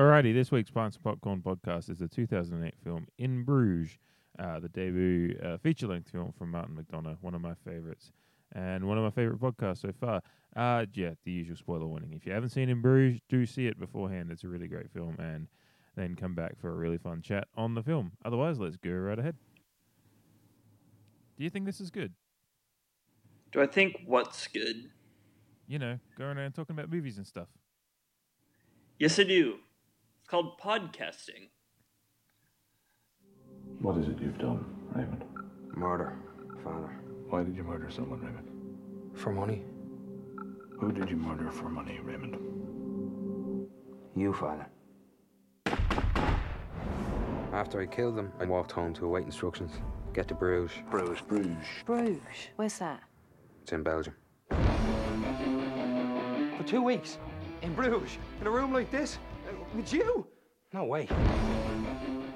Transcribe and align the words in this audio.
Alrighty, 0.00 0.32
this 0.32 0.50
week's 0.50 0.70
Pints 0.70 0.96
and 0.96 1.04
Popcorn 1.04 1.42
podcast 1.42 1.90
is 1.90 1.98
the 1.98 2.08
2008 2.08 2.72
film 2.82 3.06
In 3.18 3.44
Bruges, 3.44 3.98
uh, 4.38 4.58
the 4.58 4.70
debut 4.70 5.38
uh, 5.44 5.58
feature 5.58 5.88
length 5.88 6.08
film 6.08 6.32
from 6.38 6.52
Martin 6.52 6.74
McDonagh, 6.74 7.18
one 7.20 7.34
of 7.34 7.42
my 7.42 7.52
favorites, 7.66 8.10
and 8.52 8.88
one 8.88 8.96
of 8.96 9.04
my 9.04 9.10
favorite 9.10 9.38
podcasts 9.38 9.82
so 9.82 9.92
far. 10.00 10.22
Uh, 10.56 10.86
yeah, 10.94 11.10
the 11.26 11.30
usual 11.30 11.54
spoiler 11.54 11.86
warning. 11.86 12.14
If 12.14 12.24
you 12.24 12.32
haven't 12.32 12.48
seen 12.48 12.70
In 12.70 12.80
Bruges, 12.80 13.20
do 13.28 13.44
see 13.44 13.66
it 13.66 13.78
beforehand. 13.78 14.30
It's 14.30 14.42
a 14.42 14.48
really 14.48 14.68
great 14.68 14.90
film, 14.90 15.16
and 15.18 15.48
then 15.96 16.16
come 16.16 16.34
back 16.34 16.58
for 16.58 16.70
a 16.70 16.76
really 16.76 16.96
fun 16.96 17.20
chat 17.20 17.48
on 17.54 17.74
the 17.74 17.82
film. 17.82 18.12
Otherwise, 18.24 18.58
let's 18.58 18.78
go 18.78 18.92
right 18.92 19.18
ahead. 19.18 19.36
Do 21.36 21.44
you 21.44 21.50
think 21.50 21.66
this 21.66 21.78
is 21.78 21.90
good? 21.90 22.14
Do 23.52 23.60
I 23.60 23.66
think 23.66 24.00
what's 24.06 24.46
good? 24.46 24.92
You 25.68 25.78
know, 25.78 25.98
going 26.16 26.38
around 26.38 26.52
talking 26.52 26.74
about 26.74 26.90
movies 26.90 27.18
and 27.18 27.26
stuff. 27.26 27.48
Yes, 28.98 29.18
I 29.18 29.24
do. 29.24 29.58
It's 30.30 30.36
called 30.36 30.60
podcasting. 30.60 31.50
What 33.80 33.96
is 33.98 34.06
it 34.06 34.20
you've 34.20 34.38
done, 34.38 34.64
Raymond? 34.94 35.24
Murder, 35.74 36.16
Father. 36.62 37.00
Why 37.28 37.42
did 37.42 37.56
you 37.56 37.64
murder 37.64 37.90
someone, 37.90 38.20
Raymond? 38.20 38.48
For 39.14 39.32
money? 39.32 39.64
Who 40.78 40.92
did 40.92 41.10
you 41.10 41.16
murder 41.16 41.50
for 41.50 41.68
money, 41.68 41.98
Raymond? 42.00 42.36
You, 44.14 44.32
Father. 44.32 44.68
After 47.52 47.80
I 47.80 47.86
killed 47.86 48.14
them, 48.14 48.30
I 48.38 48.44
walked 48.44 48.70
home 48.70 48.94
to 48.94 49.06
await 49.06 49.24
instructions. 49.24 49.72
Get 50.14 50.28
to 50.28 50.34
Bruges. 50.34 50.76
Bruges. 50.92 51.22
Bruges. 51.22 51.56
Bruges. 51.84 52.20
Where's 52.54 52.78
that? 52.78 53.02
It's 53.62 53.72
in 53.72 53.82
Belgium. 53.82 54.14
For 56.56 56.62
two 56.64 56.82
weeks? 56.82 57.18
In 57.62 57.74
Bruges? 57.74 58.16
In 58.40 58.46
a 58.46 58.50
room 58.50 58.72
like 58.72 58.92
this? 58.92 59.18
With 59.74 59.92
you? 59.92 60.26
No 60.72 60.84
way. 60.84 61.08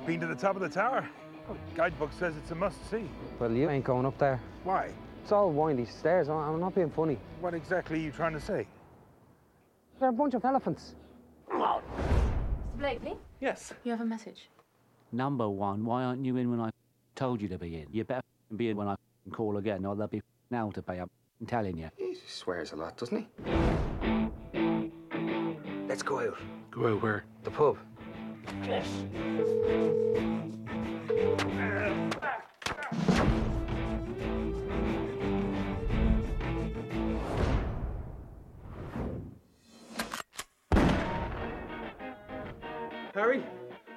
Been 0.06 0.20
to 0.20 0.26
the 0.26 0.34
top 0.34 0.56
of 0.56 0.62
the 0.62 0.68
tower? 0.68 1.08
Oh, 1.48 1.56
guidebook 1.74 2.10
says 2.12 2.36
it's 2.36 2.50
a 2.50 2.54
must-see. 2.54 3.08
Well, 3.38 3.52
you 3.52 3.68
ain't 3.68 3.84
going 3.84 4.06
up 4.06 4.18
there. 4.18 4.40
Why? 4.64 4.90
It's 5.22 5.32
all 5.32 5.50
windy 5.50 5.84
stairs. 5.86 6.28
I- 6.28 6.34
I'm 6.34 6.60
not 6.60 6.74
being 6.74 6.90
funny. 6.90 7.18
What 7.40 7.54
exactly 7.54 7.98
are 7.98 8.02
you 8.02 8.12
trying 8.12 8.32
to 8.34 8.40
say? 8.40 8.66
They're 10.00 10.08
a 10.10 10.12
bunch 10.12 10.34
of 10.34 10.44
elephants. 10.44 10.94
Mr. 11.50 11.82
Blakely, 12.78 13.16
Yes. 13.40 13.72
you 13.84 13.90
have 13.92 14.00
a 14.00 14.04
message. 14.04 14.50
Number 15.12 15.48
one, 15.48 15.84
why 15.84 16.04
aren't 16.04 16.24
you 16.24 16.36
in 16.36 16.50
when 16.50 16.60
I 16.60 16.70
told 17.14 17.40
you 17.40 17.48
to 17.48 17.58
be 17.58 17.76
in? 17.76 17.86
You 17.92 18.04
better 18.04 18.22
be 18.56 18.70
in 18.70 18.76
when 18.76 18.88
I 18.88 18.96
call 19.30 19.56
again, 19.58 19.84
or 19.86 19.94
there'll 19.94 20.08
be 20.08 20.22
now 20.50 20.70
to 20.72 20.82
pay. 20.82 20.98
I'm 20.98 21.10
telling 21.46 21.78
you. 21.78 21.90
He 21.96 22.14
swears 22.26 22.72
a 22.72 22.76
lot, 22.76 22.96
doesn't 22.96 23.16
he? 23.18 23.28
Let's 26.04 26.10
go 26.10 26.20
out. 26.20 26.36
Go 26.70 26.86
out 26.88 27.02
where? 27.02 27.24
The 27.44 27.50
pub. 27.50 27.78
Yes. 28.64 28.86
Harry, 43.14 43.42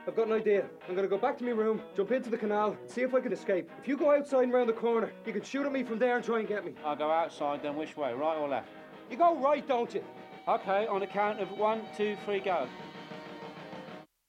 I've 0.07 0.15
got 0.15 0.27
an 0.27 0.31
idea. 0.31 0.65
I'm 0.87 0.95
gonna 0.95 1.09
go 1.09 1.17
back 1.17 1.37
to 1.39 1.43
my 1.43 1.51
room, 1.51 1.81
jump 1.97 2.13
into 2.13 2.29
the 2.29 2.37
canal, 2.37 2.77
see 2.85 3.01
if 3.01 3.13
I 3.13 3.19
can 3.19 3.33
escape. 3.33 3.69
If 3.81 3.87
you 3.89 3.97
go 3.97 4.15
outside 4.15 4.43
and 4.43 4.53
round 4.53 4.69
the 4.69 4.73
corner, 4.73 5.11
you 5.25 5.33
can 5.33 5.43
shoot 5.43 5.65
at 5.65 5.73
me 5.73 5.83
from 5.83 5.99
there 5.99 6.15
and 6.15 6.23
try 6.23 6.39
and 6.39 6.47
get 6.47 6.63
me. 6.63 6.73
I'll 6.85 6.95
go 6.95 7.11
outside, 7.11 7.63
then 7.63 7.75
which 7.75 7.97
way, 7.97 8.13
right 8.13 8.37
or 8.37 8.47
left? 8.47 8.69
You 9.11 9.17
go 9.17 9.35
right, 9.35 9.67
don't 9.67 9.93
you? 9.93 10.03
Okay, 10.47 10.87
on 10.87 11.01
the 11.01 11.07
count 11.07 11.41
of 11.41 11.51
one, 11.57 11.81
two, 11.97 12.15
three, 12.23 12.39
go. 12.39 12.69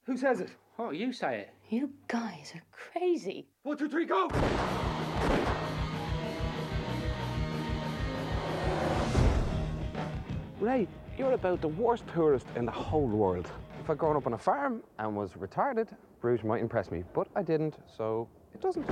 Who 0.02 0.16
says 0.16 0.41
it? 0.41 0.50
Oh, 0.77 0.91
you 0.91 1.12
say 1.12 1.42
it. 1.42 1.50
You 1.69 1.91
guys 2.08 2.52
are 2.56 2.62
crazy. 2.72 3.47
One, 3.62 3.77
two, 3.77 3.88
three, 3.88 4.05
go! 4.05 4.28
Ray, 10.59 10.88
you're 11.16 11.34
about 11.34 11.60
the 11.60 11.69
worst 11.69 12.03
tourist 12.12 12.48
in 12.56 12.66
the 12.66 12.72
whole 12.72 13.06
world. 13.06 13.48
If 13.81 13.88
I'd 13.88 13.98
grown 13.98 14.16
up 14.16 14.26
on 14.26 14.32
a 14.32 14.38
farm 14.38 14.82
and 14.98 15.15
was 15.15 15.34
retarded, 15.34 15.87
Bruges 16.21 16.44
might 16.44 16.60
impress 16.60 16.91
me, 16.91 17.04
but 17.15 17.28
I 17.37 17.42
didn't, 17.42 17.76
so 17.97 18.28
it 18.53 18.60
doesn't. 18.60 18.91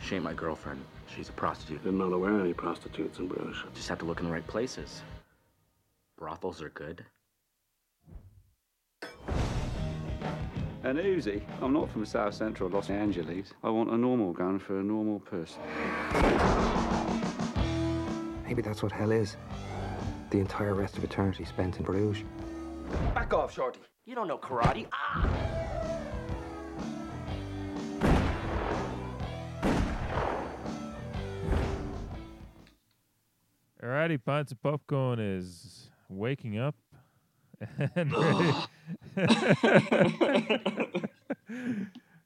She 0.00 0.14
ain't 0.14 0.22
my 0.22 0.34
girlfriend. 0.34 0.84
She's 1.12 1.30
a 1.30 1.32
prostitute. 1.32 1.82
Didn't 1.82 1.98
know 1.98 2.10
there 2.10 2.18
were 2.18 2.40
any 2.40 2.54
prostitutes 2.54 3.18
in 3.18 3.26
Bruges. 3.26 3.56
Just 3.74 3.88
have 3.88 3.98
to 3.98 4.04
look 4.04 4.20
in 4.20 4.26
the 4.26 4.32
right 4.32 4.46
places. 4.46 5.02
Brothels 6.24 6.62
are 6.62 6.70
good. 6.70 7.04
An 10.82 10.96
Uzi? 10.96 11.42
I'm 11.60 11.74
not 11.74 11.90
from 11.90 12.06
South 12.06 12.32
Central 12.32 12.70
Los 12.70 12.88
Angeles. 12.88 13.52
I 13.62 13.68
want 13.68 13.90
a 13.90 13.96
normal 13.98 14.32
gun 14.32 14.58
for 14.58 14.80
a 14.80 14.82
normal 14.82 15.20
person. 15.20 15.60
Maybe 18.46 18.62
that's 18.62 18.82
what 18.82 18.90
hell 18.90 19.12
is. 19.12 19.36
The 20.30 20.38
entire 20.38 20.72
rest 20.72 20.96
of 20.96 21.04
eternity 21.04 21.44
spent 21.44 21.76
in 21.76 21.84
Bruges. 21.84 22.24
Back 23.14 23.34
off, 23.34 23.52
Shorty. 23.52 23.80
You 24.06 24.14
don't 24.14 24.26
know 24.26 24.38
karate. 24.38 24.86
Ah! 24.94 25.28
Alrighty, 33.82 34.24
Pints 34.24 34.52
and 34.52 34.62
Popcorn 34.62 35.18
is 35.18 35.90
waking 36.16 36.58
up 36.58 36.74
and 37.94 38.12
ready, 38.16 38.52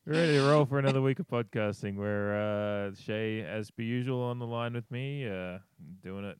ready 0.06 0.32
to 0.34 0.42
roll 0.48 0.64
for 0.66 0.78
another 0.78 1.00
week 1.02 1.18
of 1.18 1.28
podcasting. 1.28 1.96
Where 1.96 2.34
uh, 2.88 2.94
Shay, 2.94 3.42
as 3.42 3.70
per 3.70 3.82
usual, 3.82 4.22
on 4.22 4.38
the 4.38 4.46
line 4.46 4.72
with 4.74 4.90
me, 4.90 5.28
uh, 5.28 5.58
doing 6.02 6.24
it 6.24 6.38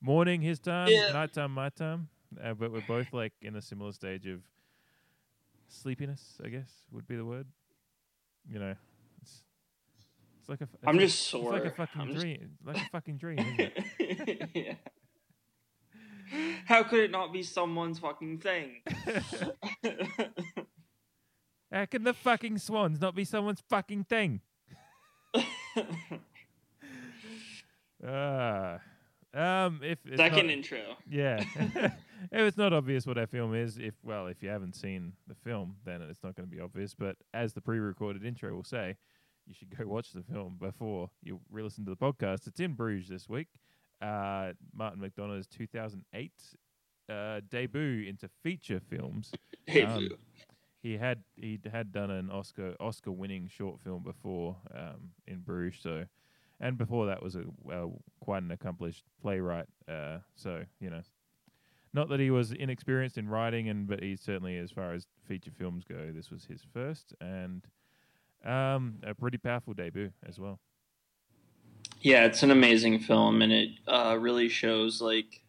morning 0.00 0.40
his 0.42 0.58
time, 0.60 0.88
Yeah. 0.90 1.12
nighttime 1.12 1.52
my 1.52 1.70
time. 1.70 2.08
Uh, 2.42 2.52
but 2.54 2.70
we're 2.72 2.82
both 2.86 3.12
like 3.12 3.32
in 3.40 3.56
a 3.56 3.62
similar 3.62 3.92
stage 3.92 4.26
of 4.26 4.40
sleepiness. 5.68 6.38
I 6.44 6.48
guess 6.48 6.70
would 6.92 7.08
be 7.08 7.16
the 7.16 7.24
word. 7.24 7.46
You 8.52 8.58
know, 8.60 8.74
it's 9.22 9.42
it's 10.40 10.48
like 10.48 10.60
a. 10.60 10.64
it's 10.64 10.74
I'm 10.86 10.96
like- 10.96 11.06
just 11.06 11.34
It's 11.34 11.44
like 11.44 11.64
a 11.64 11.70
fucking 11.70 12.00
I'm 12.00 12.08
just- 12.08 12.20
dream. 12.20 12.50
Like 12.64 12.76
a 12.76 12.88
fucking 12.92 13.16
dream. 13.16 13.38
Isn't 13.38 13.60
it? 13.98 14.48
yeah. 14.54 14.74
How 16.66 16.82
could 16.82 17.00
it 17.00 17.10
not 17.10 17.32
be 17.32 17.42
someone's 17.42 17.98
fucking 17.98 18.38
thing? 18.38 18.82
How 21.72 21.84
can 21.84 22.02
the 22.04 22.14
fucking 22.14 22.58
swans 22.58 23.00
not 23.00 23.14
be 23.14 23.24
someone's 23.24 23.62
fucking 23.68 24.04
thing? 24.04 24.40
Ah, 28.06 28.78
um, 29.34 29.80
if 29.82 29.98
it's 30.06 30.16
Second 30.16 30.46
not, 30.46 30.52
intro. 30.52 30.78
yeah, 31.10 31.42
if 31.56 31.92
it's 32.32 32.56
not 32.56 32.72
obvious 32.72 33.06
what 33.06 33.18
our 33.18 33.26
film 33.26 33.54
is, 33.54 33.76
if 33.78 33.94
well, 34.04 34.28
if 34.28 34.40
you 34.40 34.48
haven't 34.48 34.76
seen 34.76 35.14
the 35.26 35.34
film, 35.34 35.76
then 35.84 36.00
it's 36.02 36.22
not 36.22 36.36
going 36.36 36.48
to 36.48 36.54
be 36.54 36.60
obvious. 36.60 36.94
But 36.94 37.16
as 37.34 37.54
the 37.54 37.60
pre-recorded 37.60 38.24
intro 38.24 38.54
will 38.54 38.62
say, 38.62 38.96
you 39.46 39.54
should 39.54 39.76
go 39.76 39.84
watch 39.86 40.12
the 40.12 40.22
film 40.22 40.58
before 40.60 41.10
you 41.22 41.40
re-listen 41.50 41.84
to 41.86 41.90
the 41.90 41.96
podcast. 41.96 42.46
It's 42.46 42.60
in 42.60 42.74
Bruges 42.74 43.08
this 43.08 43.28
week. 43.28 43.48
Uh, 44.00 44.52
Martin 44.74 45.00
McDonagh's 45.00 45.46
2008 45.48 46.32
uh, 47.08 47.40
debut 47.48 48.06
into 48.08 48.28
feature 48.42 48.80
films. 48.80 49.32
Debut. 49.66 50.16
he 50.80 50.96
had 50.96 51.22
he 51.36 51.58
had 51.70 51.92
done 51.92 52.10
an 52.10 52.30
Oscar 52.30 52.74
Oscar 52.80 53.12
winning 53.12 53.48
short 53.48 53.80
film 53.80 54.02
before 54.02 54.56
um, 54.74 55.10
in 55.26 55.40
Bruges, 55.40 55.80
so 55.82 56.04
and 56.60 56.78
before 56.78 57.06
that 57.06 57.22
was 57.22 57.36
a 57.36 57.44
uh, 57.72 57.86
quite 58.20 58.42
an 58.42 58.50
accomplished 58.50 59.04
playwright. 59.20 59.66
Uh, 59.88 60.18
so 60.36 60.64
you 60.80 60.90
know, 60.90 61.02
not 61.92 62.08
that 62.08 62.20
he 62.20 62.30
was 62.30 62.52
inexperienced 62.52 63.18
in 63.18 63.28
writing, 63.28 63.68
and 63.68 63.86
but 63.86 64.02
he 64.02 64.16
certainly, 64.16 64.56
as 64.58 64.70
far 64.70 64.92
as 64.92 65.06
feature 65.26 65.50
films 65.50 65.84
go, 65.84 66.12
this 66.14 66.30
was 66.30 66.44
his 66.44 66.62
first 66.72 67.14
and 67.20 67.66
um, 68.44 68.98
a 69.02 69.14
pretty 69.14 69.38
powerful 69.38 69.74
debut 69.74 70.10
as 70.26 70.38
well. 70.38 70.60
Yeah, 72.00 72.26
it's 72.26 72.42
an 72.42 72.50
amazing 72.50 73.00
film, 73.00 73.42
and 73.42 73.52
it 73.52 73.70
uh, 73.86 74.16
really 74.20 74.48
shows 74.48 75.00
like 75.00 75.42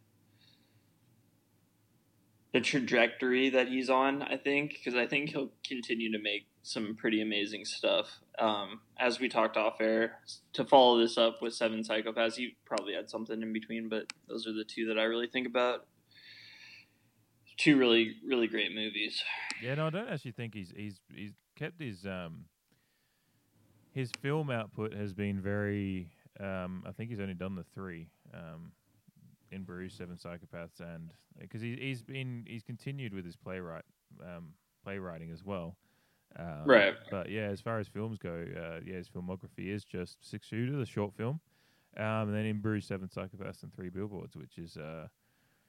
the 2.54 2.62
trajectory 2.62 3.50
that 3.50 3.68
he's 3.68 3.90
on. 3.90 4.24
I 4.24 4.38
think 4.38 4.72
because 4.74 4.96
I 4.96 5.06
think 5.06 5.30
he'll 5.30 5.52
continue 5.68 6.12
to 6.12 6.20
make 6.20 6.48
some 6.64 6.96
pretty 6.96 7.22
amazing 7.22 7.66
stuff. 7.66 8.20
Um, 8.40 8.82
as 8.98 9.20
we 9.20 9.30
talked 9.30 9.58
off 9.58 9.80
air, 9.80 10.20
to 10.54 10.66
follow 10.66 11.00
this 11.00 11.18
up 11.18 11.42
with 11.42 11.54
Seven 11.54 11.84
Psychopaths, 11.84 12.36
he 12.36 12.56
probably 12.66 12.94
had 12.94 13.10
something 13.10 13.42
in 13.42 13.54
between, 13.54 13.90
but 13.90 14.12
those 14.28 14.48
are 14.48 14.54
the 14.54 14.64
two 14.64 14.88
that 14.88 14.98
I 14.98 15.04
really 15.04 15.28
think 15.28 15.48
about. 15.48 15.86
Two 17.58 17.78
really, 17.78 18.16
really 18.26 18.48
great 18.48 18.74
movies. 18.74 19.22
Yeah, 19.62 19.76
no, 19.76 19.88
I 19.88 19.90
don't 19.90 20.10
actually 20.10 20.32
think 20.32 20.54
he's 20.54 20.74
he's 20.76 21.00
he's 21.14 21.34
kept 21.58 21.82
his 21.82 22.06
um 22.06 22.46
his 23.92 24.12
film 24.22 24.50
output 24.50 24.94
has 24.94 25.14
been 25.14 25.42
very 25.42 26.10
um 26.40 26.84
I 26.88 26.92
think 26.92 27.10
he's 27.10 27.20
only 27.20 27.34
done 27.34 27.56
the 27.56 27.66
three. 27.74 28.10
Um 28.34 28.72
in 29.52 29.64
Bruges, 29.64 29.98
Seven 29.98 30.16
Psychopaths, 30.16 30.80
and 30.80 31.12
because 31.40 31.62
he, 31.62 31.76
he's 31.76 32.04
been 32.04 32.46
he's 32.48 32.64
continued 32.64 33.14
with 33.14 33.26
his 33.26 33.36
playwright 33.36 33.84
um, 34.24 34.54
playwriting 34.84 35.32
as 35.32 35.44
well. 35.44 35.76
Um, 36.36 36.64
Right. 36.66 36.94
But 37.10 37.30
yeah, 37.30 37.48
as 37.48 37.60
far 37.60 37.80
as 37.80 37.88
films 37.88 38.20
go, 38.20 38.46
uh, 38.56 38.80
yeah, 38.86 38.96
his 38.98 39.10
filmography 39.10 39.68
is 39.74 39.84
just 39.84 40.18
Six 40.28 40.46
Shooter, 40.46 40.78
the 40.78 40.86
short 40.86 41.16
film, 41.16 41.40
um, 41.98 42.04
and 42.30 42.36
then 42.36 42.46
in 42.46 42.60
Bruges, 42.62 42.88
Seven 42.88 43.08
Psychopaths, 43.08 43.64
and 43.64 43.74
Three 43.74 43.90
Billboards, 43.90 44.36
which 44.36 44.58
is 44.60 44.78
uh, 44.78 45.08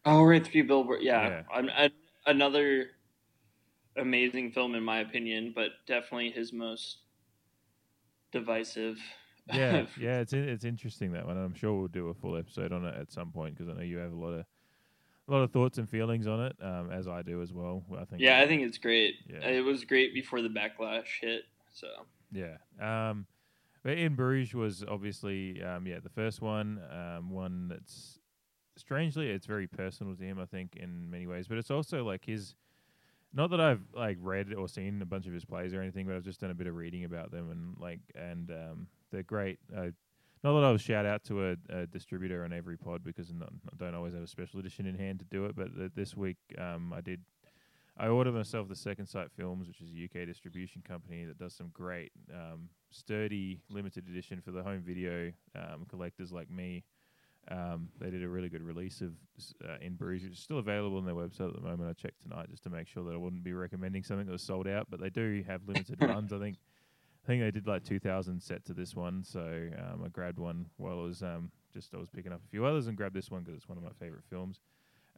Oh, 0.04 0.22
right, 0.24 0.46
Three 0.46 0.62
Billboard. 0.62 1.02
Yeah, 1.02 1.28
Yeah. 1.28 1.42
An- 1.58 1.70
an- 1.70 1.92
another 2.26 2.90
amazing 3.96 4.52
film 4.52 4.74
in 4.74 4.82
my 4.82 5.00
opinion, 5.00 5.52
but 5.54 5.70
definitely 5.86 6.30
his 6.30 6.52
most 6.52 6.98
divisive. 8.32 8.98
Yeah, 9.52 9.86
yeah, 10.00 10.20
it's 10.20 10.32
it's 10.32 10.64
interesting 10.64 11.12
that 11.12 11.26
one. 11.26 11.36
I'm 11.36 11.54
sure 11.54 11.72
we'll 11.74 11.88
do 11.88 12.08
a 12.08 12.14
full 12.14 12.36
episode 12.36 12.72
on 12.72 12.84
it 12.84 12.94
at 12.96 13.12
some 13.12 13.30
point 13.30 13.56
because 13.56 13.68
I 13.68 13.76
know 13.76 13.84
you 13.84 13.98
have 13.98 14.12
a 14.12 14.16
lot 14.16 14.32
of 14.32 14.44
a 15.28 15.32
lot 15.32 15.42
of 15.42 15.52
thoughts 15.52 15.78
and 15.78 15.88
feelings 15.88 16.26
on 16.26 16.40
it, 16.40 16.56
um, 16.60 16.90
as 16.90 17.06
I 17.06 17.22
do 17.22 17.40
as 17.40 17.52
well. 17.52 17.84
I 17.92 18.04
think. 18.04 18.20
yeah, 18.20 18.40
I 18.40 18.46
think 18.46 18.62
it's 18.62 18.78
great. 18.78 19.14
Yeah. 19.28 19.46
It 19.48 19.64
was 19.64 19.84
great 19.84 20.12
before 20.12 20.42
the 20.42 20.48
backlash 20.48 21.20
hit. 21.20 21.42
So 21.72 21.86
Yeah. 22.32 22.56
Um, 22.80 23.26
but 23.82 23.96
in 23.96 24.14
Bruges 24.14 24.54
was 24.54 24.84
obviously 24.86 25.62
um, 25.62 25.86
yeah 25.86 26.00
the 26.02 26.10
first 26.10 26.42
one, 26.42 26.80
um, 26.90 27.30
one 27.30 27.68
that's 27.68 28.18
strangely 28.76 29.30
it's 29.30 29.46
very 29.46 29.66
personal 29.66 30.14
to 30.14 30.22
him. 30.22 30.38
I 30.38 30.46
think 30.46 30.76
in 30.76 31.10
many 31.10 31.26
ways, 31.26 31.48
but 31.48 31.58
it's 31.58 31.70
also 31.70 32.04
like 32.04 32.24
his. 32.24 32.54
Not 33.32 33.50
that 33.50 33.60
I've 33.60 33.82
like 33.94 34.18
read 34.20 34.52
or 34.52 34.68
seen 34.68 35.00
a 35.00 35.06
bunch 35.06 35.28
of 35.28 35.32
his 35.32 35.44
plays 35.44 35.72
or 35.72 35.80
anything, 35.80 36.04
but 36.04 36.16
I've 36.16 36.24
just 36.24 36.40
done 36.40 36.50
a 36.50 36.54
bit 36.54 36.66
of 36.66 36.74
reading 36.74 37.04
about 37.04 37.30
them 37.30 37.50
and 37.50 37.76
like 37.78 38.00
and 38.16 38.50
um, 38.50 38.86
they're 39.10 39.22
great. 39.22 39.58
Uh, 39.74 39.88
not 40.42 40.54
that 40.54 40.64
I'll 40.64 40.78
shout 40.78 41.04
out 41.04 41.22
to 41.24 41.50
a, 41.50 41.56
a 41.68 41.86
distributor 41.86 42.44
on 42.44 42.52
every 42.52 42.78
pod 42.78 43.04
because 43.04 43.32
not, 43.32 43.50
I 43.72 43.76
don't 43.84 43.94
always 43.94 44.14
have 44.14 44.22
a 44.22 44.26
special 44.26 44.58
edition 44.58 44.86
in 44.86 44.96
hand 44.96 45.18
to 45.18 45.24
do 45.26 45.44
it. 45.44 45.54
But 45.54 45.76
th- 45.76 45.92
this 45.94 46.16
week 46.16 46.38
um, 46.58 46.92
I 46.94 47.00
did 47.02 47.20
I 48.00 48.08
ordered 48.08 48.32
myself 48.32 48.66
the 48.66 48.74
Second 48.74 49.06
Sight 49.06 49.28
Films, 49.36 49.68
which 49.68 49.82
is 49.82 49.90
a 49.90 50.04
UK 50.04 50.26
distribution 50.26 50.82
company 50.86 51.26
that 51.26 51.38
does 51.38 51.54
some 51.54 51.68
great, 51.74 52.12
um, 52.32 52.70
sturdy 52.90 53.60
limited 53.68 54.08
edition 54.08 54.40
for 54.40 54.52
the 54.52 54.62
home 54.62 54.80
video 54.80 55.30
um, 55.54 55.84
collectors 55.86 56.32
like 56.32 56.50
me. 56.50 56.82
Um, 57.48 57.88
they 58.00 58.10
did 58.10 58.22
a 58.22 58.28
really 58.28 58.48
good 58.48 58.62
release 58.62 59.02
of 59.02 59.12
uh, 59.68 59.76
In 59.82 59.96
Bruges, 59.96 60.24
which 60.24 60.38
is 60.38 60.42
still 60.42 60.58
available 60.58 60.96
on 60.96 61.04
their 61.04 61.14
website 61.14 61.48
at 61.48 61.54
the 61.54 61.60
moment. 61.60 61.90
I 61.90 61.92
checked 61.92 62.22
tonight 62.22 62.48
just 62.50 62.62
to 62.62 62.70
make 62.70 62.88
sure 62.88 63.04
that 63.04 63.12
I 63.12 63.18
wouldn't 63.18 63.44
be 63.44 63.52
recommending 63.52 64.02
something 64.02 64.24
that 64.24 64.32
was 64.32 64.42
sold 64.42 64.66
out, 64.66 64.86
but 64.88 65.00
they 65.00 65.10
do 65.10 65.44
have 65.46 65.60
limited 65.66 65.98
runs. 66.00 66.32
I 66.32 66.38
think 66.38 66.56
I 67.24 67.26
think 67.26 67.42
they 67.42 67.50
did 67.50 67.66
like 67.66 67.84
2,000 67.84 68.40
set 68.40 68.64
to 68.64 68.74
this 68.74 68.96
one, 68.96 69.22
so 69.22 69.40
um, 69.78 70.02
I 70.04 70.08
grabbed 70.08 70.38
one 70.38 70.66
while 70.78 71.00
I 71.00 71.02
was 71.02 71.22
um, 71.22 71.50
just 71.72 71.94
I 71.94 71.98
was 71.98 72.08
picking 72.08 72.32
up 72.32 72.40
a 72.44 72.48
few 72.48 72.64
others 72.64 72.86
and 72.86 72.96
grabbed 72.96 73.14
this 73.14 73.30
one 73.30 73.42
because 73.42 73.56
it's 73.56 73.68
one 73.68 73.78
of 73.78 73.84
my 73.84 73.90
favorite 74.00 74.24
films. 74.28 74.60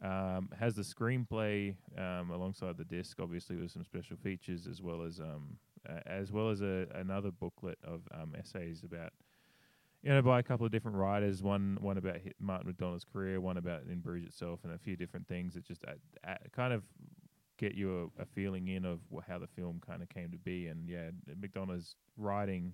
Um, 0.01 0.49
has 0.59 0.75
the 0.75 0.81
screenplay 0.81 1.75
um, 1.97 2.31
alongside 2.31 2.77
the 2.77 2.83
disc, 2.83 3.19
obviously 3.21 3.55
with 3.55 3.71
some 3.71 3.85
special 3.85 4.17
features, 4.17 4.67
as 4.67 4.81
well 4.81 5.01
as 5.01 5.21
uh, 5.21 5.99
as 6.05 6.31
well 6.31 6.49
as 6.49 6.61
a, 6.61 6.87
another 6.95 7.31
booklet 7.31 7.77
of 7.83 8.01
um, 8.13 8.33
essays 8.37 8.83
about 8.83 9.13
you 10.01 10.09
know 10.09 10.21
by 10.21 10.39
a 10.39 10.43
couple 10.43 10.65
of 10.65 10.71
different 10.71 10.97
writers. 10.97 11.41
One 11.41 11.77
one 11.79 11.97
about 11.97 12.17
Martin 12.39 12.73
McDonagh's 12.73 13.05
career, 13.05 13.39
one 13.39 13.57
about 13.57 13.83
In 13.89 13.99
Bruges 13.99 14.27
itself, 14.27 14.59
and 14.63 14.73
a 14.73 14.77
few 14.77 14.97
different 14.97 15.27
things 15.27 15.53
that 15.53 15.65
just 15.65 15.85
add, 15.87 15.99
add, 16.25 16.39
kind 16.53 16.73
of 16.73 16.83
get 17.63 17.75
you 17.75 18.11
a, 18.19 18.23
a 18.23 18.25
feeling 18.25 18.67
in 18.67 18.85
of 18.85 18.99
how 19.27 19.39
the 19.39 19.47
film 19.47 19.81
kind 19.85 20.01
of 20.01 20.09
came 20.09 20.31
to 20.31 20.37
be. 20.37 20.67
And 20.67 20.87
yeah, 20.89 21.09
McDonagh's 21.41 21.95
writing 22.17 22.73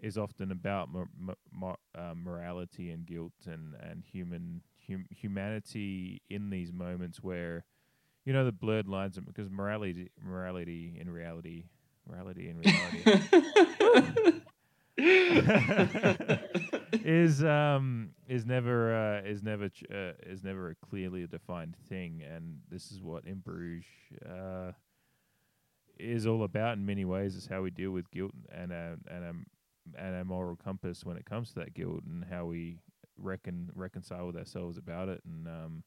is 0.00 0.18
often 0.18 0.52
about 0.52 0.90
mor- 0.90 1.10
mo- 1.18 1.34
mo- 1.52 1.76
uh, 1.96 2.14
morality 2.16 2.90
and 2.90 3.06
guilt 3.06 3.32
and 3.46 3.74
and 3.80 4.04
human 4.10 4.62
hum- 4.88 5.06
humanity 5.10 6.22
in 6.30 6.50
these 6.50 6.72
moments 6.72 7.22
where 7.22 7.64
you 8.24 8.32
know 8.32 8.44
the 8.44 8.52
blurred 8.52 8.88
lines 8.88 9.18
because 9.26 9.50
morality 9.50 10.10
morality 10.22 10.96
in 11.00 11.10
reality 11.10 11.64
morality 12.08 12.48
in 12.48 12.58
reality 12.58 13.04
is 16.92 17.42
um 17.44 18.10
is 18.28 18.46
never 18.46 18.94
uh, 18.94 19.28
is 19.28 19.42
never 19.42 19.68
ch- 19.68 19.84
uh, 19.92 20.12
is 20.26 20.42
never 20.44 20.70
a 20.70 20.74
clearly 20.86 21.26
defined 21.26 21.76
thing 21.88 22.22
and 22.28 22.58
this 22.70 22.90
is 22.90 23.02
what 23.02 23.24
in 23.24 23.38
Bruges 23.38 23.84
uh, 24.28 24.72
is 25.98 26.26
all 26.26 26.44
about 26.44 26.76
in 26.76 26.86
many 26.86 27.04
ways 27.04 27.34
is 27.34 27.46
how 27.46 27.62
we 27.62 27.70
deal 27.70 27.90
with 27.90 28.10
guilt 28.10 28.32
and 28.52 28.72
a, 28.72 28.96
and 29.10 29.24
a, 29.24 30.00
and 30.00 30.16
a 30.16 30.24
moral 30.24 30.56
compass 30.56 31.04
when 31.04 31.16
it 31.16 31.24
comes 31.24 31.48
to 31.50 31.60
that 31.60 31.74
guilt 31.74 32.02
and 32.08 32.24
how 32.30 32.44
we 32.46 32.78
reckon 33.16 33.68
reconcile 33.74 34.26
with 34.26 34.36
ourselves 34.36 34.78
about 34.78 35.08
it. 35.08 35.20
And 35.24 35.48
um 35.48 35.82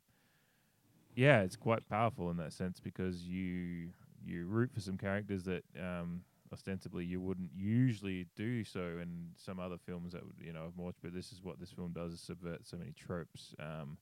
yeah 1.15 1.42
it's 1.42 1.56
quite 1.56 1.88
powerful 1.89 2.30
in 2.30 2.38
that 2.38 2.54
sense 2.54 2.80
because 2.80 3.24
you 3.24 3.89
you 4.25 4.45
root 4.45 4.71
for 4.74 4.80
some 4.81 4.97
characters 4.97 5.44
that 5.45 5.63
um 5.80 6.21
ostensibly 6.53 7.06
you 7.06 7.21
wouldn't 7.21 7.50
usually 7.56 8.27
do 8.36 8.63
so 8.63 9.00
in 9.01 9.30
some 9.38 9.59
other 9.59 9.77
films 9.86 10.13
that 10.13 10.21
you 10.39 10.51
know 10.51 10.65
I've 10.65 10.77
watched 10.77 11.00
but 11.01 11.13
this 11.13 11.31
is 11.31 11.42
what 11.42 11.59
this 11.59 11.71
film 11.71 11.94
does 11.94 12.13
is 12.13 12.21
subvert 12.21 12.68
so 12.68 12.77
many 12.77 12.92
tropes 12.92 13.56
um 13.59 13.98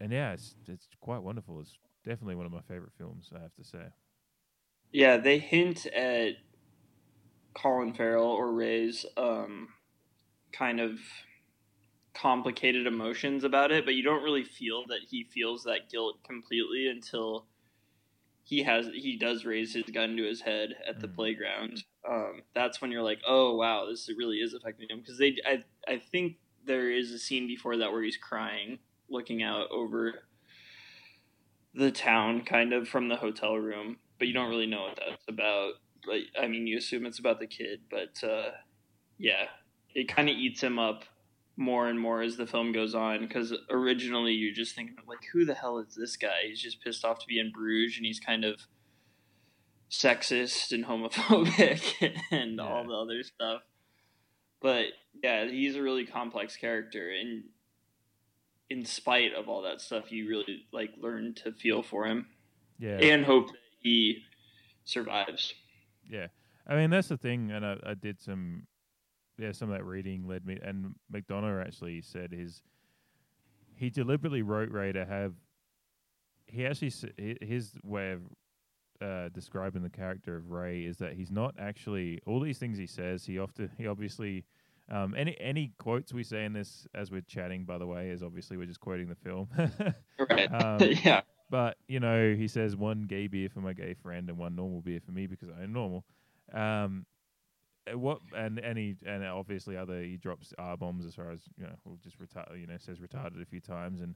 and 0.00 0.12
yeah 0.12 0.32
it's 0.32 0.54
it's 0.66 0.88
quite 1.00 1.22
wonderful. 1.22 1.60
It's 1.60 1.78
definitely 2.04 2.34
one 2.34 2.46
of 2.46 2.52
my 2.52 2.62
favorite 2.62 2.92
films 2.98 3.30
I 3.34 3.40
have 3.40 3.54
to 3.54 3.64
say. 3.64 3.84
Yeah, 4.92 5.16
they 5.16 5.38
hint 5.38 5.86
at 5.86 6.36
Colin 7.54 7.92
Farrell 7.92 8.24
or 8.24 8.52
Ray's 8.52 9.04
um, 9.16 9.68
kind 10.52 10.80
of 10.80 10.98
complicated 12.14 12.86
emotions 12.86 13.44
about 13.44 13.72
it, 13.72 13.84
but 13.84 13.94
you 13.94 14.02
don't 14.02 14.22
really 14.22 14.44
feel 14.44 14.86
that 14.88 15.00
he 15.08 15.24
feels 15.24 15.64
that 15.64 15.90
guilt 15.90 16.22
completely 16.24 16.88
until 16.88 17.46
he 18.46 18.62
has 18.62 18.86
he 18.94 19.16
does 19.16 19.44
raise 19.44 19.74
his 19.74 19.82
gun 19.92 20.16
to 20.16 20.22
his 20.22 20.40
head 20.40 20.76
at 20.88 21.00
the 21.00 21.08
playground. 21.08 21.82
Um, 22.08 22.42
that's 22.54 22.80
when 22.80 22.92
you're 22.92 23.02
like, 23.02 23.18
oh 23.26 23.56
wow, 23.56 23.86
this 23.90 24.08
really 24.16 24.36
is 24.36 24.54
affecting 24.54 24.88
him 24.88 25.00
because 25.00 25.18
they 25.18 25.36
I 25.44 25.64
I 25.88 25.98
think 25.98 26.36
there 26.64 26.88
is 26.88 27.10
a 27.10 27.18
scene 27.18 27.48
before 27.48 27.76
that 27.78 27.90
where 27.90 28.04
he's 28.04 28.16
crying, 28.16 28.78
looking 29.10 29.42
out 29.42 29.66
over 29.72 30.20
the 31.74 31.90
town, 31.90 32.42
kind 32.42 32.72
of 32.72 32.88
from 32.88 33.08
the 33.08 33.16
hotel 33.16 33.56
room, 33.56 33.96
but 34.20 34.28
you 34.28 34.34
don't 34.34 34.48
really 34.48 34.66
know 34.66 34.82
what 34.82 34.96
that's 34.96 35.24
about. 35.26 35.72
But 36.06 36.20
I 36.40 36.46
mean, 36.46 36.68
you 36.68 36.78
assume 36.78 37.04
it's 37.04 37.18
about 37.18 37.40
the 37.40 37.48
kid, 37.48 37.80
but 37.90 38.22
uh, 38.22 38.50
yeah, 39.18 39.46
it 39.92 40.06
kind 40.06 40.28
of 40.30 40.36
eats 40.36 40.62
him 40.62 40.78
up 40.78 41.02
more 41.56 41.88
and 41.88 41.98
more 41.98 42.22
as 42.22 42.36
the 42.36 42.46
film 42.46 42.72
goes 42.72 42.94
on 42.94 43.20
because 43.20 43.52
originally 43.70 44.32
you're 44.32 44.54
just 44.54 44.74
thinking 44.74 44.96
like 45.06 45.24
who 45.32 45.44
the 45.44 45.54
hell 45.54 45.78
is 45.78 45.94
this 45.94 46.16
guy? 46.16 46.42
He's 46.48 46.60
just 46.60 46.82
pissed 46.82 47.04
off 47.04 47.18
to 47.20 47.26
be 47.26 47.38
in 47.38 47.50
bruges 47.52 47.96
and 47.96 48.06
he's 48.06 48.20
kind 48.20 48.44
of 48.44 48.60
sexist 49.90 50.72
and 50.72 50.84
homophobic 50.84 52.18
and 52.30 52.60
all 52.60 52.84
the 52.84 52.94
other 52.94 53.22
stuff. 53.22 53.62
But 54.60 54.86
yeah 55.22 55.46
he's 55.48 55.76
a 55.76 55.82
really 55.82 56.06
complex 56.06 56.56
character 56.56 57.10
and 57.10 57.44
in 58.68 58.84
spite 58.84 59.32
of 59.34 59.48
all 59.48 59.62
that 59.62 59.80
stuff 59.80 60.10
you 60.10 60.28
really 60.28 60.66
like 60.72 60.90
learn 61.00 61.34
to 61.34 61.52
feel 61.52 61.82
for 61.82 62.06
him. 62.06 62.26
Yeah. 62.78 62.98
and 62.98 63.24
hope 63.24 63.48
that 63.48 63.56
he 63.80 64.22
survives. 64.84 65.54
Yeah, 66.08 66.26
I 66.66 66.76
mean 66.76 66.90
that's 66.90 67.08
the 67.08 67.16
thing, 67.16 67.50
and 67.50 67.64
I, 67.64 67.76
I 67.84 67.94
did 67.94 68.20
some, 68.20 68.66
yeah, 69.38 69.52
some 69.52 69.70
of 69.70 69.76
that 69.76 69.84
reading 69.84 70.26
led 70.26 70.46
me, 70.46 70.58
and 70.62 70.94
McDonagh 71.12 71.64
actually 71.64 72.00
said 72.02 72.32
his, 72.32 72.62
he 73.74 73.90
deliberately 73.90 74.42
wrote 74.42 74.70
Ray 74.70 74.92
to 74.92 75.04
have, 75.04 75.34
he 76.46 76.64
actually 76.66 76.92
his 77.42 77.72
way 77.82 78.12
of 78.12 78.20
uh, 79.00 79.28
describing 79.30 79.82
the 79.82 79.90
character 79.90 80.36
of 80.36 80.50
Ray 80.50 80.82
is 80.82 80.96
that 80.98 81.14
he's 81.14 81.30
not 81.30 81.54
actually 81.58 82.20
all 82.26 82.40
these 82.40 82.58
things 82.58 82.78
he 82.78 82.86
says. 82.86 83.24
He 83.24 83.38
often 83.38 83.70
he 83.76 83.86
obviously. 83.86 84.44
Um, 84.88 85.16
any 85.16 85.36
any 85.40 85.72
quotes 85.78 86.12
we 86.12 86.22
say 86.22 86.44
in 86.44 86.52
this 86.52 86.86
as 86.94 87.10
we're 87.10 87.22
chatting, 87.22 87.64
by 87.64 87.76
the 87.76 87.86
way, 87.88 88.10
is 88.10 88.22
obviously 88.22 88.56
we're 88.56 88.66
just 88.66 88.78
quoting 88.78 89.08
the 89.08 89.16
film. 89.16 89.48
Right. 90.30 90.48
Um, 90.52 90.78
Yeah. 91.04 91.22
But 91.50 91.76
you 91.88 91.98
know, 91.98 92.34
he 92.34 92.46
says 92.46 92.76
one 92.76 93.02
gay 93.02 93.26
beer 93.26 93.48
for 93.48 93.60
my 93.60 93.72
gay 93.72 93.94
friend 93.94 94.28
and 94.28 94.38
one 94.38 94.54
normal 94.54 94.80
beer 94.80 95.00
for 95.04 95.10
me 95.10 95.26
because 95.26 95.48
I'm 95.60 95.72
normal. 95.72 96.04
Um, 96.52 97.04
what 97.94 98.20
and 98.36 98.60
he 98.76 98.96
and 99.06 99.24
obviously 99.24 99.76
other 99.76 100.00
he 100.02 100.16
drops 100.16 100.52
R 100.58 100.76
bombs 100.76 101.06
as 101.06 101.14
far 101.14 101.30
as 101.30 101.40
you 101.56 101.64
know, 101.64 101.96
just 102.02 102.16
you 102.56 102.66
know 102.66 102.76
says 102.78 102.98
retarded 102.98 103.40
a 103.42 103.46
few 103.46 103.60
times 103.60 104.00
and 104.00 104.14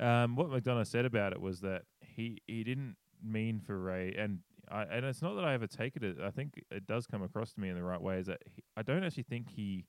um, 0.00 0.34
what 0.34 0.48
McDonagh 0.48 0.86
said 0.86 1.04
about 1.04 1.32
it 1.32 1.40
was 1.40 1.60
that 1.60 1.82
he 2.00 2.42
he 2.46 2.64
didn't 2.64 2.96
mean 3.22 3.60
for 3.60 3.78
Ray 3.78 4.14
and 4.18 4.40
I 4.70 4.82
and 4.82 5.04
it's 5.04 5.22
not 5.22 5.34
that 5.34 5.44
I 5.44 5.54
ever 5.54 5.66
take 5.66 5.96
it 5.96 6.16
I 6.22 6.30
think 6.30 6.62
it 6.70 6.86
does 6.86 7.06
come 7.06 7.22
across 7.22 7.52
to 7.54 7.60
me 7.60 7.68
in 7.68 7.76
the 7.76 7.84
right 7.84 8.00
way 8.00 8.18
is 8.18 8.26
that 8.26 8.42
he, 8.44 8.62
I 8.76 8.82
don't 8.82 9.04
actually 9.04 9.24
think 9.24 9.50
he 9.50 9.84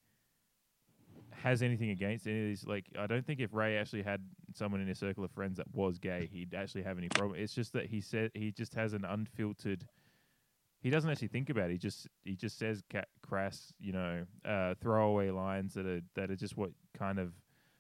has 1.44 1.62
anything 1.62 1.90
against 1.90 2.28
any 2.28 2.40
of 2.40 2.48
these. 2.48 2.66
Like, 2.66 2.86
I 2.98 3.08
don't 3.08 3.26
think 3.26 3.40
if 3.40 3.54
Ray 3.54 3.78
actually 3.78 4.04
had 4.04 4.22
someone 4.54 4.82
in 4.82 4.88
his 4.88 5.00
circle 5.00 5.24
of 5.24 5.32
friends 5.32 5.58
that 5.58 5.68
was 5.74 6.00
gay, 6.00 6.30
he'd 6.32 6.54
actually 6.54 6.84
have 6.84 6.98
any 6.98 7.10
problem. 7.10 7.40
It's 7.40 7.54
just 7.54 7.74
that 7.74 7.88
he 7.88 8.02
said 8.02 8.32
he 8.34 8.52
just 8.52 8.74
has 8.76 8.94
an 8.94 9.06
unfiltered. 9.06 9.86
He 10.86 10.92
doesn't 10.92 11.10
actually 11.10 11.30
think 11.30 11.50
about 11.50 11.72
it. 11.72 11.74
He 11.74 11.78
just 11.80 12.08
he 12.26 12.36
just 12.36 12.60
says 12.60 12.84
ca- 12.92 13.06
crass, 13.28 13.74
you 13.80 13.92
know, 13.92 14.24
uh, 14.48 14.76
throwaway 14.80 15.32
lines 15.32 15.74
that 15.74 15.88
are 15.88 16.02
that 16.14 16.30
are 16.30 16.36
just 16.36 16.56
what 16.58 16.70
kind 16.96 17.18
of 17.18 17.34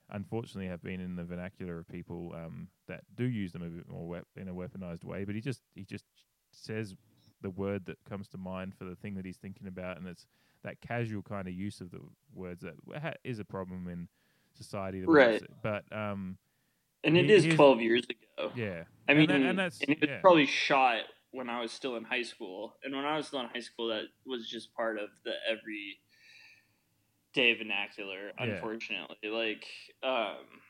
unfortunately 0.09 0.67
have 0.67 0.81
been 0.81 0.99
in 0.99 1.15
the 1.15 1.23
vernacular 1.23 1.77
of 1.77 1.87
people 1.87 2.33
um, 2.35 2.67
that 2.87 3.01
do 3.15 3.25
use 3.25 3.51
them 3.51 3.61
a 3.61 3.67
bit 3.67 3.87
more 3.87 4.07
wep- 4.07 4.25
in 4.35 4.47
a 4.47 4.53
weaponized 4.55 5.03
way. 5.03 5.23
But 5.23 5.35
he 5.35 5.41
just 5.41 5.61
he 5.75 5.85
just 5.85 6.03
says 6.51 6.95
the 7.43 7.51
word 7.51 7.85
that 7.85 7.97
comes 8.09 8.27
to 8.29 8.39
mind 8.39 8.73
for 8.75 8.85
the 8.85 8.95
thing 8.95 9.13
that 9.13 9.25
he's 9.25 9.37
thinking 9.37 9.67
about, 9.67 9.97
and 9.99 10.07
it's 10.07 10.25
that 10.63 10.81
casual 10.81 11.21
kind 11.21 11.47
of 11.47 11.53
use 11.53 11.81
of 11.81 11.91
the 11.91 12.01
words 12.33 12.63
that 12.63 12.73
ha- 12.99 13.13
is 13.23 13.37
a 13.37 13.45
problem 13.45 13.87
in 13.87 14.07
society. 14.55 15.01
that 15.01 15.07
Right. 15.07 15.43
But 15.61 15.83
um, 15.95 16.39
And 17.03 17.15
it 17.15 17.25
he- 17.25 17.33
is 17.33 17.53
12 17.53 17.81
years 17.81 18.03
ago. 18.05 18.51
Yeah, 18.55 18.85
I 19.07 19.11
And 19.11 19.19
mean, 19.19 19.27
that- 19.27 19.35
and, 19.35 19.45
and 19.45 19.59
it 19.59 19.63
was 19.63 19.81
yeah. 20.09 20.21
probably 20.21 20.47
shot 20.47 21.03
when 21.35 21.49
I 21.49 21.59
was 21.61 21.71
still 21.71 21.95
in 21.97 22.03
high 22.05 22.21
school. 22.23 22.77
And 22.83 22.95
when 22.95 23.05
I 23.05 23.17
was 23.17 23.27
still 23.27 23.41
in 23.41 23.47
high 23.47 23.59
school, 23.59 23.89
that 23.89 24.03
was 24.25 24.47
just 24.49 24.73
part 24.73 24.97
of 24.97 25.09
the 25.23 25.31
every 25.49 25.99
day 27.33 27.53
vernacular, 27.55 28.31
Yeah. 28.39 28.45
unfortunately. 28.45 29.17
Like, 29.29 29.65
um, 30.03 30.61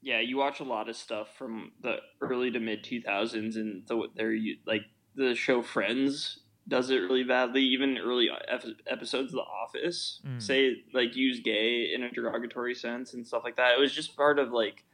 yeah, 0.00 0.20
you 0.20 0.36
watch 0.36 0.60
a 0.60 0.64
lot 0.64 0.88
of 0.88 0.96
stuff 0.96 1.36
from 1.36 1.72
the 1.80 1.96
early 2.20 2.50
to 2.52 2.60
mid 2.60 2.84
2000s, 2.84 3.56
and 3.56 3.86
the, 3.86 4.08
they're 4.14 4.36
like 4.66 4.82
the 5.14 5.34
show 5.34 5.62
Friends 5.62 6.38
does 6.68 6.90
it 6.90 6.98
really 6.98 7.24
badly. 7.24 7.62
Even 7.62 7.98
early 7.98 8.28
ep- 8.48 8.64
episodes 8.86 9.32
of 9.32 9.36
The 9.36 9.40
Office 9.42 10.20
Mm. 10.24 10.40
say 10.40 10.84
like 10.94 11.16
use 11.16 11.40
gay 11.40 11.92
in 11.92 12.04
a 12.04 12.10
derogatory 12.10 12.74
sense 12.74 13.14
and 13.14 13.26
stuff 13.26 13.42
like 13.44 13.56
that. 13.56 13.74
It 13.76 13.80
was 13.80 13.92
just 13.92 14.16
part 14.16 14.38
of 14.38 14.52
like 14.52 14.84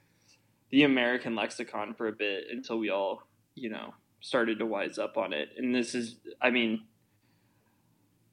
the 0.71 0.83
American 0.85 1.35
lexicon 1.35 1.95
for 1.95 2.09
a 2.09 2.13
bit 2.13 2.45
until 2.51 2.79
we 2.79 2.89
all, 2.91 3.23
you 3.55 3.69
know, 3.71 3.95
started 4.21 4.59
to 4.59 4.67
wise 4.67 4.99
up 4.99 5.17
on 5.17 5.33
it. 5.33 5.51
And 5.57 5.75
this 5.75 5.95
is, 5.95 6.17
I 6.41 6.51
mean, 6.51 6.85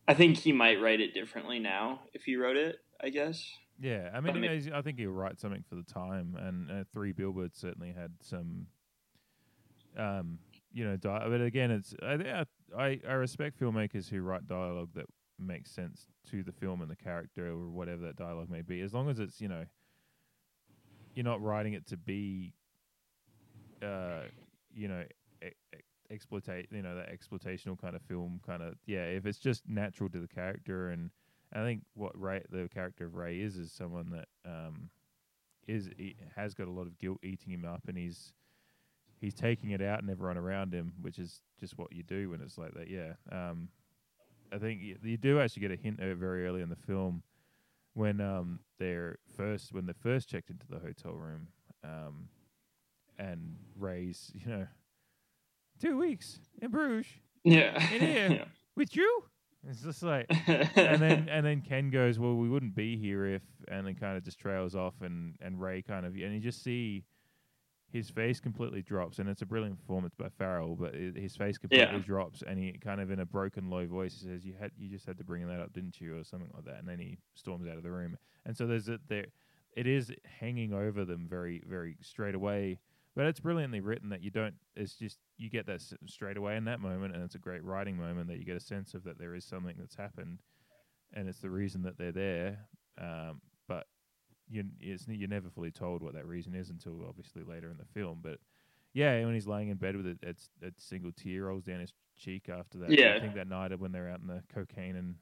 I 0.08 0.14
think 0.14 0.38
he 0.38 0.52
might 0.52 0.82
write 0.82 1.00
it 1.02 1.14
differently 1.14 1.60
now 1.60 2.02
if 2.14 2.24
he 2.24 2.36
wrote 2.36 2.58
it. 2.58 2.78
I 3.02 3.10
guess. 3.10 3.46
Yeah, 3.80 4.10
I 4.14 4.22
mean, 4.22 4.36
I 4.36 4.40
mean- 4.40 4.74
I 4.74 4.82
think 4.82 4.98
he'll 5.00 5.12
write 5.12 5.38
something 5.40 5.64
for 5.68 5.76
the 5.76 5.84
time, 5.84 6.38
and 6.40 6.72
uh, 6.72 6.84
Three 6.94 7.12
Billboards 7.12 7.60
certainly 7.60 7.92
had 7.92 8.12
some, 8.22 8.68
um, 9.98 10.40
you 10.72 10.86
know, 10.86 10.96
di- 10.96 11.28
but 11.28 11.42
again, 11.42 11.72
it's 11.72 11.94
I, 12.02 12.46
I 12.78 13.00
I 13.08 13.14
respect 13.14 13.60
filmmakers 13.60 14.10
who 14.10 14.22
write 14.22 14.48
dialogue 14.48 14.92
that 14.96 15.06
makes 15.38 15.72
sense 15.72 16.08
to 16.32 16.42
the 16.42 16.54
film 16.54 16.82
and 16.82 16.90
the 16.90 16.96
character 16.96 17.48
or 17.50 17.70
whatever 17.70 18.04
that 18.04 18.16
dialogue 18.16 18.50
may 18.50 18.62
be, 18.62 18.80
as 18.80 18.94
long 18.94 19.10
as 19.10 19.20
it's 19.20 19.42
you 19.42 19.50
know, 19.50 19.66
you're 21.14 21.26
not 21.26 21.42
writing 21.42 21.74
it 21.74 21.86
to 21.88 21.98
be, 21.98 22.54
uh, 23.84 24.22
you 24.74 24.88
know, 24.88 25.04
exploitate, 26.10 26.68
you 26.72 26.82
know, 26.82 26.96
that 26.96 27.10
exploitational 27.10 27.80
kind 27.80 27.96
of 27.96 28.02
film 28.04 28.42
kind 28.46 28.62
of 28.62 28.76
yeah. 28.86 29.04
If 29.04 29.26
it's 29.26 29.40
just 29.40 29.68
natural 29.68 30.10
to 30.10 30.20
the 30.20 30.28
character 30.28 30.90
and 30.90 31.10
I 31.54 31.60
think 31.60 31.84
what 31.94 32.20
Ray, 32.20 32.44
the 32.50 32.70
character 32.74 33.06
of 33.06 33.16
Ray, 33.16 33.40
is 33.40 33.56
is 33.56 33.72
someone 33.72 34.10
that 34.12 34.28
um, 34.46 34.90
is 35.68 35.90
has 36.36 36.54
got 36.54 36.68
a 36.68 36.72
lot 36.72 36.88
of 36.88 36.98
guilt 37.00 37.20
eating 37.24 37.54
him 37.54 37.66
up, 37.66 37.84
and 37.88 37.98
he's 37.98 38.34
he's 39.20 39.34
taking 39.34 39.72
it 39.72 39.82
out 39.82 40.02
on 40.04 40.10
everyone 40.10 40.38
around 40.38 40.74
him, 40.74 40.94
which 41.02 41.18
is 41.18 41.42
just 41.60 41.78
what 41.78 41.94
you 41.94 42.04
do 42.04 42.30
when 42.30 42.42
it's 42.42 42.58
like 42.58 42.74
that. 42.74 42.90
Yeah, 42.90 43.14
um, 43.32 43.70
I 44.52 44.58
think 44.58 44.82
you, 44.82 44.98
you 45.02 45.18
do 45.18 45.40
actually 45.40 45.62
get 45.62 45.72
a 45.72 45.82
hint 45.82 46.00
of 46.00 46.10
it 46.10 46.18
very 46.18 46.46
early 46.46 46.62
in 46.62 46.70
the 46.70 46.76
film 46.76 47.24
when 47.94 48.20
um, 48.20 48.60
they're 48.78 49.18
first 49.38 49.72
when 49.72 49.86
they're 49.86 49.96
first 49.96 50.28
checked 50.28 50.50
into 50.50 50.68
the 50.70 50.80
hotel 50.80 51.14
room, 51.14 51.48
um, 51.84 52.28
and 53.18 53.56
Ray's 53.78 54.32
you 54.36 54.52
know 54.52 54.68
two 55.80 55.98
weeks 55.98 56.40
in 56.62 56.72
Bruges, 56.72 57.12
Yeah. 57.44 57.80
in 57.90 58.02
here 58.02 58.36
Yeah. 58.36 58.46
with 58.76 58.96
you. 58.96 59.24
It's 59.68 59.82
just 59.82 60.04
like, 60.04 60.28
and 60.48 61.02
then 61.02 61.28
and 61.30 61.46
then 61.46 61.62
Ken 61.62 61.90
goes, 61.90 62.20
"Well, 62.20 62.36
we 62.36 62.50
wouldn't 62.50 62.76
be 62.76 62.98
here 62.98 63.26
if," 63.26 63.42
and 63.68 63.88
then 63.88 63.96
kind 63.96 64.16
of 64.18 64.24
just 64.24 64.40
trails 64.40 64.76
off, 64.76 65.02
and 65.02 65.36
and 65.42 65.60
Ray 65.60 65.82
kind 65.82 66.06
of, 66.06 66.14
and 66.14 66.34
you 66.34 66.40
just 66.40 66.64
see 66.64 67.04
his 67.92 68.10
face 68.10 68.40
completely 68.40 68.82
drops, 68.82 69.20
and 69.20 69.30
it's 69.30 69.42
a 69.42 69.46
brilliant 69.46 69.78
performance 69.80 70.14
by 70.16 70.30
Farrell, 70.30 70.76
but 70.76 70.94
i 70.96 71.12
his 71.16 71.36
face 71.36 71.58
completely 71.58 72.00
Yeah. 72.00 72.02
drops, 72.02 72.44
and 72.46 72.60
he 72.60 72.74
kind 72.74 73.02
of 73.02 73.10
in 73.12 73.20
a 73.22 73.26
broken, 73.26 73.70
low 73.70 73.88
voice 73.88 74.20
he 74.22 74.28
says, 74.28 74.46
"You 74.46 74.54
had, 74.60 74.72
you 74.78 74.90
just 74.90 75.06
had 75.06 75.18
to 75.18 75.24
bring 75.24 75.48
that 75.48 75.60
up, 75.60 75.74
didn't 75.74 76.00
you?" 76.02 76.18
or 76.20 76.24
something 76.24 76.52
like 76.54 76.66
that, 76.66 76.80
and 76.80 76.88
then 76.88 77.00
he 77.00 77.18
storms 77.36 77.68
out 77.68 77.78
of 77.78 77.84
the 77.84 77.92
room, 77.92 78.18
and 78.46 78.56
so 78.56 78.68
there's 78.68 78.90
a 78.90 79.00
there, 79.08 79.28
it 79.74 79.88
is 79.88 80.12
hanging 80.26 80.74
over 80.74 81.06
them 81.06 81.28
very, 81.28 81.64
very 81.68 81.98
straight 82.02 82.36
away. 82.36 82.80
But 83.16 83.28
it's 83.28 83.40
brilliantly 83.40 83.80
written 83.80 84.10
that 84.10 84.22
you 84.22 84.30
don't. 84.30 84.56
It's 84.76 84.96
just 84.96 85.20
you 85.38 85.50
get 85.50 85.66
that 85.68 85.82
straight 86.08 86.36
away 86.38 86.58
in 86.58 86.66
that 86.66 86.80
moment, 86.82 87.16
and 87.16 87.24
it's 87.24 87.36
a 87.36 87.40
great 87.40 87.64
writing 87.64 87.96
moment 87.96 88.28
that 88.28 88.38
you 88.38 88.44
get 88.46 88.58
a 88.58 88.60
sense 88.62 88.94
of 88.94 89.04
that 89.06 89.18
there 89.18 89.36
is 89.36 89.46
something 89.46 89.76
that's 89.80 89.96
happened, 89.96 90.40
and 91.14 91.30
it's 91.30 91.40
the 91.40 91.50
reason 91.50 91.82
that 91.84 91.98
they're 91.98 92.12
there. 92.12 92.60
Um, 93.00 93.40
but 93.68 93.88
you, 94.50 94.64
it's 94.82 95.08
you're 95.08 95.30
never 95.30 95.50
fully 95.50 95.72
told 95.72 96.02
what 96.04 96.14
that 96.14 96.28
reason 96.28 96.54
is 96.56 96.70
until 96.70 97.06
obviously 97.08 97.44
later 97.44 97.72
in 97.72 97.78
the 97.78 97.86
film. 97.86 98.20
But 98.22 98.40
yeah, 98.94 99.24
when 99.24 99.34
he's 99.34 99.48
laying 99.48 99.70
in 99.70 99.78
bed 99.78 99.96
with 99.96 100.08
it, 100.08 100.18
it's 100.22 100.50
a 100.62 100.72
single 100.78 101.12
tear 101.14 101.46
rolls 101.46 101.64
down 101.64 101.80
his 101.80 101.94
cheek 102.18 102.50
after 102.50 102.78
that. 102.80 102.90
Yeah, 102.92 103.16
I 103.16 103.20
think 103.22 103.36
that 103.36 103.48
night 103.48 103.78
when 103.80 103.92
they're 103.94 104.10
out 104.10 104.20
in 104.20 104.28
the 104.28 104.44
cocaine 104.54 104.98
and 104.98 105.16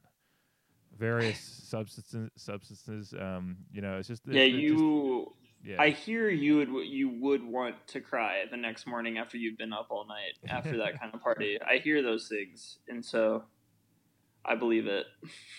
various 0.98 1.40
substances, 1.40 2.30
substances. 2.38 3.14
Um, 3.20 3.58
you 3.72 3.82
know, 3.82 3.98
it's 3.98 4.08
just 4.08 4.24
yeah, 4.28 4.42
it's 4.42 4.54
just- 4.56 4.64
you. 4.84 5.34
Yeah. 5.64 5.82
I 5.82 5.92
hear 5.92 6.30
you 6.30 6.58
would 6.58 6.88
you 6.88 7.10
would 7.22 7.44
want 7.44 7.76
to 7.88 8.02
cry 8.02 8.44
the 8.52 8.58
next 8.58 8.86
morning 8.86 9.18
after 9.18 9.38
you've 9.38 9.58
been 9.58 9.72
up 9.72 9.88
all 9.90 10.06
night 10.06 10.38
after 10.50 10.78
that 10.78 11.00
kind 11.00 11.14
of 11.14 11.22
party. 11.22 11.58
I 11.62 11.78
hear 11.78 12.02
those 12.02 12.28
things, 12.28 12.80
and 12.88 13.04
so 13.04 13.44
I 14.44 14.56
believe 14.56 14.88
it. 14.88 15.06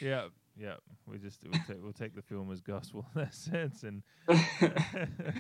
Yeah, 0.01 0.27
yeah. 0.59 0.75
We 1.07 1.19
just 1.19 1.43
we'll, 1.45 1.61
ta- 1.67 1.83
we'll 1.83 1.93
take 1.93 2.15
the 2.15 2.23
film 2.23 2.53
as 2.53 2.61
gospel 2.61 3.07
in 3.15 3.23
that 3.23 3.35
sense, 3.35 3.83
and 3.83 4.03
uh, 4.29 4.37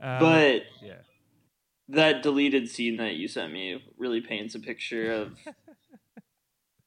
but 0.00 0.62
yeah, 0.82 1.02
that 1.88 2.22
deleted 2.22 2.70
scene 2.70 2.96
that 2.96 3.16
you 3.16 3.28
sent 3.28 3.52
me 3.52 3.82
really 3.98 4.22
paints 4.22 4.54
a 4.54 4.60
picture 4.60 5.12
of 5.12 5.36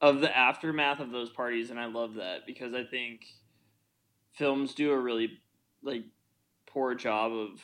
of 0.02 0.22
the 0.22 0.36
aftermath 0.36 1.00
of 1.00 1.12
those 1.12 1.30
parties, 1.30 1.70
and 1.70 1.80
I 1.80 1.86
love 1.86 2.16
that 2.16 2.48
because 2.48 2.74
I 2.74 2.84
think 2.84 3.22
films 4.34 4.74
do 4.74 4.92
a 4.92 5.00
really 5.00 5.40
like 5.84 6.04
poor 6.76 6.94
job 6.94 7.32
of. 7.32 7.60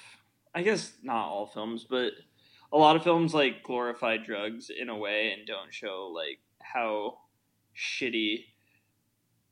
I 0.53 0.63
guess 0.63 0.91
not 1.03 1.27
all 1.27 1.47
films, 1.47 1.85
but 1.89 2.11
a 2.73 2.77
lot 2.77 2.95
of 2.95 3.03
films 3.03 3.33
like 3.33 3.63
glorify 3.63 4.17
drugs 4.17 4.69
in 4.69 4.89
a 4.89 4.97
way 4.97 5.31
and 5.31 5.47
don't 5.47 5.73
show 5.73 6.11
like 6.13 6.39
how 6.61 7.19
shitty 7.77 8.45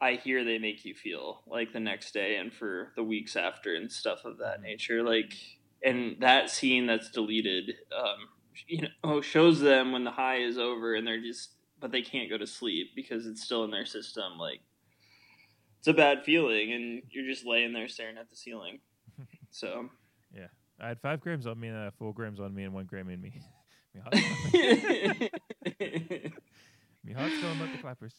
I 0.02 0.14
hear 0.14 0.44
they 0.44 0.60
make 0.60 0.86
you 0.86 0.94
feel 0.94 1.42
like 1.46 1.74
the 1.74 1.80
next 1.80 2.14
day 2.14 2.38
and 2.38 2.54
for 2.54 2.92
the 2.96 3.04
weeks 3.04 3.36
after 3.36 3.76
and 3.76 3.92
stuff 3.92 4.26
of 4.26 4.38
that 4.38 4.62
nature. 4.62 5.04
Like, 5.04 5.34
and 5.84 6.18
that 6.22 6.50
scene 6.50 6.86
that's 6.86 7.12
deleted, 7.12 7.76
um, 7.98 8.18
you 8.68 8.88
know, 9.04 9.22
shows 9.22 9.60
them 9.60 9.92
when 9.92 10.06
the 10.06 10.12
high 10.12 10.38
is 10.38 10.58
over 10.58 10.96
and 10.96 11.06
they're 11.06 11.22
just, 11.22 11.52
but 11.80 11.92
they 11.92 12.02
can't 12.02 12.30
go 12.30 12.38
to 12.38 12.48
sleep 12.48 12.92
because 12.96 13.26
it's 13.26 13.44
still 13.44 13.66
in 13.66 13.72
their 13.72 13.86
system. 13.86 14.38
Like, 14.38 14.62
it's 15.80 15.88
a 15.88 15.94
bad 15.94 16.24
feeling, 16.26 16.74
and 16.74 17.04
you're 17.10 17.26
just 17.26 17.46
laying 17.46 17.72
there 17.72 17.88
staring 17.88 18.18
at 18.18 18.30
the 18.30 18.36
ceiling. 18.36 18.80
So, 19.52 19.90
yeah. 20.36 20.48
I 20.80 20.88
had 20.90 21.00
five 21.02 21.20
grams 21.20 21.46
on 21.48 21.60
me, 21.60 21.68
and 21.68 21.78
uh, 21.78 21.92
four 21.98 22.14
grams 22.14 22.40
on 22.40 22.54
me, 22.54 22.64
and 22.64 22.74
one 22.74 22.86
gram 22.86 23.10
in 23.10 23.22
me. 23.22 23.34
me 23.94 24.02
heart's 24.02 24.22
me 27.04 27.14
going 27.42 27.60
like 27.60 27.72
the 27.72 27.78
clappers. 27.82 28.14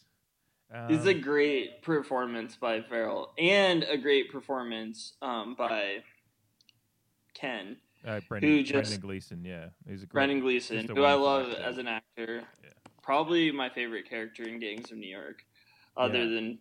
it's 0.89 1.07
a 1.07 1.15
Um, 1.15 1.21
great 1.21 1.83
performance 1.83 2.57
by 2.57 2.81
Farrell 2.83 3.33
and 3.39 3.83
a 3.85 3.97
great 3.97 4.31
performance 4.31 5.15
um, 5.23 5.55
by 5.57 5.99
Ken. 7.35 7.77
uh, 8.07 8.21
Brendan, 8.29 8.51
who 8.51 8.63
just 8.63 8.73
Brendan 8.91 9.01
Gleeson, 9.01 9.45
yeah, 9.45 9.67
he's 9.89 10.03
a 10.03 10.07
great, 10.07 10.13
Brendan 10.13 10.41
Gleeson, 10.41 10.87
who 10.89 11.05
I 11.05 11.15
love 11.15 11.51
actor. 11.51 11.63
as 11.63 11.79
an 11.79 11.89
actor. 11.89 12.43
Probably 13.03 13.51
my 13.51 13.69
favorite 13.71 14.09
character 14.09 14.45
in 14.45 14.61
Gangs 14.61 14.93
of 14.93 14.99
New 14.99 15.09
York, 15.09 15.45
other 15.97 16.19
Yeah. 16.25 16.35
than 16.35 16.59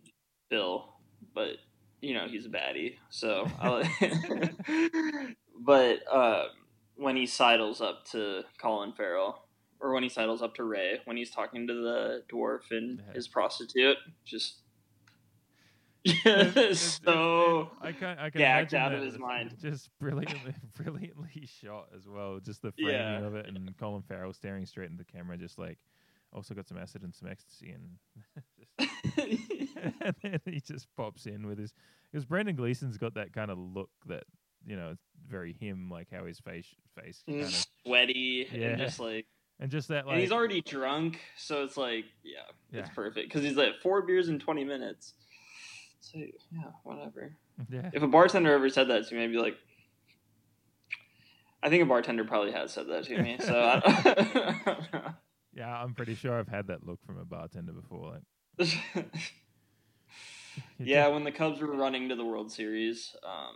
Bill. 0.48 0.94
But 1.34 1.56
you 2.00 2.14
know 2.14 2.26
he's 2.28 2.46
a 2.46 2.48
baddie, 2.48 2.96
so. 3.10 3.46
I'll 3.60 3.82
but 5.60 6.00
um, 6.12 6.46
when 6.96 7.16
he 7.16 7.26
sidles 7.26 7.80
up 7.80 8.04
to 8.12 8.42
Colin 8.60 8.92
Farrell, 8.92 9.46
or 9.80 9.92
when 9.94 10.02
he 10.02 10.08
sidles 10.08 10.42
up 10.42 10.54
to 10.56 10.64
Ray, 10.64 11.00
when 11.04 11.16
he's 11.16 11.30
talking 11.30 11.66
to 11.66 11.74
the 11.74 12.22
dwarf 12.32 12.70
and 12.70 13.02
his 13.14 13.28
prostitute, 13.28 13.96
just. 14.24 14.56
so 16.72 17.70
I 17.82 17.92
can 17.92 18.18
I 18.18 18.30
can 18.30 18.38
gagged 18.38 18.74
out 18.74 18.94
of 18.94 19.02
his 19.02 19.18
mind. 19.18 19.54
Just 19.60 19.90
brilliantly, 19.98 20.54
brilliantly 20.74 21.46
shot 21.62 21.88
as 21.94 22.08
well. 22.08 22.40
Just 22.40 22.62
the 22.62 22.72
framing 22.72 23.20
Yeah. 23.20 23.26
of 23.26 23.34
it, 23.34 23.46
and 23.46 23.76
Colin 23.78 24.02
Farrell 24.08 24.32
staring 24.32 24.64
straight 24.64 24.90
into 24.90 25.04
the 25.04 25.12
camera, 25.12 25.36
just 25.36 25.58
like 25.58 25.76
also 26.32 26.54
got 26.54 26.68
some 26.68 26.78
acid 26.78 27.02
and 27.02 27.14
some 27.14 27.28
ecstasy, 27.28 27.72
and, 27.72 27.98
and 30.00 30.14
then 30.22 30.40
he 30.46 30.60
just 30.60 30.86
pops 30.96 31.26
in 31.26 31.46
with 31.46 31.58
his 31.58 31.72
because 32.10 32.24
Brendan 32.24 32.56
Gleeson's 32.56 32.98
got 32.98 33.14
that 33.14 33.32
kind 33.32 33.50
of 33.50 33.58
look 33.58 33.90
that 34.06 34.24
you 34.66 34.76
know 34.76 34.90
it's 34.90 35.06
very 35.28 35.52
him, 35.52 35.88
like 35.90 36.08
how 36.12 36.26
his 36.26 36.38
face 36.40 36.66
face 37.00 37.22
kind 37.26 37.42
of 37.42 37.66
sweaty 37.84 38.48
Yeah. 38.52 38.68
and 38.68 38.78
just 38.78 39.00
like 39.00 39.26
and 39.58 39.70
just 39.70 39.88
that 39.88 40.06
like 40.06 40.14
and 40.14 40.22
he's 40.22 40.32
already 40.32 40.60
drunk, 40.62 41.20
so 41.36 41.62
it's 41.64 41.76
like, 41.76 42.04
yeah, 42.24 42.40
it's 42.72 42.88
perfect 42.90 43.28
because 43.28 43.42
he's 43.42 43.56
like 43.56 43.74
four 43.82 44.02
beers 44.02 44.28
in 44.28 44.38
twenty 44.38 44.64
minutes. 44.64 45.14
So 46.00 46.18
yeah, 46.18 46.70
whatever. 46.82 47.34
Yeah. 47.68 47.90
If 47.92 48.02
a 48.02 48.06
bartender 48.06 48.54
ever 48.54 48.70
said 48.70 48.88
that 48.88 49.06
to 49.08 49.14
me, 49.14 49.24
I'd 49.24 49.30
be 49.32 49.36
like, 49.36 49.56
I 51.62 51.68
think 51.68 51.82
a 51.82 51.86
bartender 51.86 52.24
probably 52.24 52.52
has 52.52 52.72
said 52.72 52.88
that 52.88 53.04
to 53.04 53.22
me. 53.22 53.36
So 53.38 53.54
I 53.54 55.12
Yeah, 55.54 55.68
I'm 55.68 55.94
pretty 55.94 56.14
sure 56.14 56.38
I've 56.38 56.48
had 56.48 56.68
that 56.68 56.86
look 56.86 57.00
from 57.04 57.18
a 57.18 57.24
bartender 57.24 57.72
before. 57.72 58.20
Like, 58.58 58.78
yeah, 60.78 61.08
when 61.08 61.24
the 61.24 61.32
Cubs 61.32 61.60
were 61.60 61.74
running 61.74 62.08
to 62.08 62.16
the 62.16 62.24
World 62.24 62.52
Series, 62.52 63.16
um, 63.24 63.54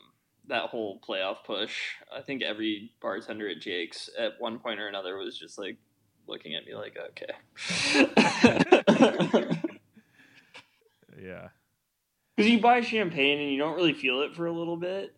that 0.49 0.65
whole 0.65 1.01
playoff 1.01 1.45
push, 1.45 1.77
I 2.15 2.21
think 2.21 2.43
every 2.43 2.93
bartender 3.01 3.49
at 3.49 3.61
Jake's 3.61 4.11
at 4.19 4.33
one 4.39 4.59
point 4.59 4.81
or 4.81 4.89
another 4.89 5.17
was 5.17 5.39
just 5.39 5.59
like 5.59 5.79
looking 6.27 6.55
at 6.55 6.67
me 6.67 6.75
like, 6.75 6.97
okay. 7.11 7.33
yeah. 11.21 11.49
Because 12.37 12.51
you 12.51 12.61
buy 12.61 12.81
champagne 12.81 13.41
and 13.41 13.51
you 13.51 13.59
don't 13.59 13.77
really 13.77 13.95
feel 13.95 14.23
it 14.23 14.35
for 14.35 14.47
a 14.47 14.53
little 14.53 14.77
bit, 14.77 15.17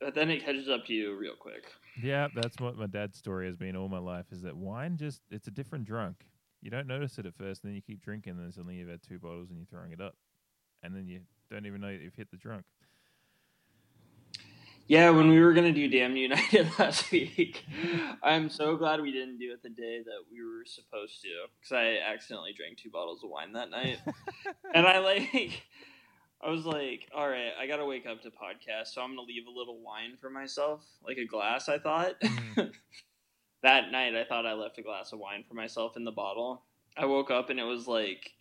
but 0.00 0.14
then 0.14 0.30
it 0.30 0.44
catches 0.44 0.68
up 0.68 0.86
to 0.86 0.92
you 0.92 1.16
real 1.16 1.34
quick. 1.36 1.64
Yeah, 2.00 2.28
that's 2.34 2.58
what 2.58 2.76
my 2.76 2.86
dad's 2.86 3.18
story 3.18 3.46
has 3.46 3.56
been 3.56 3.76
all 3.76 3.88
my 3.88 3.98
life 3.98 4.26
is 4.32 4.42
that 4.42 4.56
wine 4.56 4.96
just 4.96 5.20
it's 5.30 5.48
a 5.48 5.50
different 5.50 5.84
drunk. 5.84 6.24
You 6.62 6.70
don't 6.70 6.86
notice 6.86 7.18
it 7.18 7.26
at 7.26 7.34
first, 7.34 7.64
and 7.64 7.70
then 7.70 7.74
you 7.74 7.82
keep 7.82 8.00
drinking, 8.00 8.34
and 8.34 8.40
then 8.40 8.52
suddenly 8.52 8.76
you've 8.76 8.88
had 8.88 9.02
two 9.02 9.18
bottles 9.18 9.50
and 9.50 9.58
you're 9.58 9.66
throwing 9.66 9.92
it 9.92 10.00
up. 10.00 10.14
And 10.82 10.94
then 10.94 11.06
you 11.06 11.20
don't 11.50 11.66
even 11.66 11.80
know 11.80 11.88
you've 11.88 12.14
hit 12.14 12.30
the 12.30 12.36
drunk. 12.36 12.64
Yeah, 14.88 15.10
when 15.10 15.28
we 15.28 15.40
were 15.40 15.52
gonna 15.52 15.72
do 15.72 15.88
Damn 15.88 16.16
United 16.16 16.68
last 16.78 17.10
week, 17.10 17.64
I'm 18.22 18.48
so 18.48 18.76
glad 18.76 19.00
we 19.00 19.12
didn't 19.12 19.38
do 19.38 19.52
it 19.52 19.62
the 19.62 19.70
day 19.70 20.02
that 20.04 20.24
we 20.30 20.42
were 20.44 20.64
supposed 20.66 21.22
to, 21.22 21.28
because 21.60 21.72
I 21.72 21.98
accidentally 22.12 22.52
drank 22.52 22.78
two 22.78 22.90
bottles 22.90 23.22
of 23.22 23.30
wine 23.30 23.52
that 23.52 23.70
night, 23.70 23.98
and 24.74 24.86
I 24.86 24.98
like, 24.98 25.62
I 26.42 26.50
was 26.50 26.64
like, 26.66 27.08
all 27.14 27.28
right, 27.28 27.52
I 27.58 27.66
gotta 27.66 27.84
wake 27.84 28.04
up 28.06 28.20
to 28.22 28.30
podcast, 28.30 28.88
so 28.88 29.02
I'm 29.02 29.10
gonna 29.10 29.22
leave 29.22 29.46
a 29.46 29.56
little 29.56 29.80
wine 29.80 30.16
for 30.20 30.28
myself, 30.28 30.84
like 31.06 31.16
a 31.16 31.24
glass. 31.24 31.68
I 31.68 31.78
thought 31.78 32.14
that 33.62 33.92
night, 33.92 34.16
I 34.16 34.24
thought 34.28 34.44
I 34.44 34.54
left 34.54 34.78
a 34.78 34.82
glass 34.82 35.12
of 35.12 35.20
wine 35.20 35.44
for 35.46 35.54
myself 35.54 35.96
in 35.96 36.04
the 36.04 36.10
bottle. 36.10 36.62
I 36.96 37.06
woke 37.06 37.30
up 37.30 37.50
and 37.50 37.60
it 37.60 37.64
was 37.64 37.86
like 37.86 38.32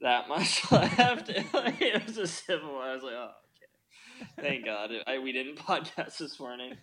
that 0.00 0.28
much 0.28 0.62
left. 0.72 1.28
it 1.28 2.06
was 2.06 2.18
a 2.18 2.26
simple. 2.26 2.78
I 2.78 2.94
was 2.94 3.02
like, 3.02 3.14
oh. 3.14 3.30
Okay, 4.22 4.48
thank 4.48 4.64
God 4.64 4.90
I, 5.06 5.18
we 5.18 5.32
didn't 5.32 5.56
podcast 5.56 6.18
this 6.18 6.38
morning. 6.38 6.76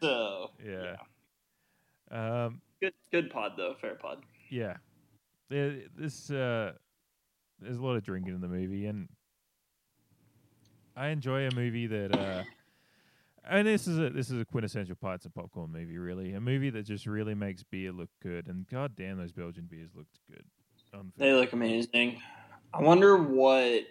So 0.00 0.50
yeah. 0.64 0.96
yeah. 2.12 2.44
Um, 2.44 2.60
good, 2.80 2.92
good 3.10 3.30
pod 3.30 3.52
though. 3.56 3.74
Fair 3.80 3.94
pod. 3.94 4.18
Yeah. 4.50 4.76
This 5.48 6.30
uh, 6.30 6.72
there's 7.60 7.78
a 7.78 7.82
lot 7.82 7.96
of 7.96 8.04
drinking 8.04 8.34
in 8.34 8.40
the 8.40 8.48
movie, 8.48 8.86
and 8.86 9.08
I 10.96 11.08
enjoy 11.08 11.46
a 11.46 11.54
movie 11.54 11.86
that. 11.86 12.16
Uh, 12.16 12.42
and 13.48 13.66
this 13.66 13.86
is 13.86 13.98
a 13.98 14.10
this 14.10 14.30
is 14.30 14.40
a 14.40 14.44
quintessential 14.44 14.96
Pirates 14.96 15.24
and 15.24 15.34
Popcorn 15.34 15.72
movie, 15.72 15.98
really. 15.98 16.32
A 16.32 16.40
movie 16.40 16.70
that 16.70 16.84
just 16.84 17.06
really 17.06 17.34
makes 17.34 17.62
beer 17.62 17.92
look 17.92 18.10
good, 18.22 18.46
and 18.46 18.66
god 18.68 18.96
damn, 18.96 19.18
those 19.18 19.32
Belgian 19.32 19.66
beers 19.70 19.90
looked 19.94 20.18
good. 20.30 20.44
They 21.16 21.32
look 21.32 21.52
amazing. 21.52 22.20
I 22.72 22.80
wonder 22.80 23.16
what 23.16 23.82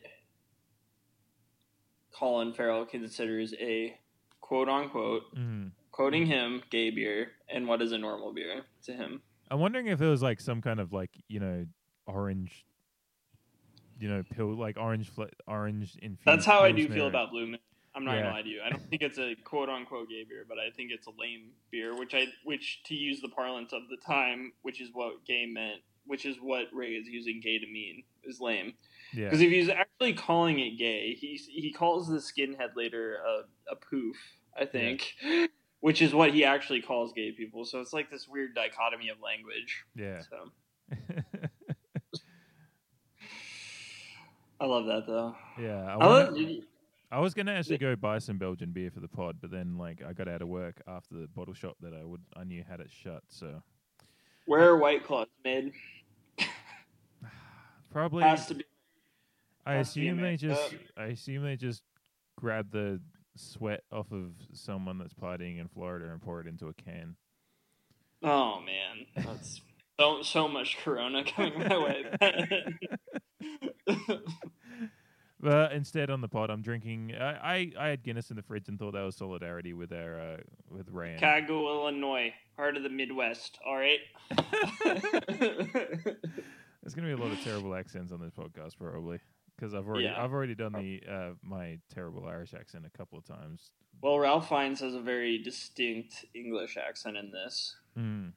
Colin 2.12 2.54
Farrell 2.54 2.86
considers 2.86 3.54
a 3.60 3.98
quote 4.42 4.70
unquote 4.70 5.24
mm-hmm. 5.36 5.68
quoting 5.92 6.26
him 6.26 6.62
gay 6.70 6.90
beer 6.92 7.32
and 7.50 7.68
what 7.68 7.82
is 7.82 7.92
a 7.92 7.98
normal 7.98 8.34
beer 8.34 8.64
to 8.84 8.94
him. 8.94 9.22
I'm 9.52 9.60
wondering 9.60 9.88
if 9.88 10.02
it 10.02 10.08
was 10.08 10.22
like 10.22 10.40
some 10.40 10.62
kind 10.62 10.80
of 10.80 10.94
like 10.94 11.12
you 11.28 11.40
know 11.40 11.66
orange, 12.06 12.66
you 14.04 14.10
know 14.10 14.22
pill 14.36 14.54
like 14.54 14.76
orange 14.78 15.10
fl- 15.10 15.24
orange 15.48 15.96
infused. 16.02 16.26
That's 16.26 16.46
how 16.46 16.60
I 16.60 16.74
do 16.74 16.90
feel 16.90 17.08
about 17.08 17.32
Blue 17.32 17.48
Moon. 17.48 17.60
I'm 17.96 18.04
not 18.04 18.16
Yeah. 18.16 18.24
gonna 18.24 18.34
lie 18.34 18.42
to 18.42 18.50
you. 18.50 18.62
I 18.62 18.70
don't 18.70 18.82
think 18.90 19.02
it's 19.02 19.18
a 19.18 19.34
quote 19.46 19.70
unquote 19.70 20.10
gay 20.10 20.26
beer, 20.28 20.46
but 20.48 20.58
I 20.60 20.72
think 20.72 20.92
it's 20.92 21.08
a 21.08 21.12
lame 21.18 21.52
beer, 21.72 21.96
which 21.96 22.14
I 22.14 22.26
which 22.44 22.82
to 22.88 22.96
use 22.96 23.22
the 23.22 23.30
parlance 23.30 23.72
of 23.72 23.84
the 23.90 23.96
time, 23.98 24.52
which 24.62 24.82
is 24.82 24.90
what 24.92 25.24
gay 25.26 25.46
meant, 25.46 25.82
which 26.06 26.26
is 26.26 26.36
what 26.42 26.66
Ray 26.74 26.90
is 26.96 27.08
using 27.08 27.40
gay 27.40 27.60
to 27.60 27.66
mean, 27.66 28.04
is 28.26 28.42
lame. 28.42 28.74
Yeah. 29.14 29.26
Because 29.26 29.40
if 29.40 29.50
he's 29.52 29.70
actually 29.70 30.14
calling 30.14 30.60
it 30.60 30.78
gay, 30.78 31.14
he 31.14 31.36
he 31.38 31.72
calls 31.72 32.10
the 32.10 32.18
skinhead 32.18 32.76
later 32.76 33.20
a, 33.26 33.72
a 33.72 33.76
poof, 33.78 34.18
I 34.60 34.66
think, 34.66 35.14
which 35.80 36.02
is 36.02 36.14
what 36.14 36.34
he 36.34 36.44
actually 36.44 36.82
calls 36.82 37.14
gay 37.14 37.32
people. 37.32 37.64
So 37.64 37.80
it's 37.80 37.94
like 37.94 38.12
this 38.12 38.28
weird 38.28 38.54
dichotomy 38.54 39.08
of 39.08 39.22
language. 39.22 39.86
Yeah. 39.96 40.22
So 40.30 40.52
I 44.60 44.66
love 44.66 44.86
that 44.86 45.06
though. 45.08 45.36
Yeah, 45.60 45.84
I, 45.86 45.94
I 45.96 46.08
wanna- 46.08 46.60
I 47.12 47.20
was 47.20 47.34
gonna 47.36 47.52
actually 47.54 47.78
go 47.78 47.96
buy 47.96 48.18
some 48.18 48.38
Belgian 48.40 48.72
beer 48.72 48.90
for 48.90 49.00
the 49.00 49.08
pod, 49.08 49.38
but 49.40 49.52
then 49.52 49.78
like 49.78 50.02
I 50.04 50.14
got 50.14 50.28
out 50.28 50.42
of 50.42 50.48
work 50.48 50.82
after 50.88 51.14
the 51.16 51.28
bottle 51.28 51.54
shop 51.54 51.76
that 51.82 51.94
I 51.94 52.04
would 52.04 52.22
I 52.36 52.44
knew 52.44 52.64
had 52.68 52.80
it 52.80 52.90
shut. 52.90 53.22
So 53.30 53.62
Where 54.48 54.68
are 54.70 54.78
White 54.78 55.04
Claws 55.06 55.28
made? 55.46 55.74
probably 57.92 58.24
Has 58.24 58.48
to 58.48 58.56
be. 58.56 58.64
I 59.66 59.74
to 59.76 59.80
assume 59.82 60.22
they 60.22 60.38
just 60.38 60.76
I 60.98 61.06
assume 61.06 61.44
they 61.44 61.56
just 61.56 61.84
grab 62.40 62.72
the 62.72 63.00
sweat 63.36 63.84
off 63.92 64.12
of 64.12 64.32
someone 64.54 64.98
that's 64.98 65.14
partying 65.14 65.60
in 65.60 65.68
Florida 65.68 66.12
and 66.12 66.22
pour 66.22 66.42
it 66.42 66.48
into 66.48 66.68
a 66.68 66.74
can. 66.74 67.16
Oh 68.24 68.60
man, 68.62 69.06
that's 69.26 69.62
so 70.00 70.24
so 70.24 70.48
much 70.48 70.78
Corona 70.84 71.24
coming 71.24 71.60
my 71.60 71.78
way. 71.78 72.06
But 75.40 75.74
instead, 75.74 76.10
on 76.10 76.22
the 76.22 76.30
pod, 76.30 76.50
I'm 76.50 76.62
drinking. 76.62 77.16
I, 77.20 77.34
I, 77.34 77.72
I 77.78 77.88
had 77.90 78.02
Guinness 78.04 78.30
in 78.30 78.38
the 78.38 78.42
fridge 78.42 78.70
and 78.70 78.80
thought 78.80 78.94
that 78.94 79.02
was 79.02 79.18
solidarity 79.18 79.74
with 79.74 79.92
our 79.92 80.18
uh, 80.18 80.38
with 80.70 80.88
Ray. 80.90 81.12
and- 81.12 81.20
Chicago, 81.20 81.68
Illinois, 81.70 82.34
heart 82.56 82.78
of 82.78 82.84
the 82.84 82.90
Midwest. 82.90 83.60
All 83.68 83.76
right. 83.76 84.00
There's 86.82 86.94
gonna 86.96 87.08
be 87.08 87.14
a 87.14 87.18
lot 87.18 87.32
of 87.34 87.42
terrible 87.44 87.76
accents 87.76 88.14
on 88.14 88.22
this 88.22 88.32
podcast, 88.32 88.78
probably, 88.80 89.20
because 89.58 89.74
I've 89.74 89.86
already 89.86 90.06
Yeah. 90.06 90.24
I've 90.24 90.32
already 90.32 90.56
done 90.56 90.72
the 90.72 91.02
uh, 91.12 91.32
my 91.42 91.78
terrible 91.94 92.26
Irish 92.26 92.54
accent 92.54 92.86
a 92.86 92.98
couple 92.98 93.18
of 93.18 93.26
times. 93.26 93.72
well, 94.02 94.18
Ralph 94.20 94.48
Fiennes 94.48 94.80
has 94.80 94.94
a 94.96 95.02
very 95.02 95.40
distinct 95.44 96.24
English 96.34 96.78
accent 96.78 97.18
in 97.18 97.32
this. 97.32 97.76
Mm. 98.00 98.32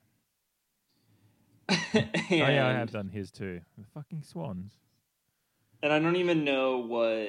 Oh 1.94 2.02
yeah, 2.30 2.66
I 2.66 2.72
have 2.72 2.90
done 2.90 3.08
his 3.08 3.30
too. 3.30 3.60
The 3.78 3.84
fucking 3.94 4.22
swans. 4.24 4.72
And 5.82 5.92
I 5.92 5.98
don't 5.98 6.16
even 6.16 6.44
know 6.44 6.78
what 6.78 7.28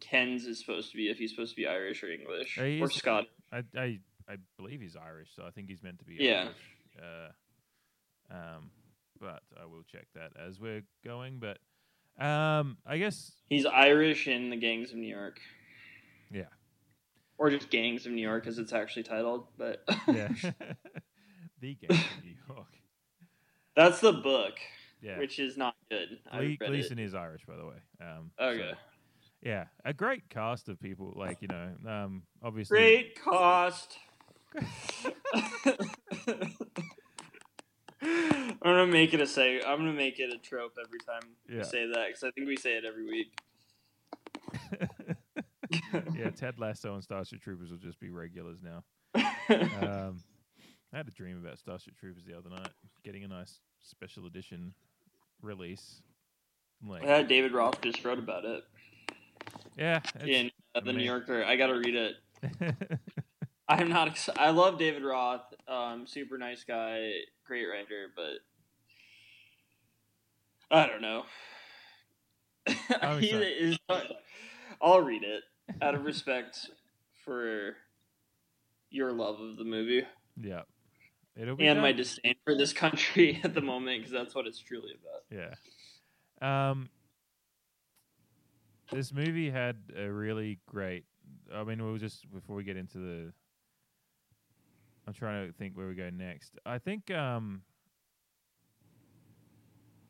Ken's 0.00 0.44
is 0.44 0.58
supposed 0.60 0.90
to 0.90 0.96
be. 0.96 1.08
If 1.08 1.18
he's 1.18 1.30
supposed 1.30 1.52
to 1.52 1.56
be 1.56 1.66
Irish 1.66 2.02
or 2.02 2.10
English 2.10 2.58
or 2.58 2.64
is- 2.66 2.94
Scottish. 2.94 3.28
I, 3.52 3.62
I 3.76 3.98
I 4.28 4.36
believe 4.56 4.80
he's 4.80 4.96
Irish, 4.96 5.28
so 5.36 5.44
I 5.46 5.50
think 5.50 5.68
he's 5.68 5.82
meant 5.82 5.98
to 5.98 6.04
be 6.04 6.16
Yeah. 6.18 6.48
Irish. 6.98 7.32
Uh, 8.30 8.34
um, 8.34 8.70
but 9.20 9.42
I 9.60 9.66
will 9.66 9.82
check 9.90 10.06
that 10.14 10.32
as 10.40 10.58
we're 10.60 10.82
going. 11.04 11.38
But 11.40 11.58
um, 12.22 12.78
I 12.86 12.98
guess 12.98 13.32
He's 13.48 13.66
Irish 13.66 14.26
in 14.28 14.50
the 14.50 14.56
Gangs 14.56 14.90
of 14.92 14.96
New 14.96 15.08
York, 15.14 15.40
yeah, 16.30 16.44
or 17.38 17.50
just 17.50 17.70
Gangs 17.70 18.06
of 18.06 18.12
New 18.12 18.22
York, 18.22 18.46
as 18.46 18.58
it's 18.58 18.72
actually 18.72 19.02
titled. 19.04 19.46
But 19.58 19.84
yeah. 20.08 20.28
the 21.60 21.74
game 21.74 21.90
of 21.90 22.24
New 22.24 22.34
York. 22.48 22.66
that's 23.76 24.00
the 24.00 24.12
book, 24.12 24.54
Yeah. 25.04 25.18
which 25.18 25.38
is 25.38 25.56
not 25.58 25.74
good. 25.90 26.18
I 26.32 26.38
Gle- 26.38 26.46
read 26.46 26.58
Gleeson 26.60 26.98
it. 26.98 27.04
is 27.04 27.14
Irish, 27.14 27.44
by 27.46 27.56
the 27.56 27.66
way. 27.66 27.76
Um, 28.00 28.30
Okay. 28.40 28.70
so, 28.72 28.76
yeah, 29.42 29.66
a 29.84 29.92
great 29.92 30.28
cast 30.30 30.68
of 30.70 30.80
people. 30.80 31.12
Like 31.14 31.42
you 31.42 31.48
know, 31.48 31.72
um, 31.86 32.22
obviously 32.42 32.78
Great 32.78 33.22
cast. 33.22 33.98
I'm 38.02 38.56
gonna 38.62 38.86
make 38.86 39.14
it 39.14 39.20
a 39.20 39.26
say. 39.26 39.60
I'm 39.60 39.78
gonna 39.78 39.92
make 39.92 40.18
it 40.20 40.32
a 40.32 40.38
trope 40.38 40.76
every 40.84 40.98
time 41.00 41.30
Yeah. 41.48 41.58
we 41.58 41.64
say 41.64 41.86
that 41.86 42.06
because 42.08 42.24
I 42.24 42.30
think 42.32 42.46
we 42.48 42.56
say 42.56 42.76
it 42.76 42.84
every 42.84 43.04
week. 43.04 43.38
yeah, 46.14 46.30
Ted 46.30 46.58
Lasso 46.58 46.94
and 46.94 47.02
Starship 47.02 47.40
Troopers 47.40 47.70
will 47.70 47.78
just 47.78 47.98
be 48.00 48.10
regulars 48.10 48.58
now. 48.62 48.84
um, 49.14 50.18
I 50.92 50.96
had 50.98 51.08
a 51.08 51.10
dream 51.10 51.42
about 51.44 51.58
Starship 51.58 51.96
Troopers 51.98 52.24
the 52.24 52.36
other 52.36 52.50
night, 52.50 52.68
getting 53.04 53.24
a 53.24 53.28
nice 53.28 53.60
special 53.80 54.26
edition 54.26 54.74
release. 55.44 56.00
Like, 56.86 57.28
David 57.28 57.52
Roth 57.52 57.80
just 57.80 58.04
wrote 58.04 58.18
about 58.18 58.44
it 58.44 58.62
yeah, 59.76 60.00
in 60.24 60.50
uh, 60.74 60.80
the 60.80 60.92
New 60.92 61.04
Yorker. 61.04 61.44
I 61.44 61.56
gotta 61.56 61.74
read 61.74 61.94
it. 61.94 62.14
I'm 63.68 63.88
not. 63.88 64.08
Ex- 64.08 64.28
I 64.36 64.50
love 64.50 64.78
David 64.78 65.02
Roth. 65.02 65.42
Um, 65.66 66.06
super 66.06 66.36
nice 66.36 66.64
guy, 66.64 67.10
great 67.46 67.66
writer, 67.66 68.08
but 68.14 68.40
I 70.70 70.86
don't 70.86 71.00
know. 71.00 71.24
I'm 73.00 73.20
he 73.20 73.30
is. 73.30 73.78
I'll 74.82 75.00
read 75.00 75.22
it 75.22 75.42
out 75.80 75.94
of 75.94 76.04
respect 76.04 76.68
for 77.24 77.76
your 78.90 79.12
love 79.12 79.40
of 79.40 79.56
the 79.56 79.64
movie 79.64 80.04
yeah, 80.40 80.62
it'll 81.36 81.56
be 81.56 81.66
and 81.66 81.80
my 81.80 81.92
disdain 81.92 82.34
for 82.44 82.54
this 82.54 82.72
country 82.72 83.40
at 83.44 83.54
the 83.54 83.60
moment 83.60 83.98
because 83.98 84.12
that's 84.12 84.34
what 84.34 84.46
it's 84.46 84.58
truly 84.58 84.92
about. 85.00 85.22
Yeah. 85.30 86.70
Um. 86.70 86.88
this 88.90 89.12
movie 89.12 89.50
had 89.50 89.76
a 89.96 90.10
really 90.10 90.58
great. 90.66 91.04
I 91.54 91.64
mean, 91.64 91.82
we'll 91.82 91.98
just 91.98 92.30
before 92.32 92.56
we 92.56 92.64
get 92.64 92.76
into 92.76 92.98
the. 92.98 93.32
I'm 95.06 95.12
trying 95.12 95.46
to 95.46 95.52
think 95.52 95.76
where 95.76 95.86
we 95.86 95.94
go 95.94 96.10
next. 96.10 96.58
I 96.64 96.78
think. 96.78 97.10
um 97.10 97.62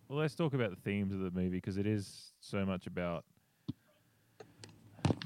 Well, 0.09 0.19
let's 0.19 0.35
talk 0.35 0.55
about 0.55 0.71
the 0.71 0.81
themes 0.83 1.13
of 1.13 1.21
the 1.21 1.31
movie 1.31 1.49
because 1.57 1.77
it 1.79 1.87
is 1.87 2.33
so 2.41 2.65
much 2.65 2.87
about 2.87 3.25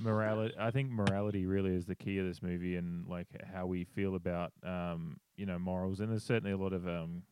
morality. 0.01 0.55
I 0.59 0.71
think 0.71 0.91
morality 0.91 1.47
really 1.47 1.75
is 1.75 1.87
the 1.87 1.95
key 1.95 2.19
of 2.19 2.27
this 2.27 2.43
movie, 2.43 2.77
and 2.77 3.07
like 3.09 3.27
how 3.53 3.67
we 3.67 3.85
feel 3.85 4.15
about 4.15 4.53
um 4.65 5.19
you 5.37 5.47
know 5.47 5.59
morals. 5.59 6.01
And 6.01 6.11
there's 6.11 6.25
certainly 6.25 6.53
a 6.53 6.57
lot 6.57 6.73
of 6.73 6.87
um 6.87 7.23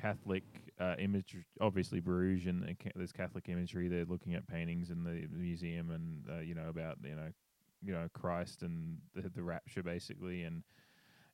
Catholic 0.00 0.44
uh, 0.80 0.94
imagery, 0.98 1.44
obviously 1.60 2.00
Bruges, 2.00 2.46
and 2.46 2.64
uh, 2.64 2.90
there's 2.94 3.12
Catholic 3.12 3.48
imagery. 3.48 3.88
They're 3.88 4.04
looking 4.04 4.34
at 4.34 4.46
paintings 4.46 4.90
in 4.90 5.02
the 5.04 5.26
museum, 5.36 5.90
and 5.90 6.24
uh, 6.30 6.40
you 6.40 6.54
know 6.54 6.68
about 6.68 6.98
you 7.02 7.14
know, 7.14 7.30
you 7.82 7.92
know 7.92 8.08
Christ 8.12 8.62
and 8.62 8.98
the, 9.14 9.28
the 9.28 9.42
rapture, 9.42 9.82
basically, 9.82 10.42
and 10.44 10.62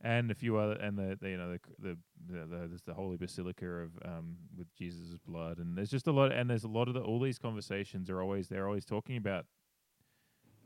and 0.01 0.31
a 0.31 0.35
few 0.35 0.57
other, 0.57 0.75
and 0.75 0.99
the, 0.99 1.18
the 1.20 1.31
you 1.31 1.37
know 1.37 1.53
the 1.53 1.61
the, 1.79 1.97
the, 2.31 2.47
the 2.47 2.68
there's 2.68 2.83
the 2.83 2.94
Holy 2.94 3.16
Basilica 3.16 3.66
of 3.66 3.90
um 4.05 4.37
with 4.57 4.73
Jesus' 4.75 5.18
blood, 5.27 5.59
and 5.59 5.77
there's 5.77 5.90
just 5.90 6.07
a 6.07 6.12
lot, 6.12 6.33
and 6.33 6.49
there's 6.49 6.64
a 6.64 6.68
lot 6.68 6.88
of 6.88 6.94
the 6.94 7.01
all 7.01 7.20
these 7.20 7.38
conversations 7.38 8.09
are 8.09 8.23
always 8.23 8.49
they're 8.49 8.66
always 8.66 8.85
talking 8.85 9.16
about, 9.16 9.47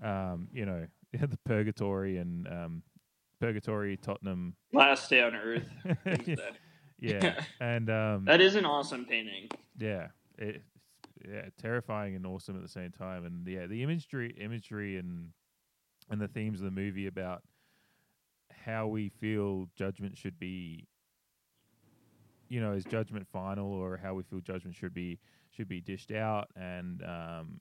um 0.03 0.49
you 0.53 0.65
know 0.65 0.87
the 1.13 1.39
purgatory 1.45 2.19
and 2.19 2.47
um 2.49 2.83
purgatory 3.41 3.97
Tottenham 3.97 4.55
Last 4.73 5.09
Day 5.09 5.23
on 5.23 5.35
Earth. 5.35 5.69
things 6.05 6.29
like 6.29 6.37
that. 6.37 6.57
yeah, 6.99 7.41
and 7.61 7.89
um, 7.91 8.25
that 8.25 8.41
is 8.41 8.55
an 8.57 8.65
awesome 8.65 9.05
painting. 9.05 9.49
yeah, 9.79 10.09
it, 10.37 10.63
yeah, 11.27 11.43
terrifying 11.61 12.15
and 12.17 12.27
awesome 12.27 12.57
at 12.57 12.63
the 12.63 12.69
same 12.69 12.91
time, 12.91 13.25
and 13.25 13.47
yeah, 13.47 13.67
the 13.67 13.83
imagery, 13.83 14.35
imagery, 14.39 14.97
and 14.97 15.31
and 16.11 16.21
the 16.21 16.29
themes 16.29 16.61
of 16.61 16.65
the 16.65 16.71
movie 16.71 17.07
about 17.07 17.43
how 18.65 18.87
we 18.87 19.09
feel 19.09 19.69
judgment 19.77 20.17
should 20.17 20.39
be. 20.39 20.87
You 22.49 22.61
know, 22.63 22.73
is 22.73 22.85
judgment 22.85 23.27
final, 23.31 23.71
or 23.71 23.99
how 24.03 24.15
we 24.15 24.23
feel 24.23 24.41
judgment 24.41 24.75
should 24.75 24.95
be 24.95 25.19
should 25.51 25.69
be 25.69 25.81
dished 25.81 26.11
out, 26.13 26.49
and 26.57 27.03
um, 27.03 27.61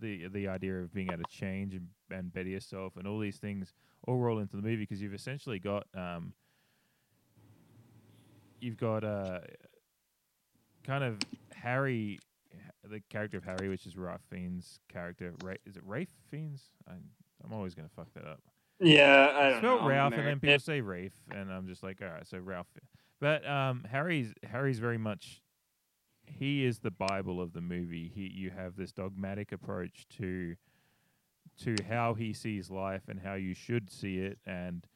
the 0.00 0.28
the 0.28 0.48
idea 0.48 0.78
of 0.78 0.92
being 0.92 1.08
able 1.12 1.22
to 1.22 1.30
change 1.30 1.74
and, 1.74 1.88
and 2.10 2.32
better 2.32 2.48
yourself, 2.48 2.96
and 2.96 3.06
all 3.06 3.18
these 3.18 3.38
things 3.38 3.72
all 4.06 4.18
roll 4.18 4.38
into 4.38 4.56
the 4.56 4.62
movie 4.62 4.76
because 4.76 5.02
you've 5.02 5.14
essentially 5.14 5.58
got 5.58 5.86
um, 5.94 6.32
you've 8.60 8.76
got 8.76 9.04
uh, 9.04 9.40
kind 10.84 11.04
of 11.04 11.18
Harry, 11.54 12.18
the 12.88 13.00
character 13.10 13.38
of 13.38 13.44
Harry, 13.44 13.68
which 13.68 13.86
is 13.86 13.96
Ralph 13.96 14.22
Fiennes' 14.30 14.80
character. 14.88 15.34
Ra- 15.42 15.54
is 15.66 15.76
it 15.76 15.82
Rafe 15.84 16.12
Fiennes? 16.30 16.70
I, 16.88 16.92
I'm 17.44 17.52
always 17.52 17.74
gonna 17.74 17.88
fuck 17.94 18.12
that 18.14 18.24
up. 18.26 18.40
Yeah, 18.80 19.32
I 19.34 19.50
don't 19.50 19.62
know. 19.62 19.88
Ralph, 19.88 20.14
and 20.14 20.26
then 20.26 20.40
people 20.40 20.58
say 20.60 20.80
Rafe, 20.80 21.14
and 21.30 21.52
I'm 21.52 21.66
just 21.66 21.82
like, 21.82 22.00
all 22.00 22.08
right, 22.08 22.26
so 22.26 22.38
Ralph. 22.38 22.68
But 23.20 23.48
um, 23.48 23.84
Harry's 23.90 24.32
Harry's 24.44 24.78
very 24.78 24.98
much 24.98 25.42
he 26.38 26.64
is 26.64 26.78
the 26.80 26.90
Bible 26.90 27.40
of 27.40 27.52
the 27.52 27.60
movie. 27.60 28.10
He 28.14 28.30
you 28.34 28.50
have 28.50 28.76
this 28.76 28.92
dogmatic 28.92 29.52
approach 29.52 30.06
to 30.18 30.56
to 31.62 31.76
how 31.88 32.14
he 32.14 32.32
sees 32.32 32.70
life 32.70 33.02
and 33.08 33.20
how 33.20 33.34
you 33.34 33.54
should 33.54 33.90
see 33.90 34.18
it, 34.18 34.38
and 34.46 34.86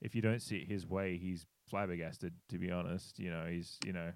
if 0.00 0.14
you 0.14 0.22
don't 0.22 0.42
see 0.42 0.56
it 0.58 0.68
his 0.68 0.86
way, 0.86 1.18
he's 1.18 1.46
flabbergasted. 1.68 2.34
To 2.50 2.58
be 2.58 2.70
honest, 2.70 3.18
you 3.18 3.30
know, 3.30 3.46
he's 3.46 3.78
you 3.84 3.92
know. 3.92 4.12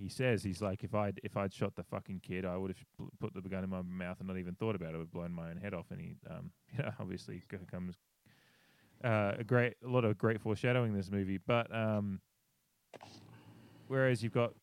He 0.00 0.08
says 0.08 0.44
he's 0.44 0.62
like 0.62 0.84
if 0.84 0.94
I'd 0.94 1.20
if 1.24 1.36
I'd 1.36 1.52
shot 1.52 1.74
the 1.74 1.82
fucking 1.82 2.20
kid, 2.20 2.44
I 2.44 2.56
would 2.56 2.70
have 2.70 3.10
put 3.18 3.34
the 3.34 3.40
gun 3.48 3.64
in 3.64 3.70
my 3.70 3.82
mouth 3.82 4.20
and 4.20 4.28
not 4.28 4.38
even 4.38 4.54
thought 4.54 4.76
about 4.76 4.90
it. 4.90 4.94
I 4.94 4.98
would 4.98 5.06
have 5.06 5.12
blown 5.12 5.32
my 5.32 5.50
own 5.50 5.56
head 5.56 5.74
off. 5.74 5.86
And 5.90 6.00
he, 6.00 6.14
um, 6.30 6.52
you 6.72 6.84
know, 6.84 6.92
obviously 7.00 7.42
comes 7.68 7.96
uh, 9.04 9.32
a 9.38 9.44
great, 9.44 9.74
a 9.84 9.88
lot 9.88 10.04
of 10.04 10.18
great 10.18 10.40
foreshadowing 10.40 10.92
in 10.92 10.96
this 10.96 11.10
movie. 11.10 11.38
But 11.38 11.74
um, 11.74 12.20
whereas 13.86 14.22
you've 14.22 14.32
got, 14.32 14.54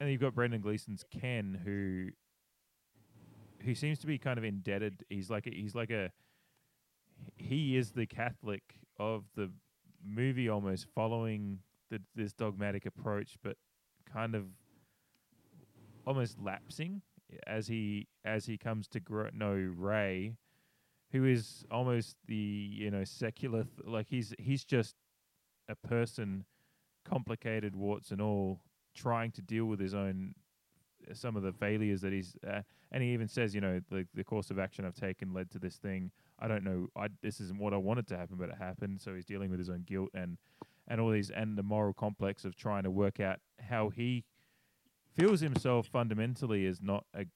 and 0.00 0.10
you've 0.10 0.20
got 0.20 0.34
Brendan 0.34 0.60
Gleeson's 0.60 1.04
Ken, 1.10 1.60
who, 1.64 2.08
who 3.64 3.74
seems 3.74 3.98
to 4.00 4.06
be 4.06 4.18
kind 4.18 4.38
of 4.38 4.44
indebted. 4.44 5.04
He's 5.08 5.30
like 5.30 5.46
a, 5.46 5.50
he's 5.50 5.74
like 5.74 5.90
a, 5.90 6.10
he 7.36 7.76
is 7.76 7.92
the 7.92 8.06
Catholic 8.06 8.62
of 8.98 9.24
the 9.34 9.50
movie, 10.04 10.48
almost 10.48 10.86
following 10.94 11.60
the, 11.90 12.00
this 12.14 12.32
dogmatic 12.32 12.86
approach, 12.86 13.36
but 13.42 13.56
kind 14.10 14.34
of 14.34 14.44
almost 16.06 16.38
lapsing 16.40 17.02
as 17.46 17.66
he 17.66 18.06
as 18.24 18.46
he 18.46 18.56
comes 18.56 18.86
to 18.88 19.00
gro- 19.00 19.30
know 19.32 19.54
Ray, 19.76 20.36
who 21.12 21.24
is 21.24 21.64
almost 21.70 22.16
the 22.26 22.34
you 22.34 22.90
know 22.90 23.04
secular 23.04 23.64
th- 23.64 23.86
like 23.86 24.06
he's 24.08 24.34
he's 24.38 24.64
just 24.64 24.94
a 25.68 25.74
person, 25.74 26.44
complicated 27.04 27.74
warts 27.74 28.10
and 28.10 28.20
all, 28.20 28.60
trying 28.96 29.30
to 29.32 29.42
deal 29.42 29.66
with 29.66 29.80
his 29.80 29.94
own 29.94 30.34
some 31.12 31.36
of 31.36 31.42
the 31.42 31.52
failures 31.52 32.00
that 32.00 32.12
he's 32.12 32.36
uh, 32.46 32.62
and 32.90 33.02
he 33.02 33.10
even 33.12 33.28
says 33.28 33.54
you 33.54 33.60
know 33.60 33.80
the 33.90 34.06
the 34.14 34.24
course 34.24 34.50
of 34.50 34.58
action 34.58 34.84
I've 34.84 34.94
taken 34.94 35.32
led 35.32 35.50
to 35.52 35.58
this 35.58 35.76
thing. 35.76 36.10
I 36.38 36.48
don't 36.48 36.64
know. 36.64 36.88
I 36.96 37.08
this 37.22 37.40
isn't 37.40 37.58
what 37.58 37.72
I 37.72 37.76
wanted 37.76 38.06
to 38.08 38.16
happen, 38.16 38.36
but 38.36 38.48
it 38.48 38.56
happened. 38.58 39.00
So 39.00 39.14
he's 39.14 39.24
dealing 39.24 39.50
with 39.50 39.58
his 39.58 39.70
own 39.70 39.84
guilt 39.86 40.10
and 40.14 40.38
and 40.88 41.00
all 41.00 41.10
these 41.10 41.30
and 41.30 41.56
the 41.56 41.62
moral 41.62 41.92
complex 41.92 42.44
of 42.44 42.56
trying 42.56 42.84
to 42.84 42.90
work 42.90 43.20
out 43.20 43.38
how 43.60 43.90
he 43.90 44.24
feels 45.14 45.40
himself 45.40 45.86
fundamentally 45.86 46.66
is 46.66 46.80
not 46.82 47.04
a 47.14 47.26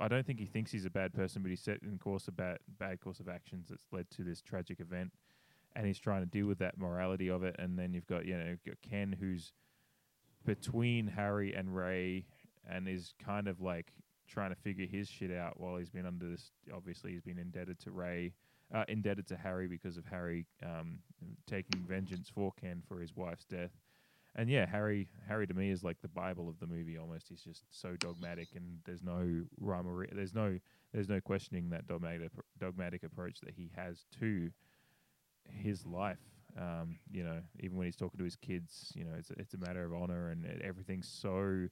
I 0.00 0.08
don't 0.08 0.26
think 0.26 0.40
he 0.40 0.46
thinks 0.46 0.72
he's 0.72 0.84
a 0.84 0.90
bad 0.90 1.14
person, 1.14 1.42
but 1.42 1.50
he's 1.50 1.60
set 1.60 1.78
in 1.82 1.98
course 1.98 2.26
of 2.26 2.36
bad 2.36 2.58
bad 2.78 3.00
course 3.00 3.20
of 3.20 3.28
actions 3.28 3.68
that's 3.68 3.86
led 3.92 4.10
to 4.10 4.24
this 4.24 4.42
tragic 4.42 4.80
event, 4.80 5.12
and 5.76 5.86
he's 5.86 5.98
trying 5.98 6.22
to 6.22 6.26
deal 6.26 6.46
with 6.46 6.58
that 6.58 6.76
morality 6.76 7.28
of 7.28 7.44
it. 7.44 7.54
And 7.58 7.78
then 7.78 7.94
you've 7.94 8.06
got 8.06 8.24
you 8.26 8.36
know 8.36 8.46
you've 8.46 8.64
got 8.64 8.82
Ken 8.82 9.16
who's 9.18 9.52
between 10.44 11.06
Harry 11.06 11.54
and 11.54 11.74
Ray, 11.74 12.26
and 12.68 12.88
is 12.88 13.14
kind 13.24 13.48
of 13.48 13.60
like 13.60 13.92
trying 14.28 14.50
to 14.50 14.56
figure 14.56 14.86
his 14.86 15.08
shit 15.08 15.30
out 15.30 15.58
while 15.58 15.76
he's 15.76 15.90
been 15.90 16.06
under 16.06 16.28
this. 16.28 16.50
Obviously, 16.74 17.12
he's 17.12 17.22
been 17.22 17.38
indebted 17.38 17.78
to 17.80 17.90
Ray, 17.90 18.32
uh, 18.74 18.84
indebted 18.88 19.26
to 19.28 19.36
Harry 19.36 19.66
because 19.66 19.96
of 19.96 20.06
Harry 20.06 20.46
um, 20.64 20.98
taking 21.46 21.82
vengeance 21.82 22.30
for 22.34 22.52
Ken 22.60 22.82
for 22.86 23.00
his 23.00 23.14
wife's 23.16 23.44
death. 23.44 23.70
And 24.34 24.48
yeah, 24.48 24.64
Harry 24.64 25.08
Harry 25.28 25.46
to 25.46 25.54
me 25.54 25.70
is 25.70 25.84
like 25.84 26.00
the 26.00 26.08
Bible 26.08 26.48
of 26.48 26.58
the 26.58 26.66
movie 26.66 26.96
almost. 26.96 27.28
He's 27.28 27.42
just 27.42 27.64
so 27.70 27.96
dogmatic, 27.96 28.48
and 28.54 28.78
there's 28.86 29.02
no 29.02 29.42
rhyme 29.60 29.86
or 29.86 29.94
re- 29.94 30.08
there's 30.10 30.34
no 30.34 30.58
there's 30.94 31.08
no 31.08 31.20
questioning 31.20 31.68
that 31.70 31.86
dogmatic 31.86 32.30
dogmatic 32.58 33.02
approach 33.02 33.40
that 33.40 33.54
he 33.54 33.70
has 33.76 34.06
to 34.20 34.50
his 35.44 35.84
life. 35.84 36.31
Um, 36.58 36.98
you 37.10 37.24
know, 37.24 37.40
even 37.60 37.76
when 37.78 37.86
he's 37.86 37.96
talking 37.96 38.18
to 38.18 38.24
his 38.24 38.36
kids, 38.36 38.92
you 38.94 39.04
know, 39.04 39.14
it's 39.18 39.30
it's 39.38 39.54
a 39.54 39.58
matter 39.58 39.84
of 39.84 39.94
honor, 39.94 40.28
and 40.28 40.46
everything's 40.62 41.08
so 41.08 41.68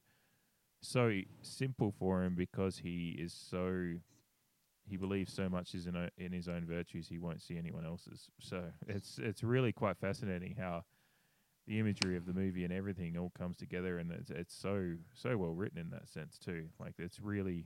so 0.83 1.13
simple 1.43 1.93
for 1.99 2.23
him 2.25 2.35
because 2.35 2.79
he 2.79 3.11
is 3.19 3.33
so 3.35 3.95
he 4.89 4.97
believes 4.97 5.33
so 5.33 5.49
much 5.49 5.75
is 5.75 5.87
in 5.87 5.97
o- 5.97 6.09
in 6.17 6.33
his 6.33 6.49
own 6.49 6.65
virtues 6.67 7.09
he 7.09 7.19
won't 7.19 7.43
see 7.43 7.59
anyone 7.59 7.85
else's. 7.85 8.29
So 8.41 8.65
it's 8.89 9.19
it's 9.19 9.43
really 9.43 9.73
quite 9.73 9.99
fascinating 9.99 10.57
how 10.59 10.85
the 11.67 11.79
imagery 11.79 12.17
of 12.17 12.27
the 12.27 12.33
movie 12.33 12.65
and 12.65 12.73
everything 12.73 13.17
all 13.19 13.31
comes 13.39 13.57
together, 13.59 13.99
and 13.99 14.11
it's 14.11 14.31
it's 14.31 14.55
so 14.55 14.97
so 15.15 15.37
well 15.37 15.53
written 15.53 15.79
in 15.79 15.91
that 15.91 16.09
sense 16.09 16.39
too. 16.39 16.69
Like 16.79 16.95
it's 16.99 17.21
really 17.21 17.65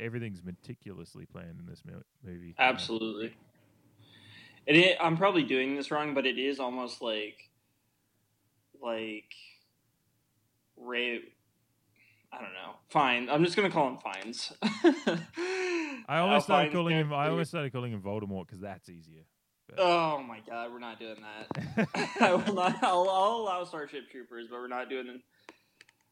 everything's 0.00 0.42
meticulously 0.42 1.26
planned 1.26 1.60
in 1.60 1.66
this 1.66 1.82
mo- 1.84 2.02
movie. 2.24 2.54
Absolutely. 2.58 3.34
I'm 4.68 5.16
probably 5.16 5.42
doing 5.44 5.76
this 5.76 5.90
wrong, 5.90 6.14
but 6.14 6.26
it 6.26 6.38
is 6.38 6.58
almost 6.60 7.00
like 7.02 7.38
like 8.82 9.32
Ray. 10.76 11.20
I 12.32 12.38
don't 12.40 12.52
know. 12.52 12.74
Fine. 12.90 13.28
I'm 13.30 13.44
just 13.44 13.56
gonna 13.56 13.70
call 13.70 13.88
him 13.88 13.98
Fiennes. 13.98 14.52
I 16.08 16.18
almost 16.18 16.44
Uh, 16.44 16.52
started 16.54 16.72
calling 16.72 16.96
him. 16.96 17.12
I 17.12 17.28
almost 17.28 17.50
started 17.50 17.72
calling 17.72 17.92
him 17.92 18.02
Voldemort 18.02 18.46
because 18.46 18.60
that's 18.60 18.88
easier. 18.88 19.22
But- 19.68 19.78
Oh 19.80 20.22
my 20.22 20.40
god, 20.48 20.70
we're 20.72 20.78
not 20.78 20.98
doing 21.00 21.16
that. 21.22 21.88
I 22.20 22.34
will 22.34 22.54
not. 22.54 22.82
I'll, 22.82 23.08
I'll 23.08 23.36
allow 23.40 23.64
Starship 23.64 24.10
Troopers, 24.10 24.46
but 24.50 24.56
we're 24.60 24.68
not 24.68 24.88
doing. 24.90 25.20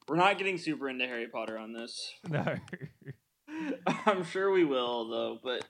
We're 0.08 0.16
not 0.16 0.38
getting 0.38 0.58
super 0.58 0.88
into 0.88 1.06
Harry 1.06 1.28
Potter 1.28 1.58
on 1.58 1.72
this. 1.72 2.12
no. 2.28 2.56
I'm 4.06 4.24
sure 4.24 4.50
we 4.50 4.64
will 4.64 5.08
though, 5.08 5.38
but 5.42 5.64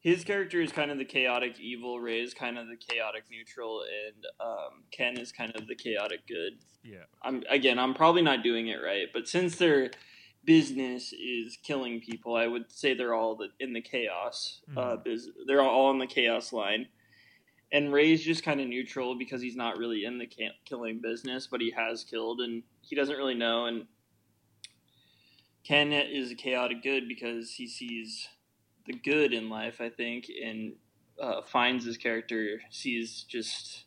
his 0.00 0.24
character 0.24 0.60
is 0.62 0.72
kind 0.72 0.90
of 0.90 0.98
the 0.98 1.04
chaotic 1.04 1.60
evil, 1.60 2.00
Ray 2.00 2.20
is 2.20 2.32
kind 2.34 2.58
of 2.58 2.66
the 2.68 2.76
chaotic 2.76 3.24
neutral, 3.30 3.82
and 3.82 4.26
um, 4.40 4.82
Ken 4.90 5.18
is 5.18 5.30
kind 5.32 5.52
of 5.54 5.66
the 5.66 5.74
chaotic 5.74 6.26
good. 6.26 6.54
yeah. 6.82 7.04
I'm 7.22 7.42
again, 7.50 7.78
I'm 7.78 7.92
probably 7.94 8.22
not 8.22 8.42
doing 8.42 8.68
it 8.68 8.78
right, 8.82 9.08
but 9.12 9.28
since 9.28 9.56
their 9.56 9.90
business 10.44 11.12
is 11.12 11.58
killing 11.62 12.00
people, 12.00 12.34
I 12.34 12.46
would 12.46 12.72
say 12.72 12.94
they're 12.94 13.12
all 13.14 13.36
the, 13.36 13.48
in 13.60 13.74
the 13.74 13.82
chaos. 13.82 14.62
Uh, 14.74 14.96
Mhm. 14.96 15.04
biz, 15.04 15.28
they're 15.46 15.60
all 15.60 15.90
in 15.90 15.98
the 15.98 16.06
chaos 16.06 16.50
line, 16.50 16.88
and 17.70 17.92
Ray's 17.92 18.24
just 18.24 18.42
kind 18.42 18.58
of 18.60 18.66
neutral 18.68 19.16
because 19.18 19.42
he's 19.42 19.54
not 19.56 19.76
really 19.76 20.04
in 20.06 20.16
the 20.18 20.28
killing 20.64 21.00
business, 21.02 21.46
but 21.46 21.60
he 21.60 21.70
has 21.72 22.04
killed, 22.04 22.40
and 22.40 22.62
he 22.80 22.96
doesn't 22.96 23.16
really 23.18 23.34
know. 23.34 23.66
And 23.66 23.86
Ken 25.62 25.92
is 25.92 26.30
a 26.30 26.34
chaotic 26.34 26.82
good 26.82 27.06
because 27.06 27.52
he 27.52 27.66
sees 27.68 28.26
the 28.90 28.98
good 28.98 29.32
in 29.32 29.48
life, 29.48 29.80
I 29.80 29.88
think, 29.88 30.26
and 30.42 30.72
uh, 31.20 31.42
finds 31.42 31.84
his 31.84 31.96
character 31.96 32.60
sees 32.70 33.24
just 33.28 33.84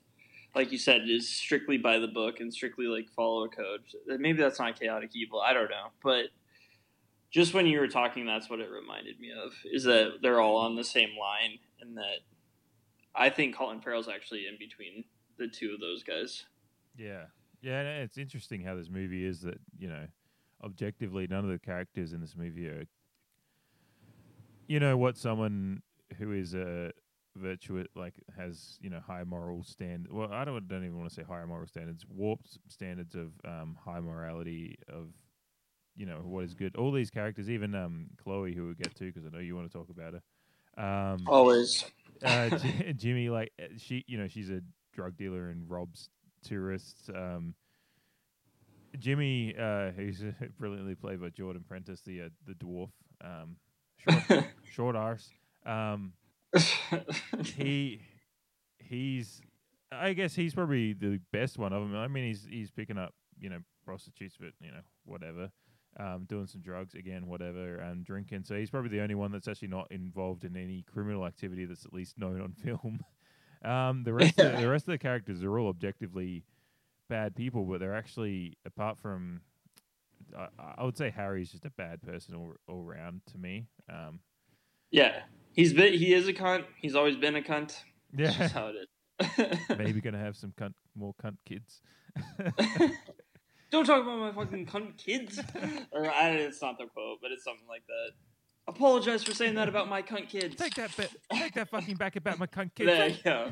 like 0.56 0.72
you 0.72 0.78
said 0.78 1.02
is 1.08 1.28
strictly 1.28 1.78
by 1.78 1.98
the 1.98 2.08
book 2.08 2.40
and 2.40 2.54
strictly 2.54 2.86
like 2.86 3.10
follow 3.16 3.44
a 3.44 3.50
code. 3.50 3.82
Maybe 4.08 4.40
that's 4.40 4.60
not 4.60 4.80
chaotic 4.80 5.10
evil. 5.16 5.42
I 5.42 5.54
don't 5.54 5.70
know, 5.70 5.88
but 6.04 6.26
just 7.32 7.54
when 7.54 7.66
you 7.66 7.80
were 7.80 7.88
talking, 7.88 8.26
that's 8.26 8.50
what 8.50 8.60
it 8.60 8.70
reminded 8.70 9.20
me 9.20 9.32
of. 9.32 9.54
Is 9.66 9.84
that 9.86 10.20
they're 10.22 10.40
all 10.40 10.58
on 10.58 10.76
the 10.76 10.84
same 10.84 11.10
line, 11.20 11.58
and 11.82 11.98
that 11.98 12.20
I 13.16 13.30
think 13.30 13.56
Colin 13.56 13.82
Farrell's 13.82 14.08
actually 14.08 14.46
in 14.48 14.58
between 14.60 15.04
the 15.38 15.48
two 15.48 15.74
of 15.74 15.80
those 15.80 16.04
guys. 16.04 16.46
Yeah, 16.96 17.26
yeah. 17.62 17.82
It's 17.82 18.20
interesting 18.20 18.62
how 18.62 18.76
this 18.76 18.90
movie 18.90 19.26
is 19.26 19.42
that 19.42 19.60
you 19.78 19.90
know, 19.90 20.06
objectively, 20.64 21.26
none 21.28 21.44
of 21.44 21.50
the 21.50 21.60
characters 21.60 22.14
in 22.14 22.22
this 22.22 22.36
movie 22.38 22.68
are, 22.68 22.86
you 24.68 24.80
know, 24.80 24.98
what 24.98 25.18
someone 25.18 25.82
who 26.18 26.32
is 26.32 26.54
a 26.54 26.92
virtuous 27.36 27.88
like 27.96 28.14
has 28.38 28.78
you 28.82 28.90
know 28.90 29.00
high 29.00 29.24
moral 29.24 29.64
stand. 29.64 30.08
Well, 30.10 30.32
I 30.32 30.46
don't 30.46 30.68
don't 30.68 30.84
even 30.84 30.98
want 30.98 31.10
to 31.10 31.16
say 31.16 31.24
higher 31.24 31.48
moral 31.48 31.68
standards. 31.68 32.06
Warped 32.08 32.58
standards 32.68 33.16
of 33.16 33.32
um, 33.46 33.78
high 33.84 34.00
morality 34.00 34.78
of 34.88 35.08
you 35.96 36.06
know 36.06 36.22
what 36.24 36.44
is 36.44 36.54
good. 36.54 36.76
All 36.76 36.92
these 36.92 37.10
characters, 37.10 37.50
even 37.50 37.76
um, 37.76 38.08
Chloe, 38.24 38.54
who 38.54 38.66
we'll 38.66 38.74
get 38.74 38.96
to 38.96 39.06
because 39.06 39.26
I 39.26 39.30
know 39.30 39.40
you 39.40 39.56
want 39.56 39.72
to 39.72 39.78
talk 39.78 39.90
about 39.90 40.14
her. 40.14 40.22
Um, 40.84 41.24
Always. 41.28 41.86
uh, 42.24 42.50
J- 42.50 42.94
Jimmy, 42.94 43.30
like 43.30 43.52
uh, 43.62 43.66
she, 43.78 44.04
you 44.08 44.18
know, 44.18 44.28
she's 44.28 44.50
a 44.50 44.62
drug 44.94 45.18
dealer 45.18 45.50
and 45.50 45.70
robs 45.70 46.10
tourists. 46.44 47.10
Um, 47.10 47.56
Jimmy, 49.00 49.56
uh, 49.58 49.92
who's 49.92 50.22
brilliantly 50.60 50.96
played 50.96 51.22
by 51.22 51.30
Jordan 51.30 51.64
Prentice, 51.68 52.02
the 52.02 52.24
uh, 52.24 52.30
the 52.48 52.54
dwarf, 52.54 52.90
um, 53.24 53.58
short, 54.10 54.46
short 54.72 54.96
arse. 54.96 55.30
Um, 55.66 56.14
he 57.44 58.02
he's 58.80 59.42
I 59.92 60.14
guess 60.14 60.36
he's 60.36 60.54
probably 60.54 60.94
the 60.94 61.20
best 61.32 61.58
one 61.58 61.74
of 61.74 61.82
them. 61.82 61.96
I 61.96 62.08
mean, 62.08 62.26
he's 62.26 62.46
he's 62.50 62.72
picking 62.72 62.98
up 62.98 63.14
you 63.40 63.50
know 63.50 63.60
prostitutes, 63.86 64.38
but 64.40 64.52
you 64.62 64.72
know 64.72 64.82
whatever, 65.06 65.52
um, 66.00 66.26
doing 66.28 66.48
some 66.48 66.62
drugs 66.62 66.96
again, 66.96 67.28
whatever, 67.28 67.78
and 67.78 68.06
drinking. 68.06 68.44
So 68.44 68.56
he's 68.56 68.70
probably 68.70 68.90
the 68.90 69.02
only 69.02 69.16
one 69.16 69.32
that's 69.32 69.48
actually 69.48 69.70
not 69.70 69.92
involved 69.92 70.44
in 70.44 70.56
any 70.56 70.84
criminal 70.92 71.26
activity 71.26 71.66
that's 71.66 71.86
at 71.86 71.94
least 71.94 72.18
known 72.18 72.42
on 72.42 72.54
film. 72.64 73.00
Um, 73.64 74.04
the 74.04 74.14
rest 74.14 74.40
of, 74.40 74.60
the 74.60 74.70
rest 74.70 74.88
of 74.88 74.92
the 74.92 74.98
characters 74.98 75.44
are 75.44 75.58
all 75.58 75.70
objectively 75.70 76.44
bad 77.10 77.36
people, 77.36 77.64
but 77.64 77.80
they're 77.80 77.96
actually 77.96 78.58
apart 78.66 78.98
from. 79.00 79.42
I, 80.38 80.48
I 80.78 80.84
would 80.84 80.98
say 80.98 81.12
Harry's 81.12 81.52
just 81.52 81.66
a 81.66 81.70
bad 81.72 82.02
person 82.02 82.34
all, 82.34 82.54
all 82.68 82.82
round 82.82 83.22
to 83.32 83.38
me. 83.38 83.68
Um, 83.90 84.20
Yeah, 84.92 85.24
he's 85.54 85.74
been 85.74 85.94
he 85.94 86.14
is 86.14 86.28
a 86.28 86.34
cunt. 86.34 86.66
He's 86.82 86.96
always 86.96 87.16
been 87.16 87.36
a 87.36 87.42
cunt. 87.42 87.76
That's 88.14 88.38
Yeah. 88.38 88.44
just 88.44 88.54
how 88.54 88.68
it 88.68 88.76
is. 88.76 88.88
maybe 89.78 90.02
gonna 90.02 90.20
have 90.20 90.36
some 90.36 90.54
cunt, 90.60 90.74
more 90.96 91.14
cunt 91.24 91.38
kids. 91.46 91.82
Don't 93.72 93.86
talk 93.86 94.04
about 94.04 94.20
my 94.20 94.32
fucking 94.32 94.68
cunt 94.68 94.98
kids. 94.98 95.40
or 95.92 96.10
I, 96.12 96.30
it's 96.32 96.62
not 96.62 96.78
the 96.78 96.86
quote, 96.86 97.20
but 97.22 97.32
it's 97.32 97.44
something 97.44 97.68
like 97.68 97.84
that. 97.88 98.12
Apologize 98.68 99.24
for 99.24 99.34
saying 99.34 99.56
that 99.56 99.68
about 99.68 99.90
my 99.90 100.02
cunt 100.02 100.30
kids. 100.30 100.56
Take 100.56 100.76
that 100.76 100.96
bit. 100.96 101.10
Take 101.34 101.54
that 101.56 101.70
fucking 101.70 101.96
back 101.96 102.16
about 102.16 102.38
my 102.40 102.46
cunt 102.48 102.76
kids. 102.76 102.88
There 102.88 103.08
you 103.10 103.18
go. 103.24 103.52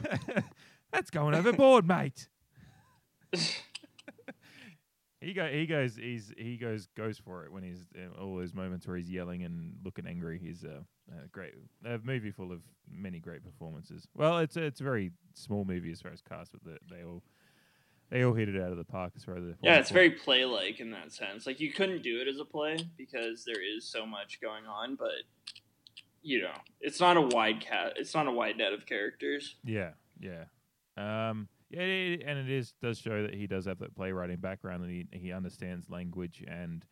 That's 0.92 1.10
going 1.10 1.34
overboard, 1.36 1.88
mate. 1.88 2.28
He 5.22 5.34
go. 5.34 5.48
He 5.48 5.68
goes. 5.68 5.96
He's. 5.96 6.34
He 6.36 6.58
goes. 6.58 6.88
Goes 6.98 7.20
for 7.20 7.46
it 7.46 7.52
when 7.52 7.64
he's 7.64 7.86
in 7.94 8.10
all 8.20 8.36
those 8.36 8.54
moments 8.56 8.88
where 8.88 8.98
he's 8.98 9.10
yelling 9.10 9.44
and 9.44 9.76
looking 9.86 10.08
angry. 10.08 10.40
He's 10.44 10.64
a, 10.64 10.84
a 11.24 11.28
great. 11.28 11.54
A 11.86 12.00
movie 12.04 12.32
full 12.32 12.52
of 12.52 12.62
many 12.92 13.20
great 13.20 13.44
performances. 13.44 14.08
Well, 14.16 14.40
it's 14.40 14.58
a, 14.58 14.64
it's 14.64 14.82
a 14.82 14.84
very 14.84 15.12
small 15.36 15.64
movie 15.64 15.92
as 15.92 16.02
far 16.02 16.12
as 16.12 16.22
cast, 16.22 16.52
but 16.52 16.62
they, 16.66 16.98
they 16.98 17.04
all 17.04 17.22
they 18.10 18.24
all 18.24 18.34
hit 18.34 18.50
it 18.50 18.62
out 18.62 18.72
of 18.72 18.78
the 18.78 18.84
park 18.84 19.14
as 19.16 19.24
far 19.24 19.38
as 19.38 19.44
the 19.44 19.56
Yeah, 19.62 19.78
it's 19.78 19.92
very 19.92 20.10
play 20.10 20.44
like 20.44 20.80
in 20.80 20.90
that 20.92 21.14
sense. 21.14 21.46
Like 21.46 21.60
you 21.60 21.72
couldn't 21.72 22.02
do 22.02 22.20
it 22.20 22.28
as 22.28 22.40
a 22.40 22.46
play 22.46 22.78
because 22.98 23.46
there 23.46 23.62
is 23.62 23.88
so 23.88 24.06
much 24.06 24.42
going 24.42 24.66
on, 24.66 24.96
but 24.96 25.24
you 26.24 26.42
know, 26.42 26.54
it's 26.82 27.00
not 27.00 27.16
a 27.16 27.22
wide 27.22 27.62
cat. 27.62 27.94
It's 27.96 28.14
not 28.14 28.28
a 28.28 28.32
wide 28.32 28.58
net 28.58 28.74
of 28.74 28.86
characters. 28.86 29.56
Yeah, 29.64 29.92
yeah, 30.20 30.46
um, 30.98 31.48
yeah, 31.72 31.82
it, 31.82 32.24
and 32.26 32.38
it 32.38 32.50
is 32.50 32.74
does 32.82 32.98
show 32.98 33.22
that 33.22 33.34
he 33.34 33.48
does 33.48 33.66
have 33.66 33.80
that 33.80 33.96
playwriting 33.96 34.38
background 34.38 34.84
and 34.84 34.92
he 34.92 35.08
he 35.18 35.32
understands 35.32 35.90
language 35.90 36.44
and 36.48 36.86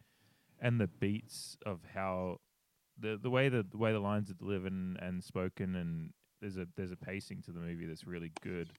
and 0.62 0.80
the 0.80 0.88
beats 0.88 1.58
of 1.66 1.80
how 1.94 2.38
the 2.98 3.20
the 3.22 3.30
way 3.30 3.50
that 3.50 3.72
the 3.72 3.78
way 3.78 3.92
the 3.92 4.00
lines 4.00 4.32
are 4.32 4.36
delivered 4.36 4.72
and, 4.72 4.98
and 5.02 5.24
spoken 5.24 5.76
and 5.76 6.14
there's 6.42 6.58
a 6.58 6.68
there's 6.78 6.92
a 6.92 6.98
pacing 6.98 7.42
to 7.44 7.52
the 7.52 7.60
movie 7.60 7.86
that's 7.86 8.06
really 8.06 8.32
good. 8.42 8.70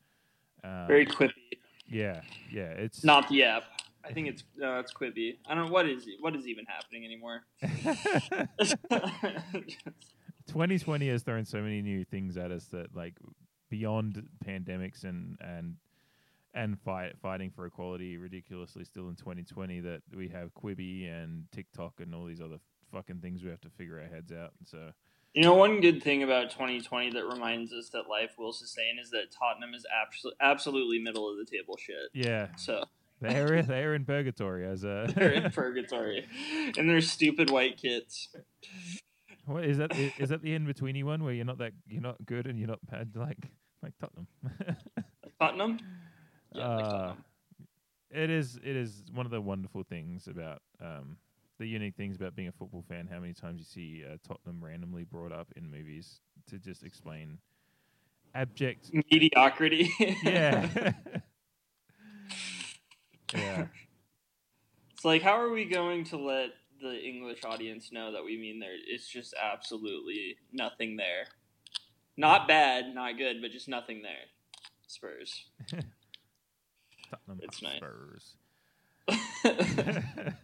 Um, 0.64 0.86
Very 0.86 1.06
quippy. 1.06 1.58
Yeah, 1.86 2.20
yeah, 2.50 2.70
it's 2.70 3.04
Not 3.04 3.28
the 3.28 3.44
app. 3.44 3.64
I 4.04 4.12
think 4.12 4.28
it's 4.28 4.44
no, 4.56 4.78
it's 4.78 4.92
Quibi. 4.92 5.36
I 5.46 5.54
don't 5.54 5.66
know 5.66 5.72
what 5.72 5.86
is 5.86 6.06
what 6.20 6.34
is 6.34 6.46
even 6.46 6.64
happening 6.66 7.04
anymore. 7.04 7.42
2020 10.46 11.08
has 11.08 11.22
thrown 11.22 11.44
so 11.44 11.60
many 11.60 11.82
new 11.82 12.04
things 12.04 12.36
at 12.36 12.50
us 12.50 12.64
that 12.66 12.94
like 12.94 13.14
beyond 13.68 14.28
pandemics 14.44 15.04
and 15.04 15.36
and 15.40 15.76
and 16.54 16.78
fight 16.80 17.12
fighting 17.22 17.50
for 17.50 17.66
equality 17.66 18.16
ridiculously 18.16 18.84
still 18.84 19.08
in 19.08 19.14
2020 19.16 19.80
that 19.80 20.02
we 20.14 20.28
have 20.28 20.52
Quibi 20.54 21.08
and 21.10 21.44
TikTok 21.52 21.94
and 22.00 22.14
all 22.14 22.26
these 22.26 22.40
other 22.40 22.58
fucking 22.92 23.20
things 23.20 23.42
we 23.44 23.50
have 23.50 23.60
to 23.60 23.70
figure 23.70 24.00
our 24.00 24.08
heads 24.08 24.32
out. 24.32 24.52
And 24.58 24.66
so 24.66 24.90
You 25.34 25.42
know, 25.42 25.54
one 25.54 25.80
good 25.80 26.02
thing 26.02 26.22
about 26.24 26.50
2020 26.50 27.10
that 27.10 27.24
reminds 27.24 27.72
us 27.72 27.88
that 27.90 28.08
life 28.08 28.32
will 28.36 28.52
sustain 28.52 28.98
is 29.00 29.10
that 29.10 29.30
Tottenham 29.30 29.74
is 29.74 29.86
abso- 29.94 30.32
absolutely 30.40 30.98
middle 30.98 31.30
of 31.30 31.36
the 31.36 31.44
table 31.44 31.76
shit. 31.76 32.10
yeah, 32.12 32.48
So 32.56 32.82
they're 33.20 33.62
they're 33.62 33.94
in 33.94 34.04
purgatory 34.04 34.66
as 34.66 34.82
a 34.82 35.12
they're 35.14 35.32
in 35.34 35.50
purgatory, 35.52 36.26
and 36.76 36.88
they're 36.90 37.00
stupid 37.00 37.50
white 37.50 37.76
kits. 37.76 38.28
what 39.46 39.64
is 39.64 39.78
that? 39.78 39.94
i- 39.94 40.12
Is 40.18 40.30
that 40.30 40.42
the 40.42 40.54
in 40.54 40.66
betweeny 40.66 41.04
one 41.04 41.22
where 41.22 41.32
you're 41.32 41.44
not 41.44 41.58
that 41.58 41.72
you're 41.86 42.02
not 42.02 42.16
good 42.26 42.46
and 42.48 42.58
you're 42.58 42.66
not 42.68 42.84
bad 42.90 43.12
like 43.14 43.50
like 43.84 43.92
Tottenham? 44.00 44.26
Tottenham. 45.38 45.78
Yeah, 46.52 46.62
Uh, 46.62 47.14
it 48.10 48.30
is 48.30 48.56
it 48.56 48.76
is 48.76 49.04
one 49.12 49.26
of 49.26 49.32
the 49.32 49.40
wonderful 49.40 49.84
things 49.84 50.26
about 50.26 50.62
um, 50.80 51.16
the 51.58 51.66
unique 51.66 51.94
things 51.96 52.16
about 52.16 52.34
being 52.34 52.48
a 52.48 52.52
football 52.52 52.84
fan. 52.88 53.06
How 53.10 53.20
many 53.20 53.34
times 53.34 53.58
you 53.58 53.64
see 53.64 54.04
uh, 54.04 54.16
Tottenham 54.26 54.62
randomly 54.62 55.04
brought 55.04 55.32
up 55.32 55.48
in 55.56 55.70
movies 55.70 56.20
to 56.48 56.58
just 56.58 56.82
explain 56.82 57.38
abject 58.34 58.90
mediocrity. 59.10 59.90
yeah, 60.24 60.68
yeah. 63.34 63.66
It's 64.92 65.04
like, 65.04 65.22
how 65.22 65.40
are 65.40 65.50
we 65.50 65.64
going 65.64 66.04
to 66.04 66.16
let 66.16 66.50
the 66.80 66.98
English 66.98 67.44
audience 67.44 67.92
know 67.92 68.12
that 68.12 68.24
we 68.24 68.36
mean 68.36 68.58
there? 68.58 68.74
It's 68.86 69.08
just 69.08 69.34
absolutely 69.40 70.36
nothing 70.52 70.96
there. 70.96 71.26
Not 72.16 72.48
bad, 72.48 72.94
not 72.94 73.16
good, 73.16 73.40
but 73.40 73.50
just 73.50 73.68
nothing 73.68 74.02
there. 74.02 74.28
Spurs. 74.86 75.46
Tottenham 77.10 77.40
It's 77.42 77.62
nice. 77.62 77.76
Spurs. 77.78 78.34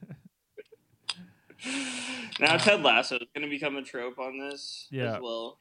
now 2.40 2.56
Ted 2.58 2.82
Lasso 2.82 3.16
is 3.16 3.26
going 3.34 3.44
to 3.44 3.50
become 3.50 3.76
a 3.76 3.82
trope 3.82 4.18
on 4.18 4.38
this 4.38 4.86
Yeah. 4.90 5.14
as 5.16 5.20
well. 5.22 5.58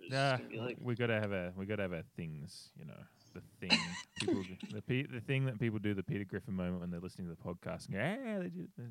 Yeah, 0.00 0.38
like, 0.56 0.76
we 0.80 0.94
gotta 0.94 1.14
have 1.20 1.32
a 1.32 1.52
we 1.56 1.66
gotta 1.66 1.82
have 1.82 1.92
our 1.92 2.04
things, 2.16 2.70
you 2.78 2.84
know, 2.86 2.94
the 3.34 3.42
thing 3.60 3.76
people 4.20 4.42
the 4.72 4.80
pe- 4.80 5.06
the 5.06 5.20
thing 5.20 5.44
that 5.46 5.58
people 5.58 5.80
do 5.80 5.92
the 5.92 6.04
Peter 6.04 6.24
Griffin 6.24 6.54
moment 6.54 6.80
when 6.80 6.90
they're 6.90 7.00
listening 7.00 7.28
to 7.28 7.34
the 7.34 7.42
podcast 7.42 7.88
and 7.88 7.94
go, 7.96 8.00
ah, 8.00 8.38
they 8.38 8.48
did, 8.48 8.68
they 8.78 8.84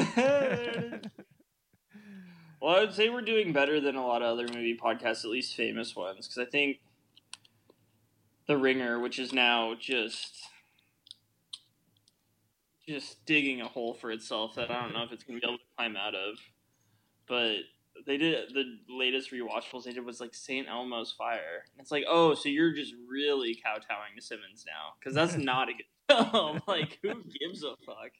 did 0.00 0.94
it." 1.04 1.06
well, 2.62 2.76
I 2.76 2.80
would 2.80 2.94
say 2.94 3.10
we're 3.10 3.20
doing 3.20 3.52
better 3.52 3.78
than 3.78 3.94
a 3.94 4.04
lot 4.06 4.22
of 4.22 4.28
other 4.28 4.48
movie 4.48 4.76
podcasts, 4.76 5.22
at 5.24 5.30
least 5.30 5.54
famous 5.54 5.94
ones, 5.94 6.26
because 6.26 6.38
I 6.38 6.46
think 6.50 6.78
The 8.46 8.56
Ringer, 8.56 8.98
which 9.00 9.18
is 9.18 9.34
now 9.34 9.74
just 9.78 10.48
just 12.88 13.24
digging 13.26 13.60
a 13.60 13.68
hole 13.68 13.94
for 13.94 14.10
itself 14.10 14.56
that 14.56 14.70
I 14.70 14.80
don't 14.80 14.92
know 14.92 15.04
if 15.04 15.12
it's 15.12 15.24
gonna 15.24 15.38
be 15.38 15.46
able 15.46 15.58
to 15.58 15.64
climb 15.76 15.96
out 15.96 16.14
of, 16.14 16.38
but 17.28 17.58
they 18.06 18.16
did 18.16 18.52
the 18.52 18.64
latest 18.88 19.30
rewatchables 19.30 19.84
they 19.84 19.92
did 19.92 20.04
was 20.04 20.20
like 20.20 20.34
Saint 20.34 20.68
Elmo's 20.68 21.12
Fire. 21.12 21.64
It's 21.78 21.90
like, 21.90 22.04
oh, 22.08 22.34
so 22.34 22.48
you're 22.48 22.74
just 22.74 22.94
really 23.08 23.58
kowtowing 23.62 24.16
to 24.16 24.22
Simmons 24.22 24.64
now 24.66 24.94
because 24.98 25.14
that's 25.14 25.36
not 25.42 25.68
a 25.68 25.72
good 25.72 26.32
film. 26.32 26.60
like, 26.66 26.98
who 27.02 27.14
gives 27.40 27.62
a 27.62 27.74
fuck? 27.86 28.12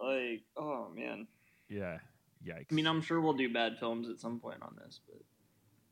Like, 0.00 0.42
oh 0.56 0.88
man. 0.94 1.26
yeah, 1.68 1.98
yikes. 2.46 2.66
I 2.70 2.74
mean, 2.74 2.86
I'm 2.86 3.02
sure 3.02 3.20
we'll 3.20 3.34
do 3.34 3.52
bad 3.52 3.78
films 3.78 4.08
at 4.08 4.20
some 4.20 4.40
point 4.40 4.62
on 4.62 4.76
this, 4.84 5.00
but 5.06 5.20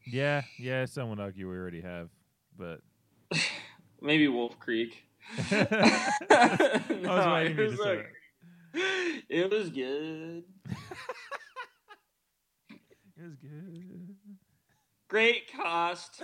Yeah, 0.06 0.42
yeah. 0.58 0.84
Someone 0.86 1.20
argue 1.20 1.48
we 1.48 1.56
already 1.56 1.82
have, 1.82 2.08
but 2.58 2.80
maybe 4.00 4.28
Wolf 4.28 4.58
Creek. 4.58 5.04
I 5.50 6.80
was 6.88 7.00
No, 7.02 7.32
waiting 7.35 7.56
for 7.56 7.62
you 7.62 7.70
to 7.70 7.76
say 7.76 7.96
like- 7.96 8.12
it 9.28 9.50
was 9.50 9.70
good. 9.70 10.44
It 13.14 13.24
was 13.24 13.37
good. 13.37 14.16
Great 15.08 15.42
cost. 15.54 16.22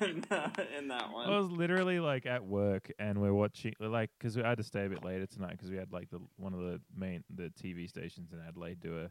in, 0.00 0.24
that, 0.30 0.66
in 0.78 0.88
that 0.88 1.12
one. 1.12 1.28
I 1.28 1.36
was 1.38 1.50
literally 1.50 2.00
like 2.00 2.24
at 2.24 2.46
work 2.46 2.90
and 2.98 3.20
we're 3.20 3.34
watching 3.34 3.74
like 3.80 4.08
because 4.18 4.38
I 4.38 4.48
had 4.48 4.56
to 4.58 4.64
stay 4.64 4.86
a 4.86 4.88
bit 4.88 5.04
later 5.04 5.26
tonight 5.26 5.50
because 5.50 5.70
we 5.70 5.76
had 5.76 5.92
like 5.92 6.08
the 6.10 6.20
one 6.36 6.54
of 6.54 6.60
the 6.60 6.80
main 6.96 7.24
the 7.34 7.52
TV 7.62 7.88
stations 7.88 8.32
in 8.32 8.38
Adelaide 8.46 8.80
do 8.80 8.98
a 9.00 9.10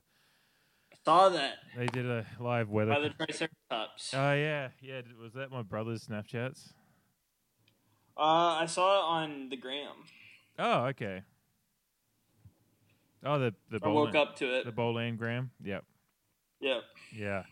Saw 1.06 1.30
that 1.30 1.56
they 1.78 1.86
did 1.88 2.06
a 2.10 2.26
live 2.40 2.70
weather. 2.70 2.94
by 2.94 3.00
the 3.02 3.10
Triceratops. 3.10 4.14
oh 4.16 4.34
yeah, 4.34 4.70
yeah. 4.82 5.02
Was 5.22 5.34
that 5.34 5.52
my 5.52 5.62
brother's 5.62 6.08
Snapchats? 6.08 6.72
Uh, 8.18 8.58
I 8.62 8.66
saw 8.66 8.98
it 9.00 9.24
on 9.26 9.50
the 9.50 9.58
gram. 9.58 9.94
Oh 10.60 10.86
okay. 10.86 11.22
Oh 13.24 13.40
the 13.40 13.54
the 13.70 13.80
I 13.84 13.88
woke 13.88 14.12
Bolan- 14.14 14.16
up 14.16 14.36
to 14.38 14.58
it. 14.60 14.66
the 14.66 14.72
Bolan 14.72 15.16
Graham. 15.18 15.52
Yep. 15.64 15.84
Yep. 16.62 16.82
Yeah. 17.16 17.44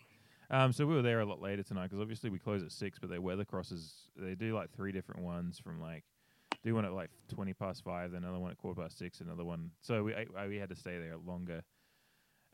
Um, 0.50 0.72
so 0.72 0.86
we 0.86 0.94
were 0.94 1.02
there 1.02 1.20
a 1.20 1.24
lot 1.26 1.40
later 1.42 1.62
tonight 1.62 1.84
because 1.84 2.00
obviously 2.00 2.30
we 2.30 2.38
close 2.38 2.62
at 2.62 2.70
six, 2.72 2.98
but 2.98 3.10
they 3.10 3.18
weather 3.18 3.44
crosses. 3.44 3.94
They 4.16 4.34
do 4.34 4.54
like 4.54 4.70
three 4.72 4.92
different 4.92 5.22
ones 5.22 5.58
from 5.58 5.80
like 5.80 6.04
do 6.64 6.74
one 6.74 6.84
at 6.84 6.92
like 6.92 7.10
twenty 7.28 7.52
past 7.52 7.84
five, 7.84 8.12
then 8.12 8.22
another 8.24 8.38
one 8.38 8.50
at 8.52 8.58
quarter 8.58 8.80
past 8.80 8.98
six, 8.98 9.20
another 9.20 9.44
one. 9.44 9.70
So 9.82 10.04
we 10.04 10.14
I, 10.14 10.46
we 10.46 10.56
had 10.56 10.68
to 10.70 10.76
stay 10.76 10.98
there 10.98 11.16
longer. 11.24 11.62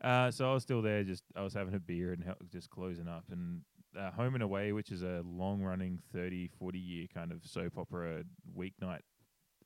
Uh, 0.02 0.30
so 0.30 0.50
I 0.50 0.54
was 0.54 0.62
still 0.64 0.82
there, 0.82 1.04
just 1.04 1.22
I 1.36 1.42
was 1.42 1.54
having 1.54 1.74
a 1.74 1.78
beer 1.78 2.12
and 2.12 2.24
hel- 2.24 2.36
just 2.50 2.70
closing 2.70 3.06
up. 3.08 3.24
And 3.30 3.60
uh, 3.98 4.10
Home 4.12 4.34
and 4.34 4.42
Away, 4.42 4.72
which 4.72 4.90
is 4.90 5.02
a 5.02 5.22
long 5.24 5.62
running 5.62 5.98
30, 6.12 6.50
40 6.58 6.78
year 6.78 7.06
kind 7.12 7.32
of 7.32 7.44
soap 7.44 7.78
opera 7.78 8.22
weeknight 8.56 9.00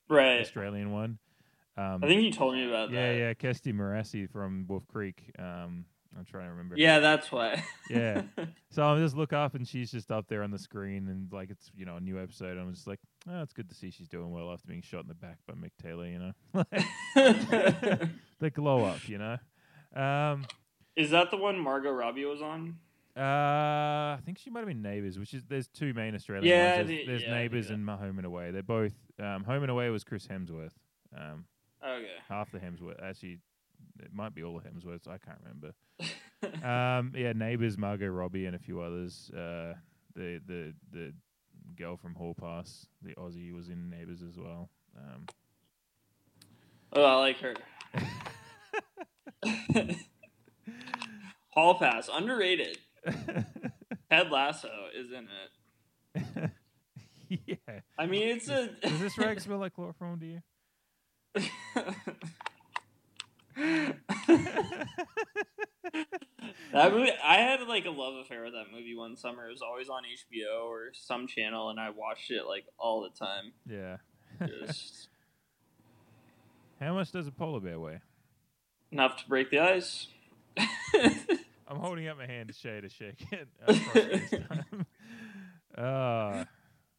Right. 0.08 0.40
Australian 0.40 0.92
one. 0.92 1.18
Um, 1.76 2.00
I 2.02 2.06
think 2.06 2.22
you 2.22 2.32
told 2.32 2.54
me 2.54 2.66
about 2.66 2.90
yeah, 2.90 3.12
that. 3.12 3.18
yeah, 3.18 3.34
Kestie 3.34 3.74
Morassi 3.74 4.30
from 4.30 4.66
Wolf 4.68 4.86
Creek. 4.88 5.30
Um, 5.38 5.84
I'm 6.16 6.24
trying 6.24 6.44
to 6.44 6.50
remember. 6.52 6.76
Yeah, 6.78 6.94
name. 6.94 7.02
that's 7.02 7.30
why. 7.30 7.62
yeah. 7.90 8.22
So 8.70 8.82
I 8.86 8.98
just 8.98 9.16
look 9.16 9.32
up 9.32 9.54
and 9.54 9.66
she's 9.66 9.90
just 9.90 10.10
up 10.10 10.26
there 10.28 10.42
on 10.42 10.50
the 10.50 10.58
screen 10.58 11.08
and 11.08 11.32
like 11.32 11.48
it's 11.50 11.70
you 11.74 11.86
know 11.86 11.96
a 11.96 12.00
new 12.00 12.20
episode. 12.20 12.58
I'm 12.58 12.72
just 12.74 12.86
like, 12.86 13.00
oh, 13.30 13.40
it's 13.42 13.54
good 13.54 13.68
to 13.70 13.74
see 13.74 13.90
she's 13.90 14.08
doing 14.08 14.30
well 14.30 14.52
after 14.52 14.66
being 14.66 14.82
shot 14.82 15.02
in 15.02 15.08
the 15.08 15.14
back 15.14 15.38
by 15.46 15.54
Mick 15.54 15.70
Taylor. 15.82 16.06
You 16.06 16.18
know, 16.18 16.64
the 18.38 18.50
glow 18.50 18.84
up. 18.84 19.08
You 19.08 19.18
know. 19.18 19.38
Um, 20.00 20.44
Is 20.94 21.10
that 21.10 21.30
the 21.30 21.36
one 21.38 21.58
Margot 21.58 21.90
Robbie 21.90 22.26
was 22.26 22.42
on? 22.42 22.76
Uh, 23.16 23.20
I 23.20 24.18
think 24.24 24.38
she 24.38 24.50
might 24.50 24.60
have 24.60 24.68
been 24.68 24.82
Neighbours, 24.82 25.18
which 25.18 25.32
is 25.34 25.42
there's 25.48 25.68
two 25.68 25.94
main 25.94 26.14
Australian 26.14 26.46
Yeah, 26.46 26.76
ones. 26.76 26.76
the- 26.88 26.94
There's, 26.96 27.06
there's 27.06 27.22
yeah, 27.22 27.30
Neighbours 27.30 27.70
and 27.70 27.84
My 27.84 27.96
Home 27.96 28.18
and 28.18 28.26
Away. 28.26 28.50
They're 28.50 28.62
both 28.62 28.92
um, 29.18 29.44
Home 29.44 29.62
and 29.62 29.70
Away 29.70 29.88
was 29.90 30.04
Chris 30.04 30.26
Hemsworth. 30.26 30.72
Um, 31.16 31.46
Okay. 31.86 32.08
half 32.28 32.50
the 32.50 32.58
Hemsworth. 32.58 33.00
Actually, 33.02 33.38
it 34.00 34.12
might 34.12 34.34
be 34.34 34.42
all 34.42 34.58
the 34.58 34.68
Hemsworths. 34.68 35.06
I 35.08 35.18
can't 35.18 35.38
remember. 35.44 35.72
um, 36.66 37.12
yeah, 37.16 37.32
neighbors 37.32 37.78
Margot 37.78 38.08
Robbie 38.08 38.46
and 38.46 38.56
a 38.56 38.58
few 38.58 38.80
others. 38.80 39.30
Uh, 39.32 39.74
the 40.14 40.40
the 40.46 40.74
the 40.92 41.12
girl 41.76 41.96
from 41.96 42.14
Hall 42.14 42.34
Pass, 42.34 42.86
the 43.02 43.14
Aussie, 43.14 43.52
was 43.52 43.68
in 43.68 43.88
Neighbors 43.90 44.22
as 44.22 44.36
well. 44.38 44.68
Um, 44.96 45.26
Oh, 46.92 47.04
I 47.04 47.14
like 47.16 47.38
her. 47.40 47.54
Hall 51.50 51.74
Pass, 51.78 52.08
underrated. 52.12 52.78
Ted 54.10 54.30
Lasso 54.30 54.70
isn't 54.94 55.28
it. 56.14 56.50
yeah. 57.46 57.80
I 57.98 58.06
mean, 58.06 58.28
it's 58.28 58.48
a. 58.48 58.70
Does 58.82 59.00
this 59.00 59.18
rag 59.18 59.40
smell 59.40 59.58
like 59.58 59.74
chloroform 59.74 60.20
to 60.20 60.26
you? 60.26 60.42
that 66.72 66.92
movie, 66.92 67.12
I 67.22 67.36
had 67.36 67.62
like 67.62 67.84
a 67.84 67.90
love 67.90 68.14
affair 68.16 68.44
with 68.44 68.52
that 68.54 68.66
movie 68.72 68.94
one 68.94 69.16
summer. 69.16 69.46
It 69.48 69.52
was 69.52 69.62
always 69.62 69.88
on 69.88 70.02
HBO 70.04 70.64
or 70.64 70.92
some 70.94 71.26
channel, 71.26 71.70
and 71.70 71.78
I 71.80 71.90
watched 71.90 72.30
it 72.30 72.46
like 72.46 72.66
all 72.78 73.02
the 73.02 73.10
time. 73.10 73.52
Yeah. 73.68 73.96
Just 74.46 75.08
How 76.80 76.94
much 76.94 77.12
does 77.12 77.26
a 77.26 77.32
polar 77.32 77.60
bear 77.60 77.78
weigh? 77.80 78.00
enough 78.92 79.16
to 79.16 79.28
break 79.28 79.50
the 79.50 79.58
ice. 79.58 80.06
I'm 81.68 81.78
holding 81.78 82.06
up 82.08 82.16
my 82.18 82.26
hand 82.26 82.48
to 82.48 82.54
Shay 82.54 82.80
to 82.80 82.88
shake 82.88 83.24
it. 83.32 83.48
time. 84.48 84.86
Uh, 85.76 86.44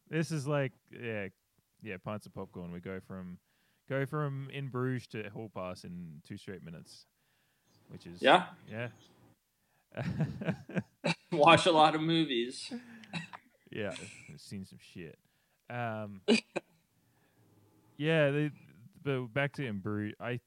this 0.08 0.30
is 0.30 0.46
like 0.46 0.72
yeah, 0.92 1.26
yeah, 1.82 1.96
pints 1.96 2.26
of 2.26 2.32
popcorn. 2.34 2.70
We 2.70 2.78
go 2.78 3.00
from 3.00 3.38
go 3.88 4.06
from 4.06 4.48
in 4.52 4.68
Bruges 4.68 5.08
to 5.08 5.28
Hall 5.30 5.50
Pass 5.52 5.82
in 5.82 6.22
two 6.24 6.36
straight 6.36 6.62
minutes, 6.64 7.06
which 7.88 8.06
is 8.06 8.22
Yeah. 8.22 8.44
yeah, 8.70 8.88
Watch 11.32 11.66
a 11.66 11.72
lot 11.72 11.96
of 11.96 12.00
movies. 12.00 12.72
yeah. 13.72 13.90
I've 14.32 14.40
seen 14.40 14.64
some 14.64 14.78
shit. 14.94 15.18
Um, 15.68 16.20
yeah, 17.96 18.30
the, 18.30 18.50
but 19.02 19.26
back 19.34 19.54
to 19.54 19.66
in 19.66 19.78
Bruges, 19.78 20.14
I 20.20 20.38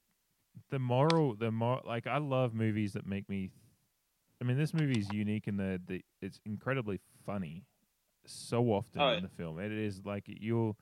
the 0.70 0.80
moral, 0.80 1.36
the 1.36 1.52
more 1.52 1.82
like 1.84 2.08
I 2.08 2.20
love 2.20 2.54
movies 2.54 2.94
that 2.94 3.06
make 3.06 3.28
me. 3.28 3.50
I 4.42 4.44
mean, 4.44 4.58
this 4.58 4.74
movie 4.74 5.00
is 5.00 5.08
unique 5.14 5.48
in 5.48 5.58
the, 5.58 5.80
the 5.86 6.04
it's 6.22 6.40
incredibly 6.46 7.00
funny, 7.26 7.64
so 8.26 8.64
often 8.72 9.00
Oh, 9.02 9.10
in 9.10 9.24
the 9.24 9.30
film. 9.30 9.60
It 9.60 9.72
is 9.72 10.02
like 10.04 10.24
you'll, 10.28 10.78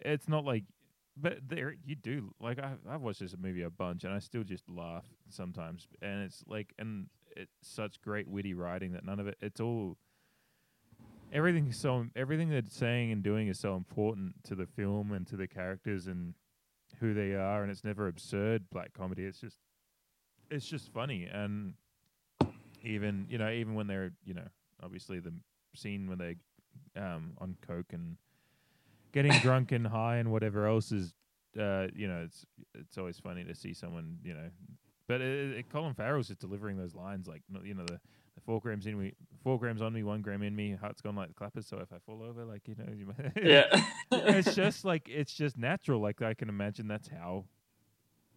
it's 0.00 0.28
not 0.28 0.44
like, 0.44 0.64
but 1.16 1.38
there 1.48 1.74
you 1.84 1.94
do 1.94 2.34
like 2.40 2.58
I 2.58 2.72
I've 2.88 3.00
watched 3.00 3.20
this 3.20 3.34
movie 3.38 3.62
a 3.62 3.70
bunch 3.70 4.04
and 4.04 4.12
I 4.12 4.18
still 4.18 4.44
just 4.44 4.68
laugh 4.68 5.04
sometimes, 5.30 5.86
and 6.02 6.22
it's 6.22 6.44
like 6.46 6.74
and 6.78 7.06
it's 7.34 7.52
such 7.62 8.00
great 8.02 8.28
witty 8.28 8.52
writing 8.54 8.92
that 8.92 9.04
none 9.04 9.20
of 9.20 9.26
it. 9.26 9.36
It's 9.40 9.60
all 9.60 9.96
everything 11.32 11.68
is 11.68 11.76
so 11.78 12.06
everything 12.14 12.50
they're 12.50 12.62
saying 12.68 13.10
and 13.10 13.22
doing 13.22 13.48
is 13.48 13.58
so 13.58 13.74
important 13.74 14.34
to 14.44 14.54
the 14.54 14.66
film 14.66 15.12
and 15.12 15.26
to 15.26 15.36
the 15.36 15.46
characters 15.48 16.06
and 16.06 16.34
who 17.00 17.14
they 17.14 17.32
are 17.34 17.62
and 17.62 17.70
it's 17.70 17.84
never 17.84 18.06
absurd 18.06 18.68
black 18.70 18.92
comedy 18.92 19.24
it's 19.24 19.40
just 19.40 19.56
it's 20.50 20.66
just 20.66 20.92
funny 20.92 21.24
and 21.24 21.72
even 22.82 23.26
you 23.28 23.38
know 23.38 23.50
even 23.50 23.74
when 23.74 23.86
they're 23.86 24.12
you 24.24 24.34
know 24.34 24.46
obviously 24.82 25.18
the 25.20 25.32
scene 25.74 26.08
when 26.08 26.18
they 26.18 26.36
um 27.00 27.32
on 27.38 27.56
coke 27.66 27.92
and 27.92 28.16
getting 29.12 29.32
drunk 29.42 29.72
and 29.72 29.86
high 29.86 30.16
and 30.16 30.30
whatever 30.30 30.66
else 30.66 30.92
is 30.92 31.14
uh 31.58 31.86
you 31.94 32.08
know 32.08 32.22
it's 32.24 32.44
it's 32.74 32.96
always 32.98 33.18
funny 33.18 33.44
to 33.44 33.54
see 33.54 33.72
someone 33.74 34.16
you 34.24 34.34
know 34.34 34.48
but 35.08 35.20
it, 35.20 35.58
it, 35.58 35.70
Colin 35.70 35.94
Farrell's 35.94 36.28
just 36.28 36.40
delivering 36.40 36.76
those 36.78 36.94
lines 36.94 37.26
like 37.26 37.42
you 37.64 37.74
know 37.74 37.84
the 37.84 38.00
the 38.34 38.40
four 38.46 38.60
grams 38.60 38.86
in 38.86 38.98
me, 38.98 39.12
four 39.42 39.58
grams 39.58 39.82
on 39.82 39.92
me, 39.92 40.02
one 40.02 40.22
gram 40.22 40.42
in 40.42 40.56
me. 40.56 40.74
Heart's 40.74 41.02
gone 41.02 41.14
like 41.16 41.28
the 41.28 41.34
clappers. 41.34 41.66
So 41.66 41.76
if 41.80 41.92
I 41.92 41.98
fall 42.06 42.22
over, 42.22 42.46
like 42.46 42.66
you 42.66 42.74
know, 42.78 42.90
you 42.90 43.04
might- 43.04 43.32
Yeah. 43.44 43.64
it's 44.12 44.54
just 44.54 44.86
like 44.86 45.06
it's 45.06 45.34
just 45.34 45.58
natural. 45.58 46.00
Like 46.00 46.22
I 46.22 46.32
can 46.32 46.48
imagine 46.48 46.88
that's 46.88 47.08
how 47.08 47.44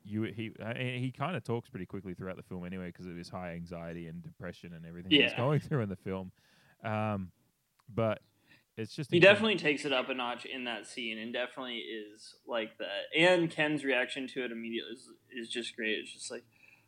you 0.06 0.24
he 0.24 0.52
uh, 0.64 0.74
he 0.76 1.12
kind 1.18 1.36
of 1.36 1.44
talks 1.44 1.70
pretty 1.70 1.86
quickly 1.86 2.14
throughout 2.14 2.38
the 2.38 2.44
film 2.44 2.66
anyway 2.66 2.88
because 2.88 3.06
of 3.08 3.16
his 3.16 3.28
high 3.30 3.54
anxiety 3.54 4.08
and 4.08 4.22
depression 4.24 4.74
and 4.74 4.86
everything 4.86 5.12
he's 5.12 5.34
going 5.34 5.60
through 5.68 5.82
in 5.82 5.90
the 5.90 5.96
film. 5.96 6.32
Um, 6.84 7.32
but 7.94 8.20
it's 8.78 8.94
just 8.96 9.10
He 9.10 9.18
incredible. 9.18 9.36
definitely 9.36 9.58
takes 9.58 9.86
it 9.86 9.94
up 9.94 10.10
a 10.10 10.14
notch 10.14 10.46
in 10.46 10.66
that 10.66 10.86
scene, 10.86 11.18
and 11.18 11.32
definitely 11.34 11.78
is 11.78 12.36
like 12.46 12.78
that. 12.80 13.04
And 13.18 13.50
Ken's 13.50 13.84
reaction 13.84 14.28
to 14.30 14.44
it 14.46 14.52
immediately 14.52 14.92
is, 14.94 15.10
is 15.36 15.50
just 15.50 15.76
great. 15.76 15.98
It's 16.00 16.12
just 16.14 16.30
like, 16.30 16.44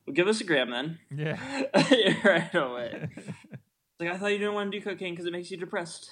"Well, 0.06 0.14
give 0.14 0.28
us 0.28 0.42
a 0.42 0.44
gram 0.44 0.70
then." 0.70 1.00
Yeah. 1.16 1.64
right 2.24 2.54
away. 2.54 3.10
It's 4.00 4.06
like 4.06 4.14
I 4.16 4.18
thought 4.20 4.28
you 4.28 4.38
didn't 4.38 4.54
want 4.54 4.72
to 4.72 4.78
do 4.80 4.84
cocaine 4.84 5.14
because 5.14 5.26
it 5.26 5.32
makes 5.34 5.50
you 5.50 5.58
depressed. 5.58 6.12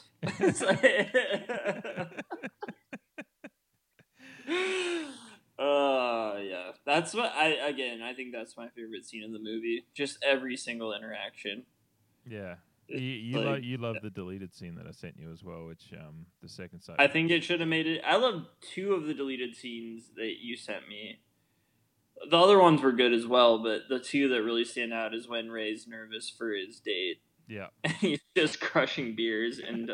Uh 5.57 6.37
yeah, 6.41 6.71
that's 6.85 7.13
what 7.13 7.31
I 7.33 7.47
again. 7.67 8.01
I 8.01 8.13
think 8.13 8.33
that's 8.33 8.57
my 8.57 8.67
favorite 8.69 9.05
scene 9.05 9.23
in 9.23 9.31
the 9.31 9.39
movie. 9.39 9.85
Just 9.93 10.17
every 10.23 10.57
single 10.57 10.93
interaction. 10.93 11.63
yeah. 12.27 12.55
You 12.87 12.99
you, 12.99 13.37
like- 13.37 13.45
lo- 13.45 13.55
you 13.55 13.77
love 13.77 13.95
the 14.03 14.11
deleted 14.11 14.53
scene 14.53 14.75
that 14.75 14.85
I 14.85 14.91
sent 14.91 15.15
you 15.17 15.31
as 15.31 15.43
well, 15.43 15.65
which 15.65 15.91
um 15.93 16.27
the 16.43 16.49
second 16.49 16.81
side. 16.81 16.97
I 16.99 17.07
think 17.07 17.31
it 17.31 17.43
should 17.43 17.59
have 17.59 17.69
made 17.69 17.87
it. 17.87 18.01
I 18.05 18.17
love 18.17 18.45
two 18.61 18.93
of 18.93 19.05
the 19.05 19.13
deleted 19.15 19.55
scenes 19.55 20.03
that 20.17 20.33
you 20.41 20.55
sent 20.55 20.87
me. 20.87 21.19
The 22.29 22.37
other 22.37 22.59
ones 22.59 22.81
were 22.81 22.91
good 22.91 23.11
as 23.13 23.25
well, 23.25 23.57
but 23.63 23.83
the 23.89 23.99
two 23.99 24.29
that 24.29 24.43
really 24.43 24.65
stand 24.65 24.93
out 24.93 25.13
is 25.15 25.27
when 25.27 25.49
Ray's 25.49 25.87
nervous 25.87 26.29
for 26.29 26.51
his 26.53 26.79
date. 26.79 27.21
Yeah. 27.47 27.67
And 27.83 27.93
he's 27.93 28.19
just 28.37 28.59
crushing 28.61 29.15
beers 29.15 29.57
and 29.59 29.91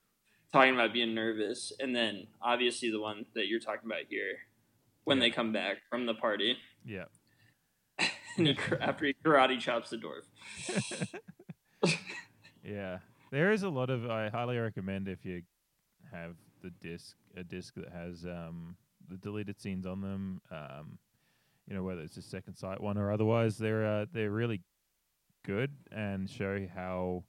talking 0.52 0.74
about 0.74 0.92
being 0.92 1.14
nervous. 1.14 1.72
And 1.80 1.94
then 1.96 2.26
obviously 2.42 2.90
the 2.90 3.00
one 3.00 3.24
that 3.34 3.46
you're 3.48 3.58
talking 3.60 3.86
about 3.86 4.02
here 4.10 4.36
when 5.04 5.18
they 5.18 5.30
come 5.30 5.52
back 5.52 5.78
from 5.88 6.06
the 6.06 6.14
party. 6.14 6.56
Yeah. 6.84 7.04
and 8.36 8.48
he, 8.48 8.56
after 8.80 9.06
he 9.06 9.14
karate 9.24 9.60
chops 9.60 9.90
the 9.90 9.98
dwarf. 9.98 11.18
Yeah, 12.64 12.98
there 13.30 13.52
is 13.52 13.62
a 13.62 13.68
lot 13.68 13.90
of. 13.90 14.10
I 14.10 14.30
highly 14.30 14.56
recommend 14.56 15.06
if 15.06 15.24
you 15.24 15.42
have 16.10 16.36
the 16.62 16.70
disc, 16.80 17.14
a 17.36 17.44
disc 17.44 17.74
that 17.74 17.92
has 17.92 18.24
um, 18.24 18.76
the 19.08 19.18
deleted 19.18 19.60
scenes 19.60 19.86
on 19.86 20.00
them. 20.00 20.40
Um, 20.50 20.98
you 21.68 21.74
know 21.74 21.82
whether 21.82 22.00
it's 22.00 22.16
a 22.16 22.22
second 22.22 22.56
sight 22.56 22.80
one 22.80 22.96
or 22.96 23.12
otherwise, 23.12 23.58
they're 23.58 23.86
uh, 23.86 24.06
they're 24.12 24.30
really 24.30 24.62
good 25.44 25.72
and 25.92 26.28
show 26.28 26.66
how 26.74 27.24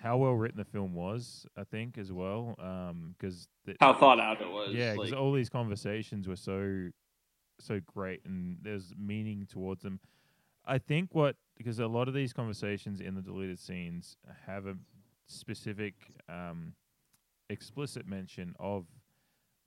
how 0.00 0.16
well 0.16 0.32
written 0.32 0.58
the 0.58 0.64
film 0.64 0.94
was. 0.94 1.46
I 1.56 1.64
think 1.64 1.98
as 1.98 2.12
well, 2.12 2.54
because 3.18 3.48
How 3.80 3.94
thought 3.94 4.20
out 4.20 4.40
it 4.40 4.50
was, 4.50 4.72
Yeah, 4.74 4.92
because 4.92 5.10
like- 5.12 5.20
all 5.20 5.32
these 5.32 5.48
conversations 5.50 6.28
were 6.28 6.36
so 6.36 6.90
so 7.60 7.80
great 7.86 8.24
and 8.24 8.58
there's 8.62 8.94
meaning 8.96 9.44
towards 9.46 9.82
them. 9.82 9.98
I 10.64 10.78
think 10.78 11.12
what 11.14 11.34
because 11.56 11.80
a 11.80 11.88
lot 11.88 12.06
of 12.06 12.14
these 12.14 12.32
conversations 12.32 13.00
in 13.00 13.14
the 13.16 13.22
deleted 13.22 13.58
scenes 13.58 14.16
have 14.46 14.66
a 14.66 14.76
specific 15.26 15.94
um, 16.28 16.74
explicit 17.50 18.06
mention 18.06 18.54
of 18.60 18.86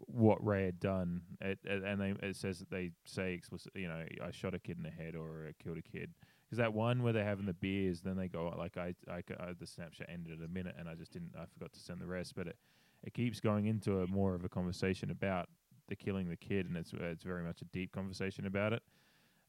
what 0.07 0.43
Ray 0.45 0.65
had 0.65 0.79
done, 0.79 1.21
it, 1.41 1.59
it- 1.65 1.83
and 1.83 1.99
they, 1.99 2.11
it 2.27 2.35
says 2.35 2.59
that 2.59 2.69
they 2.71 2.91
say 3.05 3.33
explicit, 3.33 3.71
you 3.75 3.87
know, 3.87 4.03
I 4.23 4.31
shot 4.31 4.53
a 4.55 4.59
kid 4.59 4.77
in 4.77 4.83
the 4.83 4.89
head 4.89 5.15
or 5.15 5.47
I 5.49 5.63
killed 5.63 5.77
a 5.77 5.81
kid. 5.81 6.11
Because 6.51 6.57
that 6.57 6.73
one 6.73 7.01
where 7.01 7.13
they're 7.13 7.23
having 7.23 7.45
the 7.45 7.53
beers, 7.53 8.01
then 8.01 8.17
they 8.17 8.27
go 8.27 8.53
like 8.57 8.75
I, 8.75 8.93
I, 9.09 9.23
I- 9.39 9.53
the 9.57 9.65
snapshot 9.65 10.07
ended 10.11 10.37
at 10.37 10.45
a 10.45 10.49
minute, 10.49 10.75
and 10.77 10.89
I 10.89 10.95
just 10.95 11.13
didn't, 11.13 11.31
I 11.33 11.45
forgot 11.45 11.71
to 11.71 11.79
send 11.79 12.01
the 12.01 12.05
rest. 12.05 12.35
But 12.35 12.47
it, 12.47 12.57
it 13.03 13.13
keeps 13.13 13.39
going 13.39 13.67
into 13.67 14.01
a 14.01 14.07
more 14.07 14.35
of 14.35 14.43
a 14.43 14.49
conversation 14.49 15.11
about 15.11 15.47
the 15.87 15.95
killing 15.95 16.27
the 16.27 16.35
kid, 16.35 16.65
and 16.67 16.75
it's 16.75 16.91
it's 16.93 17.23
very 17.23 17.41
much 17.41 17.61
a 17.61 17.65
deep 17.65 17.93
conversation 17.93 18.45
about 18.45 18.73
it. 18.73 18.83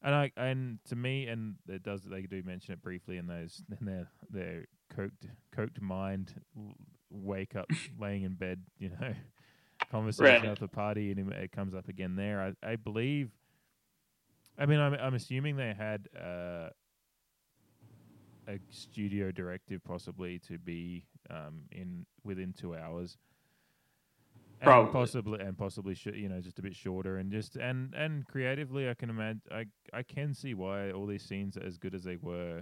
And 0.01 0.15
I 0.15 0.31
and 0.37 0.79
to 0.85 0.95
me, 0.95 1.27
and 1.27 1.55
it 1.67 1.83
does 1.83 2.03
they 2.03 2.21
do 2.21 2.41
mention 2.41 2.71
it 2.73 2.81
briefly 2.81 3.17
in 3.17 3.27
those 3.27 3.61
in 3.77 3.85
their 3.85 4.07
their 4.29 4.65
coked 4.95 5.27
coked 5.53 5.81
mind 5.81 6.33
wake 7.09 7.57
up 7.57 7.69
laying 7.99 8.23
in 8.23 8.35
bed, 8.35 8.61
you 8.79 8.91
know, 8.91 9.13
conversation 9.91 10.43
Right. 10.43 10.45
at 10.51 10.59
the 10.59 10.69
party, 10.69 11.11
and 11.11 11.19
it- 11.33 11.37
it 11.37 11.51
comes 11.51 11.75
up 11.75 11.89
again 11.89 12.15
there. 12.15 12.41
I 12.63 12.71
I 12.71 12.75
believe. 12.77 13.29
I 14.57 14.65
mean, 14.67 14.79
I'm 14.79 14.93
I'm 14.93 15.15
assuming 15.15 15.57
they 15.57 15.73
had 15.73 16.07
uh, 16.17 16.69
a 18.47 18.59
studio 18.69 19.31
directive 19.31 19.83
possibly 19.83 20.39
to 20.39 20.57
be 20.57 21.05
um, 21.29 21.63
in 21.71 22.05
within 22.23 22.53
two 22.53 22.75
hours. 22.75 23.17
And 24.61 24.67
Probably. 24.69 24.91
possibly 24.93 25.39
and 25.41 25.57
possibly 25.57 25.93
sh- 25.93 26.07
you 26.13 26.29
know 26.29 26.39
just 26.39 26.57
a 26.59 26.61
bit 26.61 26.75
shorter 26.75 27.17
and 27.17 27.31
just 27.31 27.57
and 27.57 27.93
and 27.93 28.25
creatively 28.25 28.89
I 28.89 28.93
can 28.93 29.09
imagine 29.09 29.41
I 29.51 29.65
I 29.91 30.03
can 30.03 30.33
see 30.33 30.53
why 30.53 30.91
all 30.91 31.05
these 31.05 31.23
scenes 31.23 31.57
are 31.57 31.63
as 31.65 31.77
good 31.77 31.93
as 31.93 32.03
they 32.03 32.15
were. 32.15 32.61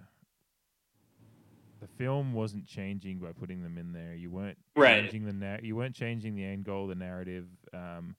The 1.79 1.87
film 1.87 2.33
wasn't 2.33 2.65
changing 2.67 3.19
by 3.19 3.31
putting 3.33 3.61
them 3.63 3.77
in 3.77 3.91
there. 3.91 4.13
You 4.15 4.29
weren't 4.31 4.57
Right. 4.75 5.01
changing 5.03 5.25
the 5.25 5.33
na- 5.33 5.57
you 5.61 5.75
weren't 5.75 5.95
changing 5.95 6.35
the 6.35 6.43
end 6.43 6.63
goal, 6.63 6.87
the 6.87 6.95
narrative, 6.95 7.47
um, 7.73 8.15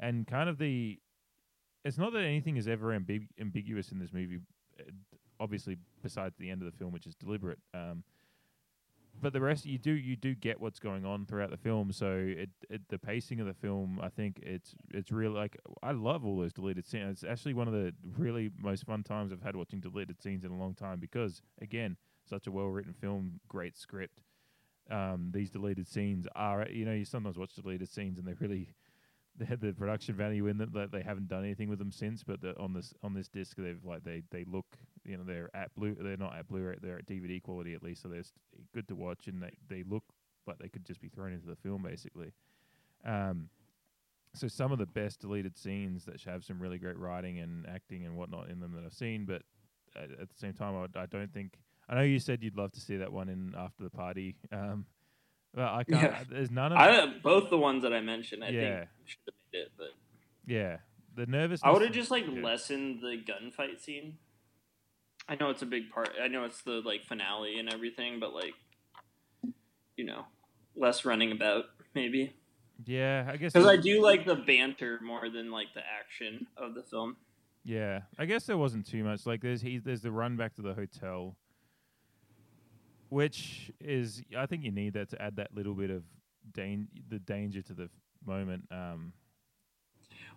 and 0.00 0.26
kind 0.26 0.48
of 0.48 0.58
the. 0.58 0.98
It's 1.84 1.98
not 1.98 2.12
that 2.12 2.22
anything 2.22 2.56
is 2.56 2.68
ever 2.68 2.98
ambig- 2.98 3.28
ambiguous 3.40 3.92
in 3.92 3.98
this 3.98 4.12
movie. 4.12 4.38
Obviously, 5.42 5.76
besides 6.02 6.36
the 6.38 6.50
end 6.50 6.62
of 6.62 6.70
the 6.70 6.78
film, 6.78 6.92
which 6.92 7.06
is 7.06 7.16
deliberate. 7.16 7.58
Um, 7.74 8.04
but 9.20 9.32
the 9.32 9.40
rest 9.40 9.66
you 9.66 9.78
do 9.78 9.92
you 9.92 10.16
do 10.16 10.34
get 10.34 10.60
what's 10.60 10.78
going 10.78 11.04
on 11.04 11.26
throughout 11.26 11.50
the 11.50 11.56
film 11.56 11.92
so 11.92 12.12
it, 12.16 12.48
it 12.70 12.80
the 12.88 12.98
pacing 12.98 13.40
of 13.40 13.46
the 13.46 13.54
film 13.54 14.00
i 14.02 14.08
think 14.08 14.40
it's 14.42 14.74
it's 14.92 15.12
real 15.12 15.32
like 15.32 15.56
i 15.82 15.90
love 15.90 16.24
all 16.24 16.38
those 16.38 16.52
deleted 16.52 16.86
scenes 16.86 17.22
it's 17.22 17.30
actually 17.30 17.52
one 17.52 17.68
of 17.68 17.74
the 17.74 17.92
really 18.16 18.50
most 18.58 18.86
fun 18.86 19.02
times 19.02 19.32
i've 19.32 19.42
had 19.42 19.54
watching 19.56 19.80
deleted 19.80 20.20
scenes 20.20 20.44
in 20.44 20.50
a 20.50 20.56
long 20.56 20.74
time 20.74 20.98
because 20.98 21.42
again 21.60 21.96
such 22.28 22.46
a 22.46 22.50
well 22.50 22.66
written 22.66 22.94
film 22.94 23.40
great 23.48 23.76
script 23.76 24.22
um, 24.90 25.30
these 25.32 25.50
deleted 25.50 25.86
scenes 25.86 26.26
are 26.34 26.66
you 26.68 26.84
know 26.84 26.92
you 26.92 27.04
sometimes 27.04 27.38
watch 27.38 27.54
deleted 27.54 27.88
scenes 27.88 28.18
and 28.18 28.26
they're 28.26 28.36
really 28.40 28.74
they 29.36 29.44
had 29.44 29.60
the 29.60 29.72
production 29.72 30.14
value 30.14 30.46
in 30.46 30.58
them 30.58 30.70
that 30.74 30.92
they 30.92 31.02
haven't 31.02 31.28
done 31.28 31.44
anything 31.44 31.68
with 31.68 31.78
them 31.78 31.90
since 31.92 32.22
but 32.22 32.40
the, 32.40 32.58
on 32.58 32.72
this 32.72 32.92
on 33.02 33.14
this 33.14 33.28
disc 33.28 33.56
they've 33.56 33.84
like 33.84 34.04
they 34.04 34.22
they 34.30 34.44
look 34.44 34.66
you 35.04 35.16
know 35.16 35.24
they're 35.24 35.50
at 35.54 35.74
blue 35.74 35.96
they're 36.00 36.16
not 36.16 36.36
at 36.36 36.46
blu-ray 36.48 36.76
they're 36.82 36.98
at 36.98 37.06
dvd 37.06 37.42
quality 37.42 37.74
at 37.74 37.82
least 37.82 38.02
so 38.02 38.08
they're 38.08 38.22
good 38.74 38.86
to 38.86 38.94
watch 38.94 39.26
and 39.26 39.42
they, 39.42 39.52
they 39.68 39.82
look 39.88 40.04
like 40.46 40.58
they 40.58 40.68
could 40.68 40.84
just 40.84 41.00
be 41.00 41.08
thrown 41.08 41.32
into 41.32 41.46
the 41.46 41.56
film 41.56 41.82
basically 41.82 42.32
um 43.04 43.48
so 44.34 44.48
some 44.48 44.72
of 44.72 44.78
the 44.78 44.86
best 44.86 45.20
deleted 45.20 45.56
scenes 45.58 46.04
that 46.04 46.20
have 46.22 46.44
some 46.44 46.60
really 46.60 46.78
great 46.78 46.98
writing 46.98 47.38
and 47.38 47.66
acting 47.66 48.04
and 48.04 48.16
whatnot 48.16 48.48
in 48.48 48.60
them 48.60 48.72
that 48.74 48.84
I've 48.84 48.94
seen, 48.94 49.26
but 49.26 49.42
at, 49.94 50.10
at 50.12 50.30
the 50.30 50.36
same 50.36 50.54
time, 50.54 50.74
I, 50.74 51.02
I 51.02 51.06
don't 51.06 51.32
think. 51.32 51.58
I 51.88 51.96
know 51.96 52.02
you 52.02 52.18
said 52.18 52.42
you'd 52.42 52.56
love 52.56 52.72
to 52.72 52.80
see 52.80 52.96
that 52.96 53.12
one 53.12 53.28
in 53.28 53.54
after 53.56 53.82
the 53.82 53.90
party. 53.90 54.36
Um, 54.50 54.86
but 55.54 55.64
I 55.64 55.84
can't. 55.84 56.02
Yeah. 56.02 56.24
There's 56.30 56.50
none 56.50 56.72
of. 56.72 56.78
I, 56.78 57.06
both 57.22 57.50
the 57.50 57.58
ones 57.58 57.82
that 57.82 57.92
I 57.92 58.00
mentioned, 58.00 58.42
I 58.44 58.48
Yeah. 58.48 58.60
think 58.78 58.88
should 59.04 59.18
have 59.26 59.34
made 59.52 59.58
it, 59.60 59.72
but 59.76 59.88
yeah, 60.46 60.78
the 61.14 61.26
nervousness. 61.26 61.62
I 61.64 61.70
would 61.70 61.82
have 61.82 61.92
just 61.92 62.10
like 62.10 62.24
lessened 62.28 63.00
the 63.00 63.16
gunfight 63.22 63.80
scene. 63.80 64.18
I 65.28 65.36
know 65.36 65.50
it's 65.50 65.62
a 65.62 65.66
big 65.66 65.90
part. 65.90 66.10
I 66.22 66.28
know 66.28 66.44
it's 66.44 66.62
the 66.62 66.82
like 66.84 67.04
finale 67.04 67.58
and 67.58 67.72
everything, 67.72 68.18
but 68.18 68.34
like, 68.34 68.54
you 69.96 70.04
know, 70.04 70.24
less 70.74 71.04
running 71.04 71.32
about 71.32 71.66
maybe. 71.94 72.34
Yeah, 72.84 73.28
I 73.32 73.36
guess 73.36 73.52
Because 73.52 73.68
I 73.68 73.76
do 73.76 74.02
like 74.02 74.26
the 74.26 74.34
banter 74.34 74.98
more 75.02 75.28
than 75.30 75.50
like 75.52 75.68
the 75.74 75.82
action 75.86 76.46
of 76.56 76.74
the 76.74 76.82
film. 76.82 77.16
Yeah, 77.64 78.00
I 78.18 78.24
guess 78.26 78.46
there 78.46 78.58
wasn't 78.58 78.86
too 78.86 79.04
much. 79.04 79.24
Like 79.24 79.40
there's 79.40 79.62
he 79.62 79.78
there's 79.78 80.02
the 80.02 80.10
run 80.10 80.36
back 80.36 80.54
to 80.54 80.62
the 80.62 80.74
hotel, 80.74 81.36
which 83.12 83.70
is 83.78 84.22
I 84.36 84.46
think 84.46 84.64
you 84.64 84.70
need 84.72 84.94
that 84.94 85.10
to 85.10 85.20
add 85.20 85.36
that 85.36 85.54
little 85.54 85.74
bit 85.74 85.90
of 85.90 86.02
dan- 86.50 86.88
the 87.08 87.18
danger 87.18 87.60
to 87.60 87.74
the 87.74 87.90
moment. 88.24 88.64
Um, 88.70 89.12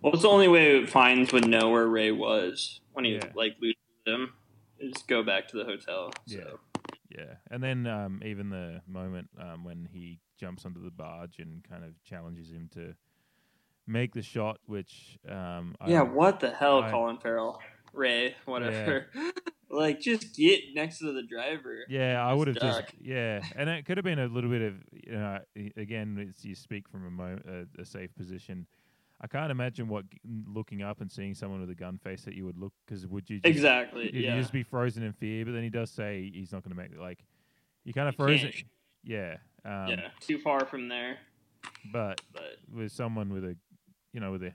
Well, 0.02 0.12
it's 0.14 0.24
the 0.24 0.28
only 0.30 0.50
way 0.50 0.86
Fiennes 0.86 1.32
would 1.32 1.48
know 1.48 1.70
where 1.70 1.88
Ray 1.88 2.12
was 2.12 2.82
when 2.92 3.06
he 3.06 3.14
Yeah. 3.16 3.32
like 3.34 3.56
loses 3.62 3.78
him. 4.06 4.34
Just 4.82 5.08
go 5.08 5.24
back 5.24 5.48
to 5.50 5.58
the 5.58 5.64
hotel. 5.64 6.12
Yeah, 6.28 6.52
yeah, 7.10 7.36
and 7.50 7.64
then 7.64 7.88
um, 7.88 8.22
even 8.26 8.50
the 8.50 8.82
moment 8.88 9.30
um, 9.40 9.64
when 9.64 9.88
he 9.94 10.20
jumps 10.38 10.66
onto 10.66 10.84
the 10.84 10.92
barge 10.92 11.40
and 11.40 11.64
kind 11.64 11.86
of 11.86 11.92
challenges 12.04 12.50
him 12.52 12.70
to 12.74 12.94
make 13.88 14.14
the 14.14 14.22
shot, 14.22 14.60
which 14.66 15.18
um, 15.30 15.76
Yeah, 15.88 16.02
I, 16.02 16.04
what 16.04 16.42
the 16.42 16.52
hell, 16.52 16.84
I- 16.84 16.92
Colin 16.92 17.18
Farrell, 17.20 17.62
Ray, 17.94 18.36
whatever. 18.44 19.08
like, 19.70 20.00
just 20.00 20.36
get 20.36 20.62
next 20.74 21.00
to 21.00 21.12
the 21.14 21.24
driver. 21.24 21.80
Yeah, 21.90 22.26
I 22.26 22.34
would 22.34 22.48
have 22.48 22.58
just 22.60 22.84
yeah, 23.02 23.42
and 23.56 23.70
it 23.70 23.86
could 23.86 23.98
have 23.98 24.04
been 24.04 24.20
a 24.20 24.28
little 24.28 24.50
bit 24.50 24.62
of 24.62 24.74
you 24.92 25.12
know 25.14 25.40
again 25.78 26.18
it's 26.30 26.44
you 26.46 26.56
speak 26.56 26.88
from 26.88 27.06
a, 27.06 27.10
mo- 27.12 27.40
a, 27.78 27.82
a 27.82 27.86
safe 27.86 28.16
position. 28.16 28.68
I 29.22 29.28
can't 29.28 29.50
imagine 29.50 29.88
what 29.88 30.04
looking 30.48 30.82
up 30.82 31.00
and 31.00 31.10
seeing 31.10 31.34
someone 31.34 31.62
with 31.62 31.70
a 31.70 31.76
gun 31.76 31.98
face 32.04 32.24
that 32.26 32.36
you 32.36 32.46
would 32.46 32.58
look 32.58 32.74
because 32.86 33.08
would 33.08 33.30
you 33.30 33.38
just, 33.40 33.46
Exactly, 33.46 34.06
You'd 34.14 34.26
yeah. 34.26 34.40
just 34.40 34.52
be 34.52 34.62
frozen 34.62 35.04
in 35.04 35.14
fear. 35.14 35.46
But 35.46 35.54
then 35.54 35.64
he 35.64 35.70
does 35.70 35.90
say 35.90 36.30
he's 36.34 36.52
not 36.52 36.64
going 36.64 36.76
to 36.76 36.82
make 36.82 36.92
it. 36.92 37.00
Like 37.00 37.24
you 37.86 37.94
kind 37.94 38.10
of 38.10 38.16
frozen. 38.16 38.52
can't. 38.52 38.66
Yeah, 39.04 39.38
um, 39.64 39.88
yeah, 39.90 40.10
too 40.20 40.38
far 40.40 40.66
from 40.66 40.90
there. 40.90 41.18
but 41.94 42.20
But 42.34 42.58
with 42.74 42.92
someone 42.92 43.32
with 43.32 43.46
a 43.46 43.56
you 44.12 44.20
know 44.20 44.32
with 44.32 44.44
a 44.44 44.52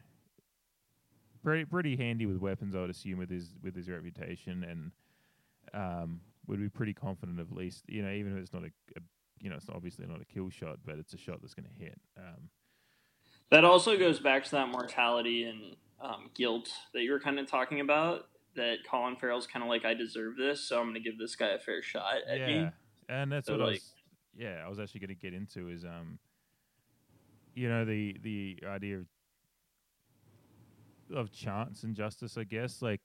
pretty 1.42 1.64
pretty 1.64 1.96
handy 1.96 2.26
with 2.26 2.36
weapons, 2.38 2.74
I 2.74 2.80
would 2.80 2.90
assume 2.90 3.18
with 3.18 3.30
his 3.30 3.54
with 3.62 3.74
his 3.74 3.88
reputation 3.88 4.62
and 4.64 4.92
um, 5.74 6.20
would 6.46 6.60
be 6.60 6.68
pretty 6.68 6.94
confident 6.94 7.38
of 7.40 7.52
least 7.52 7.84
you 7.88 8.02
know 8.02 8.10
even 8.10 8.36
if 8.36 8.42
it's 8.42 8.52
not 8.52 8.62
a, 8.62 8.70
a 8.96 9.00
you 9.40 9.50
know 9.50 9.56
it's 9.56 9.68
obviously 9.68 10.06
not 10.06 10.20
a 10.20 10.24
kill 10.24 10.50
shot, 10.50 10.78
but 10.84 10.98
it's 10.98 11.14
a 11.14 11.18
shot 11.18 11.40
that's 11.40 11.54
going 11.54 11.68
to 11.68 11.84
hit. 11.84 11.98
Um, 12.16 12.50
that 13.50 13.64
also 13.64 13.98
goes 13.98 14.20
back 14.20 14.44
to 14.44 14.50
that 14.52 14.68
mortality 14.68 15.44
and 15.44 15.76
um, 16.00 16.30
guilt 16.34 16.68
that 16.94 17.02
you 17.02 17.12
were 17.12 17.20
kind 17.20 17.38
of 17.38 17.46
talking 17.48 17.80
about. 17.80 18.26
That 18.56 18.78
Colin 18.88 19.14
Farrell's 19.16 19.46
kind 19.46 19.62
of 19.62 19.68
like, 19.68 19.84
I 19.84 19.94
deserve 19.94 20.36
this, 20.36 20.60
so 20.60 20.78
I'm 20.78 20.84
going 20.86 20.94
to 20.94 21.00
give 21.00 21.18
this 21.18 21.36
guy 21.36 21.50
a 21.50 21.58
fair 21.58 21.82
shot 21.82 22.16
at 22.28 22.38
yeah, 22.40 22.46
me. 22.46 22.70
and 23.08 23.30
that's 23.30 23.46
So, 23.46 23.52
what 23.56 23.62
I 23.62 23.70
was. 23.70 23.92
Yeah, 24.36 24.62
I 24.64 24.68
was 24.68 24.80
actually 24.80 25.00
going 25.00 25.10
to 25.10 25.14
get 25.14 25.34
into 25.34 25.68
is 25.68 25.84
um, 25.84 26.18
you 27.54 27.68
know 27.68 27.84
the 27.84 28.16
the 28.22 28.58
idea 28.66 28.98
of 28.98 29.06
of 31.14 31.32
chance 31.32 31.82
and 31.84 31.94
justice, 31.94 32.36
I 32.36 32.44
guess. 32.44 32.82
Like, 32.82 33.00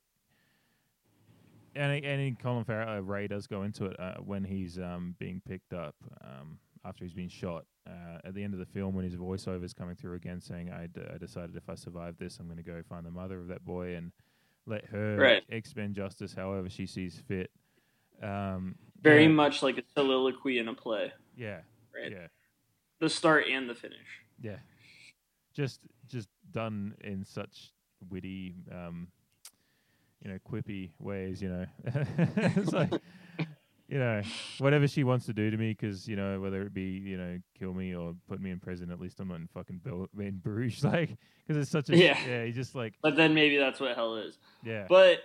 and 1.76 1.92
and 2.06 2.22
in 2.22 2.36
Colin 2.36 2.64
Farrell, 2.64 2.98
uh, 2.98 3.02
Ray 3.02 3.28
does 3.28 3.48
go 3.48 3.64
into 3.64 3.86
it 3.86 4.00
uh, 4.00 4.16
when 4.16 4.44
he's 4.44 4.80
um 4.80 5.16
being 5.20 5.42
picked 5.48 5.74
up 5.74 5.96
um 6.24 6.60
after 6.86 7.04
he's 7.04 7.14
been 7.14 7.30
shot. 7.30 7.66
Uh, 7.88 8.18
at 8.24 8.34
the 8.34 8.44
end 8.44 8.54
of 8.54 8.60
the 8.60 8.66
film, 8.66 8.96
when 8.96 9.06
his 9.06 9.16
voiceover 9.16 9.64
is 9.64 9.74
coming 9.74 9.96
through 9.96 10.16
again, 10.16 10.42
saying, 10.42 10.72
I, 10.72 10.88
d- 10.88 11.02
I 11.14 11.20
decided 11.20 11.56
if 11.56 11.70
I 11.70 11.76
survive 11.76 12.18
this, 12.18 12.40
I'm 12.40 12.48
going 12.48 12.58
to 12.58 12.64
go 12.64 12.82
find 12.90 13.06
the 13.06 13.12
mother 13.12 13.40
of 13.40 13.48
that 13.50 13.64
boy 13.64 13.94
and 13.96 14.12
let 14.66 14.86
her 14.86 15.18
Right. 15.18 15.44
expend 15.50 15.94
justice 15.94 16.34
however 16.34 16.68
she 16.68 16.88
sees 16.88 17.22
fit." 17.28 17.52
Um, 18.24 18.74
Very 19.04 19.28
much 19.28 19.62
like 19.62 19.78
a 19.78 19.84
soliloquy 19.96 20.58
in 20.58 20.68
a 20.68 20.74
play. 20.74 21.12
Yeah. 21.36 21.60
Right. 21.94 22.12
Yeah. 22.12 22.28
The 23.00 23.10
start 23.10 23.46
and 23.52 23.70
the 23.70 23.76
finish. 23.76 24.00
Yeah. 24.42 24.58
Just 25.54 25.82
just 26.08 26.28
done 26.52 26.96
in 27.04 27.24
such 27.24 27.72
witty 28.10 28.56
um 28.72 29.08
you 30.26 30.32
know, 30.32 30.40
quippy 30.50 30.90
ways, 31.00 31.42
you 31.42 31.50
know. 31.50 31.66
it's 31.86 32.74
like 32.74 32.92
you 33.88 34.00
know, 34.00 34.24
whatever 34.58 34.88
she 34.88 35.04
wants 35.04 35.28
to 35.28 35.34
do 35.34 35.52
to 35.52 35.58
me, 35.58 35.70
because 35.80 36.08
you 36.08 36.16
know, 36.16 36.40
whether 36.42 36.64
it 36.64 36.74
be 36.74 36.82
you 36.82 37.16
know, 37.18 37.38
kill 37.58 37.74
me 37.74 37.94
or 37.96 38.16
put 38.28 38.42
me 38.42 38.50
in 38.50 38.60
prison, 38.60 38.90
at 38.92 39.00
least 39.00 39.20
I'm 39.20 39.28
not 39.28 39.36
in 39.36 39.48
fucking 39.54 39.82
Bel- 39.84 40.10
in 40.20 40.38
Bruges, 40.44 40.84
like, 40.84 41.16
because 41.46 41.62
it's 41.62 41.70
such 41.70 41.90
a 41.92 41.96
Yeah. 41.96 42.18
yeah. 42.28 42.46
He 42.46 42.52
just 42.52 42.74
like 42.74 42.96
But 43.04 43.16
then 43.16 43.36
maybe 43.36 43.58
that's 43.58 43.80
what 43.80 43.96
hell 43.96 44.16
is. 44.16 44.40
yeah, 44.64 44.88
But 44.90 45.20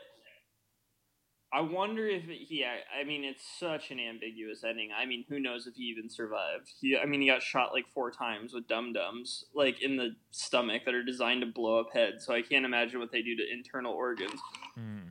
I 1.52 1.62
wonder 1.62 2.06
if 2.06 2.24
he. 2.24 2.64
I 2.64 3.04
mean, 3.04 3.24
it's 3.24 3.44
such 3.58 3.90
an 3.90 3.98
ambiguous 3.98 4.62
ending. 4.62 4.90
I 4.96 5.04
mean, 5.04 5.24
who 5.28 5.40
knows 5.40 5.66
if 5.66 5.74
he 5.74 5.84
even 5.84 6.08
survived? 6.08 6.70
He. 6.80 6.96
I 6.96 7.06
mean, 7.06 7.20
he 7.20 7.26
got 7.26 7.42
shot 7.42 7.72
like 7.72 7.86
four 7.92 8.12
times 8.12 8.54
with 8.54 8.68
dum 8.68 8.92
dums, 8.92 9.44
like 9.52 9.82
in 9.82 9.96
the 9.96 10.14
stomach, 10.30 10.82
that 10.84 10.94
are 10.94 11.02
designed 11.02 11.40
to 11.40 11.48
blow 11.48 11.80
up 11.80 11.88
heads. 11.92 12.24
So 12.24 12.34
I 12.34 12.42
can't 12.42 12.64
imagine 12.64 13.00
what 13.00 13.10
they 13.10 13.22
do 13.22 13.34
to 13.36 13.42
internal 13.52 13.92
organs. 13.92 14.40
Mm. 14.78 15.10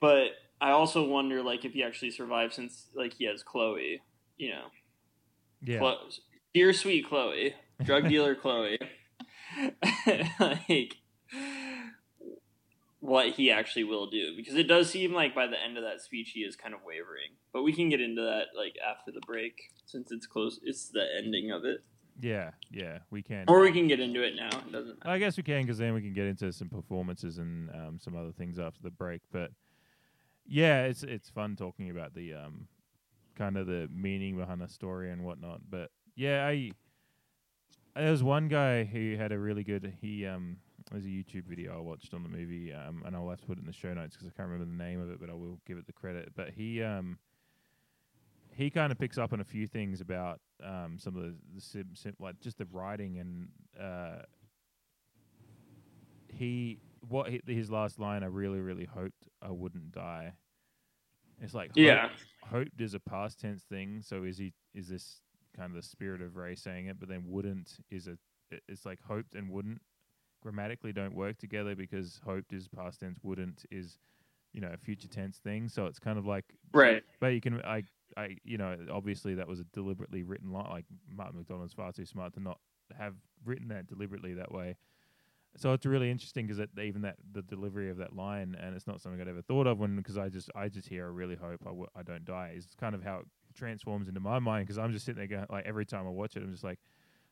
But 0.00 0.28
I 0.62 0.70
also 0.70 1.06
wonder, 1.06 1.42
like, 1.42 1.66
if 1.66 1.72
he 1.72 1.82
actually 1.82 2.10
survived, 2.10 2.54
since 2.54 2.86
like 2.94 3.12
he 3.12 3.26
has 3.26 3.42
Chloe. 3.42 4.00
You 4.38 4.50
know, 4.50 4.64
yeah, 5.62 5.78
Chlo- 5.78 6.18
dear 6.54 6.72
sweet 6.72 7.06
Chloe, 7.06 7.54
drug 7.82 8.08
dealer 8.08 8.34
Chloe. 8.34 8.78
like 10.68 10.96
what 13.00 13.28
he 13.30 13.50
actually 13.50 13.84
will 13.84 14.06
do 14.06 14.34
because 14.36 14.54
it 14.54 14.66
does 14.66 14.88
seem 14.90 15.12
like 15.12 15.34
by 15.34 15.46
the 15.46 15.62
end 15.62 15.76
of 15.76 15.84
that 15.84 16.00
speech 16.00 16.30
he 16.30 16.40
is 16.40 16.56
kind 16.56 16.74
of 16.74 16.80
wavering 16.84 17.30
but 17.52 17.62
we 17.62 17.72
can 17.72 17.88
get 17.88 18.00
into 18.00 18.22
that 18.22 18.46
like 18.56 18.74
after 18.86 19.12
the 19.12 19.20
break 19.26 19.70
since 19.84 20.10
it's 20.10 20.26
close 20.26 20.58
it's 20.62 20.88
the 20.88 21.04
ending 21.18 21.50
of 21.50 21.64
it 21.64 21.84
yeah, 22.20 22.52
yeah. 22.70 22.98
We 23.10 23.22
can, 23.22 23.44
or 23.48 23.60
we 23.60 23.72
can 23.72 23.88
get 23.88 24.00
into 24.00 24.22
it 24.22 24.34
now 24.36 24.48
it 24.48 24.72
doesn't 24.72 24.98
matter 24.98 25.10
I 25.10 25.18
guess 25.18 25.36
we 25.36 25.42
can 25.42 25.62
because 25.62 25.78
then 25.78 25.94
we 25.94 26.00
can 26.00 26.14
get 26.14 26.26
into 26.26 26.52
some 26.52 26.68
performances 26.68 27.38
and 27.38 27.70
um, 27.70 27.98
some 28.00 28.16
other 28.16 28.32
things 28.32 28.58
after 28.58 28.80
the 28.82 28.90
break. 28.90 29.22
But 29.30 29.50
yeah, 30.46 30.84
it's 30.84 31.02
it's 31.02 31.28
fun 31.28 31.56
talking 31.56 31.90
about 31.90 32.14
the 32.14 32.34
um, 32.34 32.68
kind 33.34 33.56
of 33.56 33.66
the 33.66 33.88
meaning 33.92 34.36
behind 34.36 34.60
the 34.60 34.68
story 34.68 35.10
and 35.10 35.24
whatnot. 35.24 35.60
But 35.68 35.90
yeah, 36.14 36.46
I 36.46 36.70
there 37.94 38.10
was 38.10 38.22
one 38.22 38.48
guy 38.48 38.84
who 38.84 39.16
had 39.16 39.32
a 39.32 39.38
really 39.38 39.64
good. 39.64 39.94
He 40.00 40.26
um, 40.26 40.58
there's 40.90 41.04
a 41.04 41.08
YouTube 41.08 41.44
video 41.44 41.76
I 41.76 41.80
watched 41.80 42.14
on 42.14 42.22
the 42.22 42.28
movie, 42.28 42.72
um, 42.72 43.02
and 43.04 43.16
I'll 43.16 43.28
have 43.30 43.40
to 43.40 43.46
put 43.46 43.58
it 43.58 43.60
in 43.60 43.66
the 43.66 43.72
show 43.72 43.92
notes 43.92 44.14
because 44.16 44.28
I 44.28 44.30
can't 44.36 44.48
remember 44.48 44.70
the 44.70 44.84
name 44.84 45.00
of 45.00 45.10
it, 45.10 45.18
but 45.20 45.28
I 45.30 45.34
will 45.34 45.58
give 45.66 45.78
it 45.78 45.86
the 45.86 45.92
credit. 45.92 46.32
But 46.36 46.50
he 46.50 46.82
um, 46.82 47.18
he 48.54 48.70
kind 48.70 48.92
of 48.92 48.98
picks 48.98 49.18
up 49.18 49.32
on 49.32 49.40
a 49.40 49.44
few 49.44 49.66
things 49.66 50.00
about 50.00 50.40
um, 50.64 50.96
some 50.98 51.16
of 51.16 51.22
the, 51.22 51.34
the 51.54 51.60
sim, 51.60 51.90
sim, 51.94 52.14
like 52.20 52.40
just 52.40 52.58
the 52.58 52.66
writing 52.72 53.18
and 53.18 53.48
uh, 53.80 54.22
he 56.28 56.78
what 57.08 57.28
he, 57.30 57.40
his 57.46 57.70
last 57.70 57.98
line 57.98 58.22
I 58.22 58.26
really 58.26 58.60
really 58.60 58.84
hoped 58.84 59.28
I 59.42 59.50
wouldn't 59.50 59.92
die. 59.92 60.34
It's 61.40 61.54
like 61.54 61.70
hope- 61.70 61.76
Yeah. 61.78 62.08
hoped 62.44 62.80
is 62.80 62.94
a 62.94 63.00
past 63.00 63.40
tense 63.40 63.62
thing. 63.64 64.00
So 64.02 64.24
is 64.24 64.38
he 64.38 64.52
is 64.74 64.88
this 64.88 65.20
kind 65.56 65.70
of 65.70 65.76
the 65.76 65.86
spirit 65.86 66.22
of 66.22 66.36
Ray 66.36 66.54
saying 66.54 66.86
it, 66.86 66.98
but 66.98 67.08
then 67.08 67.24
wouldn't 67.26 67.78
is 67.90 68.06
a 68.06 68.16
it- 68.50 68.62
it's 68.68 68.86
like 68.86 69.00
hoped 69.02 69.34
and 69.34 69.50
wouldn't 69.50 69.80
grammatically 70.46 70.92
don't 70.92 71.12
work 71.12 71.36
together 71.38 71.74
because 71.74 72.20
hoped 72.24 72.52
is 72.52 72.68
past 72.68 73.00
tense, 73.00 73.18
wouldn't 73.24 73.66
is 73.72 73.98
you 74.52 74.60
know 74.60 74.70
a 74.72 74.76
future 74.76 75.08
tense 75.08 75.38
thing. 75.38 75.68
So 75.68 75.86
it's 75.86 75.98
kind 75.98 76.18
of 76.20 76.24
like 76.26 76.54
Right. 76.72 77.02
But 77.20 77.28
you 77.28 77.40
can 77.40 77.60
I 77.62 77.82
I 78.16 78.36
you 78.44 78.56
know 78.58 78.76
obviously 78.92 79.34
that 79.34 79.48
was 79.48 79.58
a 79.58 79.64
deliberately 79.64 80.22
written 80.22 80.52
line. 80.52 80.70
Like 80.70 80.84
Martin 81.08 81.42
McDonagh's 81.42 81.72
far 81.72 81.90
too 81.92 82.06
smart 82.06 82.34
to 82.34 82.40
not 82.40 82.60
have 82.96 83.16
written 83.44 83.66
that 83.68 83.88
deliberately 83.88 84.34
that 84.34 84.52
way. 84.52 84.76
So 85.56 85.72
it's 85.72 85.86
really 85.86 86.10
interesting 86.10 86.46
because 86.46 86.64
even 86.78 87.02
that 87.02 87.16
the 87.32 87.42
delivery 87.42 87.90
of 87.90 87.96
that 87.96 88.14
line, 88.14 88.54
and 88.60 88.76
it's 88.76 88.86
not 88.86 89.00
something 89.00 89.20
I'd 89.20 89.26
ever 89.28 89.42
thought 89.42 89.66
of 89.66 89.80
when 89.80 89.96
because 89.96 90.16
I 90.16 90.28
just 90.28 90.50
I 90.54 90.68
just 90.68 90.88
hear 90.88 91.06
I 91.06 91.08
really 91.08 91.34
hope 91.34 91.62
I 91.66 91.70
w- 91.70 91.88
I 91.96 92.02
don't 92.04 92.24
die 92.24 92.52
is 92.56 92.68
kind 92.78 92.94
of 92.94 93.02
how 93.02 93.20
it 93.20 93.26
transforms 93.54 94.06
into 94.06 94.20
my 94.20 94.38
mind 94.38 94.66
because 94.66 94.78
I'm 94.78 94.92
just 94.92 95.06
sitting 95.06 95.18
there 95.18 95.26
going 95.26 95.46
like 95.50 95.66
every 95.66 95.86
time 95.86 96.06
I 96.06 96.10
watch 96.10 96.36
it 96.36 96.42
I'm 96.44 96.52
just 96.52 96.64
like 96.64 96.78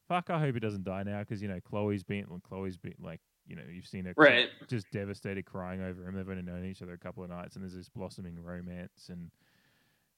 fuck 0.09 0.30
I 0.30 0.38
hope 0.38 0.55
he 0.55 0.61
doesn't 0.61 0.84
die 0.84 1.02
now 1.02 1.20
because 1.20 1.40
you 1.42 1.48
know 1.48 1.61
Chloe's 1.61 2.02
been 2.02 2.26
Chloe's 2.46 2.76
been 2.76 2.94
like 3.00 3.20
you 3.46 3.57
know 3.57 3.62
you've 3.70 3.86
seen 3.86 4.05
her 4.07 4.14
Right. 4.16 4.48
just 4.68 4.90
devastated 4.90 5.44
crying 5.44 5.82
over 5.82 6.07
him. 6.07 6.14
They've 6.16 6.28
only 6.28 6.42
known 6.42 6.64
each 6.64 6.82
other 6.82 6.92
a 6.92 6.98
couple 6.98 7.22
of 7.24 7.30
nights 7.30 7.57
and 7.57 7.62
there's 7.64 7.74
this 7.74 7.88
blossoming 7.88 8.42
romance 8.42 9.09
and 9.11 9.30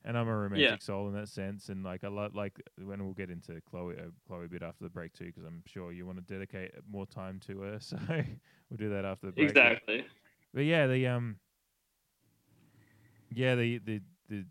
and 0.04 0.16
I'm 0.16 0.28
a 0.28 0.36
romantic 0.36 0.82
soul 0.82 1.08
in 1.08 1.14
that 1.14 1.28
sense 1.28 1.68
and 1.68 1.82
like 1.82 2.04
I 2.04 2.08
love 2.08 2.34
like 2.34 2.60
when 2.84 3.04
we'll 3.04 3.14
get 3.14 3.30
into 3.30 3.60
Chloe 3.68 3.96
uh, 3.98 4.10
Chloe 4.26 4.44
a 4.44 4.48
bit 4.48 4.62
after 4.62 4.84
the 4.84 4.90
break 4.90 5.12
too 5.12 5.26
because 5.26 5.44
I'm 5.44 5.62
sure 5.66 5.90
you 5.92 6.06
want 6.06 6.18
to 6.18 6.32
dedicate 6.32 6.72
more 6.88 7.06
time 7.06 7.40
to 7.46 7.60
her 7.62 7.78
so 7.80 7.98
we'll 8.08 8.76
do 8.76 8.88
that 8.90 9.04
after 9.04 9.26
the 9.26 9.32
break 9.32 9.48
exactly. 9.50 10.06
but 10.54 10.64
yeah, 10.64 10.86
the 10.86 11.06
um, 11.08 11.38
yeah, 13.34 13.54
the 13.54 13.78
the 13.78 14.00
the 14.28 14.44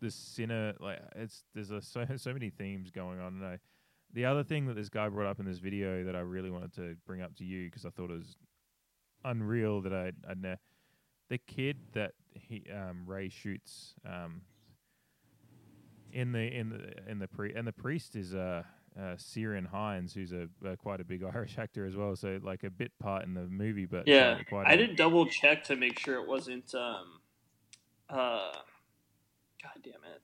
the 0.00 0.10
sinner 0.10 0.74
like 0.80 1.00
it's 1.14 1.44
there's 1.54 1.70
a, 1.70 1.80
so 1.82 2.04
so 2.16 2.32
many 2.32 2.50
themes 2.50 2.90
going 2.90 3.20
on. 3.20 3.34
And 3.34 3.44
I, 3.44 3.58
the 4.12 4.24
other 4.24 4.44
thing 4.44 4.66
that 4.66 4.74
this 4.74 4.88
guy 4.88 5.08
brought 5.08 5.28
up 5.28 5.40
in 5.40 5.46
this 5.46 5.58
video 5.58 6.04
that 6.04 6.16
I 6.16 6.20
really 6.20 6.50
wanted 6.50 6.72
to 6.74 6.96
bring 7.06 7.22
up 7.22 7.34
to 7.36 7.44
you 7.44 7.66
because 7.68 7.84
I 7.84 7.90
thought 7.90 8.10
it 8.10 8.18
was 8.18 8.36
unreal 9.24 9.80
that 9.82 9.92
I 9.92 10.12
I 10.28 10.34
ne- 10.34 10.56
the 11.28 11.38
kid 11.38 11.78
that 11.92 12.12
he 12.34 12.64
um 12.72 13.04
Ray 13.06 13.28
shoots 13.28 13.94
um 14.08 14.42
in 16.12 16.32
the 16.32 16.40
in 16.40 16.70
the 16.70 17.10
in 17.10 17.18
the 17.18 17.28
pre 17.28 17.52
and 17.54 17.66
the 17.66 17.72
priest 17.72 18.16
is 18.16 18.34
uh, 18.34 18.62
uh 18.96 19.00
Ciarán 19.16 19.66
Hinds 19.66 20.14
who's 20.14 20.32
a 20.32 20.48
uh, 20.66 20.76
quite 20.76 21.00
a 21.00 21.04
big 21.04 21.22
Irish 21.34 21.58
actor 21.58 21.84
as 21.84 21.96
well 21.96 22.16
so 22.16 22.38
like 22.42 22.64
a 22.64 22.70
bit 22.70 22.92
part 22.98 23.24
in 23.24 23.34
the 23.34 23.42
movie 23.42 23.86
but 23.86 24.06
yeah 24.06 24.38
i 24.64 24.76
did 24.76 24.96
double 24.96 25.26
check 25.26 25.64
to 25.64 25.76
make 25.76 25.98
sure 25.98 26.22
it 26.22 26.28
wasn't 26.28 26.74
um 26.74 27.20
uh 28.08 28.52
god 29.62 29.82
damn 29.82 30.04
it. 30.04 30.22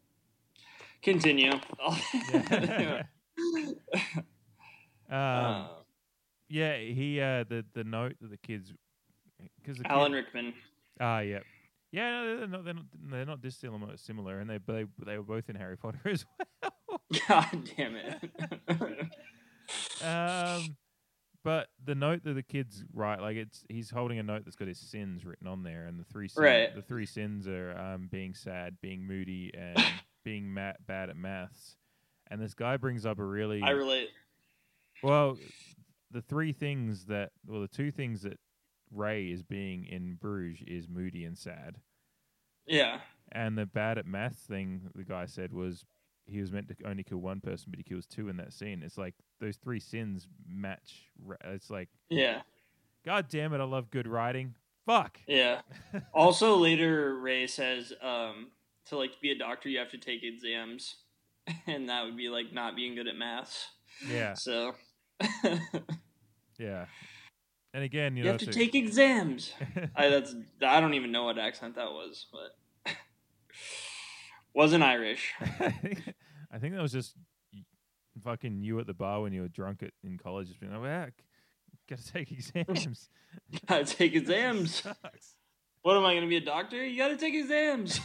Continue. 1.03 1.53
Um, 5.11 5.19
Uh, 5.19 5.67
yeah, 6.49 6.77
he 6.79 7.21
uh, 7.21 7.45
the 7.47 7.65
the 7.75 7.85
note 7.85 8.15
that 8.21 8.31
the 8.31 8.37
kids 8.39 8.73
because 9.61 9.77
the 9.79 9.91
alan 9.93 10.13
kid, 10.13 10.17
rickman. 10.19 10.55
Ah 11.01 11.19
yeah. 11.21 11.41
Yeah 11.91 12.11
no, 12.11 12.37
they're 12.39 12.47
not 12.49 12.65
they're 12.65 12.75
not 12.75 12.85
they're 13.11 13.27
not 13.27 13.41
dissimilar 13.43 13.97
similar 13.99 14.39
and 14.41 14.49
they 14.49 14.59
they 14.67 14.87
they 15.05 15.19
were 15.19 15.25
both 15.25 15.51
in 15.51 15.57
Harry 15.57 15.77
Potter 15.77 16.01
as 16.07 16.25
well. 16.39 17.01
god 17.29 17.69
damn 17.77 17.97
it. 17.97 18.23
Um, 20.03 20.77
but 21.45 21.69
the 21.85 21.95
note 21.95 22.23
that 22.25 22.35
the 22.35 22.43
kids 22.43 22.85
write 22.93 23.21
like 23.21 23.37
it's 23.37 23.65
he's 23.69 23.91
holding 23.91 24.19
a 24.19 24.23
note 24.23 24.45
that's 24.45 24.57
got 24.57 24.69
his 24.69 24.79
sins 24.79 25.25
written 25.25 25.47
on 25.47 25.63
there 25.63 25.87
and 25.87 25.99
the 25.99 26.05
three 26.05 26.29
sins, 26.29 26.45
Right. 26.45 26.75
the 26.75 26.83
three 26.83 27.07
sins 27.07 27.47
are 27.49 27.77
um 27.79 28.09
being 28.11 28.35
sad, 28.35 28.77
being 28.81 29.07
moody, 29.07 29.51
and 29.55 29.77
being 30.25 30.53
ma- 30.53 30.73
bad 30.87 31.11
at 31.11 31.17
maths. 31.17 31.77
And 32.31 32.41
this 32.41 32.55
guy 32.55 32.77
brings 32.77 33.05
up 33.05 33.19
a 33.19 33.25
really 33.25 33.61
i 33.63 33.71
relate 33.71 34.09
Well, 35.03 35.37
the 36.11 36.23
three 36.23 36.53
things 36.53 37.07
that, 37.07 37.33
well, 37.47 37.61
the 37.61 37.69
two 37.69 37.91
things 37.91 38.23
that 38.23 38.39
Ray 38.91 39.31
is 39.31 39.43
being 39.43 39.87
in 39.87 40.15
Bruges 40.21 40.63
is 40.67 40.89
moody 40.89 41.25
and 41.25 41.37
sad. 41.37 41.77
yeah 42.67 43.01
And 43.33 43.57
the 43.59 43.67
bad 43.67 43.99
at 43.99 44.07
maths 44.07 44.41
thing, 44.47 44.91
the 44.95 45.05
guy 45.05 45.27
said 45.27 45.53
was 45.53 45.85
he 46.33 46.41
was 46.41 46.51
meant 46.51 46.69
to 46.69 46.77
only 46.85 47.05
kill 47.05 47.19
one 47.19 47.41
person, 47.41 47.67
but 47.71 47.79
he 47.79 47.85
kills 47.85 48.07
two 48.07 48.29
in 48.29 48.37
that 48.39 48.53
scene. 48.53 48.83
It's 48.83 48.99
like 48.99 49.15
those 49.41 49.57
three 49.57 49.81
sins 49.81 50.27
match. 50.49 51.07
It's 51.45 51.71
like, 51.71 51.89
yeah 52.09 52.43
God 53.05 53.29
damn 53.29 53.53
it, 53.53 53.61
I 53.61 53.65
love 53.65 53.91
good 53.91 54.07
writing. 54.07 54.55
Fuck. 54.87 55.19
Yeah. 55.27 55.63
also, 56.15 56.57
later 56.57 57.17
Ray 57.17 57.47
says 57.47 57.93
um, 58.01 58.49
to 58.87 58.97
like 58.97 59.21
be 59.21 59.31
a 59.31 59.39
doctor, 59.39 59.69
you 59.69 59.79
have 59.79 59.91
to 59.91 59.99
take 59.99 60.23
exams, 60.23 60.97
and 61.67 61.89
that 61.89 62.05
would 62.05 62.17
be 62.17 62.29
like 62.29 62.53
not 62.53 62.77
being 62.77 62.95
good 62.95 63.09
at 63.09 63.17
maths. 63.17 63.69
Yeah. 64.09 64.35
So 64.37 64.75
Yeah. 66.59 66.87
And 67.75 67.83
again, 67.83 68.17
you, 68.17 68.23
you 68.23 68.25
know, 68.27 68.33
have 68.33 68.41
to 68.41 68.47
so- 68.47 68.53
take 68.53 68.75
exams. 68.75 69.53
I 69.97 70.09
that's 70.09 70.35
I 70.65 70.81
don't 70.81 70.95
even 70.95 71.11
know 71.11 71.25
what 71.25 71.39
accent 71.39 71.75
that 71.77 71.91
was, 71.91 72.27
but 72.33 72.57
wasn't 74.55 74.83
Irish. 74.83 75.33
I 75.41 76.59
think 76.59 76.75
that 76.75 76.83
was 76.83 76.93
just 76.93 77.15
fucking 78.23 78.63
you 78.63 78.79
at 78.79 78.87
the 78.87 78.95
bar 78.95 79.23
when 79.23 79.33
you 79.33 79.43
were 79.43 79.49
drunk 79.49 79.83
at, 79.83 79.91
in 80.05 80.19
college, 80.19 80.49
just 80.49 80.61
being 80.61 80.73
like, 80.73 80.83
well, 80.83 81.09
gotta 81.89 82.13
take 82.13 82.31
exams. 82.31 83.09
Gotta 83.67 83.85
take 83.85 84.15
exams. 84.15 84.83
What 85.83 85.97
am 85.97 86.05
I 86.05 86.15
to 86.21 86.29
be 86.29 86.37
a 86.37 86.41
doctor? 86.41 86.87
You 86.87 86.97
got 86.97 87.09
to 87.09 87.17
take 87.17 87.35
exams. 87.35 88.01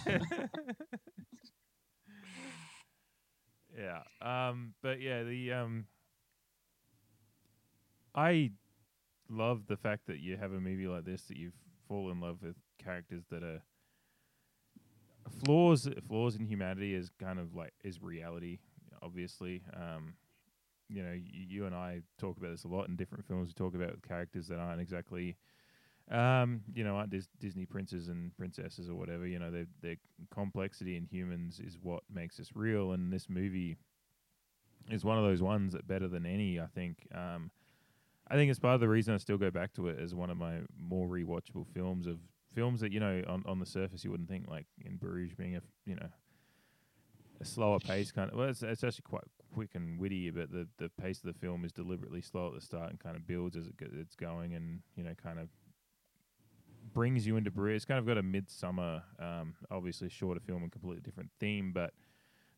yeah. 3.77 4.01
Um. 4.19 4.73
But 4.81 4.99
yeah, 4.99 5.21
the 5.21 5.53
um. 5.53 5.85
I 8.15 8.49
love 9.29 9.67
the 9.67 9.77
fact 9.77 10.07
that 10.07 10.17
you 10.17 10.37
have 10.37 10.53
a 10.53 10.59
movie 10.59 10.87
like 10.87 11.05
this 11.05 11.21
that 11.25 11.37
you've 11.37 11.53
fall 11.87 12.09
in 12.09 12.19
love 12.19 12.37
with 12.41 12.55
characters 12.83 13.23
that 13.29 13.43
are 13.43 13.61
flaws. 15.43 15.87
Flaws 16.07 16.35
in 16.35 16.45
humanity 16.45 16.93
is 16.93 17.09
kind 17.19 17.39
of 17.39 17.55
like 17.55 17.73
is 17.83 18.01
reality. 18.01 18.59
Obviously, 19.01 19.63
um, 19.75 20.15
you 20.89 21.03
know, 21.03 21.11
you, 21.11 21.45
you 21.47 21.65
and 21.65 21.75
I 21.75 22.01
talk 22.17 22.37
about 22.37 22.51
this 22.51 22.63
a 22.63 22.67
lot 22.67 22.87
in 22.87 22.95
different 22.95 23.25
films. 23.27 23.49
We 23.49 23.53
talk 23.53 23.75
about 23.75 24.01
characters 24.07 24.47
that 24.47 24.59
aren't 24.59 24.81
exactly 24.81 25.37
um, 26.09 26.61
you 26.73 26.83
know, 26.83 26.95
aren't 26.95 27.09
Dis- 27.09 27.29
Disney 27.39 27.65
princes 27.65 28.07
and 28.07 28.35
princesses 28.37 28.89
or 28.89 28.95
whatever. 28.95 29.27
You 29.27 29.39
know, 29.39 29.51
their 29.81 29.97
complexity 30.31 30.95
in 30.95 31.05
humans 31.05 31.59
is 31.59 31.77
what 31.81 32.03
makes 32.13 32.39
us 32.39 32.51
real, 32.55 32.93
and 32.93 33.11
this 33.11 33.29
movie 33.29 33.75
is 34.89 35.03
one 35.03 35.17
of 35.17 35.25
those 35.25 35.41
ones 35.41 35.73
that 35.73 35.87
better 35.87 36.07
than 36.07 36.25
any. 36.25 36.59
I 36.59 36.67
think. 36.67 37.07
Um, 37.13 37.51
I 38.29 38.35
think 38.35 38.49
it's 38.49 38.59
part 38.59 38.75
of 38.75 38.81
the 38.81 38.89
reason 38.89 39.13
I 39.13 39.17
still 39.17 39.37
go 39.37 39.51
back 39.51 39.73
to 39.75 39.87
it 39.87 39.99
as 39.99 40.13
one 40.13 40.29
of 40.29 40.37
my 40.37 40.59
more 40.77 41.07
rewatchable 41.07 41.65
films 41.73 42.07
of 42.07 42.19
films 42.57 42.81
that 42.81 42.91
you 42.91 42.99
know 42.99 43.21
on 43.27 43.43
on 43.45 43.59
the 43.59 43.65
surface 43.67 44.03
you 44.03 44.09
wouldn't 44.09 44.27
think 44.27 44.47
like 44.49 44.65
in 44.83 44.95
Bruges 44.95 45.35
being 45.35 45.55
a 45.55 45.61
you 45.85 45.95
know 45.95 46.09
a 47.39 47.45
slower 47.45 47.77
pace 47.77 48.11
kind 48.11 48.31
of 48.31 48.35
well 48.35 48.49
it's, 48.49 48.63
it's 48.63 48.83
actually 48.83 49.03
quite 49.07 49.25
quick 49.53 49.69
and 49.75 49.99
witty 49.99 50.31
but 50.31 50.51
the 50.51 50.67
the 50.79 50.89
pace 50.99 51.19
of 51.19 51.31
the 51.31 51.39
film 51.39 51.63
is 51.63 51.71
deliberately 51.71 52.19
slow 52.19 52.47
at 52.47 52.55
the 52.55 52.61
start 52.61 52.89
and 52.89 52.99
kind 52.99 53.15
of 53.15 53.27
builds 53.27 53.55
as 53.55 53.67
it 53.67 53.77
go, 53.77 53.85
it's 53.93 54.15
going 54.15 54.55
and 54.55 54.79
you 54.95 55.03
know 55.03 55.13
kind 55.21 55.37
of 55.37 55.49
brings 56.95 57.27
you 57.27 57.37
into 57.37 57.51
Bruges 57.51 57.75
it's 57.75 57.85
kind 57.85 57.99
of 57.99 58.07
got 58.07 58.17
a 58.17 58.23
Midsommar 58.23 59.03
um 59.19 59.53
obviously 59.69 60.09
shorter 60.09 60.39
film 60.39 60.63
and 60.63 60.71
completely 60.71 61.01
different 61.01 61.29
theme 61.39 61.71
but 61.71 61.93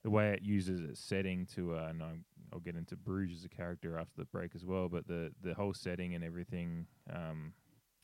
the 0.03 0.09
way 0.09 0.31
it 0.31 0.41
uses 0.41 0.79
its 0.79 1.01
setting 1.01 1.45
to 1.55 1.75
uh, 1.75 1.87
and 1.89 2.01
I'm, 2.01 2.23
I'll 2.53 2.61
get 2.61 2.77
into 2.77 2.95
Bruges 2.95 3.39
as 3.39 3.43
a 3.43 3.49
character 3.49 3.97
after 3.97 4.15
the 4.15 4.25
break 4.25 4.51
as 4.55 4.63
well 4.63 4.87
but 4.87 5.07
the 5.07 5.33
the 5.43 5.53
whole 5.53 5.73
setting 5.73 6.15
and 6.15 6.23
everything 6.23 6.87
um 7.13 7.51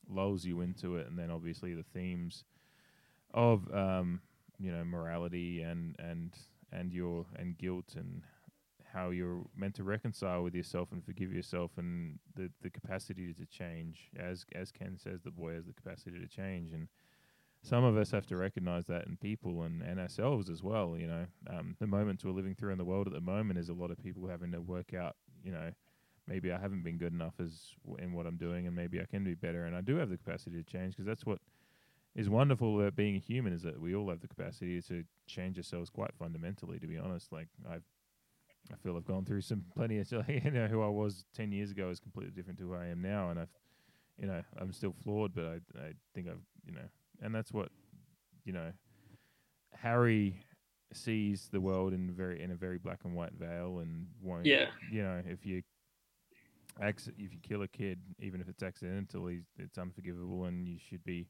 lulls 0.10 0.46
you 0.46 0.62
into 0.62 0.96
it 0.98 1.08
and 1.08 1.18
then 1.18 1.32
obviously 1.32 1.74
the 1.74 1.84
themes 1.94 2.44
of 3.34 3.68
um 3.74 4.22
you 4.60 4.72
know 4.72 4.84
morality 4.84 5.62
and 5.62 5.96
and 6.00 6.34
and 6.72 6.94
your 6.94 7.26
and 7.38 7.58
guilt 7.58 7.96
and 7.96 8.22
how 8.96 9.10
you're 9.10 9.44
meant 9.56 9.76
to 9.76 9.84
reconcile 9.84 10.42
with 10.42 10.56
yourself 10.56 10.92
and 10.92 11.04
forgive 11.04 11.32
yourself 11.32 11.72
and 11.78 12.18
the 12.36 12.50
the 12.62 12.70
capacity 12.70 13.34
to 13.34 13.46
change 13.46 14.10
as 14.18 14.46
as 14.56 14.72
Ken 14.72 14.98
says 14.98 15.22
the 15.22 15.32
boy 15.32 15.54
has 15.54 15.66
the 15.66 15.74
capacity 15.74 16.18
to 16.20 16.28
change. 16.28 16.72
And 16.72 16.88
some 17.62 17.84
of 17.84 17.98
us 17.98 18.12
have 18.12 18.28
to 18.28 18.38
recognize 18.38 18.86
that 18.86 19.08
in 19.08 19.18
people 19.18 19.64
and, 19.64 19.82
and 19.82 20.00
ourselves 20.00 20.50
as 20.50 20.64
well 20.64 20.96
you 20.98 21.08
know. 21.08 21.26
Um, 21.50 21.76
the 21.80 21.88
moments 21.88 22.24
we're 22.24 22.32
living 22.32 22.56
through 22.56 22.72
in 22.72 22.78
the 22.78 22.86
world 22.86 23.08
at 23.08 23.14
the 23.14 23.22
moment 23.22 23.60
is 23.60 23.70
a 23.70 23.74
lot 23.74 23.92
of 23.92 24.02
people 24.02 24.28
having 24.28 24.52
to 24.54 24.62
work 24.62 24.94
out 24.94 25.18
you 25.44 25.52
know 25.52 25.72
maybe 26.28 26.52
I 26.52 26.60
haven't 26.60 26.84
been 26.84 26.98
good 26.98 27.14
enough 27.14 27.34
as 27.40 27.74
w- 27.86 28.04
in 28.04 28.14
what 28.14 28.26
I'm 28.26 28.38
doing 28.38 28.68
and 28.68 28.76
maybe 28.76 29.00
I 29.00 29.06
can 29.06 29.24
be 29.24 29.34
better 29.36 29.66
and 29.66 29.76
I 29.76 29.82
do 29.82 29.96
have 29.98 30.10
the 30.10 30.18
capacity 30.18 30.58
to 30.58 30.64
change 30.64 30.94
because 30.96 31.06
that's 31.06 31.26
what 31.26 31.40
is 32.16 32.30
wonderful 32.30 32.80
about 32.80 32.96
being 32.96 33.16
a 33.16 33.20
human 33.20 33.54
is 33.54 33.62
that 33.64 33.80
we 33.80 33.94
all 33.94 34.10
have 34.10 34.22
the 34.22 34.28
capacity 34.28 34.82
to 34.84 35.04
change 35.28 35.58
ourselves 35.58 35.90
quite 35.90 36.12
fundamentally. 36.18 36.80
To 36.80 36.88
be 36.88 36.98
honest, 36.98 37.32
like 37.32 37.50
I've, 37.70 37.84
I 38.72 38.78
feel 38.78 38.96
I've 38.96 39.06
gone 39.06 39.26
through 39.26 39.42
some 39.42 39.66
plenty 39.76 40.00
of 40.00 40.12
you 40.28 40.52
know 40.52 40.68
who 40.68 40.82
I 40.82 40.88
was 40.88 41.26
ten 41.34 41.52
years 41.52 41.72
ago 41.72 41.90
is 41.90 42.00
completely 42.00 42.32
different 42.32 42.58
to 42.60 42.68
who 42.68 42.74
I 42.76 42.88
am 42.88 43.02
now, 43.02 43.30
and 43.32 43.40
I've, 43.40 43.50
you 44.18 44.28
know, 44.28 44.42
I'm 44.58 44.72
still 44.72 44.94
flawed, 45.04 45.34
but 45.36 45.46
I 45.46 45.56
I 45.78 45.92
think 46.14 46.28
I've 46.30 46.42
you 46.66 46.72
know, 46.74 46.88
and 47.22 47.36
that's 47.36 47.52
what, 47.52 47.70
you 48.46 48.54
know, 48.54 48.72
Harry 49.74 50.42
sees 50.94 51.50
the 51.52 51.60
world 51.60 51.94
in 51.94 52.12
very 52.12 52.42
in 52.42 52.52
a 52.52 52.56
very 52.56 52.78
black 52.78 53.00
and 53.04 53.14
white 53.14 53.34
veil 53.34 53.80
and 53.80 54.08
won't 54.22 54.46
Yeah. 54.46 54.68
you 54.90 55.04
know 55.04 55.22
if 55.28 55.46
you 55.46 55.62
if 56.82 57.08
you 57.18 57.40
kill 57.42 57.62
a 57.62 57.68
kid 57.68 58.00
even 58.20 58.42
if 58.42 58.50
it's 58.50 58.62
accidentally 58.62 59.42
it's 59.58 59.78
unforgivable 59.78 60.46
and 60.46 60.68
you 60.68 60.78
should 60.78 61.04
be 61.04 61.28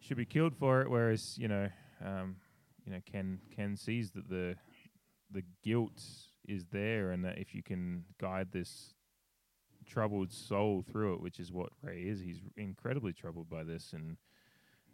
should 0.00 0.16
be 0.16 0.24
killed 0.24 0.56
for 0.56 0.82
it. 0.82 0.90
Whereas 0.90 1.36
you 1.38 1.48
know, 1.48 1.68
um, 2.04 2.36
you 2.84 2.92
know, 2.92 3.00
Ken 3.10 3.38
Ken 3.54 3.76
sees 3.76 4.10
that 4.12 4.28
the 4.28 4.56
the 5.30 5.44
guilt 5.62 6.02
is 6.48 6.64
there, 6.72 7.12
and 7.12 7.24
that 7.24 7.38
if 7.38 7.54
you 7.54 7.62
can 7.62 8.04
guide 8.18 8.48
this 8.52 8.94
troubled 9.86 10.32
soul 10.32 10.84
through 10.90 11.14
it, 11.14 11.20
which 11.20 11.38
is 11.38 11.52
what 11.52 11.70
Ray 11.82 12.02
is, 12.02 12.20
he's 12.20 12.40
incredibly 12.56 13.12
troubled 13.12 13.48
by 13.48 13.62
this, 13.62 13.92
and 13.92 14.16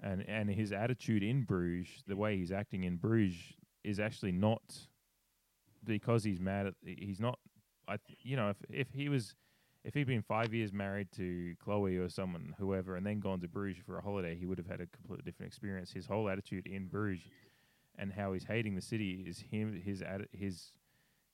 and 0.02 0.24
and 0.28 0.50
his 0.50 0.72
attitude 0.72 1.22
in 1.22 1.44
Bruges, 1.44 2.02
the 2.06 2.16
way 2.16 2.36
he's 2.36 2.52
acting 2.52 2.84
in 2.84 2.96
Bruges, 2.96 3.54
is 3.84 4.00
actually 4.00 4.32
not 4.32 4.62
because 5.84 6.24
he's 6.24 6.40
mad 6.40 6.66
at. 6.66 6.74
He's 6.84 7.20
not. 7.20 7.38
I 7.88 7.98
you 8.22 8.36
know 8.36 8.50
if 8.50 8.56
if 8.68 8.92
he 8.92 9.08
was 9.08 9.34
if 9.84 9.94
he'd 9.94 10.08
been 10.08 10.22
five 10.22 10.52
years 10.52 10.72
married 10.72 11.12
to 11.12 11.54
Chloe 11.62 11.96
or 11.96 12.08
someone, 12.08 12.54
whoever, 12.58 12.96
and 12.96 13.06
then 13.06 13.20
gone 13.20 13.40
to 13.40 13.48
Bruges 13.48 13.80
for 13.86 13.98
a 13.98 14.02
holiday, 14.02 14.34
he 14.34 14.44
would 14.44 14.58
have 14.58 14.66
had 14.66 14.80
a 14.80 14.86
completely 14.86 15.22
different 15.24 15.48
experience. 15.48 15.92
His 15.92 16.06
whole 16.06 16.28
attitude 16.28 16.66
in 16.66 16.88
Bruges 16.88 17.22
and 17.96 18.12
how 18.12 18.32
he's 18.32 18.44
hating 18.44 18.74
the 18.74 18.82
city 18.82 19.24
is 19.28 19.38
him, 19.38 19.80
his 19.84 20.02
his 20.32 20.72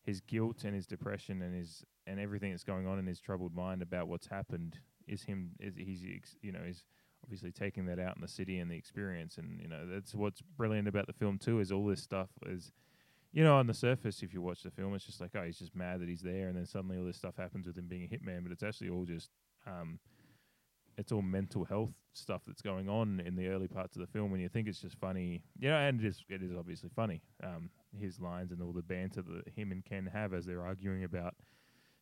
his 0.03 0.20
guilt 0.20 0.64
and 0.64 0.74
his 0.74 0.86
depression 0.86 1.40
and 1.40 1.55
his 1.55 1.84
and 2.07 2.20
everything 2.20 2.50
that's 2.50 2.64
going 2.64 2.86
on 2.86 2.98
in 2.98 3.07
his 3.07 3.20
troubled 3.20 3.55
mind 3.55 3.80
about 3.80 4.09
what's 4.09 4.26
happened 4.26 4.78
is 5.09 5.22
him. 5.22 5.53
Is 5.59 5.74
he's 5.76 6.03
you 6.42 6.53
know 6.53 6.61
he's 6.64 6.84
obviously 7.24 7.53
taking 7.53 7.86
that 7.86 7.98
out 7.98 8.16
in 8.16 8.22
the 8.22 8.28
city 8.28 8.59
and 8.59 8.70
the 8.70 8.76
experience, 8.76 9.38
and 9.38 9.61
you 9.61 9.68
know 9.68 9.86
that's 9.86 10.14
what's 10.14 10.42
brilliant 10.57 10.88
about 10.88 11.07
the 11.07 11.12
film 11.12 11.38
too. 11.38 11.61
Is 11.61 11.72
all 11.72 11.86
this 11.86 12.03
stuff 12.03 12.28
is 12.46 12.70
you 13.33 13.43
know, 13.43 13.57
on 13.57 13.66
the 13.66 13.74
surface, 13.74 14.22
if 14.22 14.33
you 14.35 14.43
watch 14.43 14.62
the 14.62 14.70
film, 14.70 14.95
it's 14.95 15.07
just 15.07 15.20
like, 15.20 15.30
oh, 15.35 15.43
he's 15.43 15.59
just 15.59 15.74
mad 15.74 16.01
that 16.01 16.09
he's 16.09 16.20
there, 16.22 16.49
and 16.49 16.57
then 16.57 16.66
suddenly 16.66 16.99
all 16.99 17.05
this 17.05 17.16
stuff 17.16 17.37
happens 17.37 17.66
with 17.66 17.76
him 17.78 17.87
being 17.89 18.05
a 18.05 18.07
hitman. 18.07 18.43
But 18.43 18.53
it's 18.53 18.62
actually 18.62 18.91
all 18.91 19.05
just, 19.05 19.30
um, 19.66 19.99
it's 20.99 21.12
all 21.12 21.22
mental 21.22 21.64
health 21.64 21.93
stuff 22.12 22.43
that's 22.47 22.61
going 22.61 22.89
on 22.91 23.20
in 23.24 23.35
the 23.35 23.49
early 23.49 23.68
parts 23.68 23.97
of 23.97 24.01
the 24.01 24.07
film. 24.07 24.30
When 24.30 24.41
you 24.41 24.49
think 24.51 24.68
it's 24.68 24.80
just 24.83 24.99
funny, 24.99 25.43
you 25.59 25.70
know, 25.70 25.76
and 25.76 26.01
it 26.01 26.07
is, 26.07 26.22
it 26.28 26.43
is 26.43 26.53
obviously 26.57 26.91
funny. 26.95 27.22
Um, 27.43 27.70
his 27.99 28.20
lines 28.20 28.53
and 28.53 28.62
all 28.62 28.72
the 28.72 28.83
banter 28.83 29.22
that 29.22 29.49
him 29.57 29.72
and 29.72 29.85
Ken 29.85 30.09
have 30.12 30.35
as 30.35 30.45
they're 30.45 30.64
arguing 30.64 31.05
about 31.05 31.35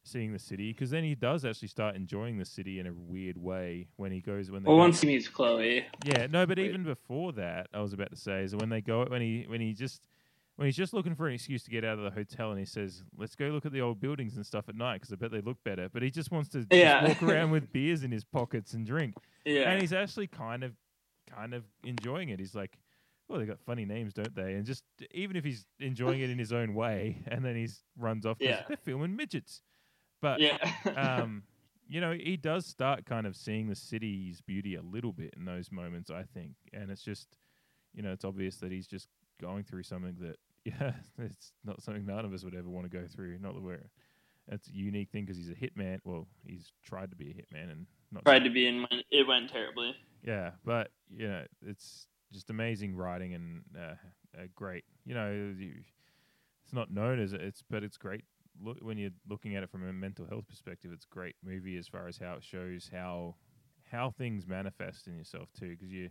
seeing 0.03 0.33
the 0.33 0.39
city, 0.39 0.73
because 0.73 0.91
then 0.91 1.05
he 1.05 1.15
does 1.15 1.45
actually 1.45 1.69
start 1.69 1.95
enjoying 1.95 2.39
the 2.39 2.45
city 2.45 2.79
in 2.81 2.87
a 2.87 2.93
weird 2.93 3.37
way 3.37 3.87
when 3.97 4.11
he 4.11 4.21
goes 4.21 4.51
when 4.51 4.63
Well, 4.65 4.77
go- 4.77 4.81
once 4.81 5.01
he 5.03 5.07
meets 5.07 5.29
Chloe. 5.29 5.85
yeah, 6.05 6.27
no, 6.31 6.47
but 6.47 6.59
even 6.59 6.83
before 6.85 7.33
that, 7.35 7.69
I 7.75 7.81
was 7.81 7.93
about 7.93 8.11
to 8.11 8.17
say 8.17 8.43
is 8.43 8.57
when 8.57 8.71
they 8.71 8.81
go 8.81 9.05
when 9.05 9.21
he 9.21 9.45
when 9.47 9.61
he 9.61 9.75
just 9.75 10.09
when 10.61 10.67
he's 10.67 10.77
just 10.77 10.93
looking 10.93 11.15
for 11.15 11.27
an 11.27 11.33
excuse 11.33 11.63
to 11.63 11.71
get 11.71 11.87
out 11.87 11.97
of 11.97 12.05
the 12.05 12.11
hotel 12.11 12.51
and 12.51 12.59
he 12.59 12.67
says, 12.67 13.03
"Let's 13.17 13.35
go 13.35 13.47
look 13.47 13.65
at 13.65 13.73
the 13.73 13.81
old 13.81 13.99
buildings 13.99 14.37
and 14.37 14.45
stuff 14.45 14.69
at 14.69 14.75
night 14.75 15.01
because 15.01 15.11
I 15.11 15.17
bet 15.17 15.31
they 15.31 15.41
look 15.41 15.57
better." 15.65 15.89
But 15.89 16.03
he 16.03 16.11
just 16.11 16.31
wants 16.31 16.51
to 16.51 16.67
Yeah. 16.71 17.07
just 17.07 17.23
walk 17.23 17.31
around 17.31 17.51
with 17.51 17.73
beers 17.73 18.03
in 18.05 18.11
his 18.13 18.25
pockets 18.25 18.75
and 18.75 18.85
drink. 18.85 19.15
Yeah. 19.47 19.71
and 19.71 19.81
he's 19.81 19.95
actually 19.95 20.27
kind 20.27 20.63
of 20.63 20.75
kind 21.27 21.55
of 21.55 21.65
enjoying 21.83 22.29
it. 22.29 22.39
He's 22.39 22.55
like, 22.55 22.79
"Well, 23.27 23.39
they 23.39 23.47
got 23.47 23.59
funny 23.61 23.87
names, 23.87 24.13
don't 24.13 24.35
they?" 24.35 24.53
And 24.53 24.67
just 24.67 24.85
even 25.13 25.35
if 25.35 25.45
he's 25.45 25.65
enjoying 25.79 26.21
it 26.21 26.29
in 26.29 26.39
his 26.39 26.53
own 26.53 26.75
way, 26.75 27.23
and 27.27 27.43
then 27.43 27.57
he's 27.57 27.83
runs 27.97 28.27
off 28.27 28.37
because 28.39 28.57
Yeah. 28.59 28.65
they're 28.69 28.77
filming 28.77 29.17
midgets. 29.17 29.63
But 30.21 30.41
Yeah. 30.41 30.59
um, 30.95 31.45
you 31.89 32.03
know, 32.03 32.13
he 32.13 32.37
does 32.37 32.67
start 32.67 33.07
kind 33.07 33.27
of 33.27 33.35
seeing 33.35 33.67
the 33.67 33.75
city's 33.75 34.43
beauty 34.43 34.75
a 34.75 34.83
little 34.83 35.13
bit 35.15 35.33
in 35.39 35.47
those 35.47 35.73
moments, 35.73 36.11
I 36.11 36.23
think. 36.25 36.57
And 36.75 36.91
it's 36.91 37.03
just, 37.03 37.39
you 37.95 38.03
know, 38.03 38.13
it's 38.13 38.27
obvious 38.27 38.59
that 38.59 38.71
he's 38.71 38.87
just 38.87 39.09
going 39.41 39.65
through 39.65 39.83
something 39.85 40.15
that, 40.21 40.37
yeah, 40.65 40.93
it's 41.19 41.53
not 41.65 41.83
something 41.83 42.05
none 42.07 42.25
of 42.25 42.33
us 42.33 42.45
would 42.45 42.55
ever 42.55 42.69
want 42.69 42.91
to 42.91 42.97
go 42.97 43.07
through. 43.07 43.39
Not 43.39 43.55
that 43.55 43.63
we're, 43.63 43.89
it's 44.49 44.69
a 44.69 44.73
unique 44.73 45.11
thing 45.11 45.25
because 45.25 45.37
he's 45.39 45.51
a 45.51 45.55
hitman. 45.55 45.99
Well, 46.05 46.27
he's 46.45 46.73
tried 46.85 47.11
to 47.11 47.17
be 47.17 47.31
a 47.31 47.35
hitman 47.35 47.71
and 47.71 47.87
not 48.13 48.25
Tried 48.25 48.45
to 48.45 48.51
be 48.51 48.67
in 48.67 48.83
when 48.91 49.03
it 49.11 49.27
went 49.27 49.51
terribly. 49.51 49.95
yeah, 50.23 50.51
but 50.65 50.91
you 51.09 51.29
know, 51.29 51.45
it's 51.67 52.07
just 52.33 52.51
amazing 52.51 52.95
writing 52.95 53.35
and 53.35 53.63
uh, 53.77 53.95
a 54.39 54.49
great. 54.49 54.85
You 55.05 55.15
know, 55.15 55.55
you, 55.59 55.73
it's 56.65 56.73
not 56.75 56.91
known 56.93 57.21
as 57.21 57.33
it's, 57.33 57.63
but 57.69 57.83
it's 57.83 57.97
great. 57.97 58.25
Look, 58.63 58.79
when 58.83 58.99
you're 58.99 59.11
looking 59.29 59.57
at 59.57 59.63
it 59.63 59.71
from 59.71 59.89
a 59.89 59.93
mental 59.93 60.27
health 60.27 60.47
perspective, 60.49 60.91
it's 60.93 61.07
a 61.11 61.15
great 61.15 61.37
movie 61.45 61.77
as 61.79 61.89
far 61.89 62.07
as 62.07 62.19
how 62.19 62.35
it 62.35 62.45
shows 62.45 62.91
how 62.93 63.37
how 63.91 64.11
things 64.11 64.47
manifest 64.47 65.07
in 65.07 65.17
yourself 65.17 65.49
too. 65.59 65.71
Because 65.71 65.91
you, 65.91 66.11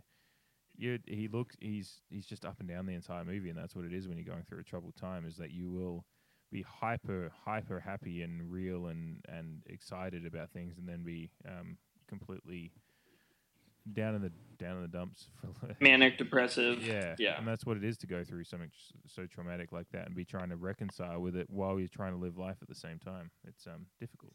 you, 0.80 0.98
he 1.06 1.28
looks, 1.28 1.56
he's 1.60 2.00
he's 2.10 2.26
just 2.26 2.44
up 2.44 2.56
and 2.60 2.68
down 2.68 2.86
the 2.86 2.94
entire 2.94 3.24
movie, 3.24 3.50
and 3.50 3.58
that's 3.58 3.76
what 3.76 3.84
it 3.84 3.92
is 3.92 4.08
when 4.08 4.16
you're 4.16 4.24
going 4.32 4.44
through 4.48 4.60
a 4.60 4.64
troubled 4.64 4.96
time. 4.96 5.26
Is 5.26 5.36
that 5.36 5.50
you 5.50 5.70
will 5.70 6.04
be 6.50 6.62
hyper 6.62 7.30
hyper 7.44 7.78
happy 7.78 8.22
and 8.22 8.50
real 8.50 8.86
and 8.86 9.24
and 9.28 9.62
excited 9.66 10.24
about 10.26 10.50
things, 10.50 10.78
and 10.78 10.88
then 10.88 11.04
be 11.04 11.30
um, 11.46 11.76
completely 12.08 12.72
down 13.92 14.14
in 14.14 14.22
the 14.22 14.32
down 14.58 14.76
in 14.76 14.82
the 14.82 14.88
dumps 14.88 15.26
for 15.60 15.74
Manic 15.80 16.18
depressive. 16.18 16.82
Yeah, 16.82 17.14
Yeah. 17.18 17.38
and 17.38 17.46
that's 17.46 17.64
what 17.64 17.76
it 17.76 17.84
is 17.84 17.96
to 17.98 18.06
go 18.06 18.24
through 18.24 18.44
something 18.44 18.70
so 19.06 19.26
traumatic 19.26 19.72
like 19.72 19.86
that 19.92 20.06
and 20.06 20.14
be 20.14 20.24
trying 20.24 20.50
to 20.50 20.56
reconcile 20.56 21.20
with 21.20 21.34
it 21.36 21.48
while 21.50 21.78
you're 21.78 21.88
trying 21.88 22.12
to 22.12 22.18
live 22.18 22.36
life 22.36 22.56
at 22.62 22.68
the 22.68 22.74
same 22.74 22.98
time. 22.98 23.30
It's 23.46 23.66
um 23.66 23.86
difficult. 23.98 24.32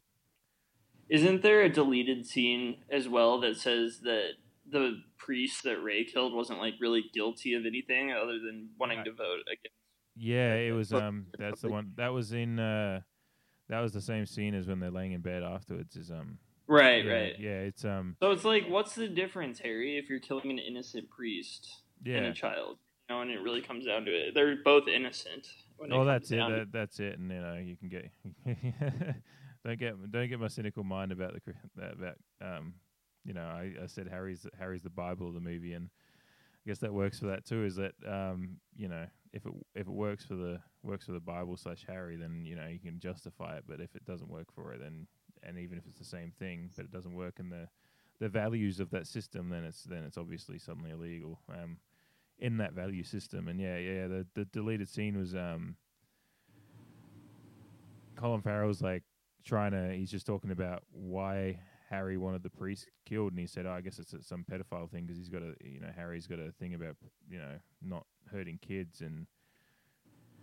Isn't 1.10 1.44
there 1.44 1.62
a 1.62 1.70
deleted 1.70 2.26
scene 2.26 2.78
as 2.90 3.08
well 3.08 3.40
that 3.42 3.58
says 3.58 4.00
that 4.04 4.32
the 4.72 5.02
priest 5.18 5.64
that 5.64 5.82
Ray 5.82 6.04
killed 6.04 6.34
wasn't 6.34 6.60
like 6.60 6.76
really 6.80 7.06
guilty 7.14 7.54
of 7.54 7.66
anything 7.66 8.12
other 8.12 8.40
than 8.40 8.70
wanting 8.80 9.04
to 9.04 9.12
vote 9.12 9.42
against? 9.48 9.76
Yeah, 10.16 10.56
it 10.56 10.72
was 10.72 10.94
um 10.94 11.28
that's 11.38 11.62
the 11.62 11.70
one 11.70 11.92
that 11.96 12.14
was 12.14 12.32
in 12.32 12.60
uh 12.60 13.02
that 13.70 13.80
was 13.82 13.92
the 13.92 14.02
same 14.02 14.26
scene 14.26 14.54
as 14.54 14.68
when 14.68 14.80
they're 14.80 14.92
laying 14.92 15.12
in 15.12 15.22
bed 15.22 15.44
afterwards 15.44 15.96
is 15.96 16.12
um 16.12 16.38
Right, 16.68 17.06
yeah, 17.06 17.12
right. 17.12 17.36
Yeah, 17.40 17.60
it's 17.60 17.86
um 17.86 18.16
So 18.22 18.32
it's 18.32 18.46
like, 18.46 18.68
what's 18.68 18.96
the 18.96 19.08
difference, 19.08 19.60
Harry, 19.60 19.98
if 19.98 20.10
you're 20.10 20.20
killing 20.20 20.50
an 20.50 20.60
innocent 20.60 21.10
priest 21.10 21.70
and 22.06 22.26
a 22.26 22.34
child? 22.34 22.78
You 23.10 23.16
know, 23.16 23.22
and 23.22 23.30
it 23.30 23.42
really 23.42 23.62
comes 23.62 23.86
down 23.86 24.06
to 24.06 24.12
it. 24.12 24.34
They're 24.34 24.56
both 24.64 24.88
innocent. 24.88 25.48
Oh, 25.92 26.06
that's 26.06 26.32
it. 26.32 26.38
That, 26.38 26.68
that's 26.72 27.00
it. 27.00 27.20
And 27.20 27.30
you 27.30 27.40
know, 27.40 27.56
you 27.56 27.76
can 27.78 27.90
get 27.90 28.10
don't 29.66 29.80
get 29.80 30.12
don't 30.12 30.28
get 30.28 30.40
my 30.40 30.48
cynical 30.48 30.84
mind 30.84 31.12
about 31.12 31.34
the 31.34 31.54
that 31.76 31.94
about 31.94 32.18
um 32.42 32.74
you 33.26 33.34
know, 33.34 33.46
I, 33.46 33.74
I 33.84 33.88
said 33.88 34.08
Harry's 34.08 34.46
Harry's 34.58 34.84
the 34.84 34.90
Bible 34.90 35.28
of 35.28 35.34
the 35.34 35.42
movie, 35.42 35.74
and 35.74 35.90
I 36.66 36.70
guess 36.70 36.80
that 36.80 36.94
works 36.94 37.20
for 37.20 37.26
that 37.28 37.46
too. 37.46 37.66
Is 37.66 37.76
that 37.76 37.94
um, 38.08 38.58
you 38.78 38.88
know, 38.88 39.06
if 39.34 39.46
it 39.46 39.52
if 39.74 39.88
it 39.88 39.94
works 39.94 40.26
for 40.26 40.36
the 40.36 40.62
works 40.84 41.06
for 41.06 41.12
the 41.12 41.20
Bible 41.20 41.58
slash 41.58 41.84
Harry, 41.88 42.16
then 42.16 42.44
you 42.46 42.56
know 42.56 42.68
you 42.68 42.80
can 42.80 43.00
justify 43.00 43.58
it. 43.58 43.64
But 43.68 43.82
if 43.82 43.96
it 43.96 44.06
doesn't 44.06 44.30
work 44.30 44.54
for 44.54 44.74
it, 44.74 44.80
then 44.82 45.08
and 45.44 45.58
even 45.58 45.78
if 45.78 45.86
it's 45.88 46.00
the 46.00 46.06
same 46.06 46.32
thing, 46.38 46.70
but 46.76 46.86
it 46.86 46.92
doesn't 46.92 47.16
work 47.16 47.40
in 47.40 47.50
the 47.50 47.68
the 48.20 48.30
values 48.30 48.80
of 48.80 48.92
that 48.92 49.08
system, 49.08 49.50
then 49.50 49.64
it's 49.64 49.84
then 49.84 50.04
it's 50.04 50.18
obviously 50.18 50.60
suddenly 50.60 50.92
illegal. 50.92 51.40
Um, 51.50 51.78
in 52.38 52.58
that 52.58 52.74
value 52.74 53.04
system, 53.04 53.48
and 53.48 53.60
yeah, 53.60 53.78
yeah, 53.78 54.08
the 54.08 54.28
the 54.36 54.46
deleted 54.46 54.88
scene 54.88 55.18
was 55.18 55.34
um. 55.36 55.76
Colin 58.16 58.42
Farrell's 58.42 58.82
like 58.82 59.04
trying 59.44 59.72
to. 59.72 59.94
He's 59.94 60.12
just 60.12 60.26
talking 60.26 60.52
about 60.52 60.84
why 60.92 61.60
Harry 61.90 62.18
wanted 62.18 62.44
the 62.44 62.50
priest 62.50 62.90
killed, 63.06 63.32
and 63.32 63.40
he 63.40 63.48
said, 63.48 63.66
oh, 63.66 63.72
"I 63.72 63.82
guess 63.82 64.00
it's 64.00 64.14
some 64.28 64.46
pedophile 64.50 64.90
thing 64.90 65.06
because 65.06 65.18
he's 65.18 65.30
got 65.30 65.42
a, 65.42 65.54
you 65.64 65.80
know, 65.80 65.92
Harry's 65.96 66.28
got 66.28 66.40
a 66.40 66.52
thing 66.52 66.74
about, 66.74 66.96
you 67.30 67.38
know, 67.38 67.60
not 67.82 68.06
hurting 68.32 68.60
kids." 68.62 69.02
And 69.02 69.28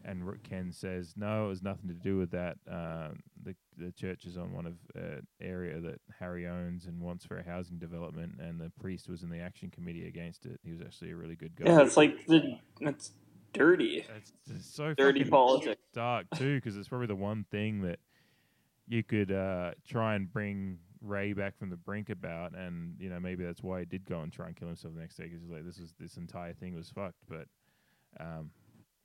and 0.04 0.42
Ken 0.42 0.72
says, 0.72 1.14
"No, 1.16 1.46
it 1.46 1.48
was 1.48 1.62
nothing 1.62 1.88
to 1.88 1.94
do 1.94 2.16
with 2.16 2.30
that. 2.32 2.56
Um, 2.70 3.20
the 3.42 3.54
the 3.76 3.92
church 3.92 4.24
is 4.24 4.36
on 4.36 4.52
one 4.52 4.66
of 4.66 4.74
uh, 4.96 5.20
area 5.40 5.80
that 5.80 6.00
Harry 6.18 6.46
owns 6.46 6.86
and 6.86 7.00
wants 7.00 7.24
for 7.24 7.38
a 7.38 7.44
housing 7.44 7.78
development, 7.78 8.40
and 8.40 8.60
the 8.60 8.70
priest 8.80 9.08
was 9.08 9.22
in 9.22 9.30
the 9.30 9.40
action 9.40 9.70
committee 9.70 10.06
against 10.06 10.46
it. 10.46 10.60
He 10.62 10.72
was 10.72 10.80
actually 10.80 11.12
a 11.12 11.16
really 11.16 11.36
good 11.36 11.56
guy. 11.56 11.70
Yeah, 11.70 11.82
it's 11.82 11.96
like 11.96 12.26
the 12.26 12.58
it's 12.80 13.12
dirty. 13.52 14.04
It's 14.16 14.32
just 14.48 14.74
so 14.74 14.94
dirty 14.94 15.24
politics. 15.24 15.80
dark 15.94 16.26
too, 16.36 16.56
because 16.56 16.76
it's 16.76 16.88
probably 16.88 17.06
the 17.06 17.16
one 17.16 17.44
thing 17.50 17.82
that 17.82 17.98
you 18.88 19.02
could 19.02 19.30
uh, 19.30 19.72
try 19.86 20.14
and 20.14 20.32
bring 20.32 20.78
Ray 21.02 21.32
back 21.32 21.58
from 21.58 21.70
the 21.70 21.76
brink 21.76 22.10
about, 22.10 22.54
and 22.54 22.94
you 22.98 23.10
know 23.10 23.20
maybe 23.20 23.44
that's 23.44 23.62
why 23.62 23.80
he 23.80 23.84
did 23.84 24.04
go 24.04 24.20
and 24.20 24.32
try 24.32 24.46
and 24.46 24.56
kill 24.56 24.68
himself 24.68 24.94
the 24.94 25.00
next 25.00 25.16
day, 25.16 25.24
because 25.24 25.42
he's 25.42 25.50
like, 25.50 25.64
this 25.64 25.78
was 25.78 25.94
this 25.98 26.16
entire 26.16 26.54
thing 26.54 26.74
was 26.74 26.90
fucked. 26.90 27.22
But 27.28 27.46
um, 28.20 28.50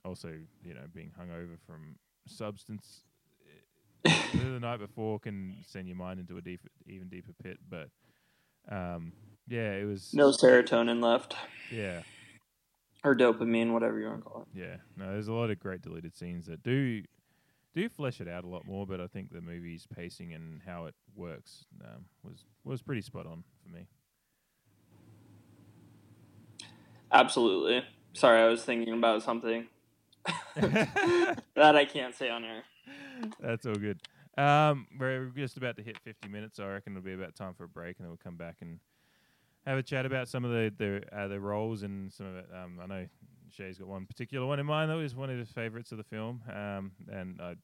also, 0.06 0.34
you 0.64 0.74
know, 0.74 0.82
being 0.93 1.12
hungover 1.20 1.58
from 1.66 1.95
substance 2.28 3.04
the 4.04 4.60
night 4.60 4.80
before 4.80 5.20
can 5.20 5.58
send 5.66 5.88
your 5.88 5.98
mind 5.98 6.20
into 6.20 6.38
a 6.38 6.41
deep, 6.41 6.62
even 6.88 7.08
deeper 7.10 7.34
pit. 7.43 7.58
But 7.70 7.89
um, 8.70 9.14
yeah, 9.48 9.74
it 9.74 9.86
was 9.86 10.14
No 10.14 10.30
serotonin 10.30 11.02
left. 11.04 11.36
Yeah. 11.72 12.02
Or 13.04 13.16
dopamine, 13.16 13.74
whatever 13.74 14.00
you 14.00 14.08
want 14.08 14.24
to 14.24 14.30
call 14.30 14.41
it. 14.41 14.60
Yeah, 14.60 14.76
no, 14.98 15.12
there's 15.12 15.28
a 15.28 15.34
lot 15.34 15.50
of 15.50 15.60
great 15.60 15.82
deleted 15.82 16.16
scenes 16.16 16.48
that 16.48 16.64
do 16.64 17.04
do 17.78 17.88
flesh 17.88 18.19
it 18.19 18.28
out 18.28 18.43
a 18.43 18.47
lot 18.47 18.65
more, 18.65 18.88
but 18.88 18.99
I 18.99 19.05
think 19.05 19.32
the 19.32 19.41
movie's 19.41 19.86
pacing 19.95 20.34
and 20.34 20.61
how 20.65 20.86
it 20.86 20.95
works 21.15 21.65
um, 21.86 22.05
was 22.23 22.43
was 22.63 22.82
pretty 22.82 23.01
spot 23.01 23.28
on 23.28 23.43
for 23.61 23.69
me. 23.69 23.88
Absolutely. 27.11 27.84
Sorry, 28.13 28.41
I 28.41 28.47
was 28.47 28.63
thinking 28.63 28.93
about 28.93 29.21
something 29.21 29.67
that 30.55 31.43
I 31.55 31.86
can't 31.86 32.15
say 32.15 32.30
on 32.30 32.43
air. 32.43 32.63
That's 33.39 33.65
all 33.65 33.75
good. 33.75 34.01
Um, 34.38 34.88
we're 34.99 35.32
just 35.36 35.57
about 35.57 35.78
to 35.78 35.84
hit 35.84 35.97
50 35.99 36.30
minutes, 36.30 36.57
so 36.57 36.63
I 36.63 36.73
reckon 36.73 36.93
it'll 36.93 37.05
be 37.05 37.13
about 37.13 37.36
time 37.36 37.53
for 37.53 37.63
a 37.65 37.67
break, 37.67 37.97
and 37.97 38.05
then 38.05 38.09
we'll 38.09 38.17
come 38.17 38.38
back 38.38 38.57
and 38.61 38.80
have 39.65 39.78
a 39.78 39.84
chat 39.84 40.05
about 40.05 40.28
some 40.28 40.43
of 40.43 40.51
the 40.51 40.73
the, 40.78 41.15
uh, 41.15 41.28
the 41.28 41.39
roles 41.39 41.84
and 41.84 42.11
some 42.11 42.25
of 42.25 42.36
it. 42.38 42.47
Um, 42.53 42.80
I 42.82 42.88
know 42.88 43.05
Shay's 43.52 43.78
got 43.78 43.88
one 43.88 44.06
particular 44.06 44.45
one 44.45 44.60
in 44.60 44.66
mind 44.66 44.91
that 44.91 44.95
was 44.95 45.16
one 45.16 45.30
of 45.30 45.38
his 45.38 45.50
favourites 45.50 45.91
of 45.91 45.98
the 45.98 46.04
film, 46.04 46.41
um, 46.54 46.91
and 47.12 47.39
I 47.41 47.56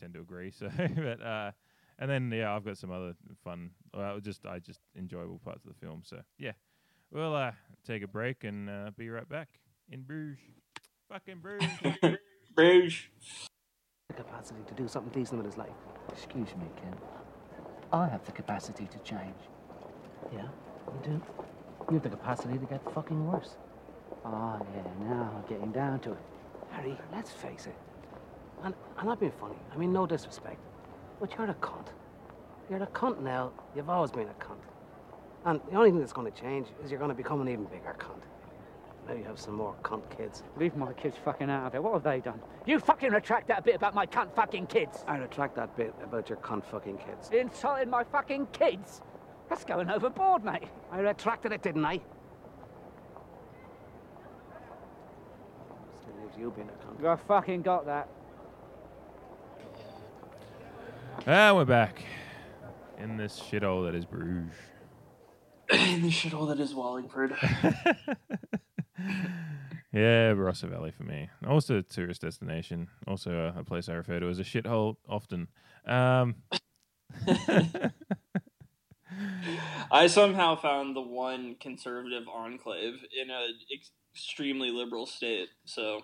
tend 0.00 0.14
to 0.14 0.20
agree. 0.20 0.52
So, 0.58 0.70
but 0.76 1.22
uh, 1.22 1.52
and 1.98 2.10
then 2.10 2.30
yeah, 2.30 2.54
I've 2.54 2.64
got 2.64 2.78
some 2.78 2.90
other 2.90 3.14
fun, 3.44 3.70
well, 3.94 4.20
just 4.20 4.46
I 4.46 4.58
just 4.58 4.80
enjoyable 4.96 5.38
parts 5.38 5.64
of 5.64 5.72
the 5.72 5.86
film. 5.86 6.02
So 6.04 6.20
yeah, 6.38 6.52
we'll 7.10 7.34
uh, 7.34 7.52
take 7.86 8.02
a 8.02 8.08
break 8.08 8.44
and 8.44 8.68
uh, 8.68 8.90
be 8.96 9.08
right 9.08 9.28
back 9.28 9.48
in 9.90 10.02
Bruges. 10.02 10.38
Fucking 11.08 11.38
Bruges. 11.38 11.68
Bruges. 12.54 13.06
The 14.08 14.14
capacity 14.14 14.60
to 14.66 14.74
do 14.74 14.88
something 14.88 15.12
decent 15.12 15.42
with 15.42 15.46
his 15.52 15.58
life. 15.58 15.70
Excuse 16.10 16.48
me, 16.56 16.66
Ken. 16.82 16.94
I 17.92 18.08
have 18.08 18.24
the 18.24 18.32
capacity 18.32 18.86
to 18.86 18.98
change. 18.98 19.36
Yeah, 20.32 20.48
you 20.86 21.00
do. 21.02 21.22
You 21.88 21.94
have 21.94 22.02
the 22.02 22.10
capacity 22.10 22.58
to 22.58 22.66
get 22.66 22.82
fucking 22.94 23.26
worse. 23.26 23.56
Ah, 24.24 24.58
yeah, 24.74 25.06
now 25.06 25.32
I'm 25.36 25.48
getting 25.48 25.72
down 25.72 26.00
to 26.00 26.12
it. 26.12 26.18
Harry, 26.70 26.96
let's 27.12 27.30
face 27.30 27.66
it. 27.66 27.74
And 28.64 28.74
I'm 28.96 29.06
not 29.06 29.20
being 29.20 29.32
funny. 29.40 29.56
I 29.72 29.76
mean, 29.76 29.92
no 29.92 30.06
disrespect. 30.06 30.58
But 31.20 31.36
you're 31.36 31.50
a 31.50 31.54
cunt. 31.54 31.88
You're 32.70 32.82
a 32.82 32.86
cunt 32.88 33.20
now. 33.20 33.52
You've 33.74 33.90
always 33.90 34.10
been 34.10 34.28
a 34.28 34.44
cunt. 34.44 34.62
And 35.44 35.60
the 35.70 35.76
only 35.76 35.90
thing 35.90 35.98
that's 35.98 36.12
going 36.12 36.30
to 36.30 36.40
change 36.40 36.68
is 36.84 36.90
you're 36.90 36.98
going 36.98 37.10
to 37.10 37.16
become 37.16 37.40
an 37.40 37.48
even 37.48 37.64
bigger 37.64 37.94
cunt. 37.98 38.22
Now 39.08 39.14
you 39.14 39.24
have 39.24 39.38
some 39.38 39.54
more 39.54 39.74
cunt 39.82 40.02
kids. 40.16 40.44
Leave 40.56 40.76
my 40.76 40.92
kids 40.92 41.16
fucking 41.24 41.50
out 41.50 41.66
of 41.66 41.74
it. 41.74 41.82
What 41.82 41.94
have 41.94 42.04
they 42.04 42.20
done? 42.20 42.40
You 42.66 42.78
fucking 42.78 43.10
retract 43.10 43.48
that 43.48 43.64
bit 43.64 43.74
about 43.74 43.94
my 43.94 44.06
cunt 44.06 44.34
fucking 44.34 44.68
kids. 44.68 45.04
I 45.08 45.16
retract 45.16 45.56
that 45.56 45.76
bit 45.76 45.92
about 46.02 46.28
your 46.28 46.38
cunt 46.38 46.64
fucking 46.64 46.98
kids. 46.98 47.30
Insulting 47.32 47.90
my 47.90 48.04
fucking 48.04 48.46
kids? 48.52 49.02
That's 49.48 49.64
going 49.64 49.90
overboard, 49.90 50.44
mate. 50.44 50.68
I 50.92 51.00
retracted 51.00 51.52
it, 51.52 51.62
didn't 51.62 51.84
I? 51.84 52.00
Still 56.42 56.50
leaves 56.50 56.58
you 56.58 56.64
being 56.64 56.68
a 56.68 56.72
cunt. 57.04 57.06
I 57.06 57.16
fucking 57.16 57.62
got 57.62 57.86
that. 57.86 58.08
Ah, 61.26 61.54
we're 61.54 61.64
back 61.64 62.02
in 62.98 63.16
this 63.16 63.38
shithole 63.38 63.84
that 63.86 63.94
is 63.94 64.04
Bruges. 64.04 64.52
In 65.70 66.02
the 66.02 66.10
shithole 66.10 66.48
that 66.48 66.58
is 66.60 66.74
Wallingford. 66.74 67.36
Yeah, 69.94 70.32
Barossa 70.32 70.70
Valley 70.70 70.90
for 70.90 71.02
me. 71.02 71.28
Also 71.46 71.76
a 71.80 71.82
tourist 71.82 72.22
destination. 72.22 72.88
Also 73.06 73.52
a, 73.54 73.60
a 73.60 73.64
place 73.64 73.90
I 73.90 73.92
refer 73.92 74.20
to 74.20 74.30
as 74.30 74.38
a 74.38 74.42
shithole 74.42 74.96
often. 75.06 75.48
Um, 75.86 76.36
I 79.90 80.06
somehow 80.06 80.56
found 80.56 80.96
the 80.96 81.02
one 81.02 81.56
conservative 81.60 82.26
enclave 82.26 83.04
in 83.22 83.28
an 83.28 83.54
ex- 83.70 83.90
extremely 84.14 84.70
liberal 84.70 85.06
state. 85.06 85.48
So 85.64 86.00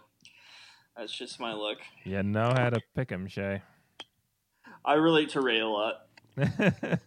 that's 0.99 1.13
just 1.17 1.39
my 1.41 1.53
look. 1.55 1.79
you 2.05 2.23
know 2.23 2.53
how 2.55 2.71
to 2.71 2.81
pick 2.97 3.13
'em, 3.13 3.27
Shay. 3.29 3.63
I 4.85 4.95
relate 4.95 5.31
to 5.31 5.41
Ray 5.41 5.61
a 5.61 5.67
lot. 5.67 6.07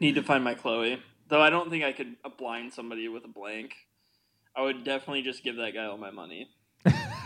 Need 0.00 0.14
to 0.14 0.22
find 0.22 0.44
my 0.44 0.54
Chloe. 0.54 1.00
Though 1.28 1.42
I 1.42 1.50
don't 1.50 1.70
think 1.70 1.84
I 1.84 1.92
could 1.92 2.16
uh, 2.24 2.30
blind 2.36 2.72
somebody 2.72 3.08
with 3.08 3.24
a 3.24 3.28
blank. 3.28 3.74
I 4.56 4.62
would 4.62 4.84
definitely 4.84 5.22
just 5.22 5.42
give 5.44 5.56
that 5.56 5.74
guy 5.74 5.84
all 5.86 5.98
my 5.98 6.10
money. 6.10 6.50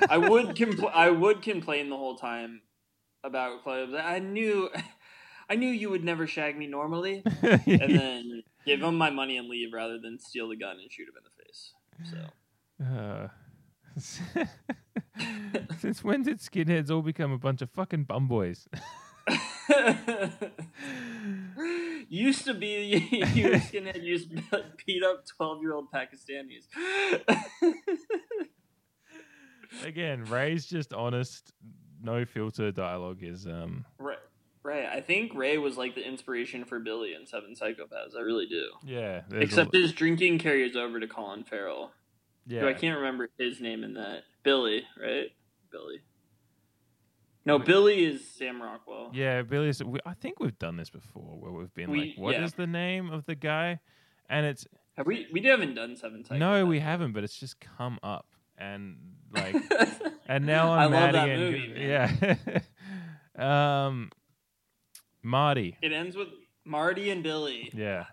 I 0.09 0.17
would 0.19 0.47
compl- 0.57 0.93
I 0.93 1.11
would 1.11 1.43
complain 1.43 1.91
the 1.91 1.97
whole 1.97 2.17
time 2.17 2.63
about 3.23 3.63
Chloe. 3.63 3.97
I 3.97 4.19
knew 4.19 4.71
I 5.51 5.57
knew 5.57 5.69
you 5.69 5.91
would 5.91 6.05
never 6.05 6.27
shag 6.27 6.57
me 6.59 6.67
normally. 6.67 7.23
and 7.43 7.61
then 7.97 8.43
give 8.67 8.81
him 8.81 8.97
my 8.97 9.11
money 9.11 9.37
and 9.37 9.49
leave 9.49 9.73
rather 9.73 9.99
than 9.99 10.19
steal 10.19 10.49
the 10.49 10.57
gun 10.57 10.79
and 10.81 10.91
shoot 10.91 11.09
him 11.09 11.15
in 11.19 11.25
the 11.25 11.45
face. 11.45 11.73
So 12.11 12.85
Uh, 12.85 13.29
since 15.79 16.05
when 16.05 16.23
did 16.23 16.39
skinheads 16.39 16.91
all 16.91 17.03
become 17.03 17.33
a 17.33 17.39
bunch 17.39 17.63
of 17.63 17.71
fucking 17.71 18.05
bumboys? 18.05 18.67
used 22.09 22.45
to 22.45 22.55
be 22.55 23.09
you 23.35 23.51
were 23.51 23.57
skinhead 23.57 24.03
used 24.03 24.31
to 24.31 24.65
beat 24.87 25.03
up 25.03 25.25
twelve 25.27 25.63
year 25.63 25.75
old 25.75 25.91
Pakistanis. 25.93 26.67
Again, 29.85 30.25
Ray's 30.25 30.67
just 30.67 30.93
honest, 30.93 31.53
no 32.03 32.25
filter 32.25 32.71
dialogue 32.73 33.23
is 33.23 33.47
um 33.47 33.85
Ray, 33.99 34.17
Ray, 34.63 34.87
I 34.87 35.01
think 35.01 35.35
Ray 35.35 35.59
was 35.59 35.77
like 35.77 35.95
the 35.95 36.07
inspiration 36.07 36.65
for 36.65 36.79
Billy 36.79 37.15
in 37.15 37.27
Seven 37.27 37.55
Psychopaths. 37.55 38.17
I 38.17 38.21
really 38.21 38.47
do. 38.47 38.67
Yeah, 38.85 39.23
Except 39.33 39.75
l- 39.75 39.81
his 39.81 39.93
drinking 39.93 40.39
carries 40.39 40.77
over 40.77 41.01
to 41.01 41.07
Colin 41.07 41.45
Farrell. 41.45 41.93
Who 42.49 42.55
Yeah. 42.57 42.67
I 42.67 42.75
can't 42.75 42.97
remember 42.99 43.29
his 43.39 43.61
name 43.61 43.85
in 43.85 43.95
that. 43.95 44.25
Billy, 44.43 44.83
right? 45.01 45.29
Billy. 45.71 46.01
No, 47.45 47.59
Billy 47.59 48.05
is 48.05 48.29
Sam 48.29 48.63
Rockwell. 48.63 49.11
Yeah, 49.15 49.43
Billy. 49.43 49.69
is- 49.69 49.83
we- 49.83 49.99
I 50.07 50.15
think 50.15 50.39
we've 50.39 50.59
done 50.59 50.77
this 50.77 50.91
before, 50.91 51.39
where 51.41 51.51
we've 51.53 51.75
been 51.75 51.91
We- 51.91 52.11
like, 52.11 52.19
"What 52.19 52.35
is 52.37 52.53
yeah. 52.53 52.57
the 52.57 52.67
name 52.69 53.11
of 53.11 53.25
the 53.27 53.35
guy?" 53.35 53.81
And 54.29 54.47
it's 54.47 54.67
Have 54.97 55.07
we? 55.07 55.27
We 55.33 55.41
haven't 55.43 55.75
done 55.75 55.97
Seven 55.97 56.23
Psychopaths. 56.23 56.39
no, 56.39 56.67
we 56.67 56.79
haven't, 56.81 57.13
but 57.13 57.25
it's 57.25 57.39
just 57.39 57.59
come 57.61 57.99
up, 58.03 58.27
and 58.59 58.97
like, 59.31 59.55
and 60.27 60.47
now 60.47 60.71
I 60.73 60.85
I'm 60.85 60.93
love 60.93 61.01
mad 61.01 61.15
that 61.15 61.25
again. 61.25 61.41
movie, 61.41 61.69
'cause- 61.69 62.59
Yeah. 63.37 63.85
um, 63.87 64.11
Marty. 65.23 65.79
It 65.83 65.93
ends 65.93 66.17
with 66.17 66.29
Marty 66.65 67.11
and 67.11 67.23
Billy. 67.23 67.71
Yeah. 67.73 68.07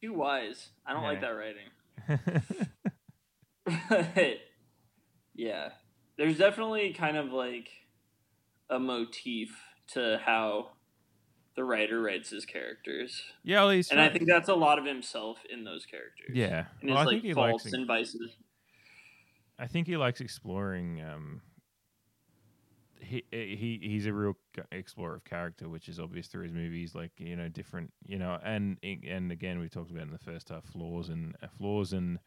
Too 0.00 0.12
wise. 0.12 0.70
I 0.86 0.92
don't 0.92 1.02
like 1.02 1.20
that 1.22 1.30
writing. 1.30 1.68
Yeah. 5.34 5.70
There's 6.16 6.38
definitely 6.38 6.92
kind 6.92 7.16
of 7.16 7.32
like 7.32 7.68
a 8.70 8.78
motif 8.78 9.50
to 9.88 10.20
how 10.24 10.70
the 11.56 11.64
writer 11.64 12.00
writes 12.00 12.30
his 12.30 12.44
characters. 12.44 13.20
Yeah, 13.42 13.62
well, 13.62 13.70
he's 13.70 13.90
and 13.90 14.00
I 14.00 14.08
think 14.08 14.26
that's 14.28 14.48
a 14.48 14.54
lot 14.54 14.78
of 14.78 14.84
himself 14.86 15.38
in 15.50 15.64
those 15.64 15.86
characters. 15.86 16.30
Yeah. 16.34 16.66
and 16.80 16.90
Well, 16.90 16.98
his 17.00 17.06
I 17.06 17.10
think 17.10 17.22
like 17.24 17.28
he 17.28 17.34
likes 17.34 17.50
faults 17.50 17.66
it. 17.66 17.74
and 17.74 17.86
vices. 17.86 18.36
I 19.58 19.66
think 19.66 19.86
he 19.86 19.96
likes 19.96 20.20
exploring. 20.20 21.02
Um, 21.02 21.42
he 23.00 23.24
he 23.30 23.80
he's 23.82 24.06
a 24.06 24.12
real 24.12 24.36
explorer 24.72 25.16
of 25.16 25.24
character, 25.24 25.68
which 25.68 25.88
is 25.88 26.00
obvious 26.00 26.26
through 26.26 26.44
his 26.44 26.52
movies. 26.52 26.94
Like 26.94 27.12
you 27.18 27.36
know, 27.36 27.48
different 27.48 27.92
you 28.06 28.18
know, 28.18 28.38
and 28.42 28.78
and 28.82 29.30
again, 29.30 29.58
we 29.60 29.68
talked 29.68 29.90
about 29.90 30.04
in 30.04 30.10
the 30.12 30.18
first 30.18 30.48
half 30.48 30.64
flaws 30.64 31.08
and 31.08 31.36
uh, 31.42 31.46
flaws 31.58 31.92
and 31.92 32.18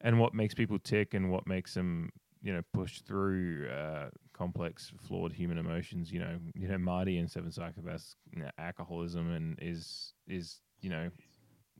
and 0.00 0.18
what 0.18 0.34
makes 0.34 0.54
people 0.54 0.78
tick 0.78 1.14
and 1.14 1.30
what 1.30 1.46
makes 1.46 1.74
them 1.74 2.10
you 2.42 2.52
know 2.52 2.62
push 2.72 3.00
through 3.00 3.68
uh, 3.68 4.08
complex, 4.32 4.92
flawed 5.06 5.32
human 5.32 5.58
emotions. 5.58 6.12
You 6.12 6.20
know, 6.20 6.38
you 6.54 6.68
know, 6.68 6.78
Marty 6.78 7.18
and 7.18 7.30
Seven 7.30 7.50
Psychopaths, 7.50 8.14
you 8.34 8.42
know, 8.42 8.50
alcoholism 8.58 9.30
and 9.32 9.58
is 9.60 10.14
is 10.28 10.60
you 10.80 10.90
know 10.90 11.10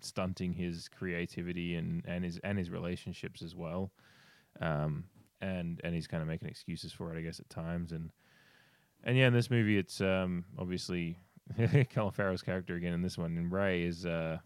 stunting 0.00 0.52
his 0.52 0.88
creativity 0.88 1.74
and 1.76 2.04
and 2.06 2.24
his 2.24 2.38
and 2.44 2.58
his 2.58 2.70
relationships 2.70 3.42
as 3.42 3.54
well 3.54 3.92
um, 4.60 5.04
and 5.40 5.80
and 5.84 5.94
he's 5.94 6.06
kind 6.06 6.22
of 6.22 6.28
making 6.28 6.48
excuses 6.48 6.92
for 6.92 7.14
it, 7.14 7.18
I 7.18 7.22
guess, 7.22 7.40
at 7.40 7.48
times. 7.48 7.92
And 7.92 8.10
and 9.04 9.16
yeah, 9.16 9.26
in 9.26 9.32
this 9.32 9.50
movie, 9.50 9.78
it's 9.78 10.00
um, 10.00 10.44
obviously 10.58 11.18
Colin 11.94 12.12
Farrell's 12.12 12.42
character 12.42 12.74
again 12.74 12.92
in 12.92 13.02
this 13.02 13.18
one. 13.18 13.36
And 13.36 13.52
Ray 13.52 13.82
is 13.82 14.04
uh, 14.06 14.38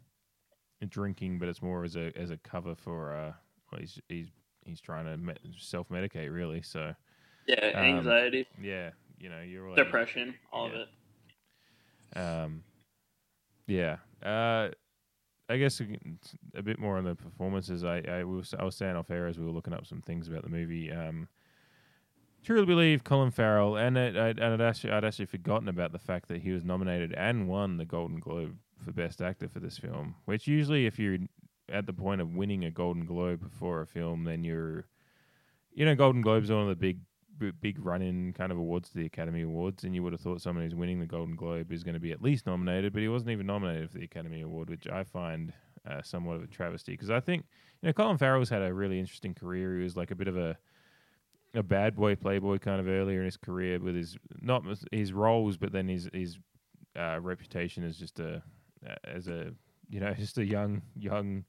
drinking, 0.88 1.38
but 1.38 1.48
it's 1.48 1.62
more 1.62 1.84
as 1.84 1.96
a 1.96 2.12
as 2.16 2.30
a 2.30 2.36
cover 2.38 2.74
for 2.74 3.14
uh, 3.14 3.32
he's 3.80 3.98
he's 4.08 4.28
he's 4.64 4.80
trying 4.80 5.04
to 5.06 5.16
me- 5.16 5.34
self 5.58 5.88
medicate 5.88 6.32
really. 6.32 6.62
So 6.62 6.94
Yeah, 7.46 7.66
um, 7.74 7.84
anxiety. 7.84 8.46
yeah, 8.60 8.90
you 9.18 9.28
know, 9.28 9.40
you're 9.40 9.66
like, 9.68 9.76
Depression, 9.76 10.34
all 10.52 10.68
yeah. 10.68 10.74
of 10.74 10.80
it. 10.80 10.88
Um, 12.16 12.62
yeah. 13.66 13.96
Uh, 14.22 14.70
I 15.48 15.58
guess 15.58 15.80
a 16.54 16.62
bit 16.62 16.78
more 16.78 16.96
on 16.96 17.04
the 17.04 17.14
performances. 17.14 17.84
I 17.84 17.98
I 18.08 18.24
was 18.24 18.54
I 18.58 18.64
was 18.64 18.76
saying 18.76 18.96
off 18.96 19.10
air 19.10 19.26
as 19.26 19.38
we 19.38 19.44
were 19.44 19.50
looking 19.50 19.74
up 19.74 19.86
some 19.86 20.00
things 20.00 20.26
about 20.28 20.42
the 20.42 20.48
movie. 20.48 20.90
Um, 20.90 21.28
truly 22.42 22.64
believe 22.64 23.04
Colin 23.04 23.30
Farrell, 23.30 23.76
and 23.76 23.98
it, 23.98 24.16
I, 24.16 24.28
and 24.30 24.42
I'd 24.42 24.60
actually 24.62 24.92
I'd 24.92 25.04
actually 25.04 25.26
forgotten 25.26 25.68
about 25.68 25.92
the 25.92 25.98
fact 25.98 26.28
that 26.28 26.40
he 26.40 26.52
was 26.52 26.64
nominated 26.64 27.12
and 27.12 27.46
won 27.46 27.76
the 27.76 27.84
Golden 27.84 28.20
Globe 28.20 28.56
for 28.82 28.92
Best 28.92 29.20
Actor 29.20 29.48
for 29.48 29.60
this 29.60 29.76
film. 29.76 30.14
Which 30.24 30.46
usually, 30.46 30.86
if 30.86 30.98
you're 30.98 31.18
at 31.68 31.86
the 31.86 31.92
point 31.92 32.20
of 32.20 32.34
winning 32.34 32.64
a 32.64 32.70
Golden 32.70 33.06
Globe 33.06 33.50
for 33.58 33.80
a 33.80 33.86
film, 33.86 34.24
then 34.24 34.44
you're, 34.44 34.86
you 35.72 35.84
know, 35.84 35.94
Golden 35.94 36.22
Globes 36.22 36.50
are 36.50 36.54
one 36.54 36.64
of 36.64 36.68
the 36.68 36.76
big 36.76 36.98
big 37.60 37.84
run-in 37.84 38.32
kind 38.32 38.52
of 38.52 38.58
awards 38.58 38.90
to 38.90 38.98
the 38.98 39.06
Academy 39.06 39.42
Awards, 39.42 39.82
and 39.82 39.94
you 39.94 40.02
would 40.02 40.12
have 40.12 40.20
thought 40.20 40.40
someone 40.40 40.64
who's 40.64 40.74
winning 40.74 41.00
the 41.00 41.06
Golden 41.06 41.34
Globe 41.34 41.72
is 41.72 41.82
going 41.82 41.94
to 41.94 42.00
be 42.00 42.12
at 42.12 42.22
least 42.22 42.46
nominated, 42.46 42.92
but 42.92 43.02
he 43.02 43.08
wasn't 43.08 43.30
even 43.30 43.46
nominated 43.46 43.90
for 43.90 43.98
the 43.98 44.04
Academy 44.04 44.42
Award, 44.42 44.70
which 44.70 44.86
I 44.86 45.02
find 45.02 45.52
uh, 45.88 46.00
somewhat 46.02 46.36
of 46.36 46.42
a 46.42 46.46
travesty 46.46 46.92
because 46.92 47.10
I 47.10 47.20
think 47.20 47.44
you 47.82 47.88
know 47.88 47.92
Colin 47.92 48.18
Farrell's 48.18 48.48
had 48.48 48.62
a 48.62 48.72
really 48.72 48.98
interesting 48.98 49.34
career. 49.34 49.76
He 49.76 49.82
was 49.82 49.96
like 49.96 50.10
a 50.10 50.14
bit 50.14 50.28
of 50.28 50.36
a 50.36 50.56
a 51.54 51.62
bad 51.62 51.94
boy 51.94 52.16
playboy 52.16 52.58
kind 52.58 52.80
of 52.80 52.88
earlier 52.88 53.20
in 53.20 53.26
his 53.26 53.36
career 53.36 53.78
with 53.78 53.94
his 53.94 54.16
not 54.40 54.64
his 54.90 55.12
roles, 55.12 55.56
but 55.56 55.72
then 55.72 55.88
his 55.88 56.08
his 56.12 56.38
uh, 56.98 57.18
reputation 57.20 57.84
as 57.84 57.98
just 57.98 58.20
a 58.20 58.42
as 59.04 59.28
a 59.28 59.52
you 59.88 60.00
know 60.00 60.12
just 60.14 60.38
a 60.38 60.44
young 60.44 60.82
young 60.96 61.44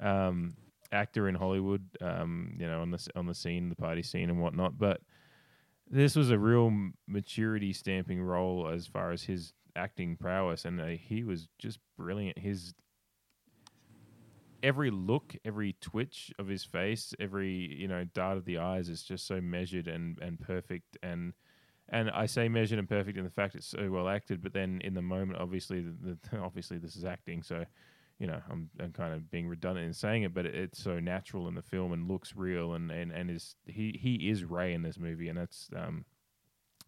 um, 0.00 0.54
actor 0.90 1.28
in 1.28 1.34
Hollywood, 1.34 1.84
um, 2.00 2.56
you 2.58 2.66
know 2.66 2.82
on 2.82 2.90
the 2.90 3.08
on 3.16 3.26
the 3.26 3.34
scene, 3.34 3.68
the 3.68 3.76
party 3.76 4.02
scene 4.02 4.30
and 4.30 4.40
whatnot. 4.40 4.78
But 4.78 5.00
this 5.90 6.16
was 6.16 6.30
a 6.30 6.38
real 6.38 6.72
maturity 7.06 7.72
stamping 7.72 8.22
role 8.22 8.68
as 8.68 8.86
far 8.86 9.12
as 9.12 9.22
his 9.22 9.52
acting 9.76 10.16
prowess, 10.16 10.64
and 10.64 10.80
uh, 10.80 10.86
he 10.86 11.24
was 11.24 11.48
just 11.58 11.78
brilliant. 11.96 12.38
His 12.38 12.74
every 14.62 14.90
look, 14.90 15.34
every 15.44 15.76
twitch 15.80 16.32
of 16.38 16.46
his 16.46 16.64
face, 16.64 17.14
every 17.18 17.50
you 17.50 17.88
know 17.88 18.04
dart 18.04 18.38
of 18.38 18.44
the 18.44 18.58
eyes 18.58 18.88
is 18.88 19.02
just 19.02 19.26
so 19.26 19.40
measured 19.40 19.88
and 19.88 20.18
and 20.20 20.40
perfect. 20.40 20.96
And 21.02 21.34
and 21.92 22.10
I 22.10 22.26
say 22.26 22.48
measured 22.48 22.78
and 22.78 22.88
perfect 22.88 23.18
in 23.18 23.24
the 23.24 23.30
fact 23.30 23.54
it's 23.54 23.66
so 23.66 23.90
well 23.90 24.08
acted, 24.08 24.42
but 24.42 24.54
then 24.54 24.80
in 24.82 24.94
the 24.94 25.02
moment, 25.02 25.38
obviously, 25.38 25.82
the, 25.82 26.18
the, 26.30 26.38
obviously 26.42 26.78
this 26.78 26.96
is 26.96 27.04
acting, 27.04 27.42
so 27.42 27.64
you 28.18 28.26
know 28.26 28.40
I'm 28.50 28.70
I'm 28.80 28.92
kind 28.92 29.12
of 29.12 29.30
being 29.30 29.46
redundant 29.46 29.86
in 29.86 29.92
saying 29.92 30.22
it, 30.22 30.34
but 30.34 30.46
it, 30.46 30.54
it's 30.54 30.82
so 30.82 30.98
natural 30.98 31.48
in 31.48 31.54
the 31.54 31.62
film 31.62 31.92
and 31.92 32.08
looks 32.08 32.34
real, 32.34 32.72
and 32.72 32.90
and 32.90 33.12
and 33.12 33.30
is 33.30 33.54
he 33.66 33.98
he 34.00 34.30
is 34.30 34.44
Ray 34.44 34.72
in 34.72 34.82
this 34.82 34.98
movie, 34.98 35.28
and 35.28 35.38
that's 35.38 35.68
um 35.76 36.04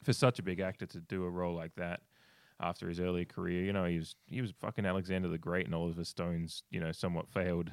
for 0.02 0.12
such 0.12 0.38
a 0.38 0.42
big 0.42 0.60
actor 0.60 0.86
to 0.86 1.00
do 1.00 1.24
a 1.24 1.30
role 1.30 1.54
like 1.54 1.74
that 1.76 2.00
after 2.60 2.88
his 2.88 3.00
early 3.00 3.24
career. 3.24 3.62
You 3.62 3.72
know, 3.72 3.84
he 3.84 3.98
was 3.98 4.16
he 4.26 4.40
was 4.40 4.52
fucking 4.58 4.86
Alexander 4.86 5.28
the 5.28 5.38
Great 5.38 5.66
and 5.66 5.74
Oliver 5.74 6.04
Stone's 6.04 6.62
you 6.70 6.80
know 6.80 6.92
somewhat 6.92 7.28
failed 7.28 7.70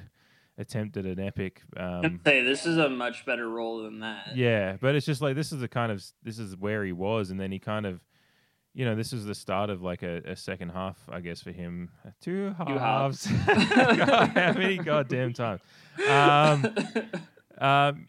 attempt 0.62 0.96
at 0.96 1.04
an 1.04 1.20
epic. 1.20 1.60
Um, 1.76 2.20
say 2.24 2.42
this 2.42 2.64
is 2.64 2.78
a 2.78 2.88
much 2.88 3.26
better 3.26 3.48
role 3.48 3.82
than 3.82 4.00
that. 4.00 4.34
yeah, 4.36 4.76
but 4.80 4.94
it's 4.94 5.04
just 5.04 5.20
like 5.20 5.36
this 5.36 5.52
is 5.52 5.60
the 5.60 5.68
kind 5.68 5.92
of 5.92 6.02
this 6.22 6.38
is 6.38 6.56
where 6.56 6.84
he 6.84 6.92
was, 6.92 7.30
and 7.30 7.38
then 7.38 7.52
he 7.52 7.58
kind 7.58 7.86
of. 7.86 8.00
You 8.74 8.86
know, 8.86 8.94
this 8.94 9.12
is 9.12 9.26
the 9.26 9.34
start 9.34 9.68
of 9.68 9.82
like 9.82 10.02
a, 10.02 10.22
a 10.24 10.34
second 10.34 10.70
half, 10.70 10.96
I 11.10 11.20
guess, 11.20 11.42
for 11.42 11.52
him. 11.52 11.90
Two 12.22 12.54
Two 12.66 12.78
halves. 12.78 13.26
halves. 13.26 13.68
God, 13.98 14.28
how 14.28 14.52
many 14.54 14.78
goddamn 14.78 15.34
times? 15.34 15.60
Um, 16.08 16.74
um, 17.58 18.06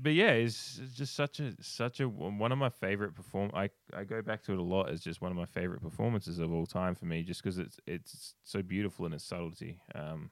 but 0.00 0.14
yeah, 0.14 0.30
it's 0.30 0.80
it's 0.82 0.94
just 0.94 1.14
such 1.14 1.40
a 1.40 1.52
such 1.60 2.00
a 2.00 2.08
one 2.08 2.52
of 2.52 2.56
my 2.58 2.70
favorite 2.70 3.14
perform. 3.14 3.50
I 3.52 3.68
I 3.94 4.04
go 4.04 4.22
back 4.22 4.42
to 4.44 4.52
it 4.52 4.58
a 4.58 4.62
lot 4.62 4.88
as 4.88 5.02
just 5.02 5.20
one 5.20 5.30
of 5.30 5.36
my 5.36 5.44
favorite 5.44 5.82
performances 5.82 6.38
of 6.38 6.50
all 6.54 6.64
time 6.64 6.94
for 6.94 7.04
me, 7.04 7.22
just 7.22 7.42
because 7.42 7.58
it's 7.58 7.78
it's 7.86 8.34
so 8.44 8.62
beautiful 8.62 9.04
in 9.04 9.12
its 9.12 9.24
subtlety, 9.24 9.78
um, 9.94 10.30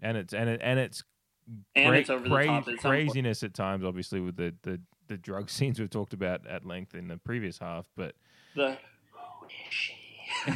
and 0.00 0.16
it's 0.16 0.32
and 0.34 0.48
it 0.50 0.60
and 0.62 0.78
it's 0.78 1.02
And 1.74 1.86
cra- 1.88 1.98
it's 1.98 2.10
over 2.10 2.28
the 2.28 2.44
top 2.44 2.60
at 2.60 2.64
some 2.64 2.74
point. 2.74 2.80
craziness 2.80 3.42
at 3.42 3.54
times, 3.54 3.84
obviously 3.84 4.20
with 4.20 4.36
the 4.36 4.54
the 4.62 4.80
the 5.08 5.16
drug 5.16 5.48
scenes 5.56 5.78
we've 5.78 5.90
talked 5.90 6.12
about 6.12 6.46
at 6.46 6.64
length 6.64 6.94
in 6.94 7.08
the 7.08 7.16
previous 7.18 7.58
half, 7.58 7.86
but 7.96 8.14
The 8.54 8.78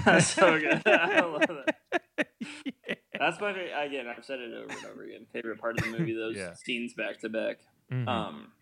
That's 0.05 0.27
so 0.35 0.59
good. 0.59 0.83
I 0.87 1.21
love 1.21 1.43
that. 1.49 2.29
That's 3.19 3.41
my 3.41 3.53
favorite. 3.53 3.73
Again, 3.77 4.07
I've 4.07 4.25
said 4.25 4.41
it 4.41 4.53
over 4.55 4.69
and 4.75 4.87
over 4.87 5.03
again. 5.05 5.27
Favorite 5.33 5.61
part 5.61 5.79
of 5.79 5.85
the 5.85 5.91
movie, 5.99 6.15
those 6.15 6.37
Yeah. 6.37 6.55
scenes 6.55 6.95
back 6.95 7.21
to 7.21 7.29
back. 7.29 7.59
Mhm. 7.93 8.09
Um, 8.09 8.53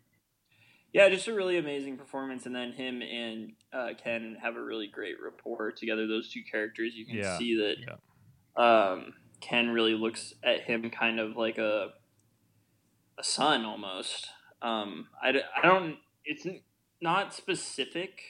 yeah, 0.93 1.09
just 1.11 1.29
a 1.29 1.35
really 1.35 1.59
amazing 1.59 1.97
performance, 1.97 2.47
and 2.47 2.55
then 2.55 2.72
him 2.72 3.03
and 3.03 3.53
uh, 3.72 3.91
Ken 4.03 4.37
have 4.43 4.57
a 4.57 4.62
really 4.62 4.89
great 4.89 5.16
rapport 5.22 5.70
together. 5.70 6.07
Those 6.07 6.31
two 6.33 6.43
characters, 6.51 6.95
you 6.95 7.05
can 7.07 7.16
Yeah, 7.16 7.39
see 7.39 7.57
that 8.57 8.61
um, 8.62 9.12
Ken 9.41 9.70
really 9.70 9.95
looks 9.95 10.34
at 10.43 10.62
him 10.62 10.91
kind 10.91 11.20
of 11.20 11.36
like 11.36 11.59
a 11.59 11.91
a 13.18 13.24
son 13.24 13.64
almost. 13.64 14.28
Um, 14.62 15.09
I, 15.22 15.30
I 15.57 15.62
don't. 15.62 15.97
It's 16.24 16.47
not 17.01 17.34
specific 17.34 18.20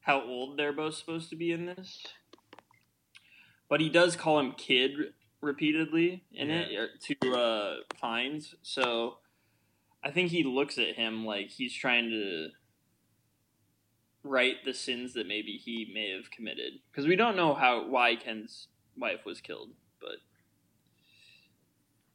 how 0.00 0.22
old 0.22 0.58
they're 0.58 0.72
both 0.72 0.94
supposed 0.94 1.30
to 1.30 1.36
be 1.36 1.52
in 1.52 1.66
this, 1.66 2.06
but 3.68 3.80
he 3.80 3.88
does 3.88 4.16
call 4.16 4.38
him 4.38 4.52
kid 4.52 4.92
repeatedly 5.40 6.24
in 6.32 6.50
it 6.50 6.74
er, 6.76 6.88
to 7.00 7.32
uh, 7.32 7.74
Fiennes. 8.00 8.54
So 8.62 9.18
I 10.02 10.10
think 10.10 10.30
he 10.30 10.44
looks 10.44 10.78
at 10.78 10.94
him 10.96 11.24
like 11.24 11.50
he's 11.50 11.74
trying 11.74 12.10
to 12.10 12.48
right 14.24 14.56
the 14.64 14.74
sins 14.74 15.14
that 15.14 15.26
maybe 15.26 15.52
he 15.52 15.90
may 15.92 16.10
have 16.14 16.30
committed 16.30 16.74
because 16.90 17.06
we 17.06 17.16
don't 17.16 17.36
know 17.36 17.54
how 17.54 17.88
why 17.88 18.16
Ken's 18.16 18.68
wife 18.96 19.24
was 19.24 19.40
killed, 19.40 19.70
but 20.00 20.16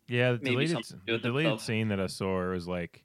Yeah, 0.08 0.34
the 0.34 0.38
deleted, 0.40 0.72
something 0.76 1.00
to 1.00 1.06
do 1.06 1.18
the 1.18 1.30
deleted 1.30 1.60
scene 1.60 1.90
that 1.90 2.00
I 2.00 2.08
saw 2.08 2.52
was 2.52 2.68
like, 2.68 3.04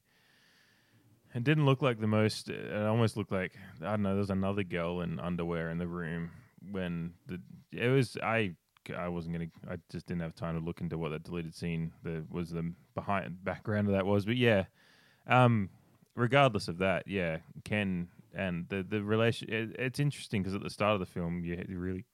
it 1.35 1.45
didn't 1.45 1.66
look 1.66 1.83
like 1.83 2.01
the 2.01 2.07
most. 2.07 2.49
It 2.49 2.72
almost 2.87 3.16
looked 3.16 3.33
like 3.33 3.53
I 3.81 3.91
don't 3.91 4.03
know. 4.03 4.14
There's 4.14 4.31
another 4.31 4.64
girl 4.64 5.03
in 5.03 5.20
underwear 5.20 5.70
in 5.70 5.79
the 5.79 5.87
room 5.87 6.31
when 6.70 7.12
the 7.26 7.41
it 7.72 7.89
was. 7.89 8.16
I 8.22 8.55
I 8.97 9.09
wasn't 9.09 9.35
gonna. 9.35 9.51
I 9.70 9.76
just 9.91 10.07
didn't 10.07 10.22
have 10.22 10.35
time 10.35 10.59
to 10.59 10.64
look 10.64 10.81
into 10.81 10.99
what 10.99 11.11
that 11.11 11.24
deleted 11.24 11.55
scene 11.55 11.93
the 12.03 12.24
was 12.31 12.51
the 12.51 12.72
behind 12.95 13.45
background 13.45 13.89
of 13.89 13.95
that 13.95 14.07
was. 14.07 14.24
But 14.24 14.37
yeah, 14.37 14.64
um, 15.26 15.68
regardless 16.14 16.68
of 16.68 16.79
that, 16.79 17.07
yeah, 17.07 17.39
Ken 17.64 18.09
and 18.35 18.66
the 18.68 18.83
the 18.83 19.03
relation. 19.03 19.53
It, 19.53 19.76
it's 19.79 20.01
interesting 20.01 20.43
because 20.43 20.55
at 20.55 20.62
the 20.62 20.70
start 20.70 20.95
of 20.95 21.01
the 21.01 21.07
film, 21.07 21.45
you, 21.45 21.62
you 21.68 21.79
really 21.79 22.05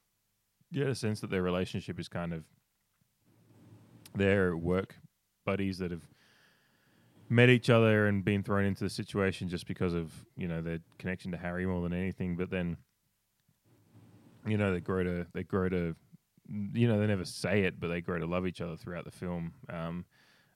get 0.73 0.87
a 0.87 0.95
sense 0.95 1.21
that 1.21 1.29
their 1.29 1.43
relationship 1.43 1.99
is 1.99 2.07
kind 2.07 2.33
of 2.33 2.43
their 4.15 4.55
work 4.55 4.95
buddies 5.45 5.77
that 5.79 5.91
have 5.91 6.07
met 7.29 7.49
each 7.49 7.69
other 7.69 8.07
and 8.07 8.23
been 8.23 8.43
thrown 8.43 8.65
into 8.65 8.83
the 8.83 8.89
situation 8.89 9.49
just 9.49 9.67
because 9.67 9.93
of 9.93 10.11
you 10.37 10.47
know 10.47 10.61
their 10.61 10.79
connection 10.99 11.31
to 11.31 11.37
Harry 11.37 11.65
more 11.65 11.81
than 11.81 11.93
anything. 11.93 12.35
But 12.35 12.49
then, 12.49 12.77
you 14.45 14.57
know, 14.57 14.73
they 14.73 14.79
grow 14.79 15.03
to 15.03 15.27
they 15.33 15.43
grow 15.43 15.69
to, 15.69 15.95
you 16.73 16.87
know, 16.87 16.99
they 16.99 17.07
never 17.07 17.25
say 17.25 17.63
it, 17.63 17.79
but 17.79 17.87
they 17.87 18.01
grow 18.01 18.19
to 18.19 18.25
love 18.25 18.47
each 18.47 18.61
other 18.61 18.75
throughout 18.75 19.05
the 19.05 19.11
film. 19.11 19.53
Um, 19.69 20.05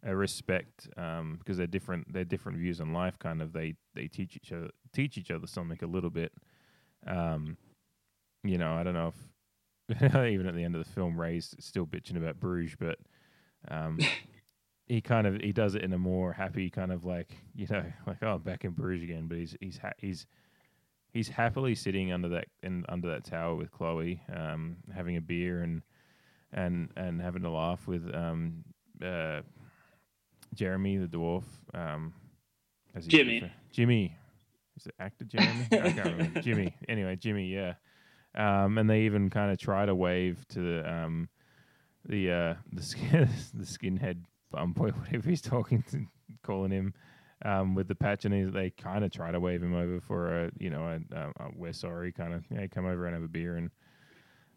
a 0.03 0.15
respect 0.15 0.87
um, 0.97 1.37
because 1.39 1.57
they're 1.57 1.67
different. 1.67 2.11
They're 2.13 2.23
different 2.23 2.57
views 2.57 2.79
on 2.79 2.93
life. 2.93 3.19
Kind 3.19 3.41
of 3.41 3.51
they 3.51 3.75
they 3.95 4.07
teach 4.07 4.35
each 4.35 4.51
other 4.51 4.69
teach 4.93 5.17
each 5.17 5.31
other 5.31 5.47
something 5.47 5.77
a 5.81 5.87
little 5.87 6.09
bit. 6.09 6.31
Um, 7.05 7.57
you 8.43 8.57
know, 8.57 8.73
I 8.73 8.83
don't 8.83 8.93
know 8.93 9.13
if 9.89 10.13
even 10.13 10.47
at 10.47 10.55
the 10.55 10.63
end 10.63 10.75
of 10.75 10.85
the 10.85 10.91
film, 10.91 11.19
Ray's 11.19 11.53
still 11.59 11.85
bitching 11.85 12.15
about 12.15 12.39
Bruges, 12.39 12.75
but 12.79 12.99
um, 13.67 13.99
he 14.87 15.01
kind 15.01 15.27
of 15.27 15.35
he 15.41 15.51
does 15.51 15.75
it 15.75 15.83
in 15.83 15.93
a 15.93 15.97
more 15.97 16.33
happy 16.33 16.69
kind 16.69 16.91
of 16.91 17.05
like 17.05 17.35
you 17.55 17.67
know 17.69 17.83
like 18.07 18.17
oh 18.21 18.35
I'm 18.35 18.41
back 18.41 18.65
in 18.65 18.71
Bruges 18.71 19.03
again, 19.03 19.27
but 19.27 19.37
he's 19.37 19.55
he's 19.59 19.77
ha- 19.77 19.91
he's 19.97 20.25
he's 21.11 21.27
happily 21.27 21.75
sitting 21.75 22.11
under 22.11 22.29
that 22.29 22.45
in 22.63 22.85
under 22.89 23.09
that 23.09 23.23
tower 23.25 23.55
with 23.55 23.71
Chloe, 23.71 24.21
um, 24.35 24.77
having 24.93 25.17
a 25.17 25.21
beer 25.21 25.61
and 25.61 25.81
and 26.51 26.89
and 26.95 27.21
having 27.21 27.45
a 27.45 27.51
laugh 27.53 27.87
with 27.87 28.13
um, 28.15 28.63
uh, 29.03 29.41
Jeremy 30.53 30.97
the 30.97 31.07
dwarf. 31.07 31.43
Um, 31.73 32.13
as 32.95 33.05
he's 33.05 33.11
Jimmy. 33.11 33.35
refer- 33.41 33.53
Jimmy. 33.71 34.15
Is 34.77 34.87
it 34.87 34.95
actor 34.97 35.25
Jeremy? 35.25 35.65
I 35.73 35.91
can't 35.91 36.05
remember. 36.05 36.41
Jimmy. 36.41 36.73
Anyway, 36.87 37.15
Jimmy. 37.17 37.47
Yeah. 37.53 37.73
Um, 38.33 38.77
and 38.77 38.89
they 38.89 39.01
even 39.01 39.29
kind 39.29 39.51
of 39.51 39.57
try 39.57 39.85
to 39.85 39.93
wave 39.93 40.45
to 40.49 40.59
the 40.61 40.89
um, 40.91 41.27
the 42.07 42.31
uh, 42.31 42.53
the 42.71 42.83
skin 42.83 43.29
the 43.53 43.65
skinhead 43.65 44.23
bum 44.51 44.73
boy, 44.73 44.89
whatever 44.99 45.29
he's 45.29 45.41
talking 45.41 45.83
to, 45.91 46.05
calling 46.43 46.71
him. 46.71 46.93
Um, 47.45 47.73
with 47.73 47.87
the 47.87 47.95
patch, 47.95 48.25
and 48.25 48.33
he's, 48.33 48.51
they 48.51 48.69
kind 48.69 49.05
of 49.05 49.11
try 49.11 49.31
to 49.31 49.39
wave 49.39 49.63
him 49.63 49.73
over 49.73 50.01
for 50.01 50.43
a, 50.47 50.51
you 50.59 50.69
know, 50.69 50.81
a, 50.83 51.15
a, 51.15 51.27
a 51.45 51.49
we're 51.55 51.71
sorry 51.71 52.11
kind 52.11 52.33
of, 52.33 52.43
yeah, 52.51 52.67
come 52.67 52.85
over 52.85 53.05
and 53.05 53.15
have 53.15 53.23
a 53.23 53.29
beer, 53.29 53.55
and 53.55 53.71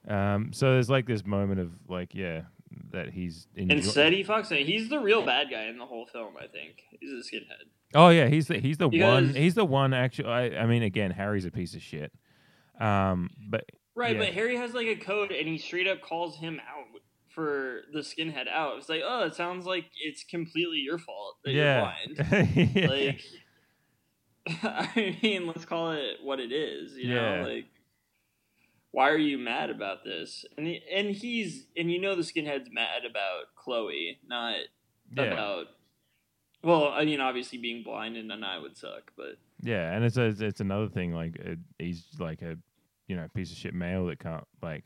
um, 0.09 0.53
so 0.53 0.73
there's 0.73 0.91
like 0.91 1.07
this 1.07 1.25
moment 1.25 1.61
of 1.61 1.71
like, 1.89 2.13
yeah, 2.13 2.41
that 2.91 3.11
he's 3.11 3.47
enjoy- 3.55 3.77
Instead, 3.77 4.13
he 4.13 4.25
fucks 4.25 4.51
it. 4.51 4.67
He's 4.67 4.89
the 4.89 4.99
real 4.99 5.25
bad 5.25 5.47
guy 5.49 5.67
in 5.67 5.79
the 5.79 5.87
whole 5.87 6.07
film. 6.07 6.35
I 6.37 6.49
think 6.49 6.83
he's 6.99 7.11
a 7.13 7.23
skinhead. 7.23 7.69
Oh 7.95 8.09
yeah, 8.09 8.27
he's 8.27 8.49
the 8.49 8.59
he's 8.59 8.79
the 8.79 8.89
one. 8.89 9.33
He's 9.33 9.55
the 9.55 9.65
one. 9.65 9.95
Actually, 9.95 10.31
I, 10.31 10.63
I 10.63 10.67
mean, 10.67 10.83
again, 10.83 11.13
Harry's 11.13 11.45
a 11.45 11.53
piece 11.53 11.75
of 11.77 11.83
shit. 11.83 12.11
Um, 12.81 13.31
but 13.49 13.65
Right, 13.95 14.17
yeah. 14.17 14.25
but 14.25 14.33
Harry 14.33 14.57
has 14.57 14.73
like 14.75 14.87
a 14.89 14.97
code, 14.97 15.31
and 15.31 15.47
he 15.47 15.59
straight 15.59 15.87
up 15.87 16.01
calls 16.01 16.37
him 16.37 16.59
out 16.69 16.82
for 17.35 17.83
the 17.93 18.01
skinhead 18.01 18.49
out. 18.49 18.79
It's 18.79 18.89
like, 18.89 19.03
oh, 19.05 19.25
it 19.25 19.35
sounds 19.35 19.67
like 19.67 19.87
it's 20.01 20.25
completely 20.25 20.79
your 20.79 20.99
fault 20.99 21.37
that 21.45 21.53
Yeah. 21.53 21.95
you're 22.09 22.25
blind. 22.27 22.77
like, 22.89 23.21
I 24.63 25.17
mean, 25.23 25.47
let's 25.47 25.65
call 25.65 25.93
it 25.93 26.17
what 26.23 26.41
it 26.41 26.53
is. 26.53 26.95
You 26.97 27.09
Yeah. 27.09 27.39
know, 27.39 27.43
like, 27.47 27.67
why 28.91 29.09
are 29.11 29.17
you 29.19 29.39
mad 29.39 29.71
about 29.71 30.05
this? 30.05 30.45
And 30.59 30.67
he, 30.67 30.83
and 30.93 31.15
he's 31.15 31.67
and 31.77 31.91
you 31.91 32.01
know 32.01 32.15
the 32.15 32.23
skinhead's 32.23 32.69
mad 32.71 33.05
about 33.09 33.55
Chloe, 33.57 34.19
not 34.27 34.57
Yeah. 35.17 35.25
about. 35.25 35.67
Well, 36.65 36.89
I 36.89 37.05
mean, 37.05 37.21
obviously 37.21 37.59
being 37.59 37.83
blind 37.83 38.17
and 38.17 38.31
an 38.31 38.45
eye 38.45 38.59
would 38.59 38.77
suck, 38.77 39.13
but 39.17 39.37
Yeah, 39.63 39.93
and 39.93 40.05
it's 40.05 40.17
a, 40.17 40.27
it's 40.27 40.61
another 40.61 40.89
thing. 40.89 41.13
Like 41.13 41.41
uh, 41.45 41.55
he's 41.79 42.05
like 42.19 42.43
a 42.43 42.57
you 43.09 43.17
know 43.17 43.27
piece 43.35 43.51
of 43.51 43.57
shit 43.57 43.75
male 43.75 44.07
that 44.07 44.19
can't 44.21 44.45
like 44.63 44.85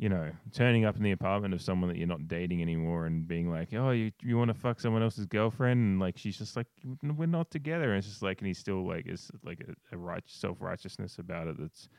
you 0.00 0.08
know 0.08 0.30
turning 0.54 0.86
up 0.86 0.96
in 0.96 1.02
the 1.02 1.10
apartment 1.10 1.52
of 1.52 1.60
someone 1.60 1.88
that 1.90 1.98
you're 1.98 2.06
not 2.08 2.26
dating 2.26 2.62
anymore 2.62 3.04
and 3.04 3.28
being 3.28 3.50
like, 3.50 3.68
oh, 3.74 3.90
you 3.90 4.10
you 4.22 4.38
want 4.38 4.48
to 4.48 4.54
fuck 4.54 4.80
someone 4.80 5.02
else's 5.02 5.26
girlfriend, 5.26 5.78
and 5.78 6.00
like 6.00 6.16
she's 6.16 6.38
just 6.38 6.56
like, 6.56 6.66
we're 7.02 7.26
not 7.26 7.50
together, 7.50 7.90
and 7.90 7.98
it's 7.98 8.08
just 8.08 8.22
like, 8.22 8.38
and 8.40 8.48
he's 8.48 8.58
still 8.58 8.86
like, 8.88 9.04
it's 9.06 9.30
like 9.44 9.60
a, 9.60 9.94
a 9.94 9.98
right 9.98 10.24
self 10.26 10.56
righteousness 10.60 11.18
about 11.18 11.48
it 11.48 11.56
that's 11.58 11.90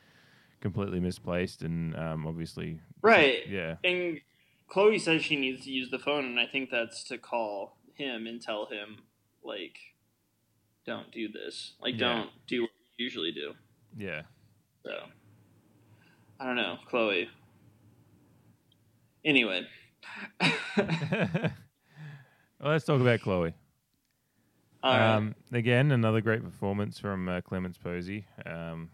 completely 0.61 0.99
misplaced, 0.99 1.61
and 1.61 1.95
um, 1.95 2.25
obviously, 2.25 2.79
Right. 3.03 3.45
yeah, 3.47 3.75
And 3.83 4.19
Chloe 4.67 4.97
says 4.97 5.23
she 5.23 5.35
needs 5.35 5.63
to 5.65 5.71
use 5.71 5.91
the 5.91 5.99
phone, 5.99 6.25
and 6.25 6.39
I 6.39 6.47
think 6.47 6.71
that's 6.71 7.03
to 7.09 7.19
call 7.19 7.77
him 7.93 8.25
and 8.25 8.41
tell 8.41 8.65
him, 8.65 9.03
like, 9.43 9.77
don't 10.87 11.11
do 11.11 11.27
this. 11.29 11.73
Like, 11.79 11.93
Yeah. 11.99 11.99
don't 11.99 12.29
do 12.47 12.61
what 12.63 12.71
you 12.97 13.03
usually 13.05 13.31
do. 13.31 13.53
yeah. 13.95 14.23
So, 14.83 14.91
I 16.39 16.45
don't 16.45 16.55
know, 16.55 16.77
Chloe. 16.89 17.29
Anyway, 19.23 19.67
well, 20.41 21.51
let's 22.59 22.85
talk 22.85 23.01
about 23.01 23.21
Chloe. 23.21 23.53
Right. 24.83 25.15
um, 25.15 25.35
again, 25.51 25.91
another 25.91 26.21
great 26.21 26.43
performance 26.43 26.97
from 26.97 27.29
uh, 27.29 27.41
Poésy, 27.41 28.23
um, 28.45 28.89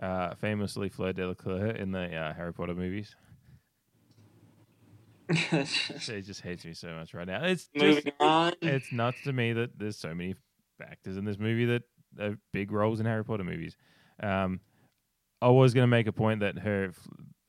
uh, 0.00 0.34
famously 0.34 0.88
Fleur 0.88 1.12
Delacour 1.12 1.70
in 1.70 1.92
the 1.92 2.14
uh, 2.14 2.34
Harry 2.34 2.52
Potter 2.52 2.74
movies. 2.74 3.14
she 5.98 6.22
just 6.22 6.40
hates 6.40 6.64
me 6.64 6.74
so 6.74 6.88
much 6.94 7.14
right 7.14 7.26
now. 7.26 7.44
It's 7.44 7.68
just, 7.78 8.06
It's 8.60 8.92
nuts 8.92 9.22
to 9.24 9.32
me 9.32 9.52
that 9.52 9.78
there's 9.78 9.96
so 9.96 10.14
many 10.14 10.36
actors 10.82 11.16
in 11.16 11.24
this 11.24 11.38
movie 11.38 11.66
that 11.66 11.82
have 12.18 12.38
big 12.52 12.72
roles 12.72 13.00
in 13.00 13.06
Harry 13.06 13.24
Potter 13.24 13.44
movies. 13.44 13.76
Um, 14.22 14.60
I 15.42 15.48
was 15.48 15.74
going 15.74 15.82
to 15.82 15.88
make 15.88 16.06
a 16.06 16.12
point 16.12 16.40
that 16.40 16.58
her, 16.58 16.92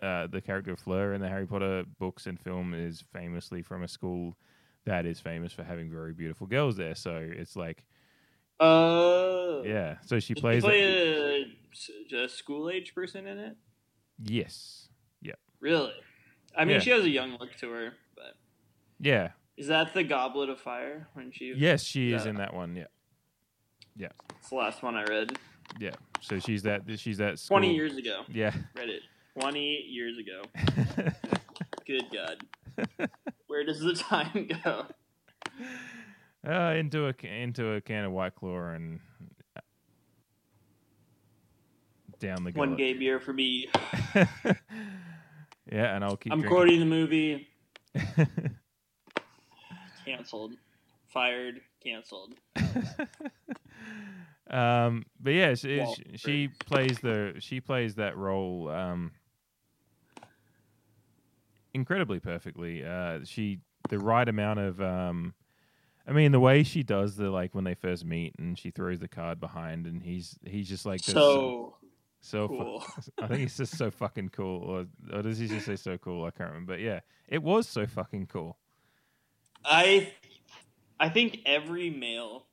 uh, 0.01 0.27
the 0.27 0.41
character 0.41 0.71
of 0.73 0.79
Fleur 0.79 1.13
in 1.13 1.21
the 1.21 1.27
Harry 1.29 1.47
Potter 1.47 1.83
books 1.99 2.27
and 2.27 2.39
film 2.39 2.73
is 2.73 3.03
famously 3.13 3.61
from 3.61 3.83
a 3.83 3.87
school 3.87 4.37
that 4.85 5.05
is 5.05 5.19
famous 5.19 5.51
for 5.51 5.63
having 5.63 5.89
very 5.89 6.13
beautiful 6.13 6.47
girls 6.47 6.77
there. 6.77 6.95
So 6.95 7.15
it's 7.17 7.55
like, 7.55 7.83
uh, 8.59 9.61
yeah. 9.63 9.97
So 10.05 10.19
she 10.19 10.33
did 10.33 10.41
plays. 10.41 10.63
play 10.63 11.45
a, 12.13 12.15
a 12.23 12.29
school 12.29 12.69
age 12.69 12.93
person 12.95 13.27
in 13.27 13.37
it. 13.37 13.55
yes. 14.23 14.89
Yeah. 15.21 15.33
Really? 15.59 15.93
I 16.55 16.65
mean, 16.65 16.75
Yeah. 16.75 16.79
she 16.81 16.89
has 16.91 17.03
a 17.03 17.09
young 17.09 17.37
look 17.39 17.55
to 17.57 17.69
her, 17.71 17.93
but 18.15 18.35
Yeah. 18.99 19.31
is 19.57 19.67
that 19.67 19.93
the 19.93 20.03
Goblet 20.03 20.49
of 20.49 20.59
Fire 20.59 21.07
when 21.13 21.31
she? 21.31 21.53
Yes, 21.55 21.83
she 21.83 22.13
is 22.13 22.23
that- 22.23 22.29
in 22.29 22.35
that 22.37 22.53
one. 22.53 22.75
Yeah. 22.75 22.85
Yeah. 23.95 24.09
It's 24.39 24.49
the 24.49 24.55
last 24.55 24.83
one 24.83 24.95
I 24.95 25.03
read. 25.03 25.37
Yeah. 25.79 25.95
So 26.21 26.39
she's 26.39 26.63
that. 26.63 26.83
She's 26.97 27.17
that. 27.17 27.43
Twenty 27.45 27.75
years 27.75 27.97
ago. 27.97 28.23
Yeah. 28.29 28.53
Read 28.75 28.89
it. 28.89 29.01
Twenty 29.39 29.85
years 29.87 30.17
ago. 30.17 30.41
Good 31.85 32.05
God. 32.13 32.37
Where 33.47 33.63
does 33.63 33.79
the 33.79 33.93
time 33.93 34.49
go? 34.63 34.85
Uh, 36.47 36.73
into 36.75 37.07
a 37.07 37.13
into 37.25 37.73
a 37.73 37.81
can 37.81 38.05
of 38.05 38.11
White 38.11 38.35
Claw 38.35 38.69
and 38.69 38.99
uh, 39.55 39.61
down 42.19 42.43
the 42.43 42.51
game. 42.51 42.59
One 42.59 42.69
gullet. 42.69 42.77
gay 42.77 42.93
beer 42.93 43.19
for 43.19 43.33
me. 43.33 43.69
Yeah, 45.71 45.95
and 45.95 46.03
I'll 46.03 46.15
keep. 46.15 46.31
I'm 46.31 46.39
drinking. 46.39 46.55
quoting 46.55 46.79
the 46.79 46.85
movie. 46.85 47.47
Cancelled. 50.05 50.53
Fired. 51.07 51.59
Cancelled. 51.83 52.35
Um, 54.49 55.05
but 55.19 55.31
yeah, 55.31 55.55
she, 55.55 55.79
Wall- 55.79 55.93
she, 55.95 56.17
she 56.17 56.47
plays 56.65 56.99
the 56.99 57.33
she 57.39 57.59
plays 57.59 57.95
that 57.95 58.15
role 58.15 58.69
um, 58.69 59.11
incredibly 61.73 62.19
perfectly. 62.19 62.83
Uh, 62.85 63.19
she 63.23 63.59
the 63.89 63.99
right 63.99 64.27
amount 64.27 64.59
of 64.59 64.81
um, 64.81 65.33
I 66.07 66.11
mean 66.11 66.31
the 66.31 66.39
way 66.39 66.63
she 66.63 66.83
does 66.83 67.15
the 67.15 67.29
like 67.29 67.53
when 67.55 67.63
they 67.63 67.75
first 67.75 68.03
meet 68.05 68.33
and 68.37 68.57
she 68.57 68.71
throws 68.71 68.99
the 68.99 69.07
card 69.07 69.39
behind 69.39 69.85
and 69.87 70.01
he's 70.03 70.37
he's 70.45 70.67
just 70.67 70.85
like 70.85 71.01
this- 71.01 71.13
So 71.13 71.75
so 72.19 72.47
fu- 72.47 73.01
I 73.23 73.27
think 73.27 73.41
he's 73.41 73.57
just 73.57 73.77
so 73.77 73.91
fucking 73.91 74.29
cool, 74.29 74.61
or 74.63 74.85
or 75.15 75.21
does 75.21 75.37
he 75.37 75.47
just 75.47 75.65
say 75.65 75.75
so 75.75 75.97
cool? 75.97 76.25
I 76.25 76.31
can't 76.31 76.49
remember. 76.49 76.73
But 76.73 76.81
yeah, 76.81 77.01
it 77.27 77.43
was 77.43 77.67
so 77.67 77.85
fucking 77.85 78.27
cool. 78.27 78.57
I 79.63 80.13
I 80.99 81.09
think 81.09 81.39
every 81.45 81.89
male 81.89 82.47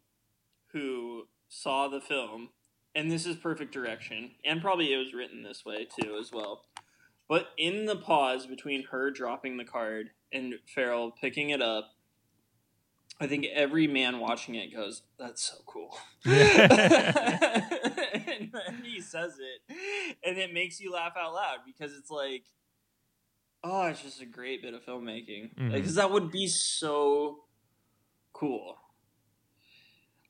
who 0.72 1.28
saw 1.48 1.88
the 1.88 2.00
film, 2.00 2.50
and 2.94 3.10
this 3.10 3.24
is 3.26 3.36
perfect 3.36 3.72
direction, 3.72 4.32
and 4.44 4.60
probably 4.60 4.92
it 4.92 4.98
was 4.98 5.14
written 5.14 5.42
this 5.42 5.64
way 5.64 5.86
too 5.86 6.16
as 6.20 6.30
well. 6.32 6.64
But 7.28 7.48
in 7.56 7.86
the 7.86 7.96
pause 7.96 8.46
between 8.46 8.84
her 8.90 9.10
dropping 9.10 9.56
the 9.56 9.64
card 9.64 10.10
and 10.32 10.54
Farrell 10.74 11.10
picking 11.10 11.50
it 11.50 11.62
up, 11.62 11.90
I 13.20 13.26
think 13.26 13.46
every 13.52 13.86
man 13.86 14.18
watching 14.18 14.56
it 14.56 14.74
goes, 14.74 15.02
"That's 15.18 15.42
so 15.42 15.56
cool," 15.66 15.96
and 16.24 16.34
then 18.52 18.82
he 18.82 19.00
says 19.00 19.38
it, 19.38 20.16
and 20.24 20.36
it 20.36 20.52
makes 20.52 20.80
you 20.80 20.92
laugh 20.92 21.12
out 21.16 21.32
loud 21.32 21.58
because 21.64 21.96
it's 21.96 22.10
like, 22.10 22.44
oh, 23.62 23.86
it's 23.86 24.02
just 24.02 24.20
a 24.20 24.26
great 24.26 24.62
bit 24.62 24.74
of 24.74 24.84
filmmaking. 24.84 25.54
Mm-hmm. 25.54 25.72
Because 25.72 25.94
that 25.94 26.10
would 26.10 26.30
be 26.30 26.46
so 26.46 27.44
cool. 28.32 28.76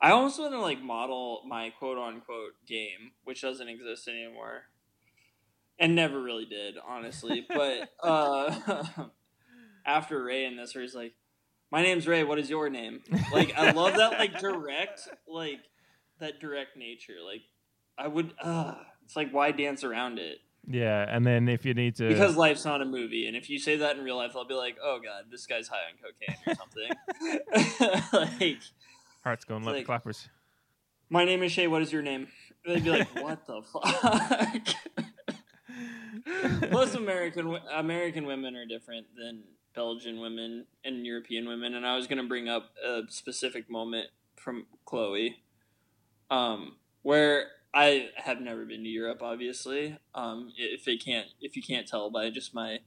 I 0.00 0.10
almost 0.10 0.38
want 0.38 0.52
to 0.52 0.60
like 0.60 0.82
model 0.82 1.42
my 1.48 1.70
quote 1.70 1.98
unquote 1.98 2.52
game, 2.66 3.12
which 3.24 3.42
doesn't 3.42 3.68
exist 3.68 4.06
anymore, 4.08 4.64
and 5.78 5.94
never 5.94 6.20
really 6.20 6.46
did, 6.46 6.76
honestly. 6.86 7.46
but 7.48 7.90
uh, 8.02 8.84
after 9.86 10.22
Ray 10.22 10.44
in 10.44 10.56
this, 10.56 10.74
where 10.74 10.82
he's 10.82 10.94
like, 10.94 11.14
"My 11.70 11.82
name's 11.82 12.06
Ray. 12.06 12.24
What 12.24 12.38
is 12.38 12.48
your 12.50 12.68
name?" 12.70 13.00
Like, 13.32 13.54
I 13.56 13.70
love 13.72 13.94
that 13.96 14.18
like 14.18 14.38
direct, 14.38 15.00
like 15.28 15.60
that 16.20 16.40
direct 16.40 16.76
nature. 16.76 17.16
Like, 17.24 17.42
I 17.98 18.08
would. 18.08 18.32
Uh, 18.42 18.74
it's 19.04 19.16
like 19.16 19.30
why 19.32 19.50
dance 19.50 19.84
around 19.84 20.18
it? 20.18 20.38
Yeah, 20.66 21.04
and 21.06 21.26
then 21.26 21.48
if 21.50 21.66
you 21.66 21.74
need 21.74 21.96
to, 21.96 22.08
Because 22.08 22.36
life's 22.36 22.64
not 22.64 22.80
a 22.80 22.86
movie, 22.86 23.26
and 23.26 23.36
if 23.36 23.50
you 23.50 23.58
say 23.58 23.76
that 23.76 23.98
in 23.98 24.04
real 24.04 24.16
life, 24.16 24.32
I'll 24.34 24.46
be 24.46 24.54
like, 24.54 24.76
"Oh 24.82 24.98
God, 25.04 25.24
this 25.30 25.46
guy's 25.46 25.68
high 25.68 25.82
on 25.90 25.98
cocaine 26.00 26.38
or 26.46 26.54
something." 26.54 28.38
like, 28.40 28.60
heart's 29.22 29.44
going 29.44 29.62
left 29.64 29.76
like- 29.76 29.86
clappers. 29.86 30.28
my 31.10 31.24
name 31.26 31.42
is 31.42 31.52
Shay. 31.52 31.66
What 31.66 31.82
is 31.82 31.92
your 31.92 32.00
name? 32.00 32.28
They'd 32.64 32.82
be 32.82 32.88
like, 32.90 33.14
"What 33.22 33.46
the 33.46 33.60
fuck?" 33.60 35.04
Plus, 36.70 36.94
American 36.94 37.58
American 37.72 38.26
women 38.26 38.56
are 38.56 38.66
different 38.66 39.06
than 39.16 39.42
Belgian 39.74 40.20
women 40.20 40.66
and 40.84 41.04
European 41.04 41.46
women, 41.48 41.74
and 41.74 41.86
I 41.86 41.96
was 41.96 42.06
gonna 42.06 42.24
bring 42.24 42.48
up 42.48 42.70
a 42.84 43.02
specific 43.08 43.68
moment 43.70 44.08
from 44.36 44.66
Chloe, 44.86 45.36
um, 46.30 46.76
where 47.02 47.46
I 47.74 48.10
have 48.16 48.40
never 48.40 48.64
been 48.64 48.82
to 48.84 48.88
Europe. 48.88 49.22
Obviously, 49.22 49.96
um, 50.14 50.52
if 50.56 50.86
it 50.88 51.04
can't, 51.04 51.26
if 51.40 51.56
you 51.56 51.62
can't 51.62 51.86
tell 51.88 52.10
by 52.10 52.30
just 52.30 52.54
my 52.54 52.78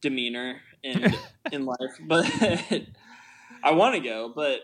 demeanor 0.00 0.60
in 0.82 1.12
in 1.52 1.66
life, 1.66 1.98
but 2.06 2.24
I 3.62 3.72
want 3.72 3.94
to 3.96 4.00
go. 4.00 4.32
But 4.34 4.60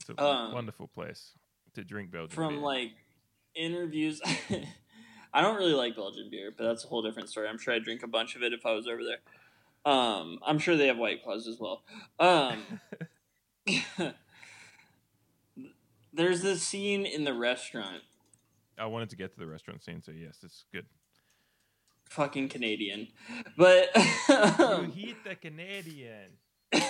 It's 0.00 0.08
a 0.10 0.22
Um, 0.22 0.52
wonderful 0.52 0.88
place 0.88 1.32
to 1.74 1.84
drink 1.84 2.10
Belgian 2.10 2.34
from 2.34 2.54
beer. 2.54 2.62
like 2.62 2.90
interviews. 3.54 4.20
I 5.36 5.42
don't 5.42 5.56
really 5.56 5.74
like 5.74 5.94
Belgian 5.96 6.30
beer, 6.30 6.50
but 6.56 6.64
that's 6.64 6.82
a 6.82 6.88
whole 6.88 7.02
different 7.02 7.28
story. 7.28 7.46
I'm 7.46 7.58
sure 7.58 7.74
I'd 7.74 7.84
drink 7.84 8.02
a 8.02 8.06
bunch 8.08 8.36
of 8.36 8.42
it 8.42 8.54
if 8.54 8.64
I 8.64 8.72
was 8.72 8.88
over 8.88 9.02
there. 9.04 9.18
Um, 9.84 10.38
I'm 10.44 10.58
sure 10.58 10.78
they 10.78 10.86
have 10.86 10.96
White 10.96 11.22
Claws 11.22 11.46
as 11.46 11.60
well. 11.60 11.82
Um, 12.18 12.62
there's 16.14 16.40
this 16.40 16.62
scene 16.62 17.04
in 17.04 17.24
the 17.24 17.34
restaurant, 17.34 18.02
I 18.78 18.86
wanted 18.86 19.10
to 19.10 19.16
get 19.16 19.34
to 19.34 19.38
the 19.38 19.46
restaurant 19.46 19.84
scene, 19.84 20.02
so 20.02 20.10
yes, 20.10 20.38
it's 20.42 20.64
good. 20.72 20.86
fucking 22.08 22.48
Canadian, 22.48 23.08
but 23.58 23.90
you 23.94 24.90
hit 24.94 25.22
the 25.22 25.34
Canadian. 25.38 26.38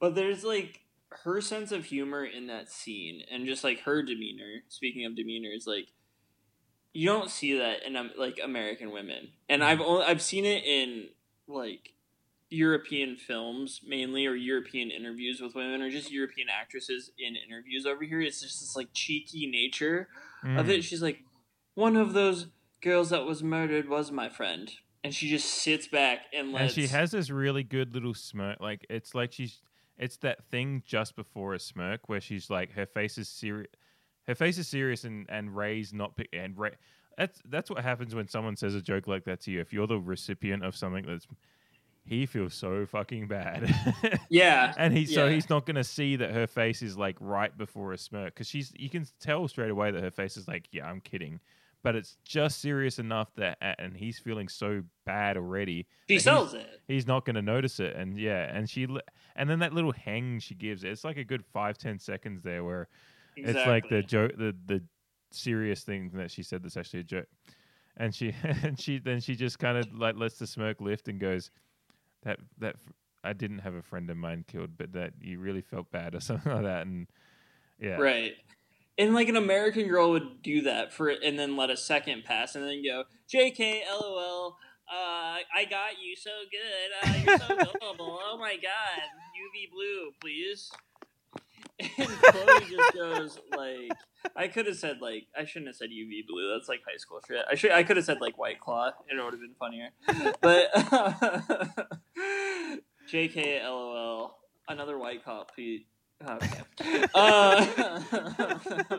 but 0.00 0.14
there's 0.14 0.42
like 0.42 0.80
her 1.24 1.42
sense 1.42 1.70
of 1.70 1.84
humor 1.86 2.24
in 2.24 2.46
that 2.46 2.70
scene 2.70 3.22
and 3.30 3.46
just 3.46 3.64
like 3.64 3.80
her 3.80 4.02
demeanor 4.02 4.62
speaking 4.68 5.06
of 5.06 5.16
demeanor 5.16 5.50
is 5.50 5.66
like 5.66 5.88
you 6.92 7.06
don't 7.06 7.30
see 7.30 7.56
that 7.58 7.84
in 7.86 7.96
um, 7.96 8.10
like 8.18 8.38
american 8.42 8.90
women 8.92 9.28
and 9.48 9.62
i've 9.62 9.80
only 9.80 10.04
i've 10.04 10.22
seen 10.22 10.44
it 10.44 10.64
in 10.64 11.08
like 11.46 11.92
european 12.50 13.16
films 13.16 13.80
mainly 13.86 14.26
or 14.26 14.34
european 14.34 14.90
interviews 14.90 15.40
with 15.40 15.54
women 15.54 15.82
or 15.82 15.90
just 15.90 16.10
european 16.10 16.48
actresses 16.48 17.10
in 17.18 17.36
interviews 17.36 17.84
over 17.84 18.04
here 18.04 18.20
it's 18.20 18.40
just 18.40 18.60
this 18.60 18.74
like 18.76 18.88
cheeky 18.92 19.46
nature 19.46 20.08
of 20.42 20.66
Mm. 20.66 20.68
it 20.68 20.82
she's 20.84 21.02
like 21.02 21.24
one 21.74 21.96
of 21.96 22.12
those 22.12 22.46
girls 22.80 23.10
that 23.10 23.24
was 23.24 23.42
murdered 23.42 23.88
was 23.88 24.10
my 24.12 24.28
friend 24.28 24.72
and 25.04 25.14
she 25.14 25.28
just 25.28 25.46
sits 25.48 25.86
back 25.88 26.20
and 26.32 26.46
And 26.48 26.52
lets 26.54 26.74
she 26.74 26.86
has 26.86 27.10
this 27.10 27.30
really 27.30 27.62
good 27.62 27.94
little 27.94 28.14
smirk. 28.14 28.58
Like 28.60 28.84
it's 28.90 29.14
like 29.14 29.32
she's 29.32 29.60
it's 29.96 30.16
that 30.18 30.44
thing 30.50 30.82
just 30.86 31.16
before 31.16 31.54
a 31.54 31.58
smirk 31.58 32.08
where 32.08 32.20
she's 32.20 32.50
like 32.50 32.72
her 32.72 32.86
face 32.86 33.18
is 33.18 33.28
serious. 33.28 33.70
Her 34.28 34.34
face 34.36 34.58
is 34.58 34.68
serious 34.68 35.02
and 35.04 35.26
and 35.28 35.56
Ray's 35.56 35.92
not 35.92 36.14
pick 36.16 36.28
and 36.32 36.56
Ray. 36.56 36.72
That's 37.16 37.40
that's 37.48 37.68
what 37.70 37.82
happens 37.82 38.14
when 38.14 38.28
someone 38.28 38.54
says 38.56 38.76
a 38.76 38.80
joke 38.80 39.08
like 39.08 39.24
that 39.24 39.40
to 39.40 39.50
you. 39.50 39.60
If 39.60 39.72
you're 39.72 39.88
the 39.88 39.98
recipient 39.98 40.64
of 40.64 40.76
something 40.76 41.04
that's 41.04 41.26
he 42.04 42.24
feels 42.26 42.54
so 42.54 42.86
fucking 42.86 43.26
bad. 43.26 43.74
Yeah, 44.30 44.74
and 44.76 44.96
he 44.96 45.06
so 45.06 45.28
he's 45.28 45.48
not 45.48 45.64
gonna 45.66 45.82
see 45.84 46.16
that 46.16 46.30
her 46.32 46.46
face 46.46 46.82
is 46.82 46.96
like 46.98 47.16
right 47.20 47.56
before 47.56 47.92
a 47.94 47.98
smirk 47.98 48.34
because 48.34 48.46
she's 48.48 48.72
you 48.76 48.90
can 48.90 49.06
tell 49.20 49.48
straight 49.48 49.70
away 49.70 49.90
that 49.90 50.02
her 50.02 50.10
face 50.10 50.36
is 50.36 50.46
like 50.46 50.68
yeah 50.70 50.86
I'm 50.86 51.00
kidding, 51.00 51.40
but 51.82 51.96
it's 51.96 52.18
just 52.24 52.60
serious 52.60 52.98
enough 52.98 53.34
that 53.36 53.56
and 53.78 53.96
he's 53.96 54.18
feeling 54.18 54.48
so 54.48 54.82
bad 55.06 55.36
already. 55.38 55.86
She 56.08 56.18
sells 56.18 56.52
he's- 56.52 56.64
it. 56.64 56.80
He's 56.86 57.06
not 57.06 57.24
gonna 57.24 57.40
notice 57.42 57.80
it, 57.80 57.96
and 57.96 58.18
yeah, 58.18 58.54
and 58.54 58.68
she 58.68 58.86
and 59.36 59.48
then 59.48 59.58
that 59.60 59.72
little 59.72 59.92
hang 59.92 60.38
she 60.40 60.54
gives 60.54 60.84
it's 60.84 61.04
like 61.04 61.16
a 61.16 61.24
good 61.24 61.44
five 61.46 61.78
ten 61.78 61.98
seconds 61.98 62.42
there 62.42 62.62
where 62.64 62.88
it's 63.44 63.66
like 63.66 63.88
the 63.88 64.02
joke 64.02 64.32
the 64.36 64.54
the 64.66 64.82
serious 65.30 65.82
thing 65.82 66.10
that 66.14 66.30
she 66.30 66.42
said 66.42 66.62
that's 66.62 66.76
actually 66.76 67.00
a 67.00 67.04
joke, 67.04 67.26
and 67.96 68.14
she 68.14 68.34
and 68.62 68.78
she 68.78 68.98
then 68.98 69.20
she 69.20 69.34
just 69.34 69.58
kind 69.58 69.78
of 69.78 69.86
like 69.94 70.16
lets 70.16 70.38
the 70.38 70.46
smirk 70.46 70.80
lift 70.80 71.08
and 71.08 71.20
goes 71.20 71.50
that 72.24 72.38
that 72.58 72.76
I 73.24 73.32
didn't 73.32 73.58
have 73.60 73.74
a 73.74 73.82
friend 73.82 74.08
of 74.10 74.16
mine 74.16 74.44
killed, 74.46 74.70
but 74.76 74.92
that 74.92 75.12
you 75.20 75.38
really 75.38 75.62
felt 75.62 75.90
bad 75.90 76.14
or 76.14 76.20
something 76.20 76.52
like 76.52 76.64
that, 76.64 76.86
and 76.86 77.06
yeah, 77.78 77.96
Right. 77.96 78.32
And 78.96 79.14
like 79.14 79.28
an 79.28 79.36
American 79.36 79.86
girl 79.86 80.10
would 80.10 80.42
do 80.42 80.62
that 80.62 80.92
for 80.92 81.08
and 81.08 81.38
then 81.38 81.56
let 81.56 81.70
a 81.70 81.76
second 81.76 82.24
pass 82.24 82.56
and 82.56 82.64
then 82.64 82.82
go, 82.82 83.04
JK, 83.32 83.82
LOL, 83.88 84.56
uh, 84.90 85.38
I 85.54 85.64
got 85.70 85.92
you 86.02 86.16
so 86.16 86.30
good. 86.50 87.08
Uh, 87.08 87.16
you're 87.24 87.38
so 87.38 87.76
gullible. 87.80 88.18
Oh 88.20 88.36
my 88.40 88.56
god. 88.56 89.02
UV 89.38 89.70
blue, 89.70 90.10
please. 90.20 90.72
And 91.80 92.08
Chloe 92.08 92.64
just 92.68 92.94
goes 92.94 93.38
like 93.56 93.92
I 94.36 94.48
could 94.48 94.66
have 94.66 94.76
said 94.76 95.00
like 95.00 95.26
I 95.36 95.44
shouldn't 95.44 95.68
have 95.68 95.76
said 95.76 95.90
UV 95.90 96.26
blue. 96.26 96.50
That's 96.52 96.68
like 96.68 96.80
high 96.88 96.96
school 96.96 97.20
shit. 97.26 97.44
I 97.50 97.54
should 97.54 97.70
I 97.70 97.82
could 97.82 97.96
have 97.96 98.06
said 98.06 98.20
like 98.20 98.38
white 98.38 98.60
claw. 98.60 98.88
It 99.08 99.22
would 99.22 99.32
have 99.32 99.40
been 99.40 99.54
funnier. 99.58 99.90
But 100.40 100.72
JK 103.12 103.62
LOL. 103.62 104.36
Another 104.68 104.98
white 104.98 105.24
claw, 105.24 105.44
Pete. 105.56 105.86
Okay. 106.26 107.04
Uh, 107.14 107.64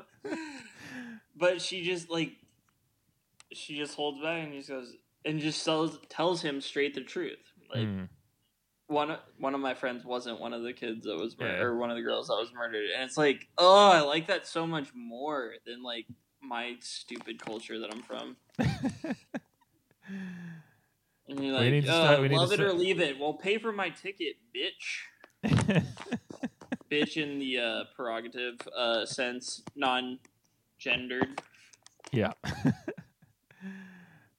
but 1.36 1.62
she 1.62 1.84
just 1.84 2.10
like 2.10 2.32
she 3.52 3.78
just 3.78 3.96
holds 3.96 4.22
back 4.22 4.44
and 4.46 4.54
just 4.54 4.70
goes 4.70 4.96
and 5.26 5.40
just 5.40 5.64
tells 5.66 6.00
tells 6.10 6.42
him 6.42 6.62
straight 6.62 6.94
the 6.96 7.02
truth. 7.02 7.38
Like 7.74 7.88
Mm. 7.88 8.10
One 8.90 9.12
of- 9.12 9.22
one 9.38 9.54
of 9.56 9.62
my 9.62 9.74
friends 9.74 10.04
wasn't 10.04 10.40
one 10.40 10.52
of 10.54 10.64
the 10.64 10.74
kids 10.74 11.06
that 11.06 11.16
was 11.16 11.38
mur- 11.38 11.48
Yeah. 11.48 11.62
or 11.64 11.78
one 11.78 11.90
of 11.92 11.96
the 11.96 12.02
girls 12.04 12.28
that 12.28 12.36
was 12.36 12.52
murdered, 12.54 12.90
and 12.90 13.04
it's 13.04 13.18
like, 13.18 13.48
oh, 13.58 13.90
I 13.90 14.02
like 14.02 14.28
that 14.28 14.46
so 14.48 14.66
much 14.68 14.94
more 14.94 15.56
than 15.66 15.82
like 15.84 16.08
my 16.42 16.76
stupid 16.82 17.40
culture 17.40 17.80
that 17.80 17.94
I'm 17.94 18.02
from. 18.04 18.36
And 21.28 21.44
you're 21.44 21.60
We 21.60 21.70
need 21.70 21.86
to 21.86 21.92
start- 21.92 22.22
we 22.22 22.28
need 22.30 22.36
to 22.36 22.42
love 22.42 22.52
it 22.52 22.60
or 22.60 22.74
leave 22.74 23.00
it. 23.00 23.20
Well, 23.20 23.34
pay 23.34 23.60
for 23.60 23.72
my 23.72 23.90
ticket, 23.92 24.38
bitch. 24.56 25.04
bitch 26.92 27.22
in 27.22 27.38
the 27.38 27.60
uh, 27.60 27.84
prerogative 27.96 28.56
uh, 28.76 29.06
sense, 29.06 29.62
non-gendered. 29.76 31.40
Yeah. 32.12 32.34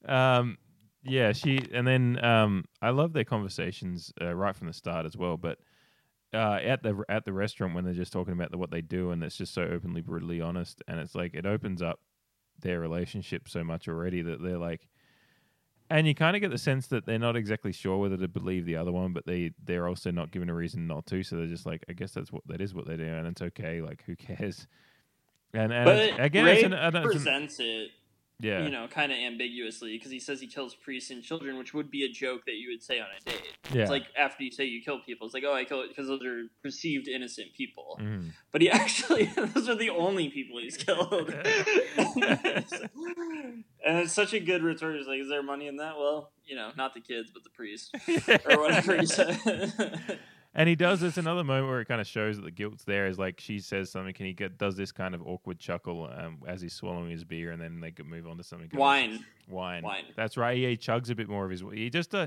um 0.06 0.58
yeah, 1.02 1.32
she 1.32 1.60
and 1.72 1.86
then 1.86 2.22
um 2.24 2.64
I 2.82 2.90
love 2.90 3.12
their 3.12 3.24
conversations 3.24 4.12
uh, 4.20 4.34
right 4.34 4.54
from 4.54 4.66
the 4.66 4.72
start 4.72 5.06
as 5.06 5.16
well, 5.16 5.36
but 5.36 5.58
uh 6.32 6.58
at 6.62 6.82
the 6.82 7.02
at 7.08 7.24
the 7.24 7.32
restaurant 7.32 7.74
when 7.74 7.84
they're 7.84 7.92
just 7.94 8.12
talking 8.12 8.34
about 8.34 8.50
the, 8.52 8.58
what 8.58 8.70
they 8.70 8.80
do 8.82 9.10
and 9.10 9.24
it's 9.24 9.36
just 9.36 9.52
so 9.52 9.62
openly 9.62 10.00
brutally 10.00 10.40
honest 10.40 10.80
and 10.86 11.00
it's 11.00 11.14
like 11.16 11.34
it 11.34 11.44
opens 11.44 11.82
up 11.82 11.98
their 12.60 12.78
relationship 12.78 13.48
so 13.48 13.64
much 13.64 13.88
already 13.88 14.22
that 14.22 14.40
they're 14.40 14.56
like 14.58 14.86
and 15.90 16.06
you 16.06 16.14
kind 16.14 16.36
of 16.36 16.40
get 16.40 16.52
the 16.52 16.58
sense 16.58 16.86
that 16.86 17.04
they're 17.04 17.18
not 17.18 17.34
exactly 17.34 17.72
sure 17.72 17.98
whether 17.98 18.16
to 18.16 18.28
believe 18.28 18.64
the 18.64 18.76
other 18.76 18.92
one, 18.92 19.12
but 19.12 19.26
they 19.26 19.50
they're 19.64 19.88
also 19.88 20.12
not 20.12 20.30
given 20.30 20.48
a 20.48 20.54
reason 20.54 20.86
not 20.86 21.04
to. 21.06 21.24
So 21.24 21.34
they're 21.36 21.46
just 21.48 21.66
like, 21.66 21.84
I 21.88 21.94
guess 21.94 22.12
that's 22.12 22.30
what 22.30 22.46
that 22.46 22.60
is 22.60 22.72
what 22.72 22.86
they're 22.86 22.96
doing, 22.96 23.12
and 23.12 23.26
it's 23.26 23.42
okay. 23.42 23.80
Like, 23.80 24.04
who 24.06 24.14
cares? 24.14 24.68
And, 25.52 25.72
and 25.72 25.84
But 25.84 26.20
again, 26.20 26.44
Ray 26.44 26.54
it's 26.58 26.62
an, 26.62 26.74
I 26.74 26.90
don't- 26.90 27.04
it's 27.06 27.14
an- 27.16 27.22
presents 27.22 27.58
it, 27.58 27.90
yeah, 28.40 28.62
you 28.64 28.70
know, 28.70 28.86
kind 28.88 29.12
of 29.12 29.18
ambiguously 29.18 29.96
because 29.96 30.10
he 30.10 30.20
says 30.20 30.40
he 30.40 30.46
kills 30.46 30.74
priests 30.74 31.10
and 31.10 31.22
children, 31.22 31.58
which 31.58 31.74
would 31.74 31.90
be 31.90 32.04
a 32.04 32.08
joke 32.08 32.44
that 32.46 32.54
you 32.54 32.70
would 32.70 32.82
say 32.82 33.00
on 33.00 33.06
a 33.16 33.24
date. 33.24 33.56
Yeah. 33.72 33.82
It's 33.82 33.90
like 33.90 34.04
after 34.16 34.42
you 34.42 34.50
say 34.50 34.64
you 34.64 34.82
kill 34.82 35.00
people, 35.00 35.26
it's 35.26 35.34
like, 35.34 35.44
oh, 35.46 35.54
I 35.54 35.64
kill 35.64 35.82
it 35.82 35.88
because 35.88 36.08
those 36.08 36.24
are 36.24 36.44
perceived 36.62 37.08
innocent 37.08 37.54
people. 37.56 37.98
Mhm. 38.00 38.32
But 38.52 38.62
he 38.62 38.70
actually, 38.70 39.24
those 39.26 39.68
are 39.68 39.76
the 39.76 39.90
only 39.90 40.28
people 40.28 40.58
he's 40.60 40.76
killed. 40.76 41.30
and 43.84 43.84
it's 43.84 44.12
such 44.12 44.34
a 44.34 44.40
good 44.40 44.62
retort. 44.62 44.96
He's 44.96 45.06
like, 45.06 45.20
is 45.20 45.28
there 45.28 45.42
money 45.42 45.66
in 45.66 45.76
that? 45.76 45.96
Well, 45.98 46.30
you 46.44 46.56
know, 46.56 46.70
not 46.76 46.94
the 46.94 47.00
kids, 47.00 47.30
but 47.32 47.44
the 47.44 47.50
priest. 47.50 47.94
or 48.48 48.60
whatever 48.60 48.96
he 48.96 49.06
said. 49.06 49.40
And 50.52 50.68
he 50.68 50.74
does 50.74 51.00
this 51.00 51.16
another 51.16 51.44
moment 51.44 51.68
where 51.68 51.80
it 51.80 51.86
kind 51.86 52.00
of 52.00 52.08
shows 52.08 52.36
that 52.36 52.42
the 52.42 52.50
guilt's 52.50 52.82
there. 52.82 53.06
Is 53.06 53.18
like 53.18 53.38
she 53.38 53.60
says 53.60 53.90
something, 53.90 54.14
and 54.18 54.26
he 54.26 54.32
get, 54.32 54.58
does 54.58 54.76
this 54.76 54.90
kind 54.90 55.14
of 55.14 55.22
awkward 55.24 55.60
chuckle 55.60 56.10
um, 56.12 56.38
as 56.46 56.60
he's 56.60 56.72
swallowing 56.72 57.10
his 57.10 57.24
beer, 57.24 57.52
and 57.52 57.62
then 57.62 57.80
they 57.80 57.92
could 57.92 58.06
move 58.06 58.26
on 58.26 58.36
to 58.36 58.42
something. 58.42 58.68
else. 58.72 58.78
Wine. 58.78 59.24
wine, 59.48 59.84
Wine. 59.84 60.04
That's 60.16 60.36
right. 60.36 60.58
Yeah, 60.58 60.70
he 60.70 60.76
chugs 60.76 61.08
a 61.08 61.14
bit 61.14 61.28
more 61.28 61.44
of 61.44 61.52
his. 61.52 61.62
He 61.72 61.88
just 61.88 62.14
uh, 62.14 62.26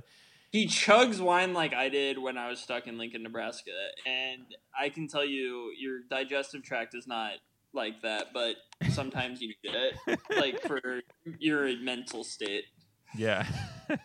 he 0.54 0.68
chugs 0.68 1.20
wine 1.20 1.54
like 1.54 1.74
I 1.74 1.90
did 1.90 2.18
when 2.18 2.38
I 2.38 2.48
was 2.48 2.60
stuck 2.60 2.88
in 2.88 2.98
Lincoln, 2.98 3.24
Nebraska, 3.24 3.72
and 4.06 4.46
I 4.80 4.90
can 4.90 5.08
tell 5.08 5.26
you, 5.26 5.74
your 5.78 6.00
digestive 6.10 6.64
tract 6.64 6.96
is 6.96 7.08
not 7.08 7.34
like 7.74 8.04
that, 8.04 8.28
but 8.34 8.56
sometimes 8.92 9.42
you 9.42 9.50
need 9.50 9.74
it, 10.08 10.20
like 10.30 10.62
for 10.62 11.02
your 11.40 11.76
mental 11.80 12.24
state. 12.24 12.66
yeah. 13.18 13.46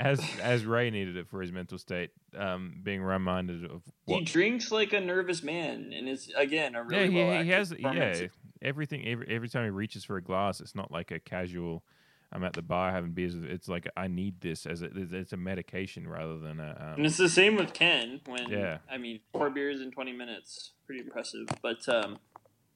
as 0.00 0.20
as 0.40 0.64
Ray 0.64 0.90
needed 0.90 1.16
it 1.16 1.28
for 1.28 1.40
his 1.40 1.52
mental 1.52 1.78
state, 1.78 2.10
um, 2.36 2.80
being 2.82 3.02
reminded 3.02 3.64
of 3.64 3.82
He 4.06 4.22
drinks 4.22 4.72
like 4.72 4.92
a 4.92 5.00
nervous 5.00 5.42
man, 5.42 5.92
and 5.94 6.08
is 6.08 6.32
again 6.36 6.74
a 6.74 6.82
really 6.82 7.14
yeah, 7.16 7.24
well 7.24 7.38
he, 7.38 7.44
he 7.44 7.50
has 7.50 7.74
yeah 7.78 8.26
everything 8.62 9.06
every 9.06 9.28
every 9.28 9.48
time 9.48 9.64
he 9.64 9.70
reaches 9.70 10.04
for 10.04 10.16
a 10.16 10.22
glass, 10.22 10.60
it's 10.60 10.74
not 10.74 10.90
like 10.90 11.10
a 11.10 11.18
casual. 11.20 11.84
I'm 12.32 12.44
at 12.44 12.52
the 12.52 12.62
bar 12.62 12.92
having 12.92 13.10
beers. 13.10 13.34
It's 13.34 13.68
like 13.68 13.88
I 13.96 14.06
need 14.06 14.40
this 14.40 14.64
as 14.64 14.82
a 14.82 14.86
it's- 14.86 15.32
a 15.32 15.36
medication 15.36 16.06
rather 16.06 16.38
than 16.38 16.60
a. 16.60 16.76
Um, 16.80 16.94
And 16.98 17.06
it's 17.06 17.16
the 17.16 17.28
same 17.28 17.56
with 17.56 17.72
Ken. 17.72 18.20
When 18.26 18.48
Yeah. 18.48 18.78
I 18.88 18.98
mean, 18.98 19.20
four 19.32 19.50
beers 19.50 19.80
in 19.80 19.90
twenty 19.90 20.12
minutes, 20.12 20.72
pretty 20.86 21.00
impressive. 21.00 21.48
But 21.60 21.88
um, 21.88 22.18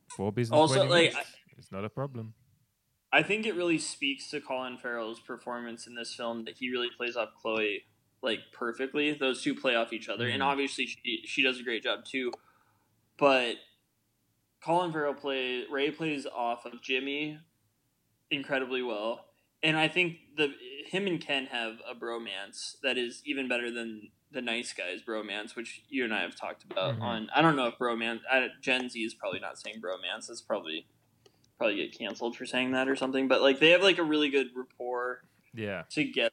four 0.09 0.32
beers. 0.32 0.48
in 0.48 0.55
also, 0.55 0.86
20 0.86 0.90
like, 0.90 1.12
minutes. 1.12 1.30
it's 1.56 1.70
not 1.72 1.84
a 1.84 1.88
problem. 1.88 2.34
I 3.15 3.23
think 3.23 3.47
it 3.47 3.55
really 3.55 3.78
speaks 3.78 4.28
to 4.31 4.41
Colin 4.41 4.77
Farrell's 4.77 5.20
performance 5.20 5.86
in 5.86 5.95
this 5.95 6.12
film 6.12 6.45
that 6.47 6.57
he 6.59 6.69
really 6.70 6.91
plays 6.97 7.15
off 7.16 7.28
Chloe 7.41 7.85
like 8.23 8.41
perfectly. 8.53 9.12
Those 9.12 9.41
two 9.41 9.55
play 9.55 9.77
off 9.77 9.93
each 9.93 10.09
other, 10.09 10.27
and 10.27 10.43
Mhm. 10.43 10.47
obviously 10.47 10.86
she 10.86 11.23
she 11.24 11.41
does 11.41 11.61
a 11.61 11.62
great 11.62 11.85
job 11.85 12.05
too. 12.05 12.32
But 13.16 13.59
Colin 14.61 14.93
Farrell 14.93 15.15
plays 15.15 15.69
Ray 15.70 15.93
plays 15.93 16.27
off 16.27 16.65
of 16.66 16.82
Jimmy 16.82 17.39
incredibly 18.32 18.82
well, 18.82 19.32
and 19.62 19.77
I 19.77 19.86
think 19.86 20.35
the 20.36 20.53
him 20.86 21.07
and 21.07 21.20
Ken 21.20 21.47
have 21.47 21.81
a 21.86 21.95
bromance 21.95 22.81
that 22.81 22.99
is 22.99 23.23
even 23.24 23.47
better 23.47 23.70
than 23.70 24.11
the 24.32 24.43
Nice 24.43 24.73
Guys 24.73 25.03
bromance, 25.03 25.55
which 25.55 25.82
you 25.89 26.03
and 26.03 26.12
I 26.12 26.23
have 26.23 26.35
talked 26.35 26.65
about. 26.65 26.97
Mhm. 26.97 27.03
On 27.03 27.31
I 27.31 27.43
don't 27.43 27.55
know 27.55 27.69
if 27.69 27.78
bromance 27.78 28.23
I, 28.28 28.49
Gen 28.61 28.89
Z 28.89 29.01
is 29.01 29.15
probably 29.15 29.39
not 29.39 29.57
saying 29.57 29.81
bromance. 29.81 30.28
It's 30.28 30.43
probably 30.43 30.89
probably 31.65 31.77
get 31.86 31.99
canceled 31.99 32.36
for 32.36 32.45
saying 32.45 32.73
that 32.73 32.89
or 32.89 32.97
something. 32.97 33.28
But 33.28 33.41
like 33.43 33.59
they 33.61 33.70
have 33.70 33.82
like 33.82 33.99
a 33.99 34.03
really 34.03 34.28
good 34.28 34.49
rapport 34.55 35.23
Yeah. 35.55 35.82
together. 35.91 36.31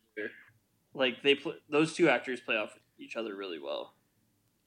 Like 0.93 1.23
they 1.23 1.35
pl- 1.35 1.55
those 1.69 1.93
two 1.93 2.09
actors 2.09 2.41
play 2.41 2.57
off 2.57 2.77
each 2.99 3.15
other 3.15 3.35
really 3.35 3.59
well. 3.59 3.93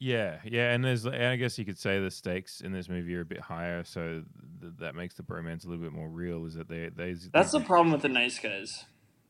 Yeah, 0.01 0.41
yeah, 0.45 0.73
and 0.73 0.85
there's, 0.85 1.07
and 1.07 1.15
I 1.25 1.37
guess 1.37 1.57
you 1.59 1.65
could 1.65 1.79
say 1.79 2.01
the 2.01 2.11
stakes 2.11 2.61
in 2.61 2.73
this 2.73 2.89
movie 2.89 3.15
are 3.15 3.21
a 3.23 3.25
bit 3.25 3.41
higher, 3.41 3.85
so 3.85 4.23
th- 4.61 4.73
that 4.81 4.95
makes 4.95 5.15
the 5.15 5.23
bromance 5.23 5.65
a 5.65 5.69
little 5.69 5.83
bit 5.83 5.93
more 5.93 6.09
real. 6.09 6.45
Is 6.47 6.55
that 6.55 6.69
they, 6.69 6.91
they 6.95 7.15
That's 7.33 7.53
the 7.53 7.61
problem 7.61 7.93
with 7.93 8.03
the 8.03 8.09
nice 8.09 8.39
guys. 8.39 8.85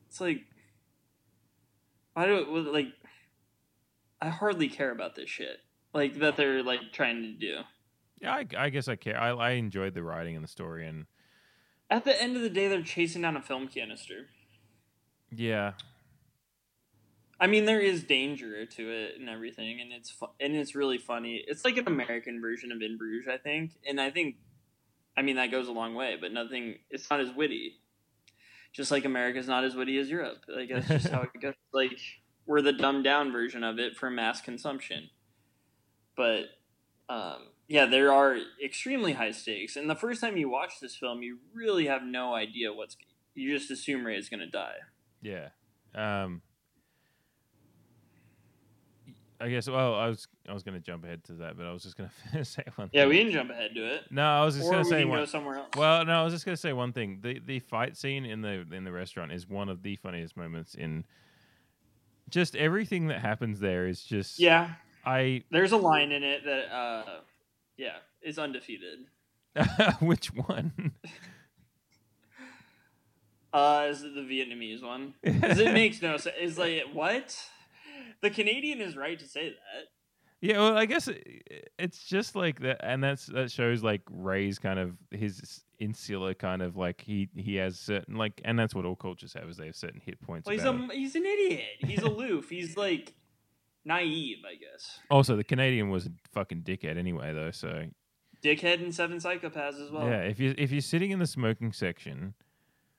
It's 0.09 0.21
like, 0.21 0.41
why 2.15 2.27
do 2.27 2.39
it 2.39 2.73
like? 2.73 2.89
I 4.23 4.31
hardly 4.31 4.69
care 4.69 4.91
about 4.91 5.15
this 5.17 5.29
shit. 5.29 5.59
Like 5.93 6.19
that 6.21 6.37
they're 6.37 6.63
like 6.63 6.81
trying 6.93 7.23
to 7.23 7.33
do. 7.33 7.59
Yeah, 8.21 8.33
I, 8.33 8.47
I 8.57 8.69
guess 8.71 8.89
I 8.89 8.97
care. 8.97 9.21
I, 9.21 9.31
I 9.31 9.51
enjoyed 9.51 9.95
the 9.95 10.03
writing 10.03 10.35
and 10.35 10.43
the 10.43 10.49
story, 10.49 10.87
and 10.87 11.05
At 11.91 12.05
the 12.05 12.21
end 12.21 12.37
of 12.37 12.43
the 12.43 12.51
day, 12.51 12.69
they're 12.69 12.83
chasing 12.83 13.23
down 13.23 13.37
a 13.37 13.43
film 13.43 13.69
canister. 13.69 14.29
yeah, 15.31 15.73
I 17.41 17.47
mean, 17.47 17.65
there 17.65 17.81
is 17.81 18.05
danger 18.05 18.65
to 18.65 18.91
it 18.91 19.17
and 19.19 19.29
everything, 19.29 19.81
and 19.81 19.93
it's 19.93 20.11
fu- 20.11 20.31
and 20.41 20.55
it's 20.55 20.75
really 20.75 20.99
funny. 20.99 21.45
It's 21.47 21.65
like 21.65 21.77
an 21.77 21.87
American 21.87 22.41
version 22.41 22.73
of 22.73 22.81
In 22.81 22.97
Bruges, 22.97 23.29
I 23.29 23.37
think, 23.39 23.73
and 23.87 24.01
I 24.01 24.11
think, 24.11 24.37
I 25.17 25.23
mean, 25.23 25.37
that 25.37 25.51
goes 25.51 25.69
a 25.69 25.73
long 25.73 25.95
way. 25.95 26.17
But 26.21 26.33
nothing, 26.33 26.77
it's 26.91 27.11
not 27.11 27.21
as 27.21 27.33
witty. 27.33 27.81
Just 28.73 28.91
like 28.91 29.05
America's 29.05 29.49
not 29.49 29.65
as 29.65 29.75
witty 29.77 29.99
as 29.99 30.09
Europe. 30.11 30.45
Like 30.49 30.69
that's 30.71 30.89
just 30.89 31.09
how 31.09 31.23
it 31.23 31.41
goes. 31.41 31.55
Like 31.73 31.99
we're 32.47 32.63
the 32.63 32.73
dumbed 32.73 33.03
down 33.03 33.33
version 33.33 33.65
of 33.65 33.81
it 33.81 33.97
for 33.97 34.09
mass 34.11 34.41
consumption. 34.41 35.11
But 36.17 36.45
um, 37.09 37.49
yeah, 37.69 37.87
there 37.87 38.13
are 38.13 38.37
extremely 38.63 39.13
high 39.13 39.31
stakes, 39.31 39.77
and 39.77 39.89
the 39.89 39.95
first 39.95 40.21
time 40.21 40.37
you 40.37 40.49
watch 40.49 40.81
this 40.81 40.97
film, 40.97 41.23
you 41.23 41.39
really 41.55 41.87
have 41.87 42.03
no 42.03 42.35
idea 42.35 42.73
what's. 42.73 42.97
You 43.35 43.57
just 43.57 43.71
assume 43.71 44.07
Ray 44.07 44.17
is 44.17 44.29
going 44.29 44.41
to 44.41 44.47
die. 44.47 44.77
yeah. 45.23 45.49
Um, 45.95 46.43
I 49.41 49.49
guess. 49.49 49.69
Well, 49.69 49.95
I 49.95 50.09
was 50.09 50.27
I 50.49 50.53
was 50.53 50.63
going 50.63 50.75
to 50.75 50.81
jump 50.81 51.05
ahead 51.05 51.25
to 51.25 51.33
that, 51.35 51.57
but 51.57 51.67
I 51.67 51.73
was 51.73 51.83
just 51.83 51.97
going 51.97 52.11
to 52.33 52.45
say 52.45 52.65
one. 52.77 52.91
Yeah, 52.93 53.03
thing. 53.03 53.09
we 53.11 53.19
can 53.19 53.33
jump 53.33 53.51
ahead 53.51 53.75
to 53.75 53.95
it. 53.95 54.05
No, 54.11 54.23
I 54.23 54.45
was 54.45 54.57
just 54.57 54.71
going 54.71 54.83
to 54.83 54.89
say 54.89 55.05
one. 55.05 55.19
go 55.19 55.25
somewhere 55.25 55.57
else. 55.57 55.69
Well, 55.77 56.05
no, 56.05 56.21
I 56.21 56.25
was 56.25 56.33
just 56.33 56.45
going 56.45 56.55
to 56.55 56.61
say 56.61 56.73
one 56.73 56.93
thing. 56.93 57.19
The 57.23 57.41
the 57.45 57.59
fight 57.61 57.97
scene 57.97 58.25
in 58.25 58.43
the 58.43 58.65
in 58.73 58.85
the 58.85 58.93
restaurant 58.93 59.33
is 59.33 59.49
one 59.49 59.69
of 59.69 59.83
the 59.83 59.97
funniest 59.97 60.37
moments 60.37 60.75
in. 60.75 61.05
Just 62.31 62.57
everything 62.57 63.09
that 63.09 63.21
happens 63.21 63.61
there 63.61 63.87
is 63.87 64.03
just 64.03 64.39
Yeah, 64.39 64.71
I 65.05 65.43
there's 65.51 65.73
a 65.73 65.77
line 65.77 66.11
in 66.11 66.23
it 66.23 66.45
that, 66.45 66.75
uh, 66.75 67.05
yeah, 67.77 67.97
is 68.23 68.39
undefeated. 68.39 69.07
which 70.01 70.29
one? 70.29 70.93
Uh, 73.55 73.87
is 73.89 74.03
it 74.03 74.13
the 74.17 74.21
Vietnamese 74.21 74.83
one? 74.83 75.15
Because 75.23 75.61
it 75.61 75.73
makes 75.73 76.03
no 76.03 76.17
sense. 76.17 76.35
It's 76.41 76.59
like 76.59 76.83
what? 76.93 77.39
The 78.21 78.29
Canadian 78.29 78.81
is 78.81 78.97
right 78.97 79.17
to 79.17 79.29
say 79.29 79.51
that. 79.51 79.85
Yeah, 80.41 80.59
well, 80.59 80.77
I 80.77 80.87
guess 80.87 81.07
it, 81.07 81.71
it's 81.79 82.05
just 82.05 82.35
like 82.35 82.61
that, 82.61 82.85
and 82.85 83.03
that's 83.03 83.27
that 83.27 83.53
shows 83.53 83.85
like 83.85 84.03
Ray's 84.11 84.59
kind 84.59 84.81
of 84.81 84.97
his 85.13 85.63
insular 85.79 86.35
kind 86.35 86.63
of 86.63 86.77
like 86.77 87.01
he 87.01 87.29
he 87.37 87.55
has 87.55 87.79
certain 87.79 88.17
like, 88.17 88.41
and 88.45 88.59
that's 88.59 88.75
what 88.75 88.85
all 88.85 88.97
cultures 88.97 89.33
have 89.35 89.49
is 89.49 89.57
they 89.57 89.67
have 89.67 89.77
certain 89.77 90.01
hit 90.05 90.21
points. 90.21 90.47
Well, 90.47 90.57
he's 90.57 90.65
a 90.65 90.89
he's 90.93 91.15
an 91.15 91.25
idiot. 91.25 91.63
He's 91.79 92.03
aloof. 92.03 92.51
he's 92.51 92.77
like 92.77 93.15
naive, 93.85 94.39
I 94.47 94.55
guess. 94.55 95.01
Also, 95.11 95.37
the 95.37 95.45
Canadian 95.45 95.91
was 95.91 96.07
a 96.07 96.11
fucking 96.33 96.63
dickhead 96.63 96.97
anyway, 96.97 97.33
though. 97.33 97.51
So 97.51 97.87
Dickhead 98.43 98.83
and 98.83 98.95
Seven 98.95 99.19
Psychopaths 99.19 99.83
as 99.83 99.91
well. 99.91 100.07
yeah, 100.07 100.21
if 100.21 100.39
you 100.39 100.55
if 100.59 100.71
you're 100.71 100.81
sitting 100.81 101.11
in 101.11 101.19
the 101.19 101.27
smoking 101.27 101.73
section, 101.73 102.35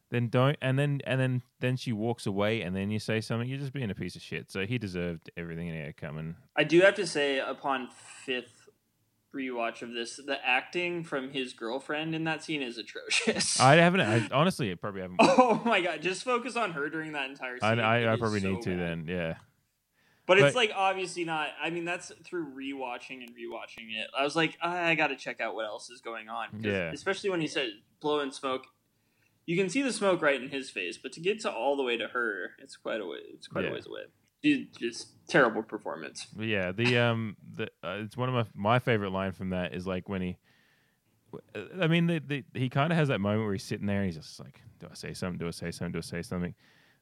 then 0.10 0.28
don't, 0.30 0.58
and 0.62 0.78
then 0.78 1.02
and 1.06 1.20
then 1.20 1.42
then 1.60 1.78
she 1.78 1.92
walks 1.92 2.26
away, 2.26 2.62
and 2.62 2.76
then 2.76 2.90
you 2.90 3.00
say 3.00 3.22
something, 3.22 3.48
you're 3.48 3.60
just 3.60 3.74
being 3.74 3.92
a 3.92 3.96
piece 3.96 4.16
of 4.16 4.22
shit. 4.22 4.52
So 4.52 4.66
he 4.66 4.78
deserved 4.78 5.30
everything 5.38 5.68
in 5.68 5.76
air 5.76 5.94
coming. 5.94 6.36
I 6.56 6.64
do 6.64 6.82
have 6.82 6.96
to 6.96 7.08
say, 7.08 7.40
upon 7.40 7.90
fifth 8.26 8.70
rewatch 9.36 9.82
of 9.82 9.94
this, 9.94 10.16
the 10.16 10.38
acting 10.46 11.04
from 11.04 11.32
his 11.32 11.52
girlfriend 11.54 12.16
in 12.16 12.24
that 12.24 12.42
scene 12.44 12.62
is 12.62 12.78
atrocious. 12.78 13.60
I 13.60 13.76
haven't. 13.76 14.02
I, 14.02 14.28
honestly, 14.32 14.72
I 14.72 14.76
probably 14.76 15.02
haven't. 15.02 15.18
oh 15.20 15.62
my 15.66 15.82
god! 15.82 16.02
Just 16.02 16.24
focus 16.24 16.56
on 16.56 16.72
her 16.72 16.90
during 16.90 17.12
that 17.12 17.30
entire 17.30 17.58
I, 17.62 17.72
scene. 17.72 17.80
It 17.80 17.84
I, 17.84 18.14
I 18.14 18.18
probably 18.18 18.40
so 18.40 18.52
need 18.52 18.62
to 18.64 18.70
bad. 18.72 18.80
then. 18.80 19.06
Yeah. 19.08 19.36
But, 20.28 20.40
But- 20.40 20.48
it's 20.48 20.56
like 20.56 20.72
obviously 20.76 21.24
not. 21.24 21.50
I 21.62 21.70
mean, 21.70 21.86
that's 21.86 22.12
through 22.24 22.48
rewatching 22.56 23.22
and 23.24 23.30
rewatching 23.30 23.92
it. 23.96 24.10
I 24.18 24.24
was 24.24 24.36
like, 24.36 24.58
I, 24.62 24.92
I 24.92 24.96
got 24.96 25.08
to 25.08 25.16
check 25.16 25.40
out 25.40 25.54
what 25.56 25.66
else 25.66 25.90
is 25.90 26.02
going 26.02 26.30
on. 26.30 26.48
Yeah. 26.62 26.92
Especially 26.92 27.30
when 27.30 27.42
he 27.42 27.48
said 27.48 27.70
blowing 28.02 28.32
smoke. 28.32 28.64
You 29.46 29.56
can 29.56 29.70
see 29.70 29.84
the 29.84 29.94
smoke 29.94 30.24
right 30.24 30.42
in 30.42 30.50
his 30.50 30.72
face, 30.72 30.98
but 30.98 31.12
to 31.14 31.20
get 31.20 31.40
to 31.42 31.52
all 31.52 31.78
the 31.78 31.84
way 31.84 31.98
to 31.98 32.08
her, 32.08 32.52
it's 32.58 32.76
quite 32.76 33.00
a 33.02 33.06
way. 33.06 33.20
It's 33.36 33.48
quite 33.48 33.66
Yeah. 33.66 33.70
a 33.70 33.74
ways 33.74 33.86
away. 33.86 34.02
Dude, 34.42 34.76
just 34.78 35.10
terrible 35.28 35.62
performance. 35.62 36.26
Yeah, 36.38 36.72
the 36.72 36.98
um, 36.98 37.38
the 37.56 37.66
uh, 37.84 37.98
it's 38.04 38.18
one 38.18 38.30
of 38.30 38.34
my 38.36 38.46
my 38.74 38.80
favorite 38.80 39.12
line 39.12 39.32
from 39.34 39.52
that 39.52 39.74
is 39.76 39.86
like 39.88 40.10
when 40.10 40.22
he, 40.24 40.38
I 41.80 41.88
mean, 41.88 42.08
the, 42.08 42.20
the 42.20 42.44
he 42.54 42.70
kind 42.70 42.92
of 42.92 42.98
has 42.98 43.10
that 43.10 43.20
moment 43.22 43.44
where 43.44 43.54
he's 43.54 43.64
sitting 43.64 43.86
there 43.88 43.98
and 44.02 44.06
he's 44.06 44.16
just 44.18 44.40
like, 44.40 44.62
do 44.80 44.88
I 44.90 44.94
say 44.96 45.14
something? 45.14 45.38
Do 45.38 45.48
I 45.48 45.52
say 45.52 45.72
something? 45.72 45.92
Do 45.94 45.98
I 46.00 46.02
say 46.02 46.22
something? 46.22 46.54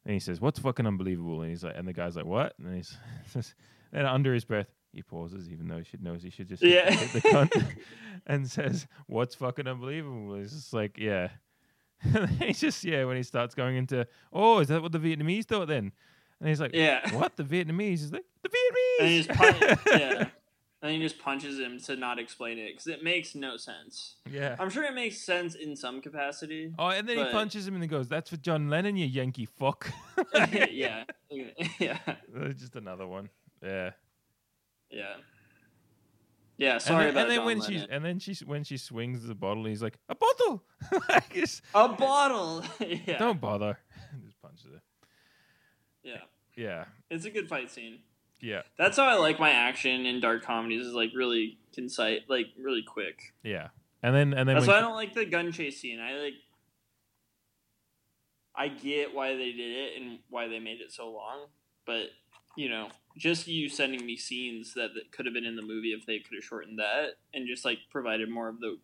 And 0.06 0.14
he 0.14 0.20
says, 0.20 0.42
"What's 0.42 0.60
fucking 0.60 0.86
unbelievable?" 0.86 1.42
And 1.42 1.50
he's 1.50 1.64
like, 1.64 1.76
and 1.78 1.88
the 1.88 1.94
guy's 1.94 2.16
like, 2.16 2.26
"What?" 2.26 2.54
And 2.60 2.76
he's, 2.76 2.98
and 3.94 4.06
under 4.08 4.34
his 4.34 4.44
breath, 4.46 4.68
he 4.92 5.02
pauses, 5.02 5.50
even 5.50 5.68
though 5.68 5.78
he 5.78 5.84
should 5.86 6.04
knows 6.04 6.22
he 6.24 6.30
should 6.30 6.50
just 6.50 6.62
Yeah. 6.62 6.92
hit 6.92 7.14
the 7.24 7.30
cunt, 7.30 7.76
and 8.28 8.50
says, 8.50 8.88
"What's 9.08 9.36
fucking 9.36 9.68
unbelievable?" 9.68 10.36
It's 10.36 10.52
just 10.54 10.74
like, 10.74 10.98
yeah. 10.98 11.30
And 12.04 12.14
then 12.16 12.28
he's 12.28 12.60
just 12.60 12.84
yeah 12.84 13.06
when 13.06 13.16
he 13.16 13.24
starts 13.24 13.56
going 13.56 13.78
into, 13.78 14.06
oh, 14.34 14.60
is 14.60 14.68
that 14.68 14.82
what 14.82 14.92
the 14.92 15.00
Vietnamese 15.00 15.46
thought 15.46 15.70
then? 15.70 15.94
And 16.42 16.50
he's 16.50 16.60
like, 16.60 16.72
Yeah. 16.74 17.16
what 17.16 17.38
the 17.38 17.44
Vietnamese? 17.44 17.90
He's 18.02 18.12
like, 18.12 18.26
the 18.42 18.50
Vietnamese. 18.50 19.00
And 19.00 19.08
he 19.08 19.24
just 19.24 19.30
pun- 19.40 19.78
yeah. 19.88 20.26
And 20.84 20.92
he 20.92 21.00
just 21.00 21.18
punches 21.18 21.58
him 21.58 21.80
to 21.86 21.96
not 21.96 22.20
explain 22.20 22.60
it 22.60 22.68
because 22.74 22.88
it 22.88 23.02
makes 23.02 23.36
no 23.36 23.56
sense. 23.56 24.16
Yeah. 24.30 24.58
I'm 24.60 24.70
sure 24.70 24.84
it 24.84 24.94
makes 24.94 25.18
sense 25.18 25.56
in 25.56 25.78
some 25.78 26.02
capacity. 26.02 26.74
Oh, 26.78 26.90
and 26.90 27.08
then 27.08 27.18
he 27.18 27.24
punches 27.32 27.66
him 27.66 27.76
and 27.76 27.82
he 27.84 27.88
goes, 27.88 28.10
"That's 28.10 28.30
for 28.30 28.36
John 28.36 28.70
Lennon, 28.70 28.98
you 28.98 29.06
Yankee 29.06 29.46
fuck." 29.46 29.90
yeah, 30.36 31.06
yeah, 31.80 31.98
Uh, 32.06 32.50
Just 32.50 32.76
another 32.76 33.08
one. 33.08 33.30
Yeah. 33.64 33.92
yeah. 34.92 35.14
Yeah, 36.58 36.78
sorry 36.80 37.08
and 37.08 37.16
then, 37.18 37.18
about 37.18 37.22
and 37.22 37.32
then 37.32 37.38
John 37.38 37.46
when 37.46 37.60
Lennon. 37.60 37.80
she 37.88 37.88
and 37.90 38.06
then 38.06 38.20
she 38.20 38.46
when 38.46 38.64
she 38.66 38.76
swings 38.78 39.26
the 39.26 39.36
bottle, 39.36 39.64
he's 39.66 39.82
like, 39.82 39.98
"A 40.10 40.16
bottle." 40.16 40.64
Like, 41.10 41.36
A 41.74 41.88
bottle. 41.90 42.62
yeah. 42.82 43.18
Don't 43.18 43.40
bother. 43.40 43.80
Just 44.26 44.42
punches 44.42 44.66
her. 44.66 44.82
Yeah. 46.04 46.18
Yeah. 46.58 46.86
It's 47.10 47.24
a 47.24 47.30
good 47.32 47.48
fight 47.48 47.72
scene. 47.72 48.00
Yeah. 48.44 48.64
That's 48.78 48.98
how 48.98 49.06
I 49.06 49.16
like 49.16 49.40
my 49.40 49.52
action 49.52 50.06
in 50.06 50.20
dark 50.20 50.44
comedies 50.44 50.86
is 50.86 50.94
like 50.94 51.12
really 51.16 51.58
concise, 51.74 52.20
like 52.28 52.48
really 52.62 52.84
quick. 52.84 53.34
Yeah. 53.42 53.70
And 54.04 54.14
then 54.14 54.34
and 54.34 54.48
then 54.48 54.56
That's 54.56 54.68
why 54.68 54.78
I 54.78 54.82
don't 54.82 54.96
like 54.96 55.14
the 55.14 55.26
gun 55.26 55.54
chase 55.54 55.80
scene. 55.80 56.02
I 56.02 56.14
like 56.16 56.34
I 58.54 58.68
get 58.68 59.16
why 59.16 59.36
they 59.38 59.54
did 59.54 59.72
it 59.72 60.02
and 60.02 60.20
why 60.30 60.50
they 60.50 60.60
made 60.60 60.82
it 60.82 60.92
so 60.92 61.10
long, 61.10 61.48
but 61.88 62.08
you 62.58 62.68
know, 62.68 62.90
just 63.18 63.48
you 63.48 63.70
sending 63.70 64.06
me 64.06 64.18
scenes 64.18 64.74
that, 64.74 64.94
that 64.94 65.12
could 65.12 65.26
have 65.26 65.34
been 65.34 65.46
in 65.46 65.56
the 65.56 65.62
movie 65.64 65.94
if 65.94 66.06
they 66.06 66.20
could 66.20 66.36
have 66.36 66.44
shortened 66.44 66.80
that 66.80 67.14
and 67.34 67.48
just 67.48 67.64
like 67.64 67.80
provided 67.90 68.30
more 68.30 68.50
of 68.50 68.60
the 68.60 68.78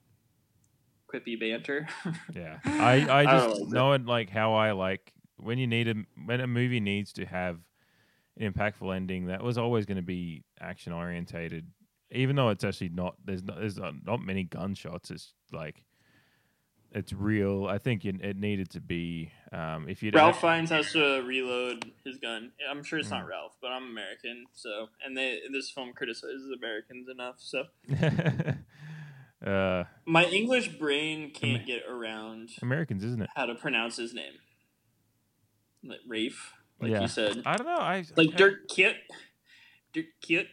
quippy 1.14 1.38
banter. 1.38 1.88
Yeah, 2.34 2.60
I, 2.64 3.07
I 3.10 3.26
just 3.26 3.60
that. 3.60 3.72
know 3.72 3.91
it 3.91 4.06
like 4.06 4.30
how 4.30 4.53
I 4.53 4.72
like 4.72 5.11
when 5.36 5.57
you 5.57 5.68
need 5.68 5.90
a 5.90 5.95
when 6.26 6.40
a 6.40 6.48
movie 6.48 6.80
needs 6.80 7.11
to 7.14 7.26
have 7.26 7.57
an 8.40 8.52
impactful 8.52 8.95
ending. 8.95 9.28
That 9.28 9.44
was 9.44 9.57
always 9.57 9.86
going 9.86 9.98
to 9.98 10.02
be 10.03 10.44
action 10.60 10.94
orientated, 10.94 11.68
even 12.11 12.36
though 12.36 12.49
it's 12.49 12.64
actually 12.64 12.90
not. 12.90 13.16
There's 13.24 13.44
not 13.44 13.60
there's 13.60 13.78
not, 13.78 13.94
not 14.03 14.22
many 14.22 14.44
gunshots. 14.44 15.11
It's 15.11 15.34
like 15.52 15.84
it's 16.91 17.14
real. 17.14 17.68
I 17.68 17.78
think 17.78 18.06
it, 18.06 18.16
it 18.22 18.38
needed 18.38 18.72
to 18.72 18.82
be. 18.82 19.32
Um, 19.52 19.88
if 19.88 20.02
you 20.02 20.11
Ralph 20.14 20.41
Fiennes 20.41 20.70
has 20.72 20.91
to 20.94 21.22
reload 21.26 21.91
his 22.03 22.18
gun. 22.18 22.52
I'm 22.70 22.84
sure 22.84 22.99
it's 22.99 23.10
not 23.11 23.26
Mm. 23.26 23.30
Ralph, 23.30 23.52
but 23.61 23.68
I'm 23.68 23.84
American, 23.91 24.45
so 24.53 24.88
and 25.06 25.16
they 25.16 25.40
this 25.52 25.70
film 25.70 25.94
criticizes 25.94 26.49
Americans 26.57 27.07
enough, 27.10 27.36
so 27.38 27.64
Uh, 29.45 29.86
My 30.06 30.26
English 30.26 30.68
brain 30.78 31.32
can't 31.32 31.66
get 31.66 31.84
around 31.90 32.49
Americans, 32.61 33.06
isn't 33.06 33.22
it? 33.22 33.30
how 33.36 33.45
to 33.45 33.56
pronounce 33.56 33.95
his 33.95 34.14
name. 34.14 34.34
Like 35.82 35.99
Rafe, 36.06 36.52
like 36.81 36.91
yeah. 36.91 37.01
you 37.01 37.07
said. 37.07 37.41
I 37.45 37.56
don't 37.56 37.68
know. 37.68 37.73
I 37.73 38.03
like 38.15 38.34
I- 38.34 38.38
Dirk 38.38 38.68
Kit. 38.69 38.95
Dirk 39.93 40.06
Kit. 40.22 40.47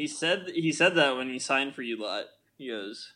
He 0.00 0.06
said 0.06 0.50
he 0.54 0.72
said 0.72 0.94
that 0.94 1.14
when 1.18 1.28
he 1.28 1.38
signed 1.38 1.74
for 1.74 1.82
you 1.82 2.00
lot. 2.00 2.24
He 2.56 2.68
goes, 2.68 3.12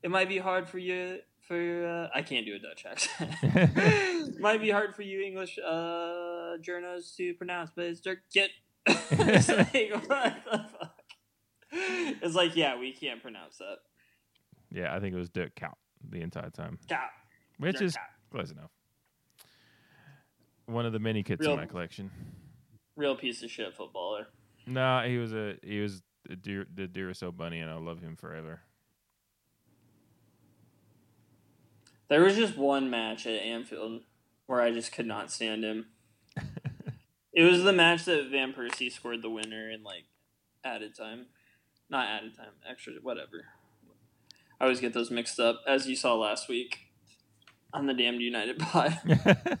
"It 0.00 0.12
might 0.12 0.28
be 0.28 0.38
hard 0.38 0.68
for 0.68 0.78
you 0.78 1.18
for 1.40 1.86
uh, 1.86 2.08
I 2.16 2.22
can't 2.22 2.46
do 2.46 2.54
a 2.54 2.58
Dutch 2.60 2.86
accent. 2.86 3.34
it 3.42 4.38
might 4.38 4.60
be 4.60 4.70
hard 4.70 4.94
for 4.94 5.02
you 5.02 5.20
English 5.22 5.58
uh, 5.58 6.56
journos 6.60 7.16
to 7.16 7.34
pronounce, 7.34 7.70
but 7.74 7.86
it's 7.86 8.00
Dirk 8.00 8.20
Kit." 8.32 8.50
it's 8.86 9.48
like 9.48 9.90
what 10.08 10.36
the 10.44 10.64
fuck? 10.70 10.94
It's 11.72 12.36
like 12.36 12.54
yeah, 12.54 12.78
we 12.78 12.92
can't 12.92 13.20
pronounce 13.20 13.58
that. 13.58 13.78
yeah, 14.70 14.94
I 14.94 15.00
think 15.00 15.16
it 15.16 15.18
was 15.18 15.30
Dirk 15.30 15.56
Cout 15.56 15.78
the 16.08 16.20
entire 16.20 16.50
time, 16.50 16.78
Cat. 16.88 17.10
Which 17.58 17.80
is 17.80 17.96
close 18.30 18.50
enough. 18.50 18.70
One 20.66 20.86
of 20.86 20.92
the 20.92 20.98
many 20.98 21.22
kits 21.22 21.40
Real- 21.40 21.52
in 21.52 21.58
my 21.58 21.66
collection. 21.66 22.10
Real 22.96 23.16
piece 23.16 23.42
of 23.42 23.50
shit 23.50 23.74
footballer. 23.76 24.26
No, 24.66 25.02
he 25.06 25.18
was 25.18 25.32
a 25.32 25.56
he 25.62 25.80
was 25.80 26.02
the, 26.28 26.36
Dur- 26.36 26.66
the 26.74 26.86
Duracell 26.86 27.36
bunny, 27.36 27.60
and 27.60 27.70
I'll 27.70 27.80
love 27.80 28.00
him 28.00 28.16
forever. 28.16 28.60
There 32.08 32.22
was 32.22 32.36
just 32.36 32.56
one 32.56 32.90
match 32.90 33.26
at 33.26 33.42
Anfield 33.42 34.02
where 34.46 34.60
I 34.60 34.72
just 34.72 34.92
could 34.92 35.06
not 35.06 35.30
stand 35.30 35.62
him. 35.62 35.86
it 37.32 37.42
was 37.42 37.62
the 37.62 37.72
match 37.72 38.04
that 38.06 38.30
Van 38.30 38.52
Persie 38.52 38.90
scored 38.90 39.22
the 39.22 39.30
winner 39.30 39.70
in 39.70 39.82
like 39.82 40.04
added 40.64 40.94
time. 40.94 41.26
Not 41.90 42.08
added 42.08 42.36
time, 42.36 42.52
extra 42.68 42.94
whatever. 43.02 43.46
I 44.60 44.64
always 44.64 44.80
get 44.80 44.92
those 44.92 45.10
mixed 45.10 45.38
up, 45.38 45.62
as 45.66 45.86
you 45.86 45.96
saw 45.96 46.14
last 46.14 46.48
week 46.48 46.87
on 47.72 47.86
the 47.86 47.94
damned 47.94 48.20
United 48.20 48.58
pod. 48.60 48.98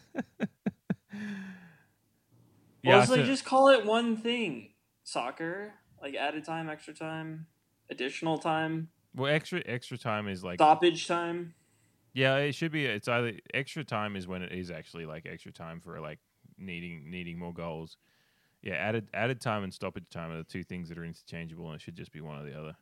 Yeah, 2.82 2.98
well, 2.98 3.00
like 3.00 3.08
so- 3.08 3.24
just 3.24 3.44
call 3.44 3.68
it 3.70 3.84
one 3.84 4.16
thing. 4.16 4.70
Soccer, 5.02 5.72
like 6.00 6.14
added 6.14 6.44
time, 6.44 6.68
extra 6.68 6.94
time, 6.94 7.46
additional 7.90 8.38
time, 8.38 8.88
Well, 9.16 9.32
extra 9.32 9.62
extra 9.66 9.98
time 9.98 10.28
is 10.28 10.44
like 10.44 10.58
stoppage 10.58 11.06
time. 11.08 11.54
Yeah, 12.14 12.36
it 12.36 12.54
should 12.54 12.72
be. 12.72 12.84
It's 12.86 13.08
either 13.08 13.32
extra 13.54 13.84
time 13.84 14.16
is 14.16 14.26
when 14.28 14.42
it 14.42 14.52
is 14.52 14.70
actually 14.70 15.06
like 15.06 15.26
extra 15.26 15.50
time 15.50 15.80
for 15.80 15.98
like 16.00 16.18
needing 16.56 17.10
needing 17.10 17.38
more 17.38 17.52
goals. 17.52 17.96
Yeah, 18.62 18.74
added 18.74 19.08
added 19.14 19.40
time 19.40 19.64
and 19.64 19.72
stoppage 19.74 20.08
time 20.10 20.30
are 20.30 20.38
the 20.38 20.44
two 20.44 20.62
things 20.62 20.88
that 20.88 20.98
are 20.98 21.04
interchangeable, 21.04 21.66
and 21.66 21.74
it 21.76 21.80
should 21.80 21.96
just 21.96 22.12
be 22.12 22.20
one 22.20 22.38
or 22.38 22.44
the 22.44 22.58
other. 22.58 22.76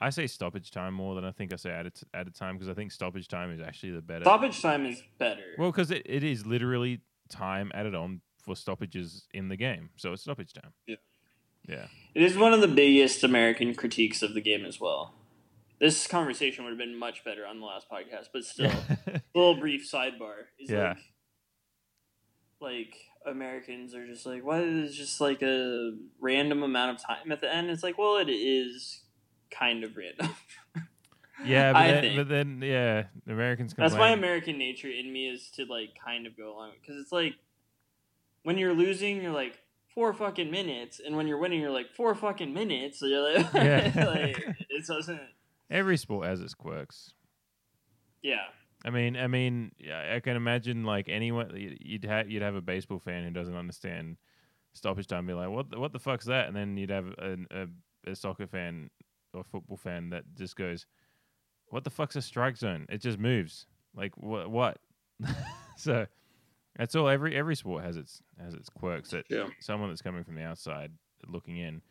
I 0.00 0.10
say 0.10 0.26
stoppage 0.26 0.70
time 0.70 0.94
more 0.94 1.14
than 1.14 1.24
I 1.24 1.32
think 1.32 1.52
I 1.52 1.56
say 1.56 1.70
added 1.70 1.94
added 2.14 2.34
time 2.34 2.56
because 2.56 2.68
I 2.68 2.74
think 2.74 2.92
stoppage 2.92 3.28
time 3.28 3.50
is 3.52 3.60
actually 3.60 3.92
the 3.92 4.02
better. 4.02 4.24
Stoppage 4.24 4.60
time 4.62 4.86
is 4.86 5.02
better. 5.18 5.42
Well, 5.58 5.70
because 5.72 5.90
it, 5.90 6.02
it 6.04 6.22
is 6.24 6.46
literally 6.46 7.00
time 7.28 7.70
added 7.74 7.94
on 7.94 8.20
for 8.44 8.54
stoppages 8.54 9.26
in 9.34 9.48
the 9.48 9.56
game, 9.56 9.90
so 9.96 10.12
it's 10.12 10.22
stoppage 10.22 10.52
time. 10.52 10.72
Yeah. 10.86 10.96
Yeah. 11.68 11.86
It 12.14 12.22
is 12.22 12.36
one 12.36 12.54
of 12.54 12.60
the 12.60 12.68
biggest 12.68 13.22
American 13.24 13.74
critiques 13.74 14.22
of 14.22 14.32
the 14.34 14.40
game 14.40 14.64
as 14.64 14.80
well. 14.80 15.14
This 15.80 16.06
conversation 16.06 16.64
would 16.64 16.70
have 16.70 16.78
been 16.78 16.96
much 16.98 17.24
better 17.24 17.44
on 17.46 17.60
the 17.60 17.66
last 17.66 17.86
podcast, 17.90 18.28
but 18.32 18.44
still, 18.44 18.72
a 19.06 19.20
little 19.34 19.56
brief 19.60 19.88
sidebar 19.88 20.46
is 20.58 20.70
Yeah. 20.70 20.94
like, 20.94 20.98
like 22.60 22.94
Americans 23.26 23.94
are 23.94 24.06
just 24.06 24.26
like, 24.26 24.44
what 24.44 24.62
is 24.62 24.96
just 24.96 25.20
like 25.20 25.42
a 25.42 25.92
random 26.20 26.62
amount 26.62 26.96
of 26.96 27.04
time 27.04 27.30
at 27.30 27.40
the 27.40 27.52
end? 27.54 27.70
It's 27.70 27.82
like, 27.82 27.98
well, 27.98 28.16
it 28.16 28.30
is 28.30 29.02
kind 29.50 29.84
of 29.84 29.96
random. 29.96 30.34
Yeah, 31.44 31.72
but 31.72 31.78
I 31.82 31.90
then, 31.92 32.02
think. 32.02 32.16
but 32.16 32.28
then 32.28 32.60
yeah, 32.62 33.04
Americans 33.28 33.72
That's 33.72 33.92
complain. 33.92 34.10
my 34.10 34.16
American 34.16 34.58
nature 34.58 34.88
in 34.90 35.12
me 35.12 35.28
is 35.28 35.50
to 35.52 35.66
like 35.66 35.90
kind 36.04 36.26
of 36.26 36.36
go 36.36 36.52
along 36.52 36.72
because 36.80 37.00
it's 37.00 37.12
like 37.12 37.34
when 38.42 38.58
you're 38.58 38.74
losing, 38.74 39.22
you're 39.22 39.30
like 39.32 39.56
four 39.94 40.12
fucking 40.12 40.50
minutes, 40.50 41.00
and 41.04 41.16
when 41.16 41.28
you're 41.28 41.38
winning, 41.38 41.60
you're 41.60 41.70
like 41.70 41.94
four 41.96 42.14
fucking 42.16 42.52
minutes. 42.52 42.98
So 42.98 43.06
you're 43.12 43.34
like, 43.34 43.54
Yeah. 43.54 43.92
like 44.06 44.36
it 44.68 44.86
doesn't. 44.86 45.20
Every 45.70 45.96
sport 45.96 46.26
has 46.26 46.40
its 46.40 46.54
quirks. 46.54 47.12
Yeah, 48.20 48.46
I 48.84 48.90
mean, 48.90 49.16
I 49.16 49.28
mean, 49.28 49.70
I 50.12 50.18
can 50.18 50.34
imagine 50.34 50.82
like 50.82 51.08
anyone 51.08 51.52
you'd 51.54 52.04
have 52.04 52.28
you'd 52.28 52.42
have 52.42 52.56
a 52.56 52.60
baseball 52.60 52.98
fan 52.98 53.22
who 53.22 53.30
doesn't 53.30 53.54
understand 53.54 54.16
stoppage 54.72 55.06
time, 55.06 55.26
be 55.26 55.34
like, 55.34 55.50
"What 55.50 55.70
the, 55.70 55.78
what 55.78 55.92
the 55.92 56.00
fuck's 56.00 56.26
that?" 56.26 56.48
And 56.48 56.56
then 56.56 56.76
you'd 56.76 56.90
have 56.90 57.06
a, 57.18 57.36
a, 57.52 58.10
a 58.10 58.16
soccer 58.16 58.48
fan 58.48 58.90
or 59.34 59.44
football 59.44 59.76
fan 59.76 60.10
that 60.10 60.24
just 60.36 60.56
goes, 60.56 60.86
"What 61.68 61.84
the 61.84 61.90
fuck's 61.90 62.16
a 62.16 62.22
strike 62.22 62.56
zone? 62.56 62.86
It 62.88 63.00
just 63.00 63.18
moves. 63.18 63.66
Like 63.94 64.16
what? 64.16 64.50
What?" 64.50 64.78
so 65.76 66.06
that's 66.76 66.94
all. 66.94 67.08
Every 67.08 67.36
every 67.36 67.56
sport 67.56 67.84
has 67.84 67.96
its 67.96 68.22
has 68.42 68.54
its 68.54 68.68
quirks 68.68 69.10
that 69.10 69.24
Yeah. 69.28 69.48
someone 69.60 69.88
that's 69.90 70.02
coming 70.02 70.24
from 70.24 70.34
the 70.36 70.42
outside 70.44 70.92
looking 71.26 71.56
in. 71.58 71.82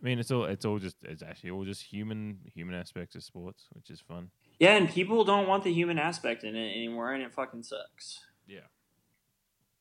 I 0.00 0.04
mean, 0.04 0.18
it's 0.18 0.30
all 0.30 0.44
it's 0.44 0.64
all 0.64 0.78
just 0.78 0.96
it's 1.02 1.22
actually 1.22 1.50
all 1.50 1.64
just 1.64 1.82
human 1.82 2.38
human 2.54 2.74
aspects 2.74 3.14
of 3.16 3.22
sports, 3.24 3.66
which 3.72 3.90
is 3.90 4.00
fun. 4.00 4.30
yeah, 4.60 4.76
and 4.76 4.88
people 4.88 5.24
don't 5.24 5.46
want 5.48 5.64
the 5.64 5.72
human 5.72 5.98
aspect 5.98 6.44
in 6.44 6.54
it 6.56 6.70
anymore, 6.76 7.12
and 7.12 7.22
it 7.22 7.32
fucking 7.34 7.62
sucks. 7.64 8.20
Yeah. 8.46 8.60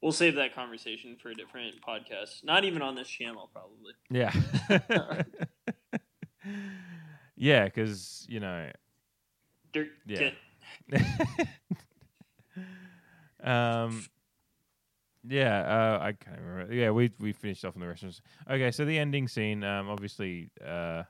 We'll 0.01 0.11
save 0.11 0.35
that 0.35 0.53
conversation 0.53 1.15
for 1.21 1.29
a 1.29 1.33
different 1.35 1.81
podcast. 1.81 2.43
Not 2.43 2.65
even 2.65 2.81
on 2.83 2.93
this 2.95 3.07
channel, 3.07 3.49
probably. 3.51 3.93
Yeah. 4.11 4.31
yeah, 7.35 7.65
because 7.65 8.25
you 8.29 8.39
know. 8.39 8.69
Dirt. 9.73 9.89
Yeah. 10.05 10.31
Um. 13.43 14.03
Yeah, 15.29 15.59
uh, 15.59 15.99
I 16.01 16.13
can't 16.13 16.39
remember. 16.41 16.73
Yeah, 16.73 16.91
we 16.91 17.11
we 17.19 17.33
finished 17.33 17.63
off 17.65 17.75
in 17.75 17.81
the 17.81 17.87
restaurants. 17.87 18.21
Okay, 18.49 18.71
so 18.71 18.83
the 18.83 18.97
ending 18.97 19.27
scene, 19.27 19.63
um, 19.63 19.89
obviously, 19.89 20.49
uh, 20.65 21.03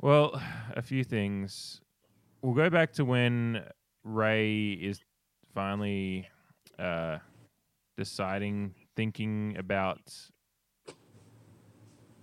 well, 0.00 0.40
a 0.76 0.82
few 0.82 1.04
things. 1.04 1.80
We'll 2.42 2.54
go 2.54 2.70
back 2.70 2.92
to 2.94 3.04
when 3.04 3.62
Ray 4.02 4.70
is 4.70 5.00
finally 5.54 6.28
uh, 6.78 7.18
deciding, 7.96 8.74
thinking 8.96 9.56
about. 9.58 10.00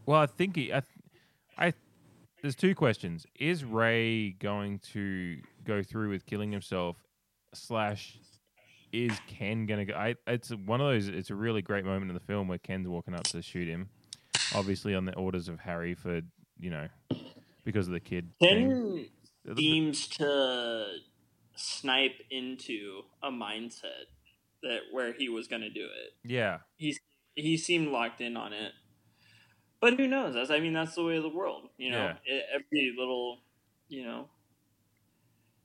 Well, 0.05 0.21
I 0.21 0.25
think 0.25 0.55
he, 0.55 0.73
I, 0.73 0.81
I, 1.57 1.73
there's 2.41 2.55
two 2.55 2.75
questions. 2.75 3.25
Is 3.39 3.63
Ray 3.63 4.31
going 4.31 4.79
to 4.93 5.39
go 5.65 5.81
through 5.83 6.09
with 6.09 6.25
killing 6.25 6.51
himself? 6.51 6.97
Slash, 7.53 8.17
is 8.91 9.11
Ken 9.27 9.65
gonna 9.65 9.85
go? 9.85 9.93
I, 9.93 10.15
it's 10.27 10.49
one 10.49 10.81
of 10.81 10.87
those. 10.87 11.07
It's 11.07 11.29
a 11.29 11.35
really 11.35 11.61
great 11.61 11.85
moment 11.85 12.09
in 12.09 12.13
the 12.13 12.19
film 12.19 12.47
where 12.47 12.57
Ken's 12.57 12.87
walking 12.87 13.13
up 13.15 13.23
to 13.25 13.41
shoot 13.41 13.67
him, 13.67 13.89
obviously 14.53 14.93
on 14.95 15.05
the 15.05 15.15
orders 15.15 15.47
of 15.47 15.59
Harry 15.61 15.95
for 15.95 16.21
you 16.59 16.69
know 16.69 16.87
because 17.63 17.87
of 17.87 17.93
the 17.93 17.99
kid. 17.99 18.29
thing. 18.39 19.07
Ken 19.45 19.55
seems 19.55 20.07
to 20.07 20.85
snipe 21.55 22.19
into 22.29 23.01
a 23.23 23.29
mindset 23.31 24.07
that 24.61 24.79
where 24.91 25.13
he 25.13 25.29
was 25.29 25.47
going 25.47 25.61
to 25.61 25.69
do 25.69 25.85
it. 25.85 26.13
Yeah, 26.23 26.59
He's 26.75 26.99
he 27.35 27.57
seemed 27.57 27.89
locked 27.89 28.19
in 28.21 28.35
on 28.35 28.51
it, 28.53 28.73
but 29.81 29.95
who 29.95 30.07
knows? 30.07 30.33
That's 30.35 30.49
I 30.49 30.59
mean 30.59 30.73
that's 30.73 30.95
the 30.95 31.03
way 31.03 31.17
of 31.17 31.23
the 31.23 31.29
world. 31.29 31.69
You 31.77 31.91
know, 31.91 32.13
Yeah. 32.27 32.39
Every 32.53 32.93
little, 32.97 33.39
you 33.89 34.03
know, 34.03 34.27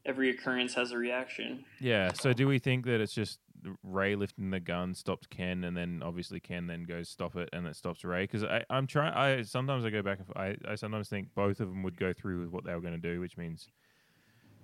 every 0.04 0.30
occurrence 0.30 0.74
has 0.74 0.92
a 0.92 0.98
reaction. 0.98 1.64
yeah. 1.80 2.12
So 2.12 2.32
do 2.32 2.46
we 2.48 2.58
think 2.58 2.84
that 2.86 3.00
it's 3.00 3.14
just 3.14 3.38
Ray 3.84 4.16
lifting 4.16 4.50
the 4.50 4.58
gun 4.58 4.92
stops 4.94 5.28
Ken, 5.28 5.62
and 5.62 5.76
then 5.76 6.02
obviously 6.04 6.40
Ken 6.40 6.66
then 6.66 6.82
goes 6.82 7.08
stop 7.08 7.36
it, 7.36 7.48
and 7.52 7.66
it 7.66 7.76
stops 7.76 8.04
Ray? 8.04 8.24
Because 8.24 8.44
I'm 8.68 8.86
trying. 8.88 9.12
I 9.14 9.42
sometimes 9.42 9.84
I 9.84 9.90
go 9.90 10.02
back 10.02 10.18
and 10.34 10.58
I 10.68 10.74
sometimes 10.74 11.08
think 11.08 11.28
both 11.34 11.60
of 11.60 11.68
them 11.68 11.82
would 11.84 11.96
go 11.96 12.12
through 12.12 12.40
with 12.40 12.50
what 12.50 12.64
they 12.64 12.74
were 12.74 12.80
going 12.80 13.00
to 13.00 13.14
do, 13.14 13.20
which 13.20 13.36
means 13.36 13.68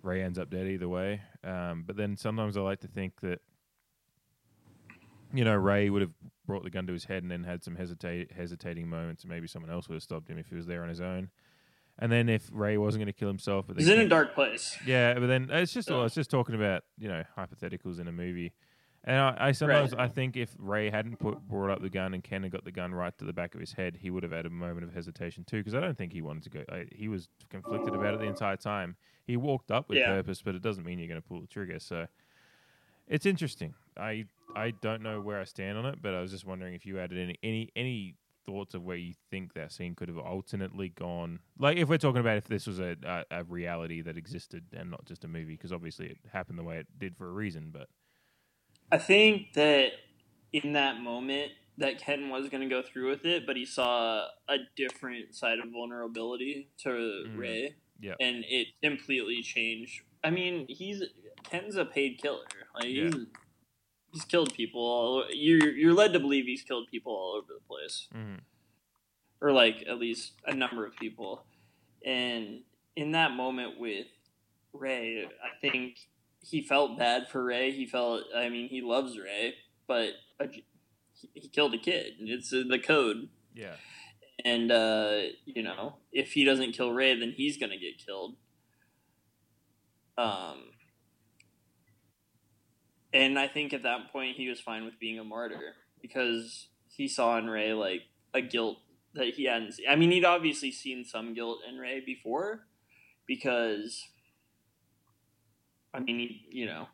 Ray 0.02 0.22
ends 0.22 0.38
up 0.38 0.50
dead 0.50 0.66
either 0.66 0.88
way. 0.88 1.20
Um, 1.44 1.84
but 1.86 1.96
then 1.96 2.16
sometimes 2.16 2.56
I 2.56 2.60
like 2.60 2.80
to 2.80 2.88
think 2.88 3.20
that 3.20 3.40
you 5.32 5.44
know 5.44 5.55
Ray 5.55 5.90
would 5.90 6.02
have 6.02 6.12
brought 6.46 6.64
the 6.64 6.70
gun 6.70 6.86
to 6.86 6.92
his 6.92 7.05
head 7.05 7.22
and 7.22 7.30
then 7.30 7.44
had 7.44 7.62
some 7.62 7.76
hesitate 7.76 8.32
hesitating 8.32 8.88
moments, 8.88 9.22
and 9.22 9.30
maybe 9.30 9.46
someone 9.46 9.70
else 9.70 9.88
would 9.88 9.94
have 9.96 10.02
stopped 10.02 10.28
him 10.28 10.38
if 10.38 10.48
he 10.48 10.55
was 10.55 10.66
there 10.66 10.82
on 10.82 10.88
his 10.88 11.00
own. 11.00 11.30
And 11.98 12.12
then 12.12 12.28
if 12.28 12.48
Ray 12.52 12.78
wasn't 12.78 13.00
going 13.00 13.12
to 13.12 13.18
kill 13.18 13.28
himself, 13.28 13.66
but 13.66 13.76
He's 13.76 13.88
in 13.88 13.98
a 13.98 14.09
dark 14.09 14.32
place. 14.34 14.78
yeah, 14.86 15.14
but 15.14 15.26
then 15.26 15.48
it's 15.50 15.72
just 15.72 15.90
Yeah. 15.90 16.05
it's 16.05 16.14
just 16.14 16.30
talking 16.30 16.55
about 16.55 16.84
you 16.96 17.09
know 17.09 17.24
hypotheticals 17.36 17.98
in 17.98 18.06
a 18.06 18.12
movie, 18.12 18.52
and 19.05 19.16
I, 19.16 19.36
I 19.48 19.52
sometimes 19.52 19.92
I 19.94 20.06
think 20.06 20.36
if 20.36 20.55
Ray 20.59 20.90
hadn't 20.90 21.18
put 21.18 21.40
brought 21.48 21.70
up 21.70 21.82
the 21.82 21.90
gun 21.90 22.14
and 22.14 22.22
Ken 22.22 22.44
had 22.44 22.52
got 22.52 22.64
the 22.64 22.70
gun 22.72 22.94
right 22.94 23.16
to 23.18 23.24
the 23.24 23.32
back 23.32 23.55
of 23.55 23.60
his 23.60 23.72
head, 23.72 23.98
he 24.00 24.10
would 24.10 24.22
have 24.22 24.30
had 24.32 24.46
a 24.46 24.50
moment 24.50 24.84
of 24.86 24.94
hesitation 24.94 25.44
too. 25.44 25.59
Because 25.59 25.74
I 25.74 25.80
don't 25.80 25.98
think 25.98 26.12
he 26.12 26.22
wanted 26.22 26.44
to 26.44 26.50
go. 26.50 26.64
I, 26.70 26.86
he 26.92 27.09
was 27.09 27.28
conflicted 27.50 27.94
about 27.96 28.14
it 28.14 28.20
the 28.20 28.26
entire 28.26 28.56
time. 28.56 28.96
He 29.26 29.36
walked 29.36 29.70
up 29.72 29.88
with 29.88 29.98
Yeah. 29.98 30.06
purpose, 30.06 30.40
but 30.40 30.55
it 30.55 30.62
doesn't 30.62 30.84
mean 30.86 30.98
you're 31.00 31.09
going 31.09 31.20
to 31.20 31.28
pull 31.28 31.40
the 31.40 31.46
trigger. 31.48 31.80
So 31.80 32.06
it's 33.09 33.26
interesting. 33.26 33.74
I 33.96 34.26
I 34.54 34.70
don't 34.70 35.02
know 35.02 35.20
where 35.20 35.40
I 35.40 35.44
stand 35.44 35.78
on 35.78 35.86
it, 35.86 36.00
but 36.02 36.14
I 36.14 36.20
was 36.20 36.30
just 36.30 36.44
wondering 36.46 36.74
if 36.74 36.86
you 36.86 36.98
added 36.98 37.18
any 37.18 37.38
any 37.42 37.70
any 37.76 38.14
thoughts 38.48 38.74
of 38.74 38.82
where 38.82 38.96
you 38.96 39.12
think 39.30 39.52
that 39.52 39.70
scene 39.70 39.94
could 39.94 40.08
have 40.08 40.16
alternately 40.16 40.88
gone? 40.88 41.38
Like, 41.58 41.76
if 41.76 41.86
we're 41.88 41.98
talking 41.98 42.20
about 42.20 42.38
if 42.38 42.44
this 42.44 42.66
was 42.66 42.80
a 42.80 42.96
a, 43.04 43.24
a 43.40 43.44
reality 43.44 44.00
that 44.02 44.16
existed 44.16 44.64
and 44.72 44.90
not 44.90 45.04
just 45.04 45.24
a 45.24 45.28
movie, 45.28 45.54
because 45.54 45.72
obviously 45.72 46.06
it 46.06 46.18
happened 46.32 46.58
the 46.58 46.62
way 46.64 46.78
it 46.78 46.86
did 46.98 47.16
for 47.16 47.28
a 47.28 47.32
reason. 47.32 47.70
But 47.70 47.88
I 48.90 48.98
think 48.98 49.52
that 49.52 49.92
in 50.52 50.72
that 50.72 51.00
moment 51.00 51.52
that 51.76 51.98
Ken 51.98 52.30
was 52.30 52.48
going 52.48 52.62
to 52.62 52.68
go 52.68 52.82
through 52.82 53.10
with 53.10 53.24
it, 53.24 53.46
but 53.46 53.54
he 53.54 53.64
saw 53.64 54.26
a 54.48 54.56
different 54.76 55.34
side 55.34 55.58
of 55.60 55.70
vulnerability 55.70 56.70
to 56.78 56.88
Mhm. 56.88 57.38
Ray, 57.38 57.74
yeah, 58.00 58.14
and 58.18 58.44
it 58.48 58.68
completely 58.82 59.42
changed. 59.42 60.02
I 60.24 60.30
mean, 60.30 60.66
he's 60.68 61.02
Ken's 61.44 61.76
a 61.76 61.84
paid 61.84 62.18
killer. 62.18 62.46
Like 62.74 62.86
Yeah. 62.86 63.04
he's 63.04 63.26
he's 64.12 64.24
killed 64.24 64.52
people. 64.55 64.80
All, 64.80 65.24
you're 65.30 65.68
you're 65.76 65.94
led 65.94 66.12
to 66.14 66.20
believe 66.20 66.44
he's 66.47 66.62
killed 66.62 66.89
people 66.90 67.12
all 67.12 67.35
over 67.36 67.52
the 67.52 67.66
place, 67.66 68.09
Mhm. 68.14 68.40
or 69.40 69.52
like 69.52 69.85
at 69.89 69.98
least 69.98 70.32
a 70.44 70.55
number 70.55 70.86
of 70.86 70.97
people. 70.97 71.44
And 72.05 72.62
in 72.97 73.12
that 73.12 73.32
moment 73.32 73.78
with 73.78 74.06
Ray, 74.72 75.24
I 75.24 75.59
think 75.60 75.98
he 76.43 76.62
felt 76.62 76.97
bad 76.98 77.28
for 77.28 77.43
Ray. 77.44 77.72
He 77.72 77.86
felt, 77.86 78.24
I 78.35 78.48
mean, 78.48 78.68
he 78.68 78.80
loves 78.80 79.18
Ray, 79.18 79.55
but 79.86 80.12
a, 80.39 80.48
he- 80.48 80.64
he 81.35 81.48
killed 81.48 81.74
a 81.74 81.78
kid. 81.78 82.14
It's 82.20 82.52
in 82.52 82.68
the 82.68 82.78
code. 82.78 83.28
yeah, 83.55 83.74
And, 84.44 84.70
uh, 84.70 85.22
you 85.44 85.62
know, 85.64 85.97
if 86.12 86.32
he 86.35 86.44
doesn't 86.44 86.72
kill 86.72 86.93
Ray, 86.93 87.18
then 87.18 87.32
he's 87.36 87.56
going 87.59 87.70
to 87.70 87.76
get 87.78 87.98
killed. 87.98 88.36
Um, 90.16 90.70
and 93.19 93.39
I 93.39 93.49
think 93.49 93.73
at 93.73 93.82
that 93.82 94.12
point 94.12 94.36
he 94.36 94.49
was 94.49 94.61
fine 94.61 94.85
with 94.85 94.99
being 94.99 95.19
a 95.19 95.24
martyr 95.24 95.74
because 96.01 96.69
he 96.97 97.09
saw 97.09 97.36
in 97.39 97.49
Ray 97.51 97.73
like 97.73 98.03
a 98.35 98.40
guilt 98.40 98.78
that 99.15 99.35
he 99.35 99.45
hadn't 99.45 99.73
seen. 99.73 99.86
I 99.89 99.97
mean, 99.97 100.11
he'd 100.11 100.24
obviously 100.24 100.70
seen 100.70 101.05
some 101.05 101.35
guilt 101.35 101.59
in 101.69 101.78
Ray 101.78 102.01
before 102.05 102.66
because, 103.27 104.07
I 105.95 106.01
mean, 106.01 106.19
he, 106.19 106.47
you 106.51 106.66
know, 106.66 106.86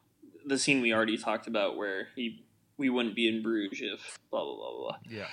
the 0.46 0.58
scene 0.58 0.80
we 0.80 0.92
already 0.92 1.16
talked 1.18 1.46
about 1.46 1.76
where 1.76 2.08
he 2.16 2.44
we 2.76 2.90
wouldn't 2.90 3.14
be 3.14 3.28
in 3.28 3.42
Bruges 3.42 3.80
if 3.82 4.18
blah 4.30 4.44
blah 4.44 4.56
blah 4.56 4.76
blah. 4.78 4.96
yeah, 5.08 5.26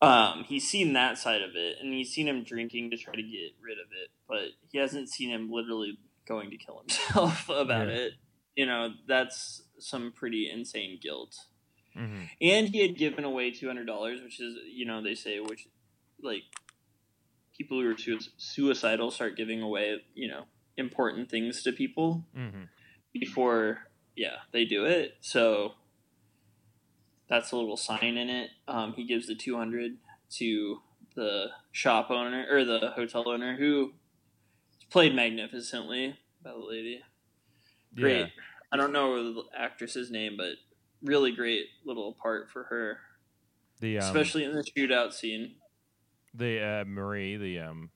Um, 0.00 0.44
he's 0.44 0.66
seen 0.68 0.92
that 0.94 1.18
side 1.18 1.42
of 1.42 1.50
it, 1.54 1.76
and 1.80 1.92
he's 1.92 2.10
seen 2.12 2.26
him 2.28 2.42
drinking 2.44 2.90
to 2.90 2.96
try 2.96 3.14
to 3.14 3.22
get 3.22 3.52
rid 3.62 3.78
of 3.78 3.88
it, 3.92 4.08
but 4.28 4.48
he 4.70 4.78
hasn't 4.78 5.08
seen 5.10 5.30
him 5.30 5.50
literally 5.50 5.98
going 6.26 6.50
to 6.50 6.56
kill 6.56 6.78
himself 6.80 7.48
about 7.48 7.88
Yeah. 7.88 7.94
it. 7.94 8.12
You 8.56 8.66
know, 8.66 8.90
that's 9.06 9.62
some 9.78 10.12
pretty 10.12 10.50
insane 10.50 10.98
guilt. 11.02 11.36
hmm 11.94 12.24
And 12.40 12.68
he 12.68 12.80
had 12.80 12.96
given 12.96 13.24
away 13.24 13.50
two 13.50 13.66
hundred 13.66 13.86
dollars, 13.86 14.20
which 14.22 14.40
is, 14.40 14.56
you 14.72 14.84
know, 14.86 15.02
they 15.02 15.14
say 15.14 15.40
which, 15.40 15.68
like, 16.22 16.42
people 17.56 17.80
who 17.80 17.90
are 17.90 17.96
sui- 17.98 18.18
suicidal 18.36 19.10
start 19.10 19.36
giving 19.36 19.62
away, 19.62 20.02
you 20.14 20.28
know, 20.28 20.44
important 20.76 21.28
things 21.30 21.62
to 21.62 21.72
people 21.72 22.24
hmm 22.34 22.64
before 23.12 23.78
yeah 24.14 24.36
they 24.52 24.64
do 24.64 24.84
it. 24.84 25.16
So 25.20 25.72
that's 27.28 27.52
a 27.52 27.56
little 27.56 27.76
sign 27.76 28.16
in 28.16 28.28
it. 28.30 28.50
Um, 28.66 28.92
he 28.94 29.04
gives 29.04 29.26
the 29.26 29.34
200 29.34 29.96
to 30.36 30.80
the 31.14 31.46
shop 31.72 32.10
owner 32.10 32.46
or 32.50 32.64
the 32.64 32.92
hotel 32.94 33.28
owner 33.28 33.56
who 33.56 33.92
played 34.90 35.14
magnificently 35.14 36.16
by 36.42 36.50
the 36.50 36.58
lady. 36.58 37.02
Great. 37.94 38.20
Yeah. 38.20 38.26
I 38.72 38.76
don't 38.76 38.92
know 38.92 39.32
the 39.32 39.42
actress's 39.56 40.10
name 40.10 40.36
but 40.36 40.52
really 41.02 41.32
great 41.32 41.66
little 41.84 42.16
part 42.20 42.50
for 42.50 42.64
her 42.64 42.98
The 43.80 43.98
um, 43.98 44.04
especially 44.04 44.44
in 44.44 44.52
the 44.52 44.64
shootout 44.64 45.12
scene 45.12 45.54
the 46.34 46.60
uh, 46.62 46.84
Marie, 46.86 47.36
the 47.36 47.58
um, 47.60 47.90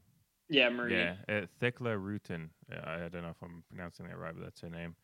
yeah 0.48 0.68
marie 0.68 0.94
Yeah, 0.94 1.14
uh, 1.28 1.46
Thekla 1.60 1.96
Reuten. 1.96 2.48
I 2.70 3.04
I 3.04 3.08
don't 3.08 3.22
know 3.22 3.30
if 3.30 3.42
I'm 3.42 3.62
pronouncing 3.68 4.06
that 4.08 4.18
right, 4.18 4.34
but 4.34 4.44
that's 4.44 4.60
her 4.60 4.70
name. 4.70 4.96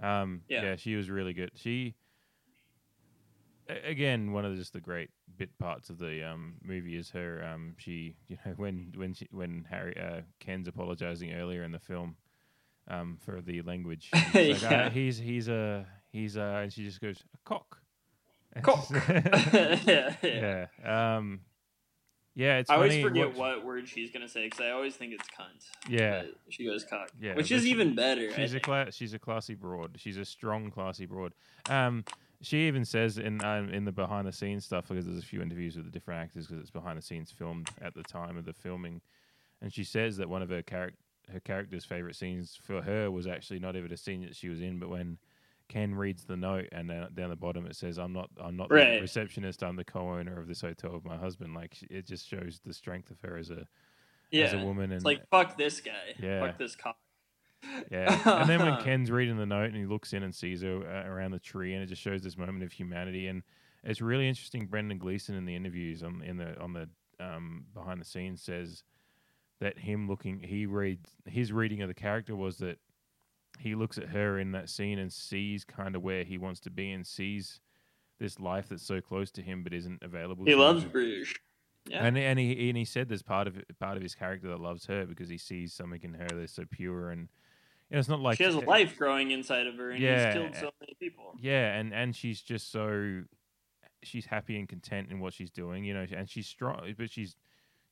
Um, 0.00 0.42
Yeah. 0.48 0.62
yeah. 0.62 0.76
she 0.76 0.96
was 0.96 1.08
really 1.08 1.32
good. 1.32 1.52
She, 1.54 1.94
again, 3.68 4.32
one 4.32 4.44
of 4.44 4.52
the, 4.52 4.58
just 4.58 4.72
the 4.72 4.80
great 4.80 5.10
bit 5.36 5.56
parts 5.58 5.88
of 5.88 5.98
the 5.98 6.28
um, 6.28 6.54
movie 6.62 6.96
is 6.96 7.10
her. 7.10 7.44
Um, 7.44 7.74
she, 7.78 8.16
you 8.26 8.36
know, 8.44 8.52
when 8.56 8.92
when 8.96 9.14
she, 9.14 9.28
when 9.30 9.66
Harry 9.70 9.96
uh, 9.98 10.22
Ken's 10.40 10.68
apologizing 10.68 11.32
earlier 11.32 11.62
in 11.62 11.72
the 11.72 11.78
film 11.78 12.16
um, 12.88 13.18
for 13.24 13.40
the 13.40 13.62
language, 13.62 14.10
she's 14.32 14.62
like, 14.62 14.70
Yeah. 14.70 14.86
"Ah, 14.86 14.90
he's 14.90 15.18
he's 15.18 15.48
a 15.48 15.86
he's 16.12 16.36
a, 16.36 16.60
and 16.62 16.72
she 16.72 16.84
just 16.84 17.00
goes 17.00 17.22
a 17.34 17.38
cock. 17.48 17.78
Cock. 18.62 18.86
yeah, 19.08 20.14
yeah. 20.22 20.66
Um, 21.16 21.40
yeah, 22.36 22.58
it's 22.58 22.70
I 22.70 22.74
always 22.76 23.02
forget 23.02 23.28
watch- 23.28 23.36
what 23.36 23.64
word 23.64 23.88
she's 23.88 24.10
gonna 24.12 24.28
say 24.28 24.44
because 24.44 24.60
I 24.60 24.70
always 24.70 24.94
think 24.94 25.12
it's 25.12 25.26
cunt. 25.28 25.66
Yeah. 25.88 26.22
but 26.22 26.34
she 26.52 26.64
goes 26.64 26.84
cock, 26.84 27.10
Yeah, 27.20 27.34
which 27.34 27.50
is 27.52 27.66
even 27.66 27.94
better. 27.96 28.32
She's 28.32 28.54
a 28.54 28.60
cla- 28.60 28.92
she's 28.92 29.12
a 29.14 29.18
classy 29.18 29.54
broad. 29.54 29.96
She's 29.98 30.16
a 30.18 30.24
strong, 30.24 30.70
classy 30.70 31.06
broad. 31.06 31.32
Um, 31.68 32.04
she 32.42 32.66
even 32.68 32.84
says 32.84 33.18
in 33.18 33.42
um, 33.44 33.70
in 33.70 33.84
the 33.84 33.92
behind 33.92 34.26
the 34.28 34.32
scenes 34.32 34.64
stuff 34.64 34.86
because 34.88 35.06
there's 35.06 35.18
a 35.18 35.26
few 35.26 35.42
interviews 35.42 35.76
with 35.76 35.86
the 35.86 35.90
different 35.92 36.20
actors 36.22 36.46
because 36.46 36.60
it's 36.60 36.70
behind 36.70 36.98
the 36.98 37.02
scenes 37.02 37.32
filmed 37.32 37.68
at 37.80 37.94
the 37.94 38.02
time 38.04 38.36
of 38.36 38.44
the 38.44 38.52
filming, 38.52 39.00
and 39.62 39.72
she 39.72 39.82
says 39.84 40.16
that 40.18 40.28
one 40.28 40.42
of 40.42 40.48
her 40.50 40.62
character 40.62 40.98
her 41.32 41.40
character's 41.40 41.84
favorite 41.84 42.16
scenes 42.16 42.58
for 42.62 42.82
her 42.82 43.10
was 43.10 43.26
actually 43.26 43.58
not 43.58 43.76
even 43.76 43.92
a 43.92 43.96
scene 43.96 44.22
that 44.22 44.36
she 44.36 44.48
was 44.48 44.60
in, 44.60 44.78
but 44.78 44.88
when 44.88 45.18
Ken 45.68 45.94
reads 45.94 46.24
the 46.24 46.36
note 46.36 46.68
and 46.72 46.88
then 46.90 47.06
down 47.14 47.30
the 47.30 47.36
bottom 47.36 47.66
it 47.66 47.76
says, 47.76 47.98
"I'm 47.98 48.12
not 48.12 48.30
I'm 48.38 48.56
not 48.56 48.68
the 48.68 49.00
receptionist. 49.00 49.62
I'm 49.62 49.76
the 49.76 49.84
co-owner 49.84 50.38
of 50.38 50.46
this 50.46 50.60
hotel 50.60 50.92
with 50.92 51.04
my 51.04 51.16
husband." 51.16 51.54
Like 51.54 51.76
it 51.90 52.06
just 52.06 52.28
shows 52.28 52.60
the 52.64 52.74
strength 52.74 53.10
of 53.10 53.20
her 53.22 53.36
as 53.36 53.50
a 53.50 53.66
yeah, 54.30 54.44
as 54.44 54.52
a 54.52 54.58
woman 54.58 54.84
and 54.84 54.94
it's 54.94 55.04
like 55.04 55.28
fuck 55.30 55.56
this 55.56 55.80
guy, 55.80 56.14
Yeah. 56.18 56.40
fuck 56.40 56.58
this 56.58 56.76
cop. 56.76 56.98
Yeah, 57.90 58.20
and 58.40 58.48
then 58.48 58.60
when 58.60 58.76
Ken's 58.82 59.10
reading 59.10 59.38
the 59.38 59.46
note 59.46 59.66
and 59.70 59.76
he 59.76 59.86
looks 59.86 60.12
in 60.12 60.22
and 60.22 60.34
sees 60.34 60.62
her 60.62 60.82
uh, 60.86 61.08
around 61.08 61.30
the 61.30 61.38
tree, 61.38 61.72
and 61.72 61.82
it 61.82 61.86
just 61.86 62.02
shows 62.02 62.22
this 62.22 62.36
moment 62.36 62.62
of 62.62 62.72
humanity, 62.72 63.26
and 63.28 63.42
it's 63.82 64.02
really 64.02 64.28
interesting. 64.28 64.66
Brendan 64.66 64.98
Gleeson 64.98 65.34
in 65.34 65.46
the 65.46 65.54
interviews 65.56 66.02
on 66.02 66.22
in 66.22 66.36
the 66.36 66.58
on 66.60 66.74
the 66.74 66.88
um, 67.20 67.64
behind 67.72 68.00
the 68.00 68.04
scenes 68.04 68.42
says 68.42 68.82
that 69.64 69.78
him 69.78 70.06
looking, 70.06 70.40
he 70.40 70.66
reads 70.66 71.08
his 71.24 71.50
reading 71.50 71.80
of 71.80 71.88
the 71.88 71.94
character 71.94 72.36
was 72.36 72.58
that 72.58 72.78
he 73.58 73.74
looks 73.74 73.96
at 73.96 74.08
her 74.10 74.38
in 74.38 74.52
that 74.52 74.68
scene 74.68 74.98
and 74.98 75.10
sees 75.10 75.64
kind 75.64 75.96
of 75.96 76.02
where 76.02 76.22
he 76.22 76.36
wants 76.36 76.60
to 76.60 76.70
be 76.70 76.92
and 76.92 77.06
sees 77.06 77.60
this 78.18 78.38
life 78.38 78.68
that's 78.68 78.86
so 78.86 79.00
close 79.00 79.30
to 79.30 79.40
him 79.40 79.62
but 79.62 79.72
isn't 79.72 80.02
available. 80.02 80.44
He 80.44 80.52
him. 80.52 80.58
loves 80.58 80.84
Bruges. 80.84 81.32
Yeah, 81.88 82.04
And 82.04 82.18
and 82.18 82.38
he 82.38 82.68
and 82.68 82.76
he 82.76 82.84
said 82.84 83.08
there's 83.08 83.22
part 83.22 83.46
of 83.46 83.56
part 83.80 83.96
of 83.96 84.02
his 84.02 84.14
character 84.14 84.48
that 84.48 84.60
loves 84.60 84.84
her 84.86 85.06
because 85.06 85.30
he 85.30 85.38
sees 85.38 85.72
something 85.72 86.00
in 86.02 86.12
her 86.14 86.28
that's 86.30 86.52
so 86.52 86.64
pure 86.70 87.08
and 87.10 87.28
you 87.88 87.94
know, 87.94 88.00
it's 88.00 88.08
not 88.08 88.20
like 88.20 88.36
she 88.36 88.44
has 88.44 88.54
a 88.54 88.60
life 88.60 88.96
growing 88.98 89.30
inside 89.30 89.66
of 89.66 89.76
her, 89.76 89.90
and 89.92 90.00
Yeah. 90.02 90.26
he's 90.26 90.34
killed 90.34 90.54
so 90.56 90.70
many 90.80 90.94
people. 91.00 91.34
yeah, 91.40 91.74
and 91.74 91.92
and 91.94 92.14
she's 92.14 92.40
just 92.42 92.70
so 92.70 93.22
she's 94.02 94.26
happy 94.26 94.58
and 94.58 94.68
content 94.68 95.08
in 95.10 95.20
what 95.20 95.32
she's 95.32 95.50
doing, 95.50 95.84
you 95.84 95.94
know, 95.94 96.06
and 96.14 96.28
she's 96.28 96.46
strong, 96.46 96.94
but 96.98 97.10
she's 97.10 97.36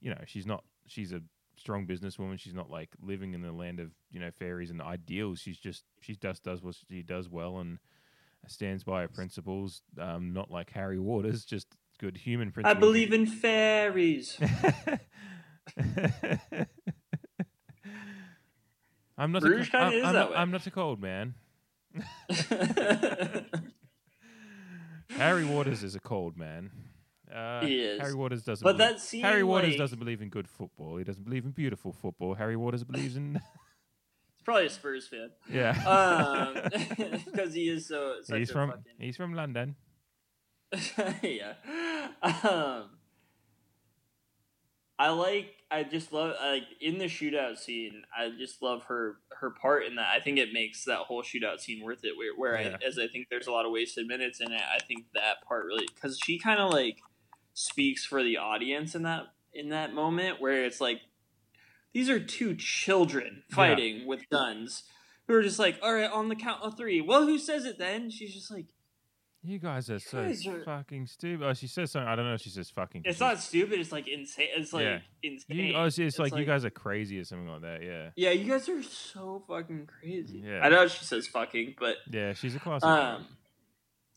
you 0.03 0.11
know 0.11 0.20
she's 0.27 0.47
not 0.47 0.65
she's 0.86 1.12
a 1.12 1.23
strong 1.57 1.87
businesswoman. 1.87 2.39
She's 2.39 2.55
not 2.55 2.70
like 2.70 2.91
living 3.01 3.35
in 3.35 3.43
the 3.43 3.53
land 3.53 3.81
of 3.81 3.91
you 4.11 4.20
know 4.20 4.31
fairies 4.31 4.70
and 4.70 4.81
ideals. 4.81 5.41
She's 5.41 5.59
just 5.59 5.85
she 6.01 6.16
just 6.16 6.43
does 6.43 6.62
what 6.62 6.77
she 6.89 7.03
does 7.03 7.29
well 7.29 7.59
and 7.59 7.79
stands 8.49 8.85
by 8.85 9.03
her 9.03 9.09
principles. 9.09 9.83
Um, 9.99 10.33
not 10.33 10.51
like 10.51 10.70
Harry 10.70 10.99
Waters, 10.99 11.45
just 11.45 11.66
good 11.99 12.16
human 12.16 12.51
principles. 12.53 12.77
I 12.77 12.81
believe 12.81 13.12
in 13.12 13.27
fairies. 13.27 14.39
I'm 19.19 19.33
not. 19.33 19.43
Bruges 19.43 19.69
a, 19.73 19.77
I'm, 19.79 20.05
I'm 20.05 20.15
not. 20.15 20.33
I'm 20.37 20.51
not 20.51 20.66
a 20.66 20.70
cold 20.70 21.01
man. 21.01 21.35
Harry 25.11 25.45
Waters 25.45 25.83
is 25.83 25.95
a 25.95 26.01
cold 26.01 26.39
man. 26.39 26.70
Uh, 27.32 27.64
He 27.66 27.80
is. 27.80 28.00
Harry 28.00 28.14
Waters 28.14 28.42
doesn't. 28.42 28.64
But 28.64 28.76
believe, 28.76 28.92
that 28.94 29.00
scene, 29.00 29.22
Harry 29.22 29.42
Waters 29.42 29.70
like- 29.70 29.78
doesn't 29.78 29.98
believe 29.98 30.20
in 30.22 30.28
good 30.28 30.48
football. 30.48 30.96
He 30.98 31.04
doesn't 31.04 31.24
believe 31.24 31.44
in 31.44 31.52
beautiful 31.52 31.92
football. 31.92 32.34
Harry 32.34 32.56
Waters 32.56 32.84
believes 32.84 33.16
in. 33.16 33.34
He's 34.36 34.42
probably 34.44 34.66
a 34.66 34.70
Spurs 34.70 35.06
fan. 35.09 35.30
yeah. 35.50 35.72
because 37.26 37.54
he 37.54 37.68
is 37.68 37.86
so. 37.88 38.16
Such 38.22 38.38
he's 38.38 38.50
a 38.50 38.52
from. 38.52 38.70
fucking- 38.70 38.84
He's 38.98 39.16
from 39.16 39.34
London. 39.34 39.76
yeah. 41.22 41.54
Um, 42.22 42.90
I 44.98 45.10
like. 45.10 45.48
I 45.70 45.84
just 45.84 46.12
love 46.12 46.34
like 46.40 46.64
in 46.80 46.98
the 46.98 47.06
shootout 47.06 47.56
scene. 47.59 48.02
I 48.16 48.30
just 48.38 48.62
love 48.62 48.82
her 48.84 49.16
her 49.40 49.50
part 49.50 49.84
in 49.86 49.96
that. 49.96 50.09
I 50.14 50.20
think 50.20 50.38
it 50.38 50.52
makes 50.52 50.84
that 50.84 50.98
whole 50.98 51.22
shootout 51.22 51.60
scene 51.60 51.82
worth 51.82 52.04
it. 52.04 52.12
Where, 52.16 52.34
where 52.36 52.60
Yeah. 52.60 52.76
I 52.82 52.86
as 52.86 52.98
I 52.98 53.06
think 53.09 53.28
there's 53.30 53.46
a 53.46 53.52
lot 53.52 53.64
of 53.64 53.72
wasted 53.72 54.06
minutes 54.06 54.40
in 54.40 54.52
it. 54.52 54.60
I 54.60 54.78
think 54.86 55.06
that 55.14 55.42
part 55.48 55.64
really 55.64 55.86
because 55.94 56.18
she 56.22 56.38
kind 56.38 56.60
of 56.60 56.70
like 56.72 56.98
speaks 57.55 58.05
for 58.05 58.23
the 58.23 58.37
audience 58.37 58.95
in 58.95 59.03
that 59.03 59.24
in 59.53 59.69
that 59.69 59.93
moment 59.93 60.41
where 60.41 60.65
it's 60.65 60.81
like 60.81 61.01
these 61.93 62.09
are 62.09 62.19
two 62.19 62.55
children 62.55 63.43
fighting 63.51 64.07
with 64.07 64.29
guns 64.31 64.85
who 65.29 65.35
are 65.35 65.43
just 65.43 65.59
like 65.59 65.79
all 65.83 65.95
right 65.95 66.11
on 66.11 66.29
the 66.29 66.37
count 66.37 66.62
of 66.62 66.77
three. 66.77 67.01
Well, 67.01 67.27
who 67.27 67.39
says 67.39 67.65
it 67.66 67.79
then? 67.79 68.09
She's 68.11 68.33
just 68.33 68.51
like 68.51 68.66
You 69.43 69.59
guys 69.59 69.91
are 69.91 69.99
so 69.99 70.23
guys 70.23 70.47
are- 70.47 70.65
fucking 70.65 71.07
stupid. 71.07 71.47
Oh, 71.47 71.53
she 71.53 71.66
says 71.66 71.91
something. 71.91 72.09
I 72.09 72.16
don't 72.16 72.24
know 72.24 72.35
if 72.35 72.41
she 72.41 72.49
says 72.49 72.70
fucking. 72.70 73.03
It's 73.05 73.20
not 73.20 73.39
stupid. 73.41 73.79
It's 73.79 73.93
like 73.93 74.09
insane. 74.09 74.49
It's 74.57 74.73
like 74.73 74.85
Yeah. 74.85 74.99
insane. 75.23 75.57
You, 75.59 75.74
oh, 75.77 75.85
it's, 75.85 75.99
it's 75.99 76.19
like, 76.19 76.35
you 76.35 76.45
guys 76.47 76.65
are 76.65 76.70
crazy 76.70 77.19
or 77.19 77.24
something 77.24 77.49
like 77.49 77.61
that. 77.62 77.83
Yeah. 77.83 78.09
Yeah, 78.16 78.31
you 78.31 78.51
guys 78.51 78.69
are 78.70 78.83
so 78.83 79.45
fucking 79.47 79.87
crazy. 80.01 80.43
Yeah. 80.47 80.61
I 80.65 80.70
know 80.70 80.87
she 80.89 81.05
says 81.05 81.27
fucking, 81.27 81.74
but 81.79 81.97
Yeah, 82.11 82.33
she's 82.33 82.55
a 82.57 82.59
classy, 82.61 82.87
um, 82.87 83.27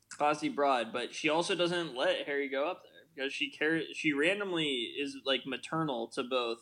classy 0.10 0.48
broad. 0.50 0.94
But 0.94 1.14
she 1.14 1.28
also 1.30 1.56
doesn't 1.56 1.96
let 1.96 2.26
Harry 2.26 2.48
go 2.48 2.70
up 2.70 2.84
there 2.84 2.95
because 3.16 3.34
she 3.34 3.50
cares. 3.50 3.86
She 3.94 4.14
randomly 4.14 4.94
is 5.00 5.18
like 5.26 5.42
maternal 5.46 6.08
to 6.16 6.24
both 6.24 6.60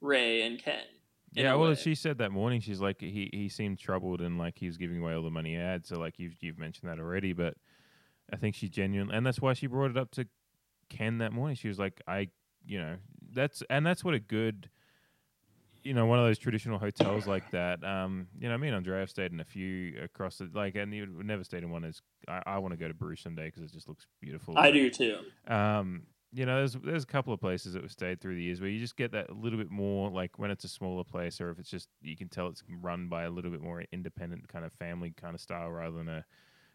Ray 0.00 0.42
and 0.42 0.58
Ken. 0.58 0.84
yeah, 1.32 1.54
well, 1.54 1.70
way. 1.70 1.74
she 1.74 1.94
said 1.94 2.18
that 2.18 2.30
morning. 2.30 2.60
She's 2.60 2.80
like, 2.80 3.00
he 3.00 3.30
he 3.32 3.48
seemed 3.48 3.78
troubled 3.78 4.20
and 4.20 4.38
like 4.38 4.58
he 4.58 4.66
was 4.66 4.76
giving 4.76 5.00
away 5.00 5.14
all 5.14 5.22
the 5.22 5.30
money 5.30 5.50
he 5.50 5.56
had. 5.56 5.86
So 5.86 5.98
like 5.98 6.18
you've 6.18 6.36
you've 6.40 6.58
mentioned 6.58 6.90
that 6.90 6.98
already, 6.98 7.32
but 7.32 7.54
I 8.32 8.36
think 8.36 8.54
she 8.54 8.68
genuinely, 8.68 9.14
and 9.16 9.26
that's 9.26 9.40
why 9.40 9.52
she 9.52 9.66
brought 9.66 9.90
it 9.90 9.96
up 9.96 10.10
to 10.12 10.26
Ken 10.88 11.18
that 11.18 11.32
morning. 11.32 11.56
She 11.56 11.68
was 11.68 11.78
like, 11.78 12.00
I, 12.06 12.28
you 12.64 12.78
know, 12.78 12.96
that's 13.32 13.62
and 13.70 13.86
that's 13.86 14.04
what 14.04 14.14
a 14.14 14.18
good, 14.18 14.68
you 15.82 15.94
know, 15.94 16.06
one 16.06 16.18
of 16.18 16.24
those 16.24 16.38
traditional 16.38 16.78
hotels 16.78 17.26
like 17.26 17.50
that. 17.52 17.84
Um, 17.84 18.28
you 18.38 18.48
know, 18.48 18.58
me 18.58 18.68
and 18.68 18.76
Andrea 18.76 19.00
have 19.00 19.10
stayed 19.10 19.32
in 19.32 19.40
a 19.40 19.44
few 19.44 20.00
across 20.02 20.38
the 20.38 20.50
like, 20.52 20.74
and 20.74 20.92
you 20.92 21.06
never 21.22 21.44
stayed 21.44 21.62
in 21.62 21.70
one. 21.70 21.84
As 21.84 22.00
I, 22.28 22.42
I 22.46 22.58
want 22.58 22.72
to 22.72 22.76
go 22.78 22.88
to 22.88 22.94
Bruges 22.94 23.22
someday 23.22 23.46
because 23.46 23.62
it 23.62 23.72
just 23.72 23.88
looks 23.88 24.06
beautiful. 24.20 24.56
I 24.56 24.68
but- 24.68 24.72
do 24.74 24.90
too. 24.90 25.18
um, 25.48 26.02
you 26.32 26.44
know, 26.44 26.56
there's 26.56 26.74
there's 26.74 27.04
a 27.04 27.06
couple 27.06 27.32
of 27.32 27.40
places 27.40 27.72
that 27.72 27.82
we've 27.82 27.90
stayed 27.90 28.20
through 28.20 28.34
the 28.34 28.42
years 28.42 28.60
where 28.60 28.68
you 28.68 28.78
just 28.80 28.96
get 28.96 29.12
that 29.12 29.30
a 29.30 29.32
little 29.34 29.58
bit 29.58 29.70
more 29.70 30.10
like 30.10 30.38
when 30.38 30.50
it's 30.50 30.64
a 30.64 30.68
smaller 30.68 31.04
place 31.04 31.40
or 31.40 31.50
if 31.50 31.58
it's 31.58 31.70
just 31.70 31.88
you 32.02 32.16
can 32.16 32.28
tell 32.28 32.48
it's 32.48 32.62
run 32.82 33.08
by 33.08 33.22
a 33.22 33.30
little 33.30 33.50
bit 33.50 33.62
more 33.62 33.84
independent 33.92 34.46
kind 34.48 34.64
of 34.64 34.72
family 34.74 35.14
kind 35.18 35.34
of 35.34 35.40
style 35.40 35.70
rather 35.70 35.96
than 35.96 36.08
a 36.08 36.24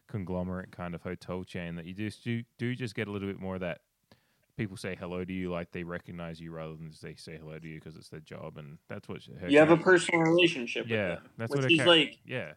conglomerate 0.07 0.71
kind 0.71 0.95
of 0.95 1.01
hotel 1.03 1.43
chain 1.43 1.75
that 1.75 1.85
you 1.85 1.93
just 1.93 2.23
do 2.23 2.43
do 2.57 2.73
just 2.75 2.95
get 2.95 3.07
a 3.07 3.11
little 3.11 3.27
bit 3.27 3.39
more 3.39 3.55
of 3.55 3.61
that 3.61 3.81
people 4.57 4.75
say 4.75 4.95
hello 4.99 5.23
to 5.23 5.33
you 5.33 5.51
like 5.51 5.71
they 5.71 5.83
recognize 5.83 6.39
you 6.41 6.51
rather 6.51 6.73
than 6.73 6.91
they 7.01 7.13
say 7.15 7.37
hello 7.37 7.59
to 7.59 7.67
you 7.67 7.75
because 7.79 7.95
it's 7.95 8.09
their 8.09 8.19
job 8.19 8.57
and 8.57 8.77
that's 8.89 9.07
what 9.07 9.19
You 9.47 9.59
have 9.59 9.69
a 9.69 9.77
personal 9.77 10.21
relationship. 10.21 10.85
yeah 10.87 11.11
with 11.11 11.19
them, 11.19 11.29
that's 11.37 11.49
what 11.51 11.63
her 11.63 11.69
is 11.69 11.85
like. 11.85 12.17
yeah 12.25 12.53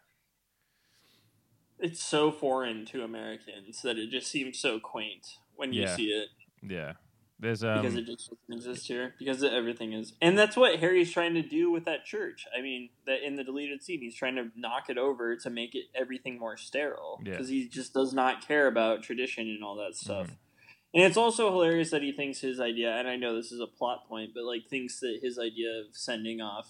It's 1.84 2.02
so 2.02 2.32
foreign 2.32 2.84
to 2.86 3.02
Americans 3.04 3.82
that 3.82 3.98
it 3.98 4.10
just 4.10 4.28
seems 4.28 4.58
so 4.58 4.80
quaint 4.80 5.26
when 5.56 5.72
you 5.72 5.82
Yeah. 5.82 5.94
see 5.96 6.08
it. 6.08 6.28
yeah 6.62 6.92
there's 7.40 7.62
um 7.64 7.82
because 7.82 7.96
it 7.96 8.06
just 8.06 8.30
doesn't 8.30 8.54
exist 8.56 8.86
here 8.86 9.14
because 9.18 9.42
everything 9.44 9.92
is 9.92 10.14
and 10.22 10.38
that's 10.38 10.56
what 10.56 10.78
harry's 10.78 11.10
trying 11.12 11.34
to 11.34 11.42
do 11.42 11.68
with 11.70 11.84
that 11.84 12.04
church 12.04 12.46
i 12.56 12.60
mean 12.62 12.88
that 13.06 13.26
in 13.26 13.34
the 13.34 13.42
deleted 13.44 13.82
scene 13.82 14.00
he's 14.00 14.14
trying 14.14 14.36
to 14.36 14.46
knock 14.56 14.84
it 14.88 14.96
over 14.96 15.34
to 15.36 15.50
make 15.50 15.74
it 15.74 15.86
everything 15.96 16.38
more 16.38 16.56
sterile 16.56 17.20
Yeah. 17.24 17.32
because 17.32 17.48
he 17.48 17.68
just 17.68 17.92
does 17.92 18.14
not 18.14 18.46
care 18.46 18.66
about 18.68 19.02
tradition 19.02 19.48
and 19.48 19.62
all 19.64 19.74
that 19.76 19.94
stuff 19.96 20.26
Mm-hmm. 20.28 20.94
and 20.94 21.04
it's 21.04 21.16
also 21.16 21.50
hilarious 21.50 21.90
that 21.90 22.02
he 22.02 22.12
thinks 22.12 22.38
his 22.40 22.60
idea 22.60 22.92
and 22.96 23.08
i 23.08 23.16
know 23.16 23.34
this 23.34 23.50
is 23.52 23.60
a 23.60 23.66
plot 23.66 24.08
point 24.08 24.30
but 24.32 24.44
like 24.44 24.62
thinks 24.70 25.00
that 25.00 25.18
his 25.20 25.36
idea 25.38 25.70
of 25.80 25.86
sending 25.92 26.40
off 26.40 26.68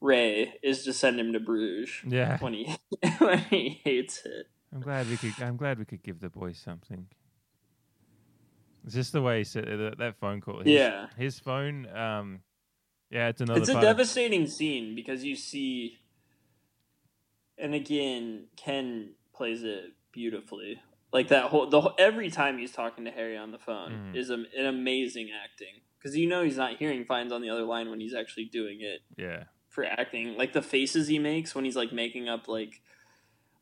ray 0.00 0.54
is 0.62 0.84
to 0.84 0.92
send 0.92 1.18
him 1.18 1.32
to 1.32 1.40
bruges 1.40 1.90
Yeah. 2.06 2.38
when 2.38 2.52
he 2.54 2.76
when 3.18 3.38
he 3.38 3.80
hates 3.84 4.22
it 4.24 4.46
I'm 4.72 4.80
glad 4.82 5.08
we 5.08 5.16
could. 5.16 5.32
I'm 5.40 5.56
glad 5.56 5.78
we 5.78 5.84
could 5.86 6.02
give 6.02 6.20
the 6.20 6.28
boy 6.28 6.52
something. 6.52 7.06
It's 8.84 8.94
just 8.94 9.12
the 9.12 9.22
way 9.22 9.38
he 9.38 9.44
said 9.44 9.64
that, 9.64 9.94
that 9.98 10.16
phone 10.18 10.40
call. 10.40 10.58
His, 10.58 10.66
Yeah. 10.68 11.06
his 11.16 11.38
phone. 11.38 11.86
Um, 11.88 12.40
yeah, 13.10 13.28
it's 13.28 13.40
another. 13.40 13.60
it's 13.60 13.70
a 13.70 13.76
of- 13.76 13.80
devastating 13.82 14.46
scene 14.48 14.94
because 14.94 15.24
you 15.24 15.34
see 15.36 15.98
and 17.56 17.74
again 17.74 18.46
ken 18.56 19.12
plays 19.34 19.62
it 19.62 19.92
beautifully 20.12 20.80
like 21.12 21.28
that 21.28 21.44
whole 21.44 21.68
the 21.70 21.80
whole, 21.80 21.94
every 21.98 22.30
time 22.30 22.58
he's 22.58 22.72
talking 22.72 23.04
to 23.04 23.10
harry 23.10 23.36
on 23.36 23.50
the 23.52 23.58
phone 23.58 24.12
Mhm. 24.12 24.16
is 24.16 24.30
am- 24.30 24.46
an 24.58 24.66
amazing 24.66 25.30
acting 25.32 25.80
because 25.98 26.16
you 26.16 26.28
know 26.28 26.42
he's 26.44 26.56
not 26.58 26.76
hearing 26.76 27.04
Fiennes 27.06 27.32
on 27.32 27.40
the 27.40 27.48
other 27.48 27.62
line 27.64 27.88
when 27.88 28.00
he's 28.00 28.14
actually 28.14 28.46
doing 28.46 28.80
it 28.82 29.00
yeah, 29.16 29.44
for 29.76 29.84
acting 29.84 30.38
like 30.38 30.54
the 30.54 30.62
faces 30.62 31.06
he 31.06 31.18
makes 31.18 31.54
when 31.54 31.66
he's 31.66 31.76
like 31.76 31.92
making 31.92 32.30
up 32.30 32.48
like 32.48 32.80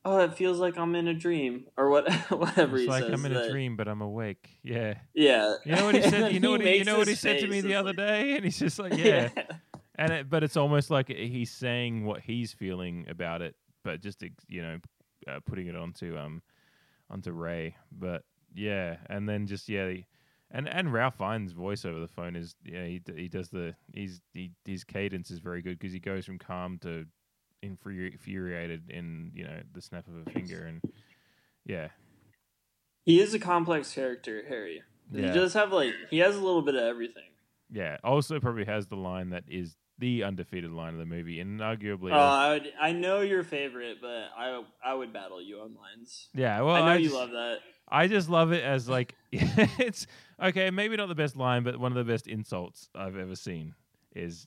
oh 0.04 0.20
it 0.20 0.32
feels 0.34 0.60
like 0.60 0.78
i'm 0.78 0.94
in 0.94 1.08
a 1.08 1.12
dream 1.12 1.64
or 1.76 1.90
what 1.90 2.08
whatever 2.30 2.76
it's 2.76 2.84
he 2.84 2.88
like 2.88 3.02
says 3.02 3.12
I'm 3.12 3.26
in 3.26 3.36
a 3.36 3.50
dream, 3.50 3.76
but 3.76 3.88
I'm 3.88 4.00
awake. 4.00 4.48
Yeah, 4.62 4.94
yeah 5.12 5.56
You 5.64 5.74
know 5.74 5.86
what 5.86 5.96
he 5.96 6.02
said? 6.02 6.32
You 6.32 6.38
know 6.44 6.52
what 6.52 6.60
he, 6.60 6.76
you 6.76 6.84
know 6.84 6.98
what 6.98 7.08
he 7.08 7.16
said 7.16 7.40
to 7.40 7.48
me 7.48 7.60
the 7.60 7.74
other 7.74 7.88
like- 7.88 7.96
day, 7.96 8.36
and 8.36 8.44
he's 8.44 8.58
just 8.58 8.78
like, 8.78 8.96
yeah. 8.96 9.30
And 9.96 10.12
it, 10.12 10.30
but 10.30 10.44
it's 10.44 10.56
almost 10.56 10.88
like 10.88 11.08
he's 11.08 11.50
saying 11.50 12.04
what 12.04 12.20
he's 12.20 12.52
feeling 12.52 13.06
about 13.08 13.42
it, 13.42 13.56
but 13.82 14.00
just 14.00 14.22
you 14.48 14.62
know, 14.62 14.78
uh, 15.26 15.40
putting 15.44 15.66
it 15.66 15.74
onto 15.74 16.16
um 16.16 16.42
onto 17.10 17.32
Ray. 17.32 17.74
But 17.90 18.22
yeah, 18.54 18.98
and 19.10 19.28
then 19.28 19.46
just 19.48 19.68
yeah, 19.68 19.92
and 20.54 20.66
and 20.68 20.90
Ralph 20.92 21.16
Fiennes' 21.18 21.52
voice 21.52 21.84
over 21.84 21.98
the 22.00 22.08
phone 22.08 22.36
is 22.36 22.54
yeah 22.64 22.86
he 22.86 23.02
he 23.14 23.28
does 23.28 23.50
the 23.50 23.74
he's 23.92 24.22
he, 24.32 24.52
his 24.64 24.84
cadence 24.84 25.30
is 25.30 25.40
very 25.40 25.60
good 25.60 25.78
because 25.78 25.92
he 25.92 25.98
goes 25.98 26.24
from 26.24 26.38
calm 26.38 26.78
to 26.82 27.04
infuri- 27.62 28.12
infuriated 28.12 28.90
in 28.90 29.30
you 29.34 29.44
know 29.44 29.60
the 29.74 29.82
snap 29.82 30.06
of 30.08 30.26
a 30.26 30.30
finger 30.30 30.64
and 30.64 30.80
yeah 31.66 31.88
he 33.04 33.20
is 33.20 33.34
a 33.34 33.38
complex 33.38 33.92
character 33.92 34.42
harry 34.48 34.82
Yeah. 35.12 35.28
he 35.28 35.32
does 35.38 35.54
have 35.54 35.72
like 35.72 35.92
he 36.10 36.18
has 36.18 36.36
a 36.36 36.40
little 36.40 36.62
bit 36.62 36.74
of 36.74 36.82
everything 36.82 37.30
yeah 37.70 37.96
also 38.04 38.38
probably 38.40 38.64
has 38.66 38.86
the 38.86 38.96
line 38.96 39.30
that 39.30 39.44
is 39.48 39.76
the 39.98 40.24
undefeated 40.24 40.70
line 40.72 40.92
of 40.92 40.98
the 40.98 41.06
movie 41.06 41.38
and 41.40 41.60
arguably 41.60 42.12
Oh, 42.12 42.16
I 42.18 42.50
would. 42.54 42.72
I 42.80 42.90
know 42.92 43.20
your 43.20 43.44
favorite, 43.44 43.98
but 44.02 44.24
I 44.36 44.60
I 44.84 44.92
would 44.92 45.12
battle 45.12 45.40
you 45.40 45.60
on 45.60 45.76
lines. 45.76 46.28
Yeah, 46.34 46.62
well, 46.62 46.74
I 46.74 46.80
know 46.80 46.86
I 46.86 46.96
you 46.96 47.04
just- 47.04 47.14
love 47.14 47.30
that. 47.30 47.58
I 47.88 48.08
just 48.08 48.28
love 48.28 48.50
it 48.52 48.64
as 48.64 48.88
like 48.88 49.14
it's 49.32 50.08
okay, 50.42 50.70
maybe 50.70 50.96
not 50.96 51.08
the 51.08 51.14
best 51.14 51.36
line, 51.36 51.62
but 51.62 51.78
one 51.78 51.92
of 51.92 51.96
the 52.06 52.10
best 52.10 52.26
insults 52.26 52.88
I've 52.94 53.16
ever 53.16 53.36
seen 53.36 53.74
is 54.14 54.46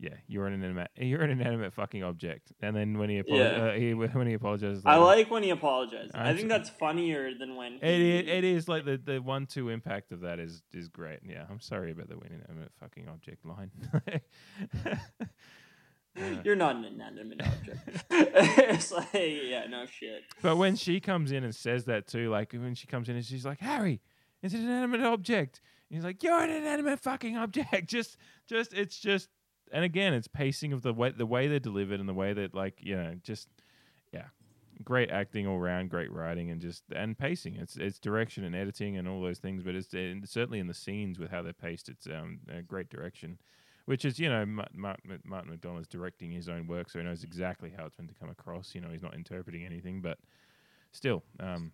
yeah, 0.00 0.14
you're 0.26 0.46
an 0.46 0.54
inanimate, 0.54 0.90
you're 0.96 1.20
an 1.20 1.30
inanimate 1.30 1.74
fucking 1.74 2.02
object. 2.02 2.52
And 2.62 2.74
then 2.74 2.98
when 2.98 3.10
he, 3.10 3.22
apolo- 3.22 3.38
Yeah. 3.38 3.64
uh, 3.64 3.72
he 3.74 3.92
when 4.18 4.26
he 4.26 4.32
apologizes, 4.32 4.82
I 4.86 4.96
like 4.96 5.30
when 5.30 5.42
he 5.42 5.50
apologizes. 5.50 6.12
I 6.14 6.34
think 6.34 6.48
that's 6.48 6.70
funnier 6.70 7.34
than 7.38 7.54
when 7.54 7.74
it 7.74 7.98
he, 7.98 8.18
is, 8.18 8.28
it 8.28 8.44
is 8.44 8.68
like 8.68 8.84
the, 8.86 8.96
the 8.96 9.18
one 9.18 9.46
two 9.46 9.68
impact 9.68 10.10
of 10.12 10.20
that 10.20 10.40
is 10.40 10.62
is 10.72 10.88
great. 10.88 11.20
Yeah, 11.22 11.44
I'm 11.50 11.60
sorry 11.60 11.92
about 11.92 12.08
the 12.08 12.14
inanimate 12.14 12.72
fucking 12.80 13.08
object 13.08 13.44
line. 13.44 13.70
Yeah. 14.86 14.98
You're 16.44 16.56
not 16.56 16.76
an 16.76 16.84
inanimate 16.84 17.40
object. 17.42 18.04
it's 18.10 18.90
like 18.90 19.08
yeah, 19.12 19.66
no 19.68 19.86
shit. 19.86 20.22
But 20.42 20.56
when 20.56 20.76
she 20.76 20.98
comes 21.00 21.30
in 21.30 21.44
and 21.44 21.54
says 21.54 21.84
that 21.84 22.06
too, 22.06 22.30
like 22.30 22.52
when 22.52 22.74
she 22.74 22.86
comes 22.86 23.08
in 23.08 23.16
and 23.16 23.24
she's 23.24 23.44
like, 23.44 23.60
Harry, 23.60 24.00
it's 24.42 24.54
an 24.54 24.62
inanimate 24.62 25.02
object. 25.02 25.60
And 25.88 25.96
he's 25.96 26.04
like, 26.04 26.22
You're 26.22 26.40
an 26.40 26.50
inanimate 26.50 27.00
fucking 27.00 27.36
object. 27.36 27.86
Just 27.88 28.16
just 28.46 28.72
it's 28.72 28.98
just 28.98 29.28
and 29.72 29.84
again, 29.84 30.14
it's 30.14 30.28
pacing 30.28 30.72
of 30.72 30.82
the 30.82 30.92
way 30.92 31.10
the 31.10 31.26
way 31.26 31.46
they're 31.46 31.60
delivered 31.60 32.00
and 32.00 32.08
the 32.08 32.14
way 32.14 32.32
that 32.32 32.54
like, 32.54 32.78
you 32.80 32.96
know, 32.96 33.14
just 33.22 33.48
yeah. 34.12 34.26
Great 34.82 35.10
acting 35.10 35.46
all 35.46 35.58
around, 35.58 35.90
great 35.90 36.10
writing 36.10 36.50
and 36.50 36.60
just 36.60 36.84
and 36.94 37.16
pacing. 37.18 37.56
It's 37.56 37.76
it's 37.76 37.98
direction 37.98 38.44
and 38.44 38.56
editing 38.56 38.96
and 38.96 39.06
all 39.06 39.20
those 39.20 39.38
things, 39.38 39.62
but 39.62 39.74
it's 39.74 39.90
certainly 39.90 40.58
in 40.58 40.68
the 40.68 40.74
scenes 40.74 41.18
with 41.18 41.30
how 41.30 41.42
they're 41.42 41.52
paced, 41.52 41.88
it's 41.90 42.06
um 42.06 42.40
a 42.48 42.62
great 42.62 42.88
direction. 42.88 43.38
Which 43.86 44.04
is, 44.04 44.18
you 44.20 44.28
know, 44.28 44.46
Martin, 44.46 45.20
McDonagh's 45.28 45.88
directing 45.88 46.30
his 46.30 46.48
own 46.48 46.68
work, 46.68 46.88
so 46.88 47.00
he 47.00 47.04
knows 47.04 47.24
exactly 47.24 47.72
how 47.76 47.86
it's 47.86 47.98
meant 47.98 48.08
to 48.10 48.14
come 48.14 48.30
across. 48.30 48.74
You 48.74 48.80
know, 48.80 48.88
he's 48.88 49.02
not 49.02 49.14
interpreting 49.14 49.64
anything, 49.64 50.00
but 50.00 50.18
still, 50.92 51.24
um, 51.40 51.72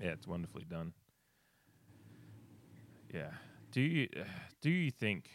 yeah, 0.00 0.10
it's 0.10 0.28
wonderfully 0.28 0.64
done. 0.70 0.92
Yeah. 3.12 3.30
Do 3.72 3.80
you 3.80 4.08
do 4.62 4.70
you 4.70 4.90
think 4.90 5.30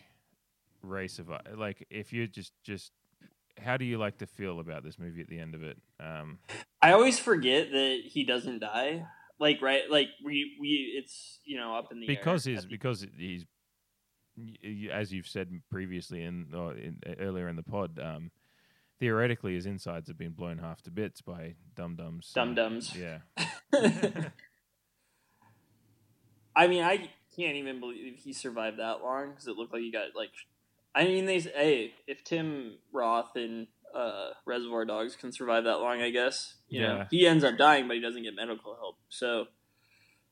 Ray 0.82 1.08
survive? 1.08 1.42
Like, 1.56 1.86
if 1.90 2.14
you 2.14 2.28
just 2.28 2.54
just 2.64 2.92
how 3.62 3.78
do 3.78 3.86
you 3.86 3.98
like 3.98 4.18
to 4.18 4.26
feel 4.26 4.60
about 4.60 4.84
this 4.84 4.98
movie 4.98 5.22
at 5.22 5.28
the 5.28 5.40
end 5.40 5.56
of 5.56 5.64
it? 5.64 5.78
Um, 6.00 6.40
I 6.82 6.92
always 6.92 7.20
forget 7.20 7.72
that 7.72 8.02
he 8.06 8.24
doesn't 8.24 8.60
die. 8.60 9.06
Like 9.40 9.62
right, 9.62 9.90
like 9.90 10.10
we 10.24 10.58
we 10.60 10.94
it's 10.98 11.40
you 11.44 11.58
know 11.58 11.76
up 11.76 11.92
in 11.92 12.00
the 12.00 12.08
because 12.08 12.48
air. 12.48 12.54
he's 12.54 12.66
because 12.66 13.06
he's 13.18 13.46
as 14.92 15.14
you've 15.14 15.28
said 15.28 15.62
previously 15.70 16.24
in, 16.24 16.48
or 16.56 16.74
in 16.74 17.00
earlier 17.20 17.48
in 17.48 17.56
the 17.56 17.64
pod. 17.64 18.00
Um, 18.00 18.32
theoretically, 19.00 19.56
his 19.56 19.66
insides 19.66 20.08
have 20.08 20.18
been 20.18 20.32
blown 20.32 20.60
half 20.60 20.82
to 20.84 20.92
bits 20.92 21.22
by 21.22 21.56
dum 21.76 21.96
dums. 21.96 22.32
Dum 22.34 22.56
Dums. 22.56 22.96
Yeah. 22.96 23.20
I 26.56 26.68
mean, 26.68 26.84
I 26.84 27.10
can't 27.36 27.56
even 27.56 27.80
believe 27.80 28.16
he 28.18 28.34
survived 28.34 28.80
that 28.80 29.02
long 29.04 29.30
because 29.32 29.48
it 29.48 29.56
looked 29.58 29.74
like 29.74 29.82
he 29.82 29.92
got 29.92 30.16
like. 30.16 30.32
I 30.96 31.06
mean, 31.06 31.26
they 31.26 31.40
hey, 31.40 31.94
if 32.08 32.24
Tim 32.24 32.76
Roth 32.92 33.36
and 33.36 33.68
uh, 33.96 34.30
Reservoir 34.46 34.86
Dogs 34.86 35.16
can 35.16 35.32
survive 35.32 35.64
that 35.64 35.78
long, 35.80 36.02
I 36.02 36.10
guess 36.12 36.56
you 36.70 36.82
know 36.82 36.96
Yeah. 36.98 37.08
he 37.10 37.28
ends 37.28 37.44
up 37.44 37.58
dying, 37.58 37.88
but 37.88 37.96
he 37.96 38.02
doesn't 38.02 38.22
get 38.24 38.36
medical 38.36 38.76
help. 38.76 38.98
So, 39.10 39.48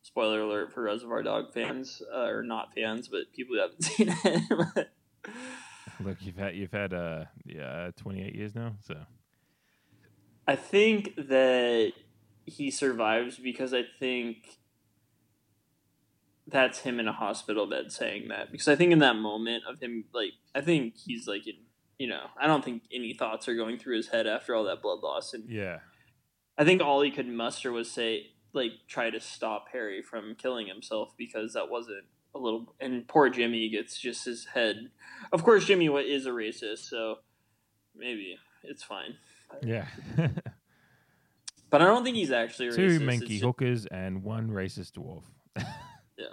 spoiler 0.04 0.42
alert 0.42 0.72
for 0.74 0.84
Reservoir 0.84 1.24
Dog 1.24 1.54
fans 1.54 2.02
uh, 2.14 2.26
or 2.28 2.44
not 2.44 2.74
fans, 2.76 3.08
but 3.08 3.32
people 3.34 3.56
who 3.56 3.62
haven't 3.62 3.84
seen 3.84 4.16
it. 4.24 4.90
Look, 6.04 6.18
you've 6.22 6.38
had 6.38 6.56
you've 6.56 6.72
had 6.72 6.94
uh 6.94 7.26
yeah 7.46 7.90
twenty 7.98 8.24
eight 8.24 8.36
years 8.36 8.54
now, 8.56 8.74
so 8.82 8.96
I 10.48 10.56
think 10.56 11.16
that 11.16 11.94
he 12.46 12.72
survives 12.72 13.38
because 13.38 13.74
I 13.74 13.84
think 14.00 14.58
that's 16.52 16.80
him 16.80 17.00
in 17.00 17.08
a 17.08 17.14
hospital 17.14 17.66
bed 17.68 17.92
saying 17.92 18.28
that 18.30 18.52
because 18.52 18.68
I 18.68 18.76
think 18.76 18.92
in 18.92 19.00
that 19.00 19.16
moment 19.16 19.64
of 19.68 19.80
him 19.80 20.06
like 20.14 20.34
I 20.54 20.62
think 20.62 20.96
he's 20.98 21.28
like 21.28 21.48
in 21.48 21.56
you 21.98 22.08
know 22.08 22.24
I 22.40 22.48
don't 22.48 22.64
think 22.66 22.84
any 22.94 23.14
thoughts 23.14 23.48
are 23.48 23.56
going 23.56 23.78
through 23.78 23.98
his 23.98 24.08
head 24.10 24.28
after 24.28 24.54
all 24.56 24.64
that 24.66 24.82
blood 24.82 25.00
loss 25.02 25.34
and 25.34 25.50
Yeah. 25.50 25.80
I 26.58 26.66
think 26.66 26.82
all 26.82 27.02
he 27.02 27.12
could 27.12 27.28
muster 27.28 27.72
was 27.72 27.90
say 27.90 28.28
like 28.54 28.72
try 28.88 29.10
to 29.10 29.20
stop 29.20 29.68
Harry 29.72 30.02
from 30.02 30.36
killing 30.36 30.68
himself 30.68 31.14
because 31.18 31.54
that 31.54 31.70
wasn't 31.70 32.04
a 32.36 32.40
little 32.40 32.76
and 32.80 33.08
poor 33.08 33.30
Jimmy 33.30 33.70
gets 33.70 33.98
just 34.00 34.26
his 34.26 34.46
head 34.54 34.90
of 35.32 35.44
course 35.44 35.66
Jimmy 35.66 35.88
is 35.88 36.26
a 36.26 36.30
racist 36.32 36.90
so 36.90 37.20
maybe 37.96 38.38
it's 38.64 38.84
fine 38.84 39.16
Yeah. 39.64 39.88
but 41.70 41.82
I 41.82 41.86
don't 41.86 42.04
think 42.04 42.16
he's 42.18 42.32
actually 42.32 42.68
a 42.70 42.72
Two 42.74 43.00
racist 43.00 43.02
menky 43.04 43.28
just- 43.28 43.44
hookers 43.44 43.86
and 43.86 44.24
one 44.24 44.50
racist 44.50 44.94
dwarf. 44.94 45.24
yeah 46.22 46.28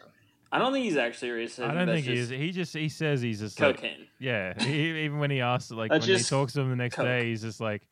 I 0.51 0.59
don't 0.59 0.73
think 0.73 0.85
he's 0.87 0.97
actually 0.97 1.31
a 1.31 1.35
racist 1.35 1.65
I 1.69 1.75
don't 1.75 1.87
that's 1.87 2.05
think 2.05 2.07
he 2.07 2.13
is. 2.23 2.29
He 2.31 2.51
just 2.53 2.75
he 2.75 2.89
says 2.89 3.21
he's 3.21 3.41
just 3.41 3.61
like- 3.61 3.77
Cocaine. 3.77 4.07
yeah. 4.19 4.55
He, 4.63 5.05
even 5.05 5.19
when 5.19 5.31
he 5.31 5.43
asks, 5.43 5.71
like 5.71 5.91
That's 5.91 6.07
when 6.07 6.17
he 6.17 6.25
talks 6.25 6.55
to 6.55 6.61
him 6.63 6.71
the 6.71 6.77
next 6.77 6.95
coke. 6.97 7.05
day, 7.05 7.27
he's 7.29 7.43
just 7.43 7.61
like, 7.61 7.87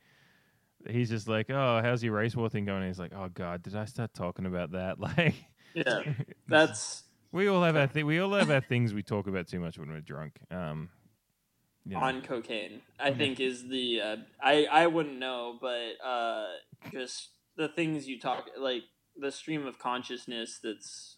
he's 0.89 1.11
just 1.11 1.29
like, 1.29 1.51
oh, 1.51 1.81
how's 1.83 2.03
your 2.03 2.15
race 2.15 2.35
war 2.35 2.49
thing 2.49 2.65
going? 2.65 2.79
And 2.79 2.87
he's 2.89 2.99
like, 2.99 3.13
oh 3.15 3.29
god, 3.29 3.63
did 3.63 3.77
I 3.77 3.85
start 3.85 4.15
talking 4.15 4.47
about 4.47 4.73
that? 4.73 4.99
Like, 5.19 5.35
Yeah, 5.75 6.01
that's 6.49 7.03
we 7.31 7.47
all 7.49 7.63
have 7.63 7.77
our 7.77 7.89
thi- 7.89 8.05
we 8.05 8.21
all 8.21 8.33
have 8.33 8.51
our 8.51 8.63
things 8.63 8.95
we 8.95 9.03
talk 9.03 9.27
about 9.27 9.49
too 9.49 9.61
much 9.61 9.79
when 9.79 9.91
we're 9.91 10.01
drunk. 10.01 10.39
Um, 10.51 10.89
you 11.85 11.93
know. 11.93 12.01
on 12.01 12.21
cocaine 12.23 12.81
i 12.99 13.13
think 13.13 13.39
is 13.39 13.69
the 13.69 14.01
uh, 14.01 14.17
i 14.43 14.67
i 14.73 14.87
wouldn't 14.89 15.21
know 15.21 15.57
but 15.61 15.93
uh 16.05 16.47
just 16.91 17.29
the 17.57 17.69
things 17.69 18.09
you 18.09 18.19
talk 18.19 18.47
like 18.59 18.83
the 19.17 19.31
stream 19.31 19.65
of 19.69 19.79
consciousness 19.79 20.59
that's 20.61 21.16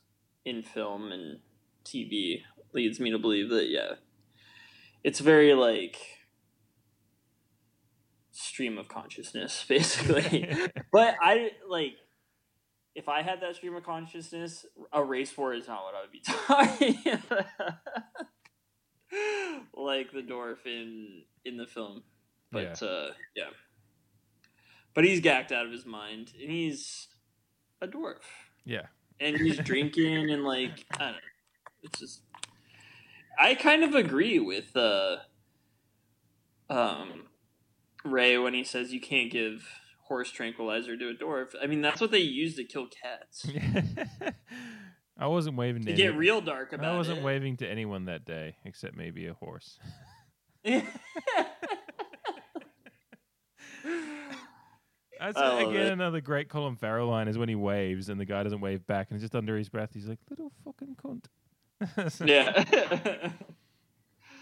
in 0.49 0.63
film 0.63 1.13
and 1.13 1.39
tv 1.85 2.43
leads 2.73 2.99
me 3.01 3.11
to 3.11 3.19
believe 3.19 3.49
that 3.51 3.69
yeah 3.69 3.95
it's 5.05 5.21
very 5.21 5.55
like 5.55 5.97
stream 8.33 8.79
of 8.79 8.89
consciousness 8.89 9.65
basically 9.69 10.49
but 10.93 11.15
i 11.23 11.51
like 11.69 11.95
if 12.95 13.09
i 13.09 13.23
had 13.23 13.41
that 13.41 13.55
stream 13.57 13.75
of 13.77 13.85
consciousness 13.85 14.65
a 14.93 15.03
race 15.03 15.37
war 15.37 15.53
is 15.55 15.67
not 15.69 15.83
what 15.85 15.95
i 15.95 16.01
would 16.01 16.13
be 16.13 16.21
talking 16.25 16.99
about 17.31 17.75
like 19.75 20.13
the 20.13 20.23
dwarf 20.23 20.67
in 20.67 21.23
in 21.45 21.57
the 21.57 21.67
film. 21.67 22.03
But 22.53 22.79
Yeah. 22.83 22.89
uh 22.89 23.11
yeah. 23.35 23.51
But 24.95 25.05
he's 25.05 25.21
gacked 25.21 25.53
out 25.53 25.65
of 25.65 25.73
his 25.73 25.87
mind 25.87 26.33
and 26.39 26.51
he's 26.51 27.09
a 27.81 27.87
dwarf. 27.87 28.19
Yeah. 28.65 28.87
And 29.21 29.37
he's 29.37 29.59
drinking 29.59 30.31
and 30.31 30.45
like 30.45 30.85
I 30.95 30.99
don't 31.05 31.13
know. 31.13 31.19
It's 31.83 31.99
just 32.01 32.23
I 33.39 33.55
kind 33.55 33.83
of 33.85 33.95
agree 33.95 34.39
with 34.39 34.77
uh 34.77 35.17
um 36.71 37.25
Ray 38.05 38.39
when 38.39 38.55
he 38.55 38.65
says 38.65 38.93
you 38.93 39.01
can't 39.01 39.31
give 39.31 39.67
horse 40.05 40.31
tranquilizer 40.31 40.97
to 40.97 41.09
a 41.11 41.15
dwarf. 41.15 41.49
I 41.63 41.67
mean 41.67 41.81
that's 41.83 42.01
what 42.01 42.11
they 42.11 42.19
use 42.19 42.57
to 42.57 42.65
kill 42.65 42.87
cats. 42.89 43.47
I 45.21 45.27
wasn't 45.27 45.57
waving 45.57 45.83
To 45.83 45.91
to 45.91 45.97
get 45.97 46.17
real 46.17 46.41
dark 46.41 46.73
I 46.81 46.97
wasn't 46.97 47.19
it. 47.19 47.25
waving 47.25 47.57
to 47.59 47.67
anyone 47.69 48.05
that 48.05 48.25
day 48.25 48.57
except 48.65 48.97
maybe 48.97 49.27
a 49.27 49.35
horse. 49.35 49.79
That's 55.21 55.37
I 55.37 55.63
again 55.63 55.87
it. 55.87 55.93
another 55.93 56.21
great 56.21 56.49
Colin 56.49 56.77
Farrell 56.77 57.09
line 57.09 57.29
is 57.29 57.39
when 57.39 57.49
he 57.49 57.55
waves 57.55 58.09
and 58.09 58.21
the 58.21 58.25
guy 58.25 58.43
doesn't 58.43 58.61
wave 58.61 58.87
back 58.87 59.11
and 59.11 59.21
just 59.21 59.35
under 59.35 59.57
his 59.57 59.69
breath 59.69 59.91
he's 59.93 60.07
like 60.07 60.19
little 60.31 60.53
fucking 60.65 60.97
cunt. 61.03 61.27
yeah. 62.27 63.31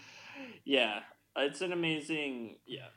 yeah. 0.65 0.99
It's 1.37 1.61
an 1.61 1.71
amazing 1.71 2.57
yeah. 2.65 2.87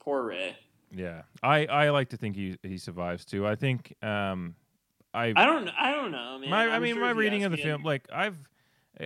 Poor 0.00 0.22
Ray. 0.22 0.56
Yeah, 0.90 1.22
I, 1.42 1.66
I 1.66 1.90
like 1.90 2.10
to 2.10 2.16
think 2.16 2.34
he 2.34 2.56
he 2.62 2.78
survives 2.78 3.24
too. 3.24 3.46
I 3.46 3.56
think 3.56 3.94
um, 4.02 4.54
I 5.12 5.32
I 5.36 5.44
don't 5.44 5.68
I 5.68 5.92
don't 5.92 6.10
know, 6.10 6.38
man. 6.38 6.50
my 6.50 6.68
I 6.68 6.78
mean 6.78 6.94
sure 6.94 7.04
my 7.04 7.10
reading 7.10 7.44
of 7.44 7.52
the 7.52 7.58
film 7.58 7.82
like 7.82 8.06
I've 8.12 8.38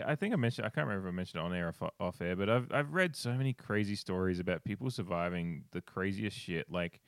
I 0.07 0.15
think 0.15 0.33
I 0.33 0.37
mentioned 0.37 0.67
I 0.67 0.71
can't 0.71 0.87
remember 0.87 1.09
if 1.09 1.13
I 1.13 1.17
mentioned 1.17 1.43
it 1.43 1.45
on 1.45 1.55
air 1.55 1.67
or 1.67 1.75
off, 1.87 1.93
off 2.01 2.21
air, 2.21 2.37
but 2.37 2.49
I've 2.49 2.71
I've 2.73 2.93
read 2.93 3.17
so 3.17 3.33
many 3.33 3.53
crazy 3.53 3.95
stories 3.95 4.39
about 4.39 4.65
people 4.65 4.91
surviving 4.91 5.65
the 5.73 5.81
craziest 5.81 6.37
shit. 6.37 6.71
Like 6.71 7.01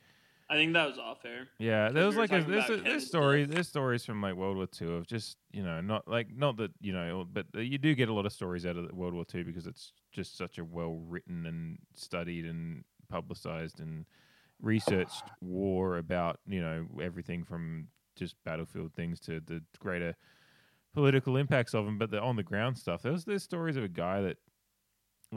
I 0.49 0.55
think 0.55 0.73
that 0.73 0.87
was 0.87 0.99
off 0.99 1.25
air. 1.25 1.47
yeah, 1.57 1.89
there 1.89 2.05
was 2.05 2.15
we 2.15 2.21
like 2.21 2.31
a, 2.31 2.37
about 2.37 2.69
a, 2.69 3.01
stories 3.01 3.47
there's 3.47 3.67
stories 3.67 4.05
from 4.05 4.21
like 4.21 4.35
World 4.35 4.57
War 4.57 4.67
Two 4.67 4.93
of 4.93 5.07
just 5.07 5.37
you 5.51 5.63
know 5.63 5.81
not 5.81 6.07
like 6.07 6.27
not 6.35 6.57
that 6.57 6.71
you 6.79 6.93
know 6.93 7.25
but 7.31 7.47
you 7.55 7.77
do 7.77 7.95
get 7.95 8.09
a 8.09 8.13
lot 8.13 8.25
of 8.25 8.33
stories 8.33 8.65
out 8.65 8.77
of 8.77 8.91
World 8.91 9.13
War 9.13 9.25
Two 9.25 9.43
because 9.43 9.65
it's 9.65 9.91
just 10.11 10.37
such 10.37 10.59
a 10.59 10.63
well 10.63 11.01
written 11.07 11.45
and 11.45 11.79
studied 11.95 12.45
and 12.45 12.83
publicized 13.09 13.79
and 13.79 14.05
researched 14.61 15.23
war 15.41 15.97
about 15.97 16.39
you 16.45 16.61
know 16.61 16.85
everything 17.01 17.43
from 17.43 17.87
just 18.15 18.35
battlefield 18.45 18.93
things 18.93 19.19
to 19.19 19.41
the 19.41 19.61
greater 19.79 20.15
political 20.93 21.35
impacts 21.37 21.73
of 21.73 21.85
them, 21.85 21.97
but 21.97 22.09
the 22.09 22.21
on 22.21 22.37
the 22.37 22.43
ground 22.43 22.77
stuff. 22.77 23.01
There's 23.03 23.25
there's 23.25 23.43
stories 23.43 23.77
of 23.77 23.83
a 23.83 23.89
guy 23.89 24.21
that 24.21 24.37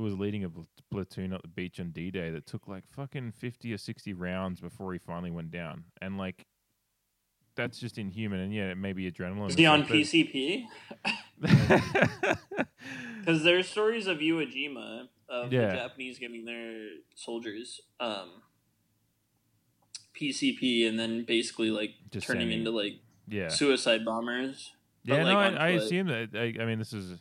was 0.00 0.14
leading 0.14 0.44
a 0.44 0.50
platoon 0.90 1.32
at 1.32 1.42
the 1.42 1.48
beach 1.48 1.78
on 1.80 1.90
D 1.90 2.10
Day 2.10 2.30
that 2.30 2.46
took 2.46 2.66
like 2.68 2.84
fucking 2.88 3.32
fifty 3.32 3.72
or 3.72 3.78
sixty 3.78 4.12
rounds 4.12 4.60
before 4.60 4.92
he 4.92 4.98
finally 4.98 5.30
went 5.30 5.50
down, 5.50 5.84
and 6.00 6.16
like 6.18 6.46
that's 7.56 7.78
just 7.78 7.98
inhuman. 7.98 8.40
And 8.40 8.54
yeah, 8.54 8.70
it 8.70 8.76
may 8.78 8.92
be 8.92 9.10
adrenaline. 9.10 9.48
Is 9.50 9.54
he 9.56 9.66
on 9.66 9.84
PCP? 9.84 10.64
Because 13.20 13.42
there's 13.44 13.68
stories 13.68 14.06
of 14.06 14.18
Iwo 14.18 14.46
Jima 14.50 15.08
of 15.28 15.52
Yeah. 15.52 15.66
the 15.68 15.74
Japanese 15.74 16.18
giving 16.18 16.44
their 16.46 16.86
soldiers 17.14 17.80
um, 18.00 18.42
PCP 20.18 20.88
and 20.88 20.98
then 20.98 21.24
basically 21.24 21.70
like 21.70 21.90
Just 22.10 22.26
turning 22.26 22.42
sending- 22.42 22.58
into 22.60 22.70
like 22.70 23.00
Yeah. 23.28 23.48
suicide 23.48 24.04
bombers. 24.04 24.72
Yeah, 25.04 25.16
like, 25.16 25.26
no, 25.26 25.36
on 25.38 25.58
I, 25.58 25.66
I 25.66 25.68
assume 25.70 26.06
that. 26.08 26.30
I, 26.34 26.62
I 26.62 26.64
mean, 26.66 26.78
this 26.78 26.92
is 26.92 27.18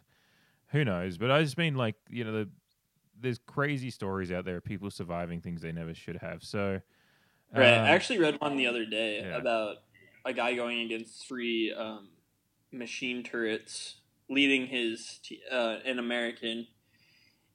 who 0.69 0.83
knows, 0.85 1.17
but 1.17 1.29
I 1.31 1.41
just 1.43 1.57
mean 1.57 1.75
like 1.75 1.95
you 2.09 2.23
know, 2.23 2.31
the, 2.31 2.49
there's 3.19 3.39
crazy 3.39 3.89
stories 3.89 4.31
out 4.31 4.45
there 4.45 4.57
of 4.57 4.63
people 4.63 4.89
surviving 4.89 5.41
things 5.41 5.61
they 5.61 5.71
never 5.71 5.93
should 5.93 6.17
have. 6.17 6.43
So, 6.43 6.81
Right. 7.53 7.73
um, 7.73 7.85
I 7.85 7.89
actually 7.89 8.19
read 8.19 8.39
one 8.41 8.57
the 8.57 8.67
other 8.67 8.85
day 8.85 9.21
yeah. 9.21 9.37
about 9.37 9.77
a 10.25 10.33
guy 10.33 10.53
going 10.53 10.81
against 10.81 11.25
three 11.27 11.73
um, 11.73 12.09
machine 12.71 13.23
turrets, 13.23 14.01
leading 14.29 14.67
his 14.67 15.19
t- 15.23 15.41
uh, 15.49 15.77
an 15.85 15.99
American 15.99 16.67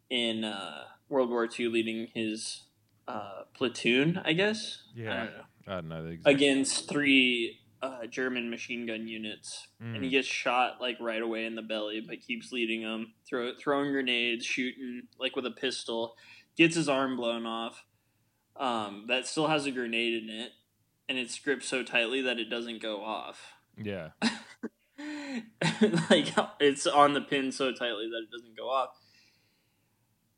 in 0.08 0.44
uh, 0.44 0.84
World 1.08 1.30
War 1.30 1.46
II, 1.46 1.68
leading 1.68 2.08
his 2.14 2.62
uh, 3.06 3.42
platoon. 3.54 4.20
I 4.24 4.32
guess. 4.32 4.82
I 4.96 5.00
yeah, 5.00 5.16
don't 5.16 5.26
know. 5.26 5.42
I 5.66 5.74
don't 5.74 5.88
know. 5.88 6.16
Against 6.24 6.88
three 6.88 7.60
uh, 7.82 8.06
German 8.06 8.48
machine 8.48 8.86
gun 8.86 9.08
units, 9.08 9.66
and 9.80 10.04
he 10.04 10.08
Mm. 10.08 10.12
gets 10.12 10.28
shot 10.28 10.80
like 10.80 10.98
right 11.00 11.20
away 11.20 11.44
in 11.44 11.56
the 11.56 11.62
belly, 11.62 12.00
but 12.00 12.20
keeps 12.20 12.52
leading 12.52 12.82
them, 12.82 13.14
throw, 13.28 13.54
throwing 13.56 13.90
grenades, 13.90 14.46
shooting 14.46 15.08
like 15.18 15.34
with 15.34 15.46
a 15.46 15.50
pistol, 15.50 16.16
gets 16.56 16.76
his 16.76 16.88
arm 16.88 17.16
blown 17.16 17.44
off. 17.44 17.84
Um, 18.56 19.06
that 19.08 19.26
still 19.26 19.48
has 19.48 19.66
a 19.66 19.72
grenade 19.72 20.22
in 20.22 20.30
it, 20.30 20.52
and 21.08 21.18
it's 21.18 21.38
gripped 21.38 21.64
so 21.64 21.82
tightly 21.82 22.20
that 22.22 22.38
it 22.38 22.48
doesn't 22.50 22.80
go 22.80 23.02
off. 23.02 23.54
Yeah, 23.76 24.10
like 26.10 26.28
it's 26.60 26.86
on 26.86 27.14
the 27.14 27.20
pin 27.22 27.50
so 27.52 27.72
tightly 27.72 28.08
that 28.10 28.22
it 28.28 28.30
doesn't 28.30 28.56
go 28.56 28.68
off. 28.68 28.90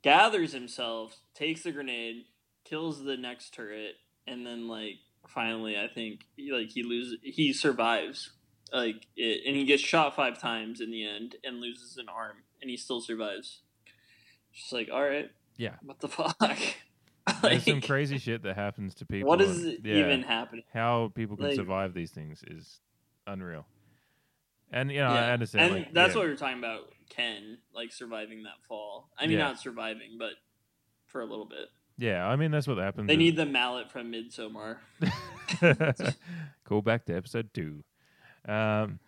Gathers 0.03 0.53
himself, 0.53 1.19
takes 1.35 1.63
the 1.63 1.73
grenade, 1.73 2.25
kills 2.65 3.03
the 3.03 3.17
next 3.17 3.53
turret, 3.55 3.97
and 4.27 4.47
then 4.47 4.69
like 4.69 4.99
finally, 5.29 5.77
I 5.79 5.89
think 5.89 6.27
he, 6.37 6.53
like 6.53 6.71
he 6.71 6.83
loses, 6.83 7.19
he 7.23 7.53
survives. 7.53 8.33
Like 8.73 9.07
it, 9.17 9.43
and 9.47 9.57
he 9.57 9.65
gets 9.65 9.83
shot 9.83 10.17
five 10.17 10.41
times 10.41 10.81
in 10.81 10.91
the 10.91 11.07
end 11.07 11.37
and 11.45 11.61
loses 11.61 11.97
an 11.97 12.07
arm, 12.09 12.39
and 12.61 12.71
he 12.71 12.77
still 12.77 13.01
survives. 13.01 13.63
Just 14.53 14.73
like, 14.73 14.89
all 14.93 15.03
right, 15.03 15.31
yeah. 15.57 15.75
what 15.83 16.01
the 16.01 16.09
fuck? 16.09 16.37
There's 17.43 17.65
some 17.65 17.81
crazy 17.81 18.19
shit 18.19 18.43
that 18.43 18.57
happens 18.57 18.95
to 18.97 19.07
people. 19.07 19.29
What 19.29 19.41
is 19.41 19.65
and- 19.65 19.79
yeah, 19.85 19.97
even 19.97 20.23
happening? 20.23 20.65
How 20.73 21.11
people 21.15 21.37
can 21.37 21.47
Like- 21.47 21.57
survive 21.57 21.95
these 21.95 22.11
things 22.11 22.43
is 22.47 22.81
unreal. 23.27 23.67
And 24.73 24.91
you 24.91 24.99
know, 24.99 25.13
yeah, 25.13 25.27
I 25.27 25.31
understand. 25.33 25.65
and 25.65 25.75
like, 25.85 25.95
that's 25.95 26.15
yeah. 26.15 26.19
what 26.19 26.27
we 26.27 26.33
are 26.33 26.37
talking 26.37 26.59
about. 26.59 26.93
Ken 27.11 27.59
like 27.75 27.93
surviving 27.93 28.43
that 28.45 28.65
fall. 28.67 29.11
I 29.19 29.27
mean, 29.27 29.39
Yeah. 29.39 29.45
not 29.45 29.61
surviving, 29.61 30.17
but 30.19 30.33
for 31.07 31.21
a 31.21 31.27
little 31.27 31.45
bit. 31.45 31.69
Yeah, 31.97 32.27
I 32.27 32.37
mean 32.37 32.51
that's 32.51 32.67
what 32.67 32.79
happens. 32.79 33.09
They 33.09 33.17
need 33.17 33.37
the 33.37 33.47
mallet 33.47 33.91
from 33.91 34.13
Midsommar. 34.13 34.79
Call 36.65 36.83
back 36.83 37.07
to 37.07 37.17
episode 37.17 37.51
two. 37.55 37.85
Um, 38.47 38.99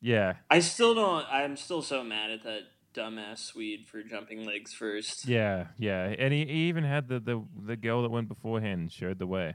yeah, 0.00 0.34
I 0.50 0.60
still 0.60 0.94
don't. 0.94 1.26
I'm 1.30 1.56
still 1.56 1.82
so 1.82 2.02
mad 2.02 2.30
at 2.30 2.44
that 2.44 2.60
dumbass 2.94 3.38
Swede 3.38 3.86
for 3.86 4.02
jumping 4.02 4.44
legs 4.46 4.72
first. 4.72 5.26
yeah, 5.26 5.66
yeah, 5.78 6.14
and 6.18 6.32
he, 6.32 6.46
he 6.46 6.68
even 6.68 6.84
had 6.84 7.08
the, 7.08 7.20
the 7.20 7.44
the 7.66 7.76
girl 7.76 8.02
that 8.02 8.10
went 8.10 8.28
beforehand 8.28 8.80
and 8.80 8.92
showed 8.92 9.18
the 9.18 9.26
way. 9.26 9.54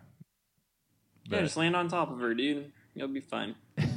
Yeah, 1.26 1.42
just 1.42 1.58
land 1.58 1.76
on 1.76 1.88
top 1.88 2.12
of 2.12 2.20
her, 2.20 2.34
dude. 2.34 2.72
You'll 2.94 3.08
be 3.08 3.22
fine. 3.22 3.56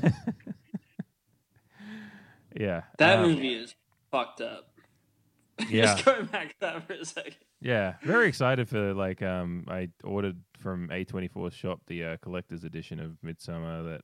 Yeah. 2.59 2.82
That 2.99 3.19
um, 3.19 3.31
movie 3.31 3.55
is 3.55 3.74
fucked 4.11 4.40
up. 4.40 4.69
Yeah. 5.69 5.94
Just 5.94 6.05
going 6.05 6.27
back 6.27 6.49
to 6.49 6.55
that 6.61 6.86
for 6.86 6.94
a 6.94 7.05
second. 7.05 7.36
Yeah, 7.62 7.94
very 8.02 8.26
excited 8.28 8.68
for 8.68 8.93
like 8.93 9.22
um 9.22 9.64
I 9.68 9.89
ordered 10.02 10.36
from 10.59 10.89
A24's 10.89 11.55
shop 11.55 11.80
the 11.86 12.05
uh, 12.05 12.16
collector's 12.20 12.64
edition 12.64 12.98
of 13.01 13.12
Midsommar 13.24 13.84
that 13.90 14.01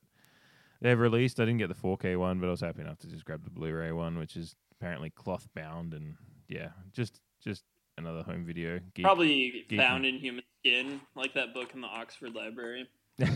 they've 0.80 0.98
released. 0.98 1.40
I 1.40 1.44
didn't 1.44 1.58
get 1.58 1.68
the 1.68 1.74
4K 1.74 2.16
one, 2.18 2.38
but 2.40 2.46
I 2.46 2.50
was 2.50 2.60
happy 2.60 2.82
enough 2.82 2.98
to 2.98 3.08
just 3.08 3.24
grab 3.24 3.42
the 3.44 3.50
Blu-ray 3.50 3.92
one, 3.92 4.16
which 4.18 4.36
is 4.36 4.54
apparently 4.72 5.10
cloth 5.10 5.48
bound 5.54 5.92
and 5.92 6.14
yeah, 6.48 6.68
just 6.92 7.20
just 7.42 7.64
another 7.96 8.22
home 8.22 8.44
video. 8.44 8.78
Geek, 8.94 9.04
Probably 9.04 9.66
geeking. 9.68 9.76
found 9.76 10.06
in 10.06 10.18
human 10.18 10.44
skin, 10.60 11.00
like 11.16 11.34
that 11.34 11.52
book 11.52 11.72
in 11.74 11.80
the 11.80 11.88
Oxford 11.88 12.34
Library. 12.34 12.88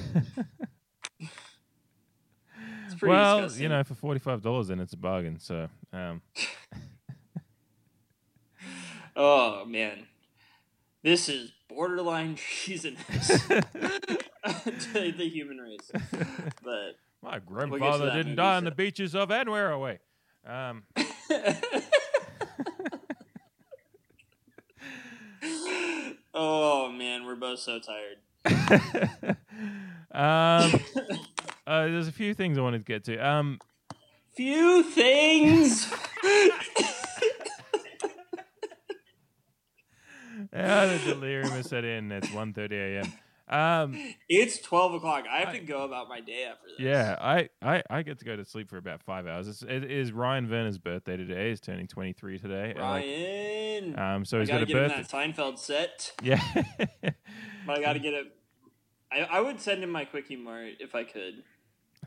It's 2.86 2.94
pretty 2.94 3.10
well, 3.12 3.38
disgusting. 3.38 3.62
you 3.64 3.68
know, 3.70 3.82
for 3.84 3.94
forty 3.94 4.20
five 4.20 4.42
dollars, 4.42 4.68
then 4.68 4.78
it's 4.78 4.92
a 4.92 4.96
bargain. 4.96 5.38
So, 5.40 5.68
um, 5.92 6.20
Oh 9.16 9.64
man, 9.64 10.06
this 11.02 11.28
is 11.28 11.52
borderline 11.68 12.34
treasonous 12.64 13.28
to 13.48 15.12
the 15.12 15.28
human 15.28 15.58
race. 15.58 15.90
But 16.62 16.96
my 17.22 17.38
we'll 17.38 17.40
grandfather 17.40 18.06
didn't 18.10 18.26
movie 18.26 18.36
die 18.36 18.56
on 18.56 18.64
the 18.64 18.70
beaches 18.70 19.14
of 19.14 19.30
anywhere 19.30 19.70
away. 19.70 20.00
Um, 20.44 20.82
oh 26.34 26.90
man, 26.90 27.24
we're 27.24 27.36
both 27.36 27.60
so 27.60 27.78
tired. 27.78 28.16
um, 30.10 30.80
uh, 31.66 31.86
there's 31.86 32.08
a 32.08 32.12
few 32.12 32.34
things 32.34 32.58
I 32.58 32.60
wanted 32.60 32.78
to 32.78 32.84
get 32.84 33.04
to. 33.04 33.18
Um, 33.18 33.60
Few 34.34 34.82
things. 34.82 35.92
Yeah, 40.52 40.86
the 40.86 40.98
delirium 41.14 41.52
is 41.54 41.68
set 41.68 41.84
in. 41.84 42.10
It's 42.12 42.28
1.30 42.28 42.72
a.m. 42.72 43.12
Um, 43.48 44.14
It's 44.30 44.58
twelve 44.60 44.94
o'clock. 44.94 45.24
I 45.30 45.40
have 45.40 45.52
to 45.52 45.58
go 45.58 45.84
about 45.84 46.08
my 46.08 46.20
day 46.20 46.44
after 46.44 46.68
this. 46.68 46.76
yeah, 46.78 47.16
I, 47.20 47.48
I, 47.60 47.82
I 47.90 48.02
get 48.02 48.18
to 48.20 48.24
go 48.24 48.34
to 48.36 48.44
sleep 48.46 48.70
for 48.70 48.78
about 48.78 49.02
five 49.02 49.26
hours. 49.26 49.46
It's, 49.48 49.62
it 49.62 49.90
is 49.90 50.10
Ryan 50.12 50.48
Werner's 50.48 50.78
birthday 50.78 51.16
today. 51.18 51.50
He's 51.50 51.60
turning 51.60 51.86
23 51.86 52.38
today. 52.38 52.70
and, 52.70 52.78
like, 52.78 53.04
Ryan. 53.04 53.98
um, 53.98 54.24
so 54.24 54.38
I 54.38 54.40
he's 54.40 54.48
got 54.48 54.62
a 54.62 54.66
get 54.66 54.76
him 54.76 54.82
birthday. 54.88 55.02
that 55.02 55.10
Seinfeld 55.10 55.58
set. 55.58 56.12
Yeah. 56.22 56.40
But 57.66 57.78
I 57.78 57.80
gotta 57.80 57.98
get 58.00 58.14
it. 58.14 58.26
I, 59.12 59.18
I 59.20 59.40
would 59.40 59.60
send 59.60 59.84
him 59.84 59.90
my 59.90 60.04
quickie 60.04 60.34
mart 60.36 60.72
if 60.80 60.94
I 60.96 61.04
could, 61.04 61.42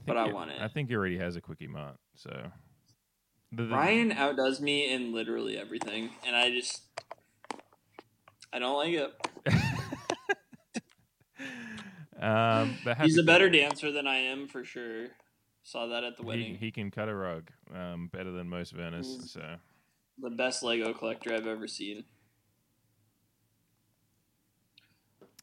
but 0.06 0.18
I 0.18 0.34
want 0.34 0.52
it. 0.52 0.62
I 0.62 0.68
think 0.68 0.90
he 0.90 0.96
already 0.96 1.18
has 1.20 1.36
a 1.38 1.42
quickie 1.42 1.68
mart. 1.68 1.96
So 2.16 2.30
The- 3.54 3.64
the- 3.64 3.70
Ryan 3.70 4.12
outdoes 4.12 4.60
me 4.60 4.92
in 4.92 5.14
literally 5.14 5.58
everything, 5.58 6.10
and 6.26 6.36
I 6.36 6.50
just 6.52 6.82
I 8.56 8.60
don't 8.60 8.78
like 8.78 8.94
it. 8.94 9.14
Um, 12.18 12.78
He's 13.04 13.18
a 13.18 13.24
better 13.24 13.50
dancer 13.50 13.92
than 13.92 14.08
I 14.08 14.16
am 14.16 14.48
for 14.48 14.64
sure. 14.64 15.08
Saw 15.64 15.88
that 15.88 16.06
at 16.06 16.16
the 16.16 16.24
wedding. 16.24 16.56
he 16.56 16.72
can 16.72 16.90
cut 16.90 17.10
a 17.10 17.14
rug 17.14 17.52
um, 17.76 18.08
better 18.12 18.32
than 18.32 18.48
most 18.48 18.72
Venice. 18.72 19.18
Mm. 19.20 19.28
So 19.28 19.56
the 20.20 20.30
best 20.30 20.64
Lego 20.64 20.94
collector 20.94 21.34
I've 21.34 21.46
ever 21.46 21.68
seen. 21.68 22.06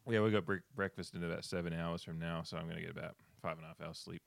yeah, 0.09 0.21
we 0.23 0.31
got 0.31 0.47
bre- 0.47 0.65
breakfast 0.75 1.15
in 1.15 1.23
about 1.23 1.45
seven 1.45 1.75
hours 1.75 2.03
from 2.03 2.19
now. 2.19 2.43
So 2.43 2.57
I'm 2.57 2.67
gonna 2.69 2.81
get 2.81 2.91
about 2.91 3.17
five 3.43 3.59
and 3.59 3.65
a 3.67 3.69
half 3.69 3.81
hours 3.87 3.99
sleep. 3.99 4.23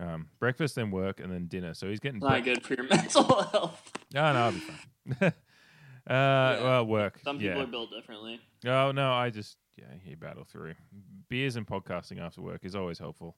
Um, 0.00 0.28
breakfast, 0.40 0.74
then 0.74 0.90
work, 0.90 1.20
and 1.20 1.30
then 1.30 1.48
dinner. 1.48 1.74
So 1.74 1.86
he's 1.88 2.00
getting 2.00 2.20
Not 2.20 2.38
bre- 2.38 2.44
good 2.44 2.64
for 2.64 2.74
your 2.74 2.84
mental 2.90 3.24
health. 3.24 3.92
No, 4.14 4.32
no, 4.32 4.38
I'll 4.40 4.52
be 4.52 4.58
fine. 4.60 5.32
uh, 6.08 6.58
well, 6.62 6.86
work. 6.86 7.20
Some 7.22 7.38
people 7.38 7.56
yeah. 7.56 7.62
are 7.62 7.66
built 7.66 7.90
differently. 7.90 8.40
Oh 8.66 8.92
no, 8.92 9.12
I 9.12 9.30
just 9.30 9.56
yeah, 9.76 9.84
you 10.04 10.16
battle 10.16 10.44
through. 10.44 10.74
Beers 11.28 11.56
and 11.56 11.66
podcasting 11.66 12.20
after 12.20 12.40
work 12.40 12.64
is 12.64 12.74
always 12.74 12.98
helpful, 12.98 13.36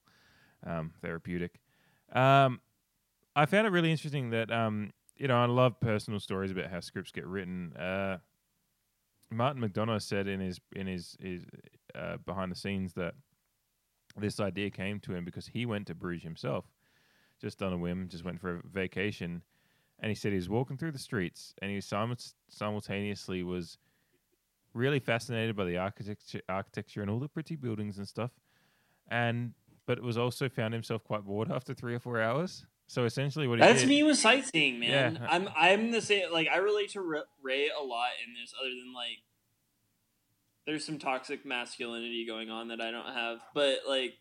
um, 0.65 0.91
therapeutic. 1.01 1.59
Um, 2.11 2.61
I 3.35 3.45
found 3.45 3.67
it 3.67 3.71
really 3.71 3.91
interesting 3.91 4.31
that 4.31 4.51
um, 4.51 4.91
you 5.17 5.27
know 5.27 5.37
I 5.37 5.45
love 5.45 5.79
personal 5.79 6.19
stories 6.19 6.51
about 6.51 6.67
how 6.67 6.79
scripts 6.79 7.11
get 7.11 7.25
written. 7.25 7.73
Uh, 7.75 8.17
Martin 9.29 9.61
McDonagh 9.61 10.01
said 10.01 10.27
in 10.27 10.39
his 10.39 10.59
in 10.75 10.87
his 10.87 11.17
his 11.21 11.45
uh, 11.95 12.17
behind 12.25 12.51
the 12.51 12.55
scenes 12.55 12.93
that 12.93 13.15
this 14.17 14.39
idea 14.39 14.69
came 14.69 14.99
to 15.01 15.13
him 15.13 15.23
because 15.23 15.47
he 15.47 15.65
went 15.65 15.87
to 15.87 15.95
Bruges 15.95 16.23
himself, 16.23 16.65
just 17.39 17.61
on 17.61 17.71
a 17.73 17.77
whim, 17.77 18.09
just 18.09 18.25
went 18.25 18.41
for 18.41 18.57
a 18.57 18.61
vacation, 18.67 19.41
and 20.01 20.09
he 20.09 20.15
said 20.15 20.31
he 20.31 20.37
was 20.37 20.49
walking 20.49 20.77
through 20.77 20.91
the 20.91 20.99
streets 20.99 21.53
and 21.61 21.71
he 21.71 21.77
simu- 21.77 22.33
simultaneously 22.49 23.43
was 23.43 23.77
really 24.73 24.99
fascinated 24.99 25.55
by 25.55 25.65
the 25.65 25.77
architecture, 25.77 26.41
architecture 26.49 27.01
and 27.01 27.09
all 27.09 27.19
the 27.19 27.27
pretty 27.27 27.55
buildings 27.55 27.97
and 27.97 28.07
stuff, 28.07 28.31
and 29.09 29.53
but 29.85 29.97
it 29.97 30.03
was 30.03 30.17
also 30.17 30.49
found 30.49 30.73
himself 30.73 31.03
quite 31.03 31.23
bored 31.23 31.51
after 31.53 31.73
three 31.73 31.95
or 31.95 31.99
four 31.99 32.21
hours. 32.21 32.65
So 32.87 33.05
essentially, 33.05 33.47
what 33.47 33.59
he 33.59 33.65
That's 33.65 33.81
did, 33.81 33.89
me 33.89 34.03
with 34.03 34.17
sightseeing, 34.17 34.79
man. 34.79 35.19
Yeah. 35.21 35.27
I'm 35.29 35.47
I'm 35.55 35.91
the 35.91 36.01
same. 36.01 36.31
Like 36.31 36.49
I 36.49 36.57
relate 36.57 36.89
to 36.91 37.23
Ray 37.41 37.69
a 37.69 37.81
lot 37.81 38.09
in 38.25 38.33
this, 38.33 38.53
other 38.59 38.69
than 38.69 38.93
like 38.93 39.19
there's 40.65 40.85
some 40.85 40.99
toxic 40.99 41.45
masculinity 41.45 42.25
going 42.27 42.49
on 42.49 42.67
that 42.67 42.81
I 42.81 42.91
don't 42.91 43.13
have, 43.13 43.39
but 43.53 43.79
like 43.87 44.15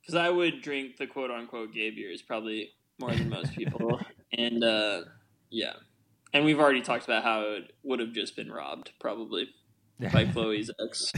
because 0.00 0.14
I 0.14 0.28
would 0.28 0.60
drink 0.60 0.98
the 0.98 1.06
quote 1.06 1.30
unquote 1.30 1.72
gay 1.72 1.90
beers 1.90 2.20
probably 2.20 2.70
more 2.98 3.10
than 3.12 3.28
most 3.28 3.52
people, 3.56 4.00
and 4.36 4.62
uh, 4.64 5.02
yeah, 5.50 5.74
and 6.32 6.44
we've 6.44 6.60
already 6.60 6.82
talked 6.82 7.04
about 7.04 7.22
how 7.24 7.42
it 7.42 7.72
would 7.82 8.00
have 8.00 8.12
just 8.12 8.36
been 8.36 8.50
robbed 8.50 8.92
probably 9.00 9.48
by 10.12 10.24
Chloe's 10.32 10.70
ex. 10.80 11.12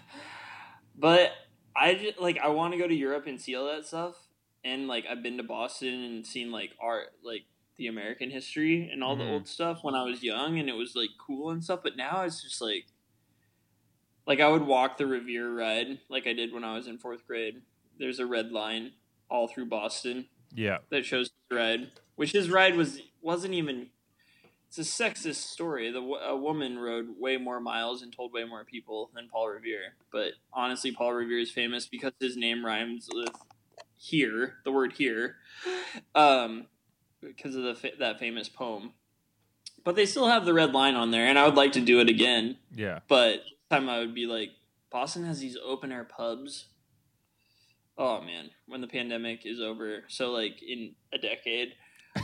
but 0.96 1.32
I 1.76 1.94
just 1.94 2.18
like 2.18 2.38
I 2.38 2.48
want 2.48 2.72
to 2.74 2.78
go 2.78 2.86
to 2.86 2.94
Europe 2.94 3.26
and 3.26 3.40
see 3.40 3.54
all 3.56 3.66
that 3.66 3.86
stuff. 3.86 4.16
And 4.64 4.86
like 4.88 5.04
I've 5.10 5.22
been 5.22 5.36
to 5.36 5.42
Boston 5.42 5.92
and 6.04 6.26
seen 6.26 6.50
like 6.50 6.70
art, 6.80 7.08
like 7.22 7.42
the 7.76 7.86
American 7.88 8.30
history 8.30 8.88
and 8.90 9.02
all 9.02 9.16
Mhm. 9.16 9.18
the 9.18 9.30
old 9.30 9.48
stuff 9.48 9.80
when 9.82 9.94
I 9.94 10.04
was 10.04 10.22
young, 10.22 10.58
and 10.58 10.68
it 10.68 10.74
was 10.74 10.94
like 10.94 11.10
cool 11.18 11.50
and 11.50 11.62
stuff. 11.62 11.80
But 11.82 11.96
now 11.96 12.22
it's 12.22 12.42
just 12.42 12.60
like, 12.62 12.86
like 14.26 14.40
I 14.40 14.48
would 14.48 14.62
walk 14.62 14.96
the 14.96 15.06
Revere 15.06 15.52
Red, 15.52 16.00
like 16.08 16.26
I 16.26 16.32
did 16.32 16.52
when 16.52 16.64
I 16.64 16.74
was 16.76 16.86
in 16.86 16.98
fourth 16.98 17.26
grade. 17.26 17.62
There's 17.98 18.18
a 18.20 18.26
red 18.26 18.52
line 18.52 18.92
all 19.28 19.48
through 19.48 19.66
Boston 19.66 20.26
yeah, 20.55 20.78
that 20.90 21.05
shows 21.05 21.30
his 21.48 21.56
ride, 21.56 21.90
which 22.16 22.32
his 22.32 22.51
ride 22.51 22.76
was 22.76 23.01
wasn't 23.20 23.55
even. 23.55 23.88
It's 24.68 24.78
a 24.78 25.05
sexist 25.05 25.36
story. 25.36 25.92
The 25.92 26.01
a 26.01 26.36
woman 26.36 26.78
rode 26.78 27.06
way 27.18 27.36
more 27.36 27.60
miles 27.60 28.02
and 28.02 28.12
told 28.12 28.32
way 28.32 28.44
more 28.44 28.64
people 28.64 29.10
than 29.14 29.28
Paul 29.28 29.48
Revere. 29.48 29.94
But 30.10 30.32
honestly, 30.52 30.90
Paul 30.90 31.12
Revere 31.12 31.38
is 31.38 31.51
famous 31.51 31.86
because 31.86 32.12
his 32.18 32.36
name 32.36 32.66
rhymes 32.66 33.09
with 33.12 33.30
"here," 33.96 34.55
the 34.64 34.72
word 34.72 34.94
"here," 34.94 35.36
um, 36.14 36.66
because 37.20 37.55
of 37.55 37.62
the 37.62 37.74
fa- 37.74 37.92
that 38.01 38.18
famous 38.18 38.48
poem. 38.48 38.94
But 39.84 39.96
they 39.96 40.06
still 40.06 40.28
have 40.28 40.44
the 40.44 40.55
red 40.55 40.72
line 40.72 40.94
on 40.94 41.10
there, 41.10 41.26
and 41.26 41.38
I 41.38 41.44
would 41.46 41.56
like 41.56 41.72
to 41.72 41.80
do 41.80 42.01
it 42.01 42.09
again. 42.09 42.56
yeah. 42.74 43.01
But 43.06 43.42
this 43.44 43.68
time 43.70 43.88
I 43.88 43.98
would 43.98 44.14
be 44.14 44.26
like, 44.26 44.51
Boston 44.90 45.24
has 45.24 45.40
these 45.40 45.56
open 45.62 45.92
air 45.92 46.05
pubs. 46.05 46.66
Oh 47.96 48.20
man, 48.20 48.50
when 48.66 48.80
the 48.80 48.86
pandemic 48.88 49.40
is 49.44 49.60
over, 49.60 50.04
so 50.08 50.32
like 50.32 50.60
in 50.62 50.94
a 51.12 51.18
decade, 51.18 51.74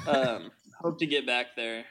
um, 0.06 0.51
hope 0.80 0.98
to 0.98 1.06
get 1.06 1.26
back 1.26 1.55
there 1.56 1.84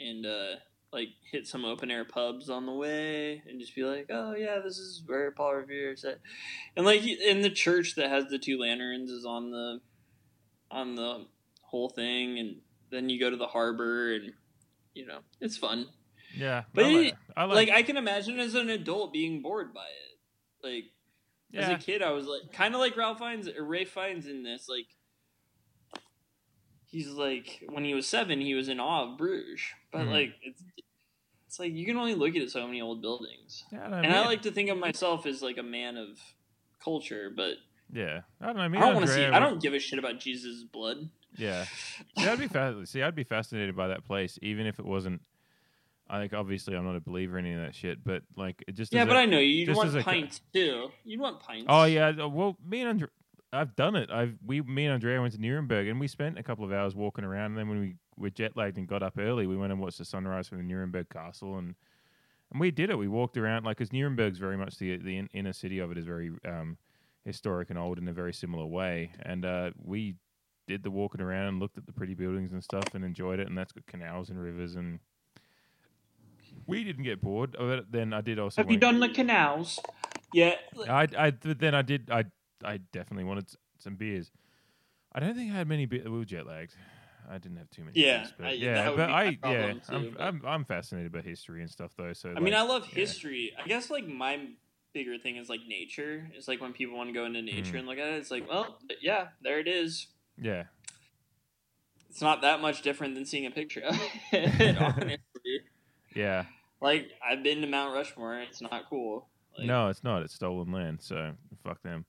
and 0.00 0.26
uh, 0.26 0.56
like 0.92 1.08
hit 1.30 1.46
some 1.46 1.64
open 1.64 1.90
air 1.92 2.04
pubs 2.04 2.50
on 2.50 2.66
the 2.66 2.72
way 2.72 3.40
and 3.48 3.60
just 3.60 3.74
be 3.76 3.84
like, 3.84 4.06
oh 4.10 4.34
yeah, 4.34 4.58
this 4.64 4.78
is 4.78 5.02
where 5.06 5.30
Paul 5.30 5.54
Revere 5.54 5.94
said, 5.96 6.18
and 6.76 6.84
like 6.84 7.02
in 7.04 7.42
the 7.42 7.50
church 7.50 7.94
that 7.96 8.08
has 8.10 8.24
the 8.26 8.38
two 8.38 8.58
lanterns 8.58 9.10
is 9.10 9.24
on 9.24 9.50
the 9.52 9.80
on 10.72 10.96
the 10.96 11.26
whole 11.62 11.88
thing, 11.90 12.38
and 12.38 12.56
then 12.90 13.08
you 13.08 13.20
go 13.20 13.30
to 13.30 13.36
the 13.36 13.46
harbor 13.46 14.12
and 14.12 14.32
you 14.94 15.06
know 15.06 15.20
it's 15.40 15.56
fun. 15.56 15.86
Yeah, 16.36 16.62
But 16.74 16.84
I 16.84 16.88
like, 16.88 17.06
it- 17.08 17.14
I 17.36 17.44
like, 17.44 17.68
like 17.68 17.76
I 17.76 17.82
can 17.82 17.96
imagine 17.96 18.38
as 18.40 18.54
an 18.54 18.70
adult 18.70 19.12
being 19.12 19.40
bored 19.42 19.72
by 19.74 19.86
it. 19.86 20.66
Like 20.66 20.84
as 21.54 21.68
a 21.68 21.76
kid, 21.76 22.02
I 22.02 22.10
was 22.12 22.26
like 22.26 22.52
kind 22.52 22.74
of 22.74 22.80
like 22.80 22.96
Ralph 22.96 23.18
Fiennes 23.18 23.48
or 23.48 23.64
Ray 23.64 23.84
Fiennes 23.84 24.26
in 24.26 24.42
this. 24.42 24.68
Like 24.68 24.86
he's 26.86 27.08
like 27.08 27.62
when 27.68 27.84
he 27.84 27.94
was 27.94 28.06
seven, 28.06 28.40
he 28.40 28.54
was 28.54 28.68
in 28.68 28.80
awe 28.80 29.10
of 29.10 29.18
Bruges, 29.18 29.60
but 29.92 30.06
Mhm. 30.06 30.10
like 30.10 30.34
it's 30.42 30.62
it's 31.46 31.58
like 31.58 31.72
you 31.72 31.84
can 31.84 31.96
only 31.96 32.14
look 32.14 32.36
at 32.36 32.48
so 32.50 32.66
many 32.66 32.80
old 32.80 33.02
buildings. 33.02 33.64
Yeah, 33.72 33.88
I 33.88 33.98
and 34.00 34.12
I 34.12 34.24
like 34.24 34.42
to 34.42 34.50
think 34.52 34.70
of 34.70 34.78
myself 34.78 35.26
as 35.26 35.42
like 35.42 35.58
a 35.58 35.62
man 35.62 35.96
of 35.96 36.18
culture, 36.82 37.32
but 37.34 37.54
yeah, 37.92 38.20
I 38.40 38.46
don't 38.46 38.56
know. 38.56 38.68
Me 38.68 38.78
I 38.78 38.80
don't 38.82 38.94
want 38.94 39.06
to 39.06 39.12
see. 39.12 39.24
I 39.26 39.38
don't 39.40 39.60
give 39.60 39.74
a 39.74 39.78
shit 39.80 39.98
about 39.98 40.20
Jesus' 40.20 40.62
blood. 40.62 41.08
Yeah, 41.36 41.64
see, 42.18 42.26
I'd 42.28 42.38
be 42.38 42.48
fa- 42.48 42.82
see, 42.84 43.02
I'd 43.02 43.14
be 43.14 43.24
fascinated 43.24 43.76
by 43.76 43.88
that 43.88 44.04
place, 44.04 44.38
even 44.42 44.66
if 44.66 44.78
it 44.78 44.84
wasn't 44.84 45.22
I 46.10 46.18
think 46.18 46.32
obviously 46.32 46.74
I'm 46.76 46.84
not 46.84 46.96
a 46.96 47.00
believer 47.00 47.38
in 47.38 47.46
any 47.46 47.54
of 47.54 47.60
that 47.62 47.74
shit, 47.74 48.02
but 48.04 48.22
like 48.36 48.62
it 48.66 48.72
just 48.74 48.92
Yeah, 48.92 49.04
but 49.04 49.16
a- 49.16 49.20
I 49.20 49.26
know 49.26 49.38
you. 49.38 49.72
Want 49.72 49.88
as 49.88 49.94
a 49.94 50.02
pints 50.02 50.40
too. 50.52 50.90
You'd 51.04 51.20
want 51.20 51.40
pints. 51.40 51.66
Oh 51.68 51.84
yeah, 51.84 52.08
uh, 52.08 52.28
well 52.28 52.56
me 52.66 52.80
and 52.80 52.88
Andre, 52.90 53.08
I've 53.52 53.76
done 53.76 53.96
it. 53.96 54.10
I've 54.10 54.34
we 54.44 54.60
me 54.60 54.86
and 54.86 54.94
Andrea 54.94 55.20
went 55.20 55.34
to 55.34 55.40
Nuremberg 55.40 55.88
and 55.88 56.00
we 56.00 56.08
spent 56.08 56.38
a 56.38 56.42
couple 56.42 56.64
of 56.64 56.72
hours 56.72 56.94
walking 56.94 57.24
around. 57.24 57.52
And 57.52 57.58
then 57.58 57.68
when 57.68 57.80
we 57.80 57.94
were 58.16 58.30
jet 58.30 58.56
lagged 58.56 58.76
and 58.76 58.88
got 58.88 59.02
up 59.02 59.18
early, 59.18 59.46
we 59.46 59.56
went 59.56 59.72
and 59.72 59.80
watched 59.80 59.98
the 59.98 60.04
sunrise 60.04 60.48
from 60.48 60.58
the 60.58 60.64
Nuremberg 60.64 61.08
castle 61.10 61.58
and 61.58 61.74
and 62.50 62.60
we 62.60 62.70
did 62.72 62.90
it. 62.90 62.98
We 62.98 63.08
walked 63.08 63.36
around 63.36 63.64
like 63.64 63.78
because 63.78 63.92
Nuremberg's 63.92 64.38
very 64.38 64.56
much 64.56 64.78
the 64.78 64.96
the 64.96 65.16
in, 65.18 65.28
inner 65.32 65.52
city 65.52 65.78
of 65.78 65.92
it 65.92 65.98
is 65.98 66.04
very 66.06 66.32
um, 66.44 66.76
historic 67.24 67.70
and 67.70 67.78
old 67.78 67.98
in 67.98 68.08
a 68.08 68.12
very 68.12 68.32
similar 68.32 68.66
way. 68.66 69.12
And 69.22 69.44
uh, 69.44 69.70
we 69.80 70.16
did 70.66 70.82
the 70.82 70.90
walking 70.90 71.20
around 71.20 71.46
and 71.46 71.60
looked 71.60 71.78
at 71.78 71.86
the 71.86 71.92
pretty 71.92 72.14
buildings 72.14 72.52
and 72.52 72.62
stuff 72.62 72.94
and 72.94 73.04
enjoyed 73.04 73.38
it. 73.40 73.46
And 73.46 73.56
that's 73.56 73.72
got 73.72 73.86
canals 73.86 74.30
and 74.30 74.40
rivers 74.40 74.76
and 74.76 74.98
we 76.66 76.84
didn't 76.84 77.04
get 77.04 77.20
bored 77.20 77.54
of 77.56 77.70
it. 77.70 77.90
Then 77.92 78.12
I 78.12 78.20
did 78.20 78.38
also. 78.38 78.62
Have 78.62 78.70
you 78.70 78.78
wanna- 78.80 78.98
done 78.98 79.00
the 79.00 79.14
canals? 79.14 79.78
Yeah. 80.32 80.54
I, 80.88 81.08
I, 81.18 81.30
but 81.32 81.58
then 81.58 81.74
I 81.74 81.82
did. 81.82 82.10
I, 82.10 82.24
I 82.64 82.76
definitely 82.92 83.24
wanted 83.24 83.50
some 83.78 83.96
beers. 83.96 84.30
I 85.12 85.18
don't 85.20 85.34
think 85.34 85.52
I 85.52 85.56
had 85.56 85.66
many 85.68 85.86
beers. 85.86 86.04
We 86.04 86.18
were 86.18 86.24
jet 86.24 86.46
lagged. 86.46 86.74
I 87.28 87.38
didn't 87.38 87.58
have 87.58 87.70
too 87.70 87.84
many. 87.84 88.00
Yeah, 88.00 88.18
beers, 88.22 88.32
but 88.38 88.46
I- 88.46 88.52
yeah, 88.52 88.90
but 88.96 89.10
I 89.10 89.38
yeah, 89.44 89.72
too, 89.72 89.80
I'm, 89.90 90.10
but- 90.10 90.20
I'm, 90.22 90.42
I'm 90.46 90.64
fascinated 90.64 91.10
by 91.12 91.20
history 91.20 91.60
and 91.62 91.70
stuff 91.70 91.92
though. 91.96 92.12
So 92.12 92.32
I 92.36 92.40
mean, 92.40 92.54
I 92.54 92.62
love 92.62 92.86
yeah. 92.88 92.94
history. 92.94 93.52
I 93.62 93.66
guess 93.66 93.90
like 93.90 94.06
my 94.06 94.46
bigger 94.92 95.18
thing 95.18 95.36
is 95.36 95.48
like 95.48 95.60
nature. 95.68 96.28
It's 96.34 96.48
like 96.48 96.60
when 96.60 96.72
people 96.72 96.96
want 96.96 97.08
to 97.08 97.12
go 97.12 97.24
into 97.24 97.42
nature 97.42 97.74
Mhm. 97.74 97.78
and 97.80 97.88
look 97.88 97.98
at 97.98 98.06
it, 98.08 98.14
it's 98.16 98.30
like, 98.30 98.48
well, 98.48 98.78
yeah, 99.00 99.28
there 99.42 99.58
it 99.60 99.68
is. 99.68 100.08
Yeah, 100.40 100.64
It's 102.08 102.20
not 102.22 102.42
that 102.42 102.60
much 102.60 102.82
different 102.82 103.14
than 103.14 103.24
seeing 103.26 103.46
a 103.46 103.50
picture 103.50 103.80
of 103.82 103.94
it, 104.32 104.76
honestly. 104.80 105.18
Yeah. 106.14 106.44
Like 106.80 107.10
I've 107.26 107.42
been 107.42 107.60
to 107.60 107.66
Mount 107.66 107.94
Rushmore. 107.94 108.40
It's 108.40 108.60
not 108.62 108.88
cool. 108.88 109.28
Like, 109.58 109.66
no, 109.66 109.88
it's 109.88 110.02
not. 110.04 110.22
It's 110.22 110.34
stolen 110.34 110.72
land. 110.72 110.98
So 111.02 111.32
fuck 111.64 111.82
them. 111.82 112.04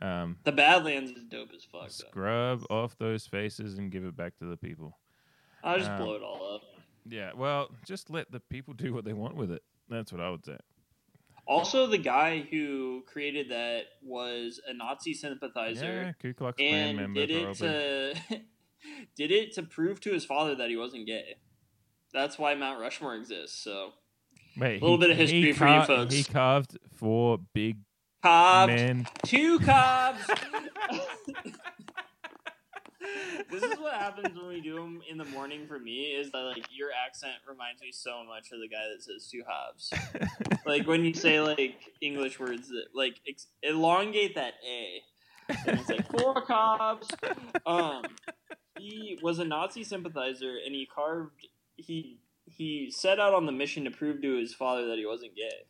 Um, 0.00 0.36
The 0.44 0.52
Badlands 0.52 1.10
is 1.12 1.24
dope 1.24 1.50
as 1.54 1.64
fuck. 1.64 1.82
Though. 1.82 1.88
scrub 2.08 2.64
off 2.70 2.96
those 2.98 3.26
faces 3.26 3.78
and 3.78 3.90
give 3.90 4.04
it 4.04 4.16
back 4.16 4.36
to 4.38 4.44
the 4.44 4.56
people. 4.56 4.98
I'll 5.64 5.78
just 5.78 5.90
Um, 5.90 5.98
blow 5.98 6.14
it 6.14 6.22
all 6.22 6.54
up. 6.56 6.62
Yeah. 7.08 7.30
Well, 7.36 7.70
just 7.86 8.10
let 8.10 8.30
the 8.30 8.40
people 8.40 8.74
do 8.74 8.92
what 8.92 9.04
they 9.04 9.12
want 9.12 9.36
with 9.36 9.50
it. 9.50 9.62
That's 9.88 10.12
what 10.12 10.20
I 10.20 10.30
would 10.30 10.44
say. 10.44 10.56
Also, 11.46 11.86
the 11.88 11.98
guy 11.98 12.40
who 12.50 13.02
created 13.06 13.50
that 13.50 13.84
was 14.02 14.60
a 14.68 14.72
Nazi 14.74 15.12
sympathizer. 15.12 15.84
Yeah, 15.84 16.12
Ku 16.20 16.32
Klux 16.34 16.56
Klan 16.56 16.88
and 16.90 16.96
member, 16.98 17.20
did 17.26 17.30
it 17.30 17.44
probably. 17.44 17.68
to 17.68 18.40
did 19.16 19.30
it 19.32 19.52
to 19.54 19.62
prove 19.64 20.00
to 20.00 20.12
his 20.12 20.24
father 20.24 20.54
that 20.54 20.68
he 20.70 20.76
wasn't 20.76 21.06
gay. 21.06 21.36
That's 22.12 22.38
why 22.38 22.54
Mount 22.54 22.80
Rushmore 22.80 23.14
exists. 23.14 23.62
So 23.62 23.90
Wait, 24.56 24.80
a 24.80 24.84
little 24.84 24.96
he- 24.98 25.02
bit 25.02 25.10
of 25.10 25.16
history 25.16 25.52
for 25.52 25.66
you 25.68 25.82
folks. 25.84 26.14
He 26.14 26.24
carved 26.24 26.78
four 26.96 27.38
big 27.54 27.78
Cobbed. 28.22 28.72
men. 28.72 29.06
two 29.24 29.58
cobs. 29.60 30.20
this 33.50 33.62
is 33.62 33.78
what 33.78 33.94
happens 33.94 34.36
when 34.36 34.46
we 34.48 34.60
do 34.60 34.76
them 34.76 35.00
in 35.10 35.18
the 35.18 35.24
morning 35.24 35.66
for 35.66 35.78
me. 35.78 36.02
Is 36.12 36.30
that 36.32 36.38
like 36.38 36.66
your 36.70 36.90
accent 37.06 37.34
reminds 37.48 37.80
me 37.82 37.90
so 37.92 38.22
much 38.24 38.52
of 38.52 38.60
the 38.60 38.68
guy 38.68 38.84
that 38.94 39.02
says 39.02 39.28
two 39.30 39.42
halves. 39.48 39.92
like 40.66 40.86
when 40.86 41.04
you 41.04 41.14
say 41.14 41.40
like 41.40 41.76
English 42.00 42.38
words 42.38 42.68
that 42.68 42.86
like 42.94 43.16
ex- 43.28 43.48
elongate 43.62 44.34
that 44.36 44.54
a. 44.68 45.02
And 45.66 45.80
it's 45.80 45.88
like 45.88 46.08
four 46.10 46.40
cobs. 46.42 47.08
Um, 47.66 48.04
he 48.78 49.18
was 49.22 49.38
a 49.40 49.44
Nazi 49.44 49.82
sympathizer, 49.84 50.54
and 50.64 50.72
he 50.74 50.86
carved. 50.86 51.46
He 51.82 52.18
he 52.44 52.90
set 52.90 53.18
out 53.20 53.34
on 53.34 53.46
the 53.46 53.52
mission 53.52 53.84
to 53.84 53.90
prove 53.90 54.22
to 54.22 54.36
his 54.36 54.54
father 54.54 54.86
that 54.88 54.98
he 54.98 55.06
wasn't 55.06 55.34
gay. 55.34 55.66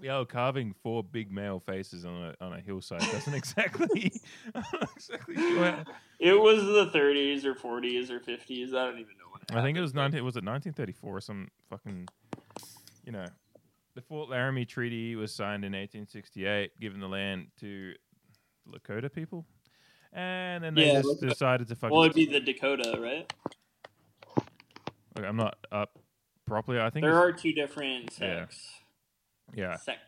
Yo, 0.00 0.20
oh, 0.20 0.24
carving 0.24 0.74
four 0.82 1.02
big 1.02 1.30
male 1.30 1.60
faces 1.60 2.04
on 2.04 2.14
a 2.14 2.44
on 2.44 2.52
a 2.52 2.60
hillside 2.60 3.00
doesn't 3.00 3.34
exactly. 3.42 4.12
Exactly 4.96 5.36
sure. 5.36 5.84
It 6.18 6.40
was 6.40 6.62
the 6.64 6.90
30s 6.96 7.44
or 7.44 7.54
40s 7.54 8.10
or 8.10 8.20
50s. 8.20 8.68
I 8.74 8.86
don't 8.86 8.98
even 8.98 9.16
know 9.18 9.30
when. 9.30 9.58
I 9.58 9.62
think 9.62 9.76
it 9.76 9.80
was 9.80 9.92
nineteen. 9.94 10.24
Was 10.24 10.36
it 10.36 10.44
1934 10.44 11.16
or 11.16 11.20
some 11.20 11.48
fucking? 11.68 12.08
You 13.04 13.12
know, 13.12 13.26
the 13.94 14.00
Fort 14.00 14.30
Laramie 14.30 14.64
Treaty 14.64 15.14
was 15.16 15.34
signed 15.34 15.64
in 15.64 15.72
1868, 15.72 16.72
giving 16.80 17.00
the 17.00 17.08
land 17.08 17.48
to 17.60 17.92
Lakota 18.68 19.12
people, 19.12 19.46
and 20.12 20.64
then 20.64 20.74
they 20.74 20.86
Yeah, 20.86 21.02
just 21.02 21.20
decided 21.20 21.68
to 21.68 21.74
fucking. 21.74 21.94
Well, 21.94 22.04
it'd 22.04 22.14
be 22.14 22.26
the 22.26 22.40
Dakota, 22.40 22.98
right? 23.00 23.30
Okay, 25.16 25.26
I'm 25.26 25.36
not 25.36 25.56
up 25.72 25.98
properly. 26.46 26.80
I 26.80 26.90
think 26.90 27.04
There 27.04 27.16
are 27.18 27.32
two 27.32 27.52
different 27.52 28.10
Yeah. 28.20 28.40
sects. 28.46 28.68
Yeah. 29.54 29.76
Sec. 29.76 29.98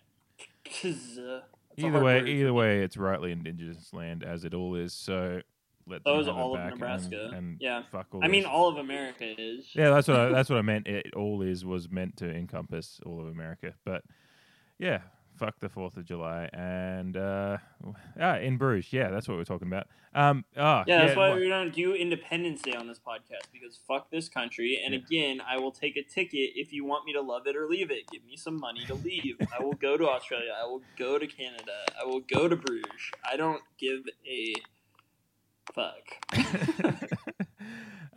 Either 1.78 1.92
way, 2.02 2.20
word. 2.20 2.28
either 2.28 2.52
way, 2.54 2.82
it's 2.82 2.96
rightly 2.96 3.32
indigenous 3.32 3.92
land 3.92 4.24
as 4.24 4.44
it 4.44 4.54
all 4.54 4.74
is. 4.74 4.92
So 4.94 5.40
let 5.86 6.02
them 6.02 6.14
Those 6.16 6.26
have 6.26 6.36
all 6.36 6.54
of 6.54 6.58
back 6.58 6.72
and- 6.72 6.80
Nebraska. 6.80 7.30
And, 7.34 7.58
yeah. 7.60 7.82
fuck 7.92 8.06
all 8.12 8.24
I 8.24 8.28
mean, 8.28 8.44
all 8.44 8.68
of 8.68 8.78
America 8.78 9.24
is. 9.38 9.74
Yeah, 9.74 9.90
that's 9.90 10.08
what 10.08 10.18
I, 10.18 10.28
that's 10.30 10.48
what 10.50 10.58
I 10.58 10.62
meant. 10.62 10.86
It 10.88 11.14
all 11.14 11.42
is 11.42 11.64
was 11.64 11.88
meant 11.90 12.16
to 12.18 12.30
encompass 12.34 12.98
all 13.04 13.20
of 13.20 13.26
America, 13.28 13.74
but 13.84 14.02
yeah, 14.78 15.02
fuck 15.36 15.58
the 15.60 15.68
Fourth 15.68 15.96
of 15.96 16.04
July 16.04 16.48
and 16.52 17.16
uh, 17.16 17.58
ah, 18.20 18.36
in 18.38 18.56
Bruges. 18.56 18.92
Yeah, 18.92 19.10
that's 19.10 19.28
what 19.28 19.36
we're 19.36 19.44
talking 19.44 19.68
about. 19.68 19.86
Um, 20.14 20.44
ah, 20.56 20.84
Yeah, 20.86 21.04
that's 21.04 21.16
why 21.16 21.34
we 21.34 21.48
don't 21.48 21.74
do 21.74 21.94
Independence 21.94 22.62
Day 22.62 22.72
on 22.72 22.86
this 22.86 22.98
podcast 22.98 23.50
because 23.52 23.78
fuck 23.86 24.10
this 24.10 24.28
country. 24.28 24.80
And 24.84 24.94
again, 24.94 25.40
I 25.46 25.58
will 25.58 25.72
take 25.72 25.96
a 25.96 26.02
ticket 26.02 26.50
if 26.54 26.72
you 26.72 26.84
want 26.84 27.04
me 27.04 27.12
to 27.12 27.20
love 27.20 27.46
it 27.46 27.56
or 27.56 27.66
leave 27.68 27.90
it. 27.90 28.10
Give 28.10 28.24
me 28.24 28.36
some 28.36 28.58
money 28.58 28.84
to 28.86 28.94
leave. 28.94 29.36
I 29.58 29.62
will 29.62 29.74
go 29.74 29.96
to 29.96 30.08
Australia. 30.08 30.54
I 30.60 30.66
will 30.66 30.82
go 30.98 31.18
to 31.18 31.26
Canada. 31.26 31.72
I 32.00 32.06
will 32.06 32.20
go 32.20 32.48
to 32.48 32.56
Bruges. 32.56 33.10
I 33.30 33.36
don't 33.36 33.62
give 33.78 34.00
a 34.26 34.54
fuck. 35.74 37.10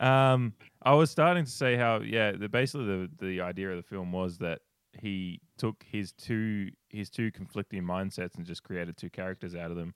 um, 0.00 0.54
I 0.82 0.94
was 0.94 1.10
starting 1.10 1.44
to 1.44 1.50
say 1.50 1.76
how 1.76 2.00
yeah, 2.00 2.32
the 2.32 2.48
basically 2.48 2.86
the 2.86 3.10
the 3.20 3.40
idea 3.42 3.70
of 3.70 3.76
the 3.76 3.82
film 3.82 4.12
was 4.12 4.38
that 4.38 4.60
he 5.00 5.40
took 5.58 5.84
his 5.90 6.12
two 6.12 6.70
his 6.88 7.10
two 7.10 7.30
conflicting 7.30 7.82
mindsets 7.82 8.36
and 8.36 8.46
just 8.46 8.62
created 8.62 8.96
two 8.96 9.10
characters 9.10 9.54
out 9.54 9.70
of 9.70 9.76
them. 9.76 9.94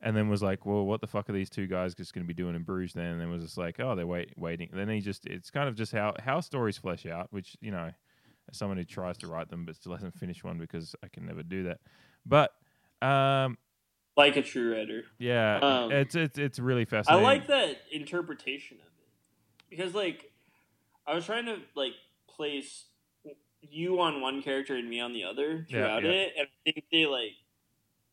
And 0.00 0.16
then 0.16 0.28
was 0.28 0.44
like, 0.44 0.64
well, 0.64 0.86
what 0.86 1.00
the 1.00 1.08
fuck 1.08 1.28
are 1.28 1.32
these 1.32 1.50
two 1.50 1.66
guys 1.66 1.92
just 1.92 2.14
going 2.14 2.24
to 2.24 2.28
be 2.28 2.32
doing 2.32 2.54
in 2.54 2.62
Bruges 2.62 2.92
then? 2.92 3.06
And 3.06 3.20
then 3.20 3.30
was 3.30 3.42
just 3.42 3.58
like, 3.58 3.80
oh, 3.80 3.96
they're 3.96 4.06
wait, 4.06 4.32
waiting. 4.36 4.68
And 4.70 4.78
then 4.78 4.88
he 4.88 5.00
just, 5.00 5.26
it's 5.26 5.50
kind 5.50 5.68
of 5.68 5.74
just 5.74 5.90
how, 5.90 6.14
how 6.24 6.38
stories 6.38 6.78
flesh 6.78 7.04
out, 7.04 7.26
which, 7.32 7.56
you 7.60 7.72
know, 7.72 7.90
as 8.48 8.56
someone 8.56 8.76
who 8.78 8.84
tries 8.84 9.18
to 9.18 9.26
write 9.26 9.50
them 9.50 9.64
but 9.64 9.74
still 9.74 9.92
hasn't 9.94 10.14
finished 10.14 10.44
one 10.44 10.56
because 10.56 10.94
I 11.02 11.08
can 11.08 11.26
never 11.26 11.42
do 11.42 11.64
that. 11.64 11.80
But, 12.24 12.52
um, 13.02 13.58
like 14.16 14.36
a 14.36 14.42
true 14.42 14.72
writer. 14.72 15.02
yeah, 15.18 15.58
Um, 15.58 15.90
it's, 15.90 16.14
it's, 16.14 16.38
it's 16.38 16.60
really 16.60 16.84
fascinating. 16.84 17.26
I 17.26 17.28
like 17.28 17.48
that 17.48 17.78
interpretation 17.90 18.76
of 18.76 18.86
it 18.86 19.68
because, 19.68 19.94
like, 19.94 20.30
I 21.08 21.14
was 21.14 21.24
trying 21.26 21.46
to 21.46 21.56
like 21.74 21.94
place 22.28 22.84
you 23.62 24.00
on 24.00 24.20
one 24.20 24.42
character 24.42 24.76
and 24.76 24.88
me 24.88 25.00
on 25.00 25.12
the 25.12 25.24
other 25.24 25.66
throughout 25.68 26.04
yeah. 26.04 26.10
it, 26.10 26.32
and 26.38 26.48
I 26.48 26.70
think 26.72 26.84
they 26.90 27.06
like. 27.06 27.32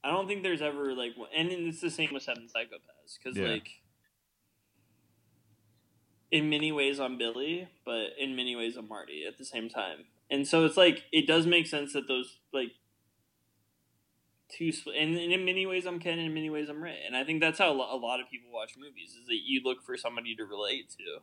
I 0.04 0.12
don't 0.12 0.28
think 0.28 0.44
there's 0.44 0.62
ever 0.62 0.94
like, 0.94 1.14
and 1.36 1.50
it's 1.52 1.82
the 1.82 1.90
same 1.90 2.10
with 2.14 2.24
Seven 2.24 2.48
Psychopaths 2.48 3.18
because 3.18 3.38
Yeah. 3.38 3.48
like. 3.48 3.70
In 6.32 6.50
many 6.50 6.72
ways, 6.72 7.00
I'm 7.00 7.18
Billy, 7.18 7.70
but 7.86 8.10
in 8.20 8.36
many 8.36 8.56
ways, 8.56 8.76
I'm 8.76 8.90
Marty 8.90 9.24
at 9.26 9.38
the 9.38 9.46
same 9.46 9.70
time, 9.70 10.06
and 10.30 10.48
so 10.48 10.66
it's 10.66 10.76
like 10.76 11.04
it 11.12 11.28
does 11.28 11.46
make 11.46 11.68
sense 11.68 11.94
that 11.94 12.08
those 12.08 12.40
like 12.52 12.72
two 14.50 14.72
and, 14.88 15.18
and 15.18 15.34
in 15.34 15.46
many 15.46 15.66
ways 15.66 15.86
I'm 15.86 16.00
Ken 16.00 16.14
and 16.20 16.28
in 16.28 16.34
many 16.34 16.50
ways 16.50 16.70
I'm 16.70 16.82
Ray 16.82 17.00
and 17.06 17.16
I 17.16 17.24
think 17.24 17.42
that's 17.42 17.58
how 17.58 17.72
a 17.72 17.98
lot 17.98 18.20
of 18.20 18.30
people 18.30 18.52
watch 18.52 18.76
movies 18.78 19.10
is 19.10 19.28
that 19.28 19.40
you 19.44 19.62
look 19.64 19.84
for 19.84 19.98
somebody 19.98 20.36
to 20.36 20.46
relate 20.46 20.90
to 20.92 21.22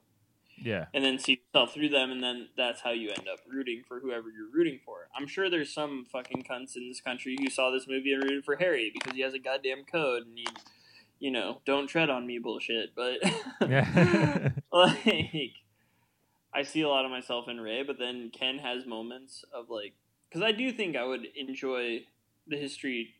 yeah. 0.63 0.87
and 0.95 1.05
then 1.05 1.19
see 1.19 1.41
yourself 1.53 1.75
through 1.75 1.89
them 1.89 2.11
and 2.11 2.23
then 2.23 2.49
that's 2.57 2.81
how 2.81 2.91
you 2.91 3.11
end 3.11 3.27
up 3.33 3.41
rooting 3.49 3.83
for 3.87 4.01
whoever 4.01 4.29
you're 4.31 4.51
rooting 4.53 4.79
for 4.85 5.09
I'm 5.17 5.27
sure 5.27 5.51
there's 5.51 5.73
some 5.73 6.07
fucking 6.11 6.45
cunts 6.49 6.77
in 6.77 6.89
this 6.89 7.01
country 7.01 7.37
who 7.39 7.51
saw 7.51 7.71
this 7.71 7.87
movie 7.89 8.13
and 8.13 8.23
rooted 8.23 8.45
for 8.45 8.57
Harry 8.57 8.91
because 8.93 9.15
he 9.15 9.23
has 9.23 9.35
a 9.35 9.39
goddamn 9.39 9.85
code 9.85 10.27
and 10.27 10.39
he 10.39 10.47
you 11.19 11.31
know 11.31 11.61
don't 11.65 11.87
tread 11.87 12.11
on 12.11 12.27
me 12.27 12.39
bullshit 12.39 12.95
but 12.95 13.21
like 14.73 15.53
I 16.55 16.63
see 16.63 16.83
a 16.83 16.89
lot 16.89 17.05
of 17.05 17.11
myself 17.11 17.49
in 17.49 17.61
Ray 17.61 17.83
but 17.83 17.99
then 17.99 18.31
Ken 18.31 18.59
has 18.59 18.87
moments 18.87 19.45
of 19.55 19.71
like 19.71 19.95
because 20.29 20.43
I 20.43 20.53
do 20.53 20.73
think 20.73 20.97
I 20.97 21.05
would 21.05 21.27
enjoy 21.37 22.05
the 22.47 22.57
history 22.57 23.15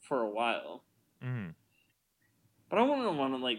for 0.00 0.20
a 0.20 0.30
while. 0.30 0.84
Mhm. 1.22 1.54
But 2.68 2.78
I 2.78 2.82
want 2.82 3.02
to 3.02 3.10
want 3.10 3.34
to 3.34 3.38
like 3.38 3.58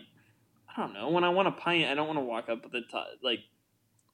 I 0.75 0.81
don't 0.81 0.93
know 0.93 1.09
when 1.09 1.23
I 1.23 1.29
want 1.29 1.47
a 1.47 1.51
pint 1.51 1.85
I 1.89 1.93
don't 1.95 2.07
want 2.07 2.17
to 2.17 2.23
walk 2.23 2.49
up 2.49 2.69
the 2.71 2.81
top 2.91 3.07
like 3.23 3.39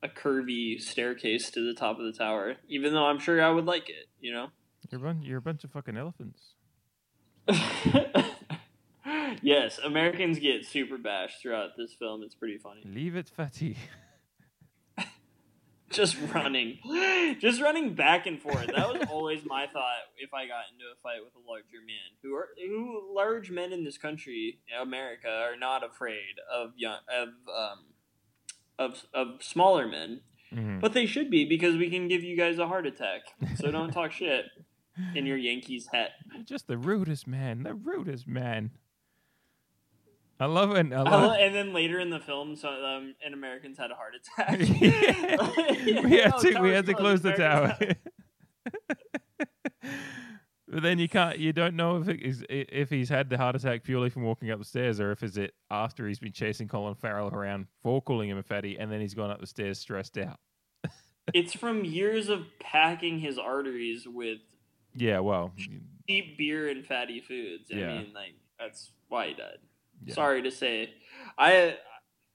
a 0.04 0.08
curvy 0.08 0.80
staircase 0.82 1.50
to 1.52 1.66
the 1.66 1.74
top 1.74 2.00
of 2.00 2.06
the 2.06 2.14
tower 2.14 2.56
even 2.68 2.94
though 2.94 3.06
I'm 3.06 3.20
sure 3.20 3.42
I 3.42 3.50
would 3.50 3.66
like 3.66 3.90
it 3.90 4.08
you 4.20 4.32
know 4.34 4.48
You're 4.90 5.00
a 5.02 5.04
bunch, 5.04 5.26
you're 5.26 5.38
a 5.38 5.42
bunch 5.42 5.64
of 5.64 5.72
fucking 5.72 5.98
elephants. 5.98 6.54
yes 9.42 9.80
Americans 9.84 10.40
get 10.40 10.66
super 10.66 10.98
bashed 10.98 11.42
throughout 11.42 11.72
this 11.78 11.94
film 11.94 12.24
it's 12.24 12.36
pretty 12.36 12.58
funny 12.58 12.82
Leave 12.86 13.16
it, 13.16 13.28
fatty. 13.30 13.76
just 15.90 16.18
running, 16.34 16.80
just 17.40 17.62
running 17.62 17.94
back 17.96 18.26
and 18.28 18.42
forth. 18.42 18.68
That 18.68 18.94
was 18.94 19.08
always 19.10 19.42
my 19.46 19.68
thought 19.72 20.00
if 20.18 20.34
I 20.34 20.48
got 20.48 20.66
into 20.72 20.86
a 20.86 20.96
fight 21.02 21.20
with 21.24 21.34
a 21.36 21.48
larger 21.48 21.82
man. 21.86 22.18
Who 22.24 22.36
are 22.36 22.50
who? 22.58 23.14
Large 23.16 23.52
men 23.52 23.74
in 23.74 23.84
this 23.84 23.98
country, 23.98 24.60
America, 24.82 25.30
are 25.30 25.58
not 25.58 25.84
afraid 25.84 26.36
of 26.54 26.72
young 26.78 27.00
of 27.14 27.30
um 27.54 27.80
of 28.78 29.04
of 29.14 29.44
smaller 29.44 29.88
men, 29.88 30.22
Mhm. 30.54 30.80
but 30.82 30.94
they 30.94 31.06
should 31.06 31.30
be 31.30 31.46
because 31.46 31.76
we 31.78 31.90
can 31.90 32.08
give 32.08 32.24
you 32.24 32.38
guys 32.38 32.58
a 32.60 32.68
heart 32.68 32.86
attack. 32.88 33.22
So 33.56 33.72
don't 33.72 33.92
talk 33.92 34.12
shit 34.12 34.46
in 35.16 35.26
your 35.26 35.38
Yankees 35.38 35.88
hat. 35.94 36.12
Just 36.46 36.68
the 36.68 36.78
rudest 36.78 37.28
man, 37.28 37.64
the 37.64 37.74
rudest 37.76 38.28
man. 38.28 38.72
I 40.40 40.46
love 40.46 40.76
it. 40.76 40.94
I 40.94 41.02
love 41.02 41.24
lo- 41.24 41.34
and 41.34 41.54
then 41.54 41.74
later 41.74 42.00
in 42.00 42.10
the 42.10 42.20
film, 42.20 42.56
so 42.56 42.70
um, 42.70 43.14
an 43.26 43.34
Americans 43.34 43.78
had 43.78 43.92
a 43.92 43.96
heart 43.96 44.14
attack. 44.16 44.58
we 46.04 46.18
had 46.18 46.32
Oh, 46.34 46.42
to 46.42 46.60
we 46.62 46.70
had 46.72 46.86
to 46.86 46.94
close 46.94 47.22
the 47.22 47.34
tower. 47.34 47.78
but 50.68 50.84
then 50.84 51.00
you 51.00 51.10
can't 51.10 51.40
you 51.40 51.52
don't 51.52 51.76
know 51.76 51.98
if 51.98 52.08
it 52.08 52.22
is, 52.22 52.44
if 52.50 52.90
he's 52.90 53.10
had 53.10 53.30
the 53.30 53.38
heart 53.38 53.56
attack 53.56 53.84
purely 53.84 54.10
from 54.10 54.24
walking 54.24 54.52
up 54.52 54.60
the 54.60 54.66
stairs 54.66 55.00
or 55.00 55.12
if 55.12 55.24
is 55.24 55.38
it 55.38 55.54
after 55.72 56.08
he's 56.08 56.20
been 56.20 56.32
chasing 56.32 56.68
Colin 56.68 56.96
Farrell 56.96 57.30
around 57.30 57.68
for 57.82 58.02
calling 58.02 58.30
him 58.30 58.38
a 58.38 58.44
fatty 58.44 58.78
and 58.78 58.92
then 58.92 59.02
he's 59.02 59.14
gone 59.14 59.32
up 59.32 59.40
the 59.42 59.48
stairs 59.48 59.80
stressed 59.80 60.18
out. 60.18 60.40
it's 61.34 61.54
from 61.54 61.84
years 61.86 62.30
of 62.30 62.46
packing 62.60 63.20
his 63.20 63.38
arteries 63.38 64.08
with 64.08 64.40
Yeah, 64.96 65.20
well, 65.20 65.54
cheap 66.08 66.38
beer 66.38 66.70
and 66.70 66.86
fatty 66.86 67.20
foods. 67.22 67.70
I 67.74 67.76
Yeah. 67.78 67.98
mean, 68.02 68.14
like 68.14 68.36
that's 68.60 68.92
why 69.08 69.28
he 69.30 69.34
died. 69.34 69.58
Yeah. 70.06 70.14
Sorry 70.14 70.42
to 70.42 70.52
say, 70.52 70.94
I 71.38 71.78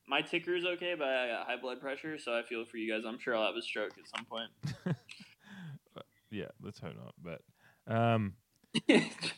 my 0.09 0.23
ticker 0.23 0.55
is 0.55 0.65
okay, 0.65 0.95
but 0.97 1.09
I 1.09 1.29
got 1.29 1.47
high 1.47 1.57
blood 1.57 1.81
pressure, 1.81 2.19
so 2.19 2.37
I 2.37 2.43
feel 2.43 2.65
for 2.65 2.77
you 2.77 2.93
guys. 2.93 3.05
I'm 3.07 3.19
sure 3.19 3.35
I'll 3.37 3.47
have 3.47 3.57
a 3.57 3.63
stroke 3.63 3.93
at 3.99 4.09
some 4.17 4.27
point. 4.27 4.97
yeah, 6.31 6.49
let's 6.63 6.79
hope 6.79 6.95
not. 6.97 7.15
But 7.23 7.93
um, 7.93 8.35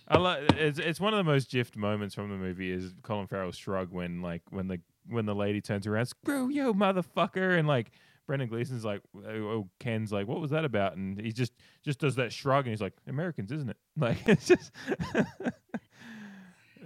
I 0.09 0.19
like 0.19 0.53
it's 0.55 0.79
it's 0.79 1.01
one 1.01 1.15
of 1.15 1.19
the 1.19 1.31
most 1.31 1.51
jiffed 1.51 1.77
moments 1.77 2.15
from 2.15 2.31
the 2.31 2.37
movie 2.37 2.73
is 2.73 2.95
Colin 3.03 3.27
Farrell's 3.27 3.57
shrug 3.57 3.93
when 3.93 4.23
like 4.23 4.43
when 4.51 4.69
the 4.69 4.81
when 5.09 5.27
the 5.27 5.35
lady 5.35 5.61
turns 5.61 5.87
around, 5.87 6.07
screw 6.07 6.49
you, 6.49 6.75
motherfucker, 6.75 7.59
and 7.59 7.69
like 7.69 7.93
Brendan 8.27 8.49
Gleeson's 8.49 8.85
like, 8.85 9.03
oh, 9.17 9.31
oh, 9.31 9.69
Ken's 9.79 10.13
like, 10.13 10.27
what 10.27 10.41
was 10.41 10.51
that 10.51 10.65
about? 10.65 10.97
And 10.97 11.21
he 11.21 11.33
just 11.33 11.53
just 11.85 12.01
does 12.01 12.17
that 12.17 12.33
shrug 12.33 12.67
and 12.67 12.73
he's 12.73 12.81
like, 12.81 12.95
Americans, 13.07 13.53
isn't 13.53 13.71
it? 13.71 13.77
Like 13.99 14.19
it's 14.27 14.47
just 14.47 14.73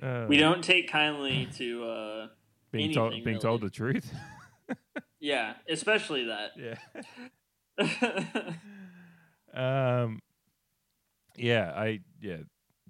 uh, 0.03 0.27
we 0.29 0.37
don't 0.37 0.63
take 0.63 0.91
kindly 0.91 1.49
to 1.57 1.85
uh, 1.85 2.27
being 2.73 2.93
told 2.93 3.13
being 3.13 3.25
really. 3.25 3.39
told 3.41 3.61
the 3.61 3.71
truth. 3.71 4.13
Yeah, 5.21 5.53
especially 5.69 6.25
that. 6.29 6.53
Yeah. 6.57 6.77
um, 10.03 10.21
yeah, 11.37 11.73
I 11.77 12.01
yeah, 12.21 12.39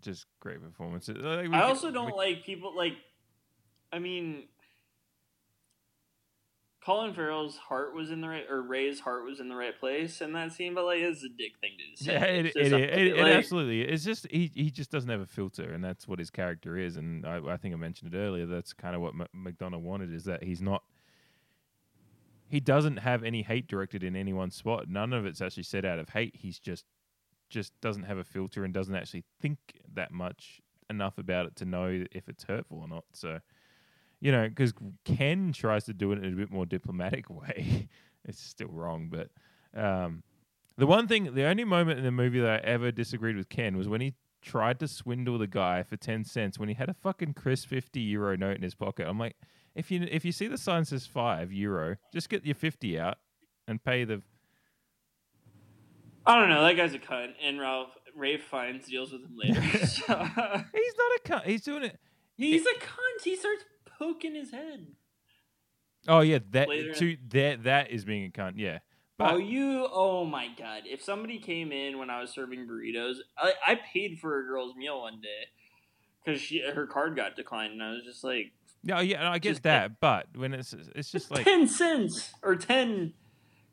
just 0.01 0.27
great 0.39 0.63
performance. 0.63 1.09
Uh, 1.09 1.15
like, 1.15 1.25
I 1.25 1.43
could- 1.45 1.55
also 1.55 1.91
don't 1.91 2.07
we- 2.07 2.13
like 2.13 2.45
people 2.45 2.75
like. 2.77 2.95
I 3.93 3.99
mean, 3.99 4.45
Colin 6.85 7.13
Farrell's 7.13 7.59
heart 7.59 7.95
was 7.95 8.11
in 8.11 8.23
the 8.23 8.29
right, 8.29 8.45
or 8.49 8.63
Ray's 8.63 9.01
heart 9.01 9.25
was 9.25 9.39
in 9.39 9.49
the 9.49 9.55
right 9.55 9.79
place 9.79 10.21
in 10.23 10.33
that 10.33 10.53
scene, 10.53 10.75
but 10.75 10.85
like, 10.87 11.01
it's 11.01 11.23
a 11.23 11.29
dick 11.29 11.53
thing 11.61 11.73
to 11.97 12.05
say. 12.05 12.13
Yeah, 12.13 12.25
it, 12.25 12.47
it, 12.47 12.73
it, 12.73 13.07
it 13.09 13.17
like- 13.19 13.33
absolutely 13.33 13.83
it's 13.83 14.03
just 14.05 14.27
he 14.31 14.51
he 14.55 14.71
just 14.71 14.91
doesn't 14.91 15.11
have 15.11 15.21
a 15.21 15.27
filter 15.27 15.71
and 15.73 15.85
that's 15.85 16.09
what 16.09 16.19
his 16.19 16.31
character 16.31 16.79
is 16.79 16.97
and 16.97 17.27
I, 17.27 17.39
I 17.47 17.57
think 17.59 17.75
I 17.75 17.77
mentioned 17.79 18.15
it 18.15 18.17
earlier 18.19 18.47
that's 18.47 18.73
kind 18.73 18.97
of 18.97 19.03
what 19.03 19.13
M- 19.15 19.27
McDonagh 19.37 19.81
wanted 19.81 20.13
is 20.13 20.25
that 20.25 20.43
he's 20.43 20.63
not 20.63 20.83
he 22.49 22.61
doesn't 22.61 22.97
have 22.99 23.23
any 23.23 23.43
hate 23.43 23.69
directed 23.69 24.03
in 24.03 24.17
any 24.17 24.33
one 24.33 24.51
spot. 24.51 24.89
None 24.89 25.13
of 25.13 25.25
it's 25.25 25.41
actually 25.41 25.63
said 25.63 25.85
out 25.85 26.01
of 26.01 26.09
hate. 26.09 26.35
He's 26.37 26.59
just 26.59 26.85
just 27.49 27.73
doesn't 27.81 28.05
have 28.05 28.19
a 28.19 28.25
filter 28.25 28.65
and 28.65 28.73
doesn't 28.75 28.95
actually 28.95 29.25
think 29.41 29.59
that 29.95 30.11
much 30.13 30.61
enough 30.89 31.19
about 31.19 31.47
it 31.47 31.57
to 31.57 31.65
know 31.65 32.05
if 32.11 32.29
it's 32.29 32.45
hurtful 32.45 32.81
or 32.81 32.89
not 32.89 33.05
so 33.13 33.39
you 34.21 34.31
know 34.33 34.49
because 34.49 34.73
Ken 35.05 35.53
tries 35.53 35.85
to 35.85 35.93
do 35.93 36.13
it 36.13 36.23
in 36.25 36.33
a 36.33 36.37
bit 36.37 36.51
more 36.51 36.67
diplomatic 36.67 37.29
way 37.31 37.89
it's 38.25 38.41
still 38.41 38.69
wrong 38.69 39.11
but 39.11 39.31
um 39.81 40.23
the 40.81 40.87
one 40.87 41.07
thing, 41.07 41.35
the 41.35 41.45
only 41.45 41.65
moment 41.65 41.99
in 41.99 42.07
the 42.07 42.11
movie 42.11 42.41
that 42.41 42.65
I 42.65 42.67
ever 42.67 42.91
disagreed 42.91 43.37
with 43.37 43.51
Ken 43.51 43.77
was 43.77 43.87
when 43.87 44.01
he 44.01 44.15
tried 44.41 44.81
to 44.81 44.89
swindle 44.89 45.37
the 45.37 45.47
guy 45.47 45.83
for 45.83 45.99
ten 45.99 46.25
cents 46.25 46.59
when 46.59 46.71
he 46.71 46.75
had 46.75 46.89
a 46.89 46.95
fucking 46.95 47.35
crisp 47.35 47.69
fifty 47.69 48.01
euro 48.01 48.35
note 48.35 48.57
in 48.57 48.63
his 48.63 48.75
pocket. 48.75 49.07
I'm 49.07 49.19
like, 49.19 49.37
if 49.75 49.91
you 49.91 50.09
if 50.11 50.25
you 50.25 50.33
see 50.33 50.47
the 50.47 50.57
sign 50.57 50.87
says 50.87 51.05
five 51.05 51.53
euro, 51.53 51.97
just 52.15 52.31
get 52.31 52.47
your 52.47 52.55
fifty 52.55 52.99
out 52.99 53.19
and 53.69 53.85
pay 53.85 54.05
the. 54.05 54.23
I 56.25 56.41
don't 56.41 56.49
know. 56.49 56.63
That 56.63 56.79
guy's 56.79 56.95
a 56.95 56.99
cunt, 56.99 57.33
and 57.43 57.61
Ralph 57.61 57.91
Rafe 58.17 58.45
Fiennes 58.51 58.87
deals 58.87 59.13
with 59.13 59.21
him 59.21 59.37
later. 59.37 59.61
so- 59.87 60.65
He's 60.73 60.95
not 60.97 61.11
a 61.15 61.21
cunt. 61.25 61.45
He's 61.45 61.61
doing 61.63 61.83
it. 61.85 61.99
He's 62.39 62.65
a 62.65 62.75
cunt. 62.81 63.23
He 63.23 63.37
starts 63.37 63.65
poking 64.01 64.35
his 64.35 64.51
head. 64.51 64.87
Oh 66.09 66.21
yeah, 66.21 66.39
that 66.53 66.69
Later. 66.69 66.95
to 66.95 67.17
that 67.29 67.65
that 67.65 67.91
is 67.91 68.05
being 68.05 68.25
a 68.25 68.31
cunt. 68.31 68.55
Yeah, 68.57 68.79
but 69.19 69.35
oh, 69.35 69.37
you! 69.37 69.87
Oh 69.93 70.25
my 70.25 70.49
god! 70.59 70.85
If 70.87 71.03
somebody 71.03 71.39
came 71.39 71.73
in 71.73 71.99
when 71.99 72.09
I 72.09 72.21
was 72.21 72.31
serving 72.31 72.67
burritos, 72.67 73.17
I, 73.37 73.53
I 73.67 73.81
paid 73.93 74.19
for 74.19 74.41
a 74.41 74.45
girl's 74.45 74.75
meal 74.75 75.03
one 75.03 75.21
day 75.21 75.49
because 76.25 76.41
she 76.41 76.63
her 76.63 76.87
card 76.87 77.17
got 77.17 77.37
declined, 77.37 77.75
and 77.75 77.83
I 77.83 77.91
was 77.91 78.03
just 78.03 78.25
like, 78.25 78.53
no, 78.83 79.01
yeah, 79.01 79.31
I 79.31 79.39
get 79.39 79.51
Just- 79.51 79.63
that. 79.65 80.01
But 80.01 80.29
when 80.35 80.55
it's 80.55 80.75
it's 80.95 81.11
just 81.11 81.31
like 81.31 81.45
ten 81.45 81.69
cents 81.69 82.33
or 82.43 82.57
ten 82.57 83.13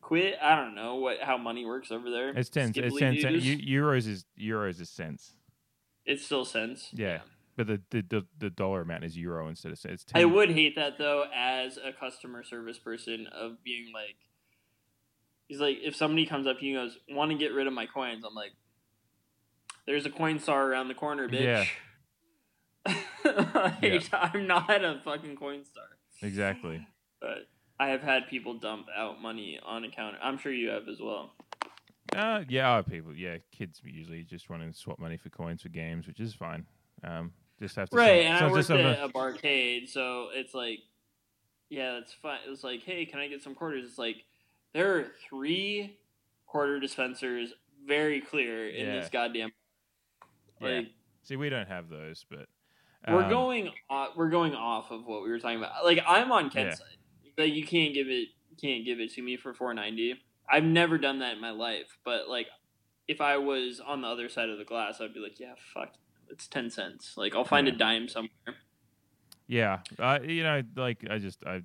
quid. 0.02 0.36
I 0.42 0.56
don't 0.56 0.76
know 0.76 0.96
what 0.96 1.22
how 1.22 1.38
money 1.38 1.66
works 1.66 1.92
over 1.92 2.10
there. 2.10 2.30
it's 2.30 2.50
ten, 2.50 2.74
it's 2.76 2.98
ten 2.98 3.20
cents. 3.20 3.46
Euros 3.46 4.08
is 4.08 4.26
euros 4.40 4.82
is 4.82 4.90
cents. 4.90 5.34
It's 6.06 6.26
still 6.26 6.46
cents. 6.46 6.90
Yeah, 6.94 7.20
but 7.58 7.68
the, 7.68 7.82
the 7.92 8.26
the 8.38 8.50
dollar 8.50 8.82
amount 8.82 9.04
is 9.04 9.18
euro 9.18 9.48
instead 9.50 9.72
of. 9.74 9.80
It's 9.84 10.04
10, 10.06 10.22
I 10.22 10.26
would 10.26 10.52
hate 10.52 10.76
that 10.76 10.98
though, 10.98 11.26
as 11.36 11.78
a 11.78 11.92
customer 11.92 12.44
service 12.44 12.78
person, 12.78 13.28
of 13.34 13.64
being 13.64 13.92
like, 13.94 14.16
he's 15.48 15.60
like, 15.60 15.78
if 15.82 15.96
somebody 15.96 16.26
comes 16.26 16.48
up 16.48 16.60
to 16.60 16.66
you 16.66 16.80
and 16.80 16.90
goes, 16.90 16.98
"Want 17.10 17.32
to 17.32 17.38
get 17.38 17.52
rid 17.54 17.68
of 17.68 17.74
my 17.74 17.88
coins?" 17.88 18.24
I'm 18.26 18.36
like, 18.36 18.52
"There's 19.86 20.06
a 20.06 20.10
coin 20.12 20.40
star 20.40 20.66
around 20.72 20.88
the 20.88 20.94
corner, 20.94 21.28
bitch." 21.28 21.42
Yeah. 21.42 21.66
Like, 23.26 23.82
Yeah. 23.82 24.00
I'm 24.14 24.48
not 24.48 24.70
a 24.84 25.02
fucking 25.04 25.36
coin 25.36 25.66
star, 25.66 25.84
exactly. 26.22 26.88
but 27.20 27.50
I 27.80 27.90
have 27.90 28.02
had 28.02 28.28
people 28.30 28.54
dump 28.58 28.88
out 28.96 29.22
money 29.22 29.60
on 29.66 29.84
a 29.84 29.92
counter. 29.92 30.18
I'm 30.24 30.38
sure 30.38 30.54
you 30.54 30.70
have 30.70 30.88
as 30.88 31.00
well. 31.02 31.34
Uh, 32.16 32.44
yeah, 32.48 32.82
people, 32.84 33.14
yeah, 33.14 33.38
kids 33.52 33.82
usually 33.84 34.24
just 34.24 34.50
want 34.50 34.64
to 34.64 34.72
swap 34.78 34.98
money 35.00 35.18
for 35.18 35.30
coins 35.30 35.62
for 35.62 35.70
games, 35.70 36.08
which 36.08 36.22
is 36.22 36.34
fine. 36.34 36.66
Um, 37.04 37.34
just 37.60 37.76
have 37.76 37.90
to 37.90 37.96
Right, 37.96 38.26
and 38.26 38.38
some- 38.40 38.50
I 38.50 38.52
worked 38.52 38.70
at 38.70 39.04
a 39.04 39.10
barcade, 39.10 39.90
so 39.90 40.30
it's 40.34 40.54
like, 40.54 40.80
yeah, 41.70 41.94
that's 41.94 42.14
fine. 42.14 42.40
It 42.46 42.50
was 42.50 42.64
like, 42.64 42.84
hey, 42.84 43.06
can 43.06 43.20
I 43.20 43.28
get 43.28 43.42
some 43.42 43.56
quarters? 43.56 43.84
It's 43.86 43.98
like, 43.98 44.24
there 44.74 44.98
are 44.98 45.12
three 45.30 45.98
quarter 46.46 46.80
dispensers, 46.80 47.54
very 47.86 48.22
clear 48.22 48.70
in 48.70 48.86
Yeah. 48.86 49.00
this 49.00 49.10
goddamn. 49.10 49.52
Yeah. 50.62 50.68
Like, 50.68 50.88
See, 51.24 51.36
we 51.36 51.50
don't 51.50 51.68
have 51.68 51.90
those, 51.90 52.26
but 52.30 52.48
we're 53.08 53.24
um, 53.24 53.30
going, 53.30 53.72
off, 53.90 54.16
we're 54.16 54.30
going 54.30 54.54
off 54.56 54.92
of 54.92 55.06
what 55.06 55.24
we 55.24 55.30
were 55.30 55.40
talking 55.40 55.58
about. 55.58 55.84
Like, 55.84 56.00
I'm 56.08 56.32
on 56.32 56.50
Ken's 56.50 56.80
Yeah. 56.80 56.86
side. 56.88 56.98
Like, 57.38 57.54
you 57.54 57.66
can't 57.66 57.94
give 57.94 58.08
it, 58.08 58.30
can't 58.62 58.86
give 58.86 59.00
it 59.00 59.12
to 59.14 59.22
me 59.22 59.36
for 59.38 59.54
four 59.54 59.74
ninety. 59.74 60.20
I've 60.50 60.64
never 60.64 60.98
done 60.98 61.20
that 61.20 61.36
in 61.36 61.42
my 61.42 61.52
life, 61.52 61.98
but 62.06 62.30
like, 62.30 62.48
if 63.08 63.20
I 63.22 63.38
was 63.38 63.80
on 63.80 64.02
the 64.02 64.08
other 64.08 64.30
side 64.30 64.50
of 64.50 64.58
the 64.58 64.64
glass, 64.66 65.00
I'd 65.02 65.14
be 65.14 65.20
like, 65.20 65.40
yeah, 65.40 65.54
fuck, 65.74 65.94
it's 66.30 66.48
ten 66.48 66.70
cents. 66.70 67.14
Like, 67.18 67.36
I'll 67.36 67.46
find 67.46 67.68
a 67.68 67.72
dime 67.72 68.08
somewhere. 68.08 68.56
Yeah, 69.48 69.80
I 69.98 70.20
you 70.20 70.44
know 70.44 70.62
like 70.76 71.06
I 71.10 71.20
just 71.20 71.44
I 71.46 71.62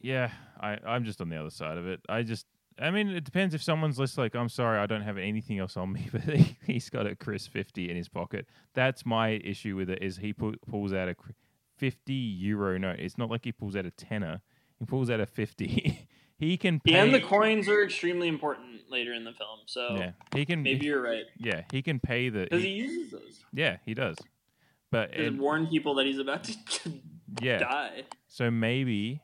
yeah 0.00 0.30
I 0.60 0.78
I'm 0.86 1.04
just 1.04 1.20
on 1.20 1.30
the 1.30 1.36
other 1.36 1.50
side 1.50 1.78
of 1.78 1.86
it. 1.86 2.00
I 2.08 2.22
just 2.22 2.46
I 2.78 2.90
mean 2.90 3.08
it 3.08 3.24
depends 3.24 3.54
if 3.54 3.62
someone's 3.62 3.96
just 3.96 4.18
like 4.18 4.36
I'm 4.36 4.50
sorry 4.50 4.78
I 4.78 4.86
don't 4.86 5.02
have 5.02 5.16
anything 5.16 5.58
else 5.58 5.76
on 5.76 5.92
me, 5.92 6.08
but 6.12 6.22
he, 6.22 6.56
he's 6.66 6.90
got 6.90 7.06
a 7.06 7.16
Chris 7.16 7.46
fifty 7.46 7.90
in 7.90 7.96
his 7.96 8.08
pocket. 8.08 8.46
That's 8.74 9.06
my 9.06 9.30
issue 9.30 9.74
with 9.74 9.88
it 9.88 10.02
is 10.02 10.18
he 10.18 10.34
pu- 10.34 10.56
pulls 10.68 10.92
out 10.92 11.08
a 11.08 11.16
fifty 11.78 12.12
euro 12.12 12.78
note. 12.78 12.96
It's 12.98 13.16
not 13.16 13.30
like 13.30 13.44
he 13.44 13.52
pulls 13.52 13.74
out 13.74 13.86
a 13.86 13.90
tenner. 13.90 14.42
He 14.78 14.84
pulls 14.84 15.08
out 15.10 15.20
a 15.20 15.26
fifty. 15.26 16.06
he 16.38 16.58
can 16.58 16.80
pay. 16.80 16.94
And 16.94 17.14
the 17.14 17.20
coins 17.20 17.70
are 17.70 17.82
extremely 17.82 18.28
important 18.28 18.69
later 18.90 19.14
in 19.14 19.24
the 19.24 19.32
film, 19.32 19.60
so 19.66 19.96
yeah, 19.96 20.12
he 20.34 20.44
can. 20.44 20.62
maybe 20.62 20.86
you're 20.86 21.02
right. 21.02 21.24
Yeah, 21.38 21.62
he 21.72 21.82
can 21.82 22.00
pay 22.00 22.28
the. 22.28 22.42
Because 22.44 22.62
he 22.62 22.70
uses 22.70 23.12
those 23.12 23.40
yeah, 23.52 23.78
he 23.84 23.94
does. 23.94 24.16
But 24.90 25.10
warn 25.38 25.66
people 25.66 25.94
that 25.96 26.06
he's 26.06 26.18
about 26.18 26.44
to 26.44 26.54
yeah, 27.40 27.58
die. 27.58 28.04
So 28.26 28.50
maybe 28.50 29.22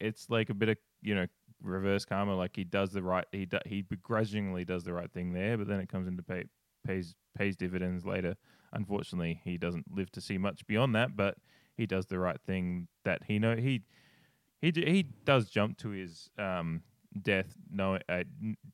it's 0.00 0.28
like 0.28 0.50
a 0.50 0.54
bit 0.54 0.68
of 0.70 0.76
you 1.02 1.14
know 1.14 1.26
reverse 1.62 2.04
karma. 2.04 2.36
Like 2.36 2.56
he 2.56 2.64
does 2.64 2.90
the 2.90 3.02
right, 3.02 3.26
he 3.32 3.46
do, 3.46 3.58
he 3.64 3.82
begrudgingly 3.82 4.64
does 4.64 4.84
the 4.84 4.92
right 4.92 5.10
thing 5.10 5.32
there, 5.32 5.56
but 5.56 5.68
then 5.68 5.80
it 5.80 5.88
comes 5.88 6.08
into 6.08 6.22
pay 6.22 6.44
pays 6.84 7.14
pays 7.36 7.56
dividends 7.56 8.04
later. 8.04 8.36
Unfortunately, 8.72 9.40
he 9.44 9.56
doesn't 9.56 9.86
live 9.94 10.10
to 10.12 10.20
see 10.20 10.36
much 10.36 10.66
beyond 10.66 10.94
that, 10.96 11.16
but 11.16 11.36
he 11.76 11.86
does 11.86 12.06
the 12.06 12.18
right 12.18 12.40
thing 12.44 12.88
that 13.04 13.22
he 13.26 13.38
know 13.38 13.56
he 13.56 13.82
he 14.60 14.72
he 14.74 15.02
does 15.24 15.48
jump 15.48 15.78
to 15.78 15.90
his 15.90 16.28
um 16.38 16.82
death, 17.22 17.54
no, 17.70 17.98
uh, 18.08 18.24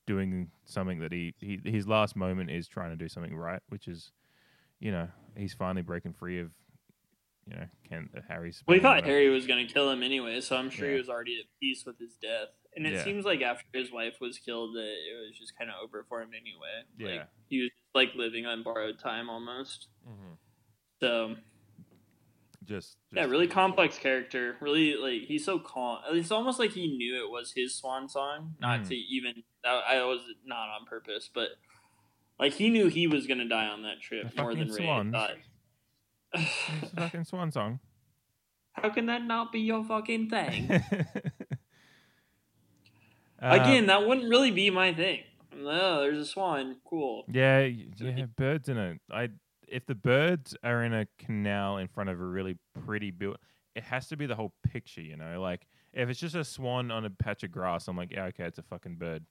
doing 0.07 0.49
something 0.65 0.99
that 0.99 1.11
he, 1.11 1.33
he 1.39 1.59
his 1.63 1.87
last 1.87 2.15
moment 2.15 2.49
is 2.49 2.67
trying 2.67 2.89
to 2.91 2.95
do 2.95 3.07
something 3.07 3.35
right, 3.35 3.61
which 3.69 3.87
is, 3.87 4.11
you 4.79 4.91
know, 4.91 5.07
he's 5.35 5.53
finally 5.53 5.81
breaking 5.81 6.13
free 6.13 6.39
of, 6.39 6.51
you 7.47 7.55
know, 7.55 7.65
Ken 7.87 8.09
uh, 8.15 8.21
Harry's. 8.27 8.63
Well, 8.67 8.75
he 8.75 8.81
thought. 8.81 9.03
Harry 9.03 9.29
was 9.29 9.47
going 9.47 9.65
to 9.65 9.73
kill 9.73 9.89
him 9.89 10.03
anyway, 10.03 10.41
so 10.41 10.55
I'm 10.55 10.69
sure 10.69 10.89
he 10.89 10.97
was 10.97 11.09
already 11.09 11.39
at 11.39 11.45
peace 11.59 11.83
with 11.85 11.99
his 11.99 12.15
death. 12.15 12.49
And 12.75 12.87
it 12.87 12.93
Yeah. 12.93 13.03
seems 13.03 13.25
like 13.25 13.41
after 13.41 13.65
his 13.73 13.91
wife 13.91 14.15
was 14.21 14.39
killed, 14.39 14.75
that 14.75 14.91
it 14.91 15.27
was 15.27 15.37
just 15.37 15.57
kind 15.57 15.69
of 15.69 15.75
over 15.83 16.05
for 16.07 16.21
him 16.21 16.31
anyway. 16.33 16.83
Yeah. 16.97 17.19
Like, 17.19 17.29
he 17.49 17.61
was 17.61 17.71
like 17.93 18.15
living 18.15 18.45
on 18.45 18.63
borrowed 18.63 18.97
time 18.97 19.29
almost. 19.29 19.87
Mhm. 20.07 20.37
So 21.01 21.35
Just, 22.63 22.97
yeah, 23.11 23.25
really 23.25 23.47
complex 23.47 23.97
character. 23.97 24.55
Really 24.61 24.95
like 24.95 25.23
he's 25.27 25.43
so 25.43 25.57
calm. 25.57 25.99
It's 26.11 26.29
almost 26.31 26.59
like 26.59 26.71
he 26.71 26.95
knew 26.95 27.15
it 27.25 27.29
was 27.31 27.53
his 27.55 27.73
swan 27.75 28.07
song. 28.07 28.55
Not 28.59 28.81
Mhm. 28.81 28.87
to 28.89 28.95
even 28.95 29.43
I 29.65 29.97
I 29.97 30.03
was 30.05 30.21
not 30.45 30.69
on 30.69 30.85
purpose, 30.85 31.29
but 31.33 31.49
like 32.39 32.53
he 32.53 32.69
knew 32.69 32.87
he 32.87 33.07
was 33.07 33.25
gonna 33.25 33.47
die 33.47 33.65
on 33.67 33.81
that 33.81 33.99
trip 34.01 34.33
The 34.35 34.41
more 34.41 34.53
than 34.53 34.69
Ray 34.69 34.75
swans. 34.77 35.11
thought. 35.13 35.31
It's 36.33 36.91
fucking 36.95 37.23
swan 37.25 37.51
song. 37.51 37.79
How 38.73 38.89
can 38.89 39.07
that 39.07 39.23
not 39.23 39.51
be 39.51 39.59
your 39.61 39.83
fucking 39.83 40.29
thing? 40.29 40.69
Uh, 43.43 43.57
Again, 43.59 43.87
that 43.87 44.05
wouldn't 44.07 44.29
really 44.29 44.51
be 44.51 44.69
my 44.69 44.93
thing. 44.93 45.21
No, 45.55 46.01
there's 46.01 46.19
a 46.19 46.25
swan. 46.25 46.75
Cool. 46.87 47.25
Yeah, 47.27 47.61
yeah, 47.63 48.25
birds 48.37 48.69
in 48.69 48.77
a. 48.77 48.97
I 49.11 49.29
if 49.71 49.85
the 49.85 49.95
birds 49.95 50.55
are 50.63 50.83
in 50.83 50.93
a 50.93 51.07
canal 51.17 51.77
in 51.77 51.87
front 51.87 52.09
of 52.09 52.19
a 52.19 52.23
really 52.25 52.57
pretty 52.85 53.11
build, 53.11 53.37
it 53.75 53.83
has 53.83 54.07
to 54.09 54.17
be 54.17 54.25
the 54.25 54.35
whole 54.35 54.53
picture, 54.71 55.01
you 55.01 55.15
know. 55.15 55.41
Like 55.41 55.65
if 55.93 56.09
it's 56.09 56.19
just 56.19 56.35
a 56.35 56.43
swan 56.43 56.91
on 56.91 57.05
a 57.05 57.09
patch 57.09 57.43
of 57.43 57.51
grass, 57.51 57.87
I'm 57.87 57.97
like, 57.97 58.11
yeah, 58.11 58.25
okay, 58.25 58.43
it's 58.43 58.59
a 58.59 58.63
fucking 58.63 58.95
bird. 58.95 59.25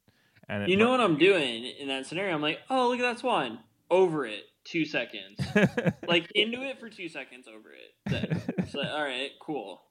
And 0.48 0.68
You 0.68 0.76
know 0.76 0.86
mi- 0.86 0.90
what 0.92 1.00
I'm 1.00 1.18
doing 1.18 1.64
in 1.64 1.88
that 1.88 2.06
scenario? 2.06 2.34
I'm 2.34 2.42
like, 2.42 2.58
oh, 2.70 2.88
look 2.88 2.98
at 2.98 3.02
that 3.02 3.18
swan. 3.20 3.60
Over 3.90 4.26
it. 4.26 4.44
Two 4.64 4.84
seconds. 4.84 5.38
like 6.08 6.30
into 6.34 6.62
it 6.62 6.80
for 6.80 6.88
two 6.88 7.08
seconds. 7.08 7.46
Over 7.48 7.70
it. 7.72 8.42
It's 8.58 8.74
like, 8.74 8.88
all 8.90 9.02
right, 9.02 9.30
cool. 9.40 9.82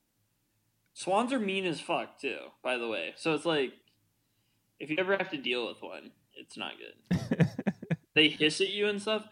Swans 0.93 1.31
are 1.31 1.39
mean 1.39 1.65
as 1.65 1.79
fuck 1.79 2.19
too. 2.19 2.37
By 2.63 2.77
the 2.77 2.87
way, 2.87 3.13
so 3.15 3.33
it's 3.33 3.45
like, 3.45 3.71
if 4.79 4.89
you 4.89 4.97
ever 4.99 5.15
have 5.17 5.29
to 5.31 5.37
deal 5.37 5.67
with 5.67 5.81
one, 5.81 6.11
it's 6.35 6.57
not 6.57 6.73
good. 6.77 7.47
they 8.15 8.29
hiss 8.29 8.61
at 8.61 8.69
you 8.69 8.87
and 8.87 9.01
stuff. 9.01 9.25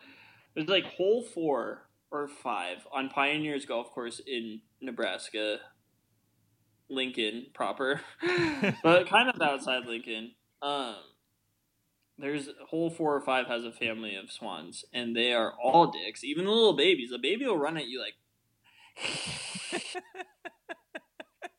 There's 0.58 0.70
like 0.70 0.86
hole 0.86 1.22
four 1.22 1.88
or 2.10 2.28
five 2.28 2.88
on 2.92 3.10
Pioneers 3.10 3.68
Golf 3.68 3.92
Course 3.92 4.20
in 4.26 4.62
Nebraska, 4.82 5.60
Lincoln 6.90 7.46
proper, 7.54 8.02
but 8.84 9.08
kind 9.08 9.30
of 9.30 9.40
outside 9.40 9.86
Lincoln. 9.86 10.32
Um, 10.64 10.96
there's 12.18 12.50
hole 12.70 12.90
four 12.90 13.16
or 13.16 13.22
five 13.22 13.46
has 13.46 13.66
a 13.66 13.72
family 13.72 14.16
of 14.16 14.32
swans, 14.32 14.84
and 14.92 15.16
they 15.16 15.32
are 15.32 15.54
all 15.64 15.92
dicks. 15.92 16.24
Even 16.24 16.46
the 16.46 16.52
little 16.52 16.76
babies. 16.76 17.12
A 17.14 17.20
baby 17.20 17.46
will 17.46 17.60
run 17.60 17.78
at 17.78 17.86
you 17.86 18.02
like. 18.02 18.16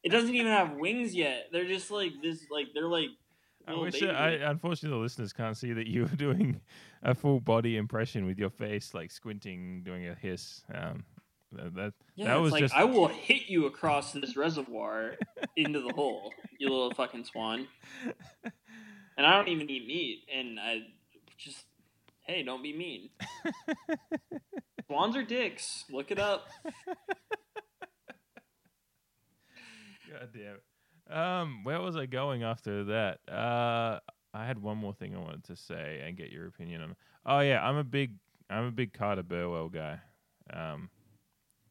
it 0.03 0.11
doesn't 0.11 0.35
even 0.35 0.51
have 0.51 0.73
wings 0.73 1.15
yet. 1.15 1.51
They're 1.53 1.69
just 1.69 1.93
like 1.93 2.15
this. 2.21 2.47
Like 2.51 2.67
they're 2.75 2.89
like. 2.89 3.11
I 3.69 3.71
little 3.71 3.85
wish 3.85 4.03
I, 4.03 4.31
unfortunately 4.31 4.97
the 4.97 5.03
listeners 5.03 5.33
can't 5.33 5.57
see 5.57 5.73
that 5.73 5.87
you 5.87 6.03
were 6.03 6.09
doing 6.17 6.61
a 7.03 7.15
full 7.15 7.41
body 7.41 7.77
impression 7.77 8.27
with 8.27 8.39
your 8.39 8.51
face, 8.51 8.95
like 8.95 9.11
squinting, 9.11 9.83
doing 9.85 10.09
a 10.09 10.15
hiss. 10.15 10.63
Um, 10.75 11.05
that 11.53 11.75
that, 11.75 11.93
Yeah, 12.15 12.29
that 12.29 12.41
was 12.41 12.53
like 12.53 12.61
just 12.63 12.75
I 12.75 12.85
will 12.85 13.09
hit 13.09 13.49
you 13.49 13.67
across 13.67 14.13
this 14.13 14.37
reservoir 14.37 15.15
into 15.57 15.81
the 15.81 15.93
hole, 15.93 16.33
you 16.59 16.69
little 16.69 16.93
fucking 16.93 17.25
swan. 17.25 17.67
And 19.17 19.27
I 19.27 19.37
don't 19.37 19.49
even 19.49 19.69
eat 19.69 19.87
meat, 19.87 20.25
and 20.33 20.61
I 20.61 20.83
just 21.37 21.65
hey, 22.29 22.43
don't 22.43 22.63
be 22.63 22.73
mean. 22.73 23.11
Swans 24.87 25.17
are 25.17 25.23
dicks. 25.23 25.85
Look 25.91 26.11
it 26.11 26.19
up. 26.19 26.49
God 30.11 30.29
damn 30.33 30.55
it. 30.55 30.63
Um, 31.11 31.65
where 31.65 31.81
was 31.81 31.97
I 31.97 32.07
going 32.07 32.43
after 32.43 32.85
that? 32.85 33.21
Uh, 33.31 33.99
I 34.35 34.47
had 34.47 34.61
one 34.61 34.77
more 34.79 34.93
thing 34.93 35.15
I 35.15 35.19
wanted 35.19 35.45
to 35.45 35.57
say 35.57 36.03
and 36.05 36.17
get 36.17 36.31
your 36.31 36.47
opinion 36.47 36.83
on. 36.83 36.97
Oh 37.25 37.41
yeah, 37.41 37.67
I'm 37.67 37.77
a 37.77 37.85
big, 37.85 38.13
I'm 38.51 38.65
a 38.65 38.71
big 38.71 38.93
Carter 38.93 39.23
Burwell 39.23 39.69
guy. 39.69 40.01
Um, 40.53 40.91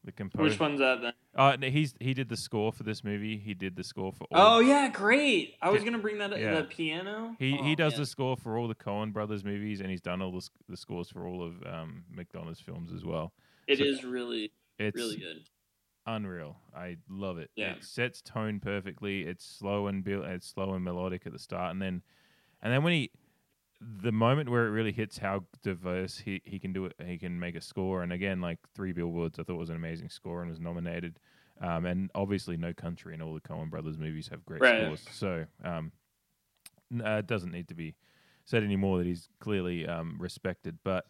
the 0.04 0.12
composer. 0.12 0.44
Which 0.44 0.60
one's 0.60 0.80
that 0.80 1.02
then? 1.02 1.14
Uh, 1.36 1.58
no, 1.60 1.70
he's 1.70 1.94
he 2.00 2.14
did 2.14 2.30
the 2.30 2.38
score 2.38 2.72
for 2.72 2.84
this 2.84 3.04
movie. 3.04 3.38
He 3.38 3.54
did 3.54 3.76
the 3.76 3.84
score 3.84 4.12
for. 4.14 4.26
All 4.32 4.58
Oh 4.58 4.60
yeah, 4.60 4.90
great. 4.90 5.56
I 5.62 5.70
was 5.70 5.84
gonna 5.84 5.98
bring 6.00 6.18
that 6.20 6.32
up. 6.34 6.40
Yeah. 6.40 6.56
The 6.56 6.64
piano. 6.64 7.36
He 7.38 7.58
Oh, 7.60 7.64
he 7.64 7.76
does 7.76 7.94
man. 7.94 8.02
the 8.02 8.06
score 8.06 8.38
for 8.38 8.58
all 8.58 8.68
the 8.68 8.76
Coen 8.76 9.12
Brothers 9.14 9.44
movies, 9.44 9.82
and 9.82 9.90
he's 9.90 10.02
done 10.02 10.22
all 10.22 10.32
the, 10.32 10.48
the 10.70 10.78
scores 10.78 11.10
for 11.10 11.28
all 11.28 11.44
of 11.44 11.56
um, 11.66 12.06
McDonagh's 12.16 12.60
films 12.62 12.92
as 12.94 13.04
well. 13.04 13.34
It 13.68 13.80
So 13.80 13.84
is 13.84 14.04
really, 14.04 14.52
it's 14.80 14.96
really 14.96 15.18
good. 15.18 15.44
Unreal. 16.08 16.58
I 16.76 16.98
love 17.10 17.38
it. 17.38 17.52
Yeah. 17.56 17.74
It 17.74 17.84
sets 17.84 18.22
tone 18.22 18.60
perfectly. 18.60 19.22
It's 19.22 19.46
slow 19.46 19.88
and 19.88 20.04
build. 20.04 20.26
It's 20.26 20.48
slow 20.48 20.74
and 20.74 20.84
melodic 20.84 21.28
at 21.28 21.34
the 21.34 21.40
start, 21.40 21.72
and 21.72 21.82
then, 21.82 22.02
and 22.62 22.74
then 22.74 22.82
when 22.84 22.94
he, 22.94 23.12
the 23.80 24.12
moment 24.12 24.50
where 24.50 24.66
it 24.66 24.72
really 24.72 24.92
hits 24.92 25.20
how 25.20 25.44
diverse 25.62 26.18
he, 26.18 26.42
he 26.46 26.58
can 26.58 26.74
do 26.74 26.86
it, 26.86 26.94
he 27.06 27.18
can 27.18 27.40
make 27.40 27.56
a 27.56 27.62
score. 27.62 28.02
And 28.02 28.12
again, 28.12 28.42
like 28.42 28.58
Three 28.74 28.94
Billboards, 28.94 29.38
I 29.38 29.44
thought 29.44 29.58
was 29.58 29.70
an 29.70 29.76
amazing 29.76 30.10
score 30.10 30.42
and 30.42 30.50
was 30.50 30.60
nominated. 30.60 31.20
Um, 31.62 31.86
and 31.86 32.10
obviously, 32.16 32.58
No 32.58 32.74
Country 32.74 33.14
and 33.14 33.22
all 33.22 33.34
the 33.34 33.42
Coen 33.42 33.70
Brothers 33.70 33.98
movies 33.98 34.28
have 34.30 34.46
great 34.46 34.62
Right. 34.62 34.84
scores. 34.84 35.06
So 35.12 35.46
um, 35.64 35.92
uh, 37.04 37.18
it 37.18 37.28
doesn't 37.28 37.52
need 37.52 37.68
to 37.68 37.76
be 37.76 37.96
said 38.46 38.64
anymore 38.64 38.98
that 39.00 39.06
he's 39.06 39.30
clearly 39.40 39.86
um, 39.86 40.16
respected, 40.20 40.78
but 40.84 41.06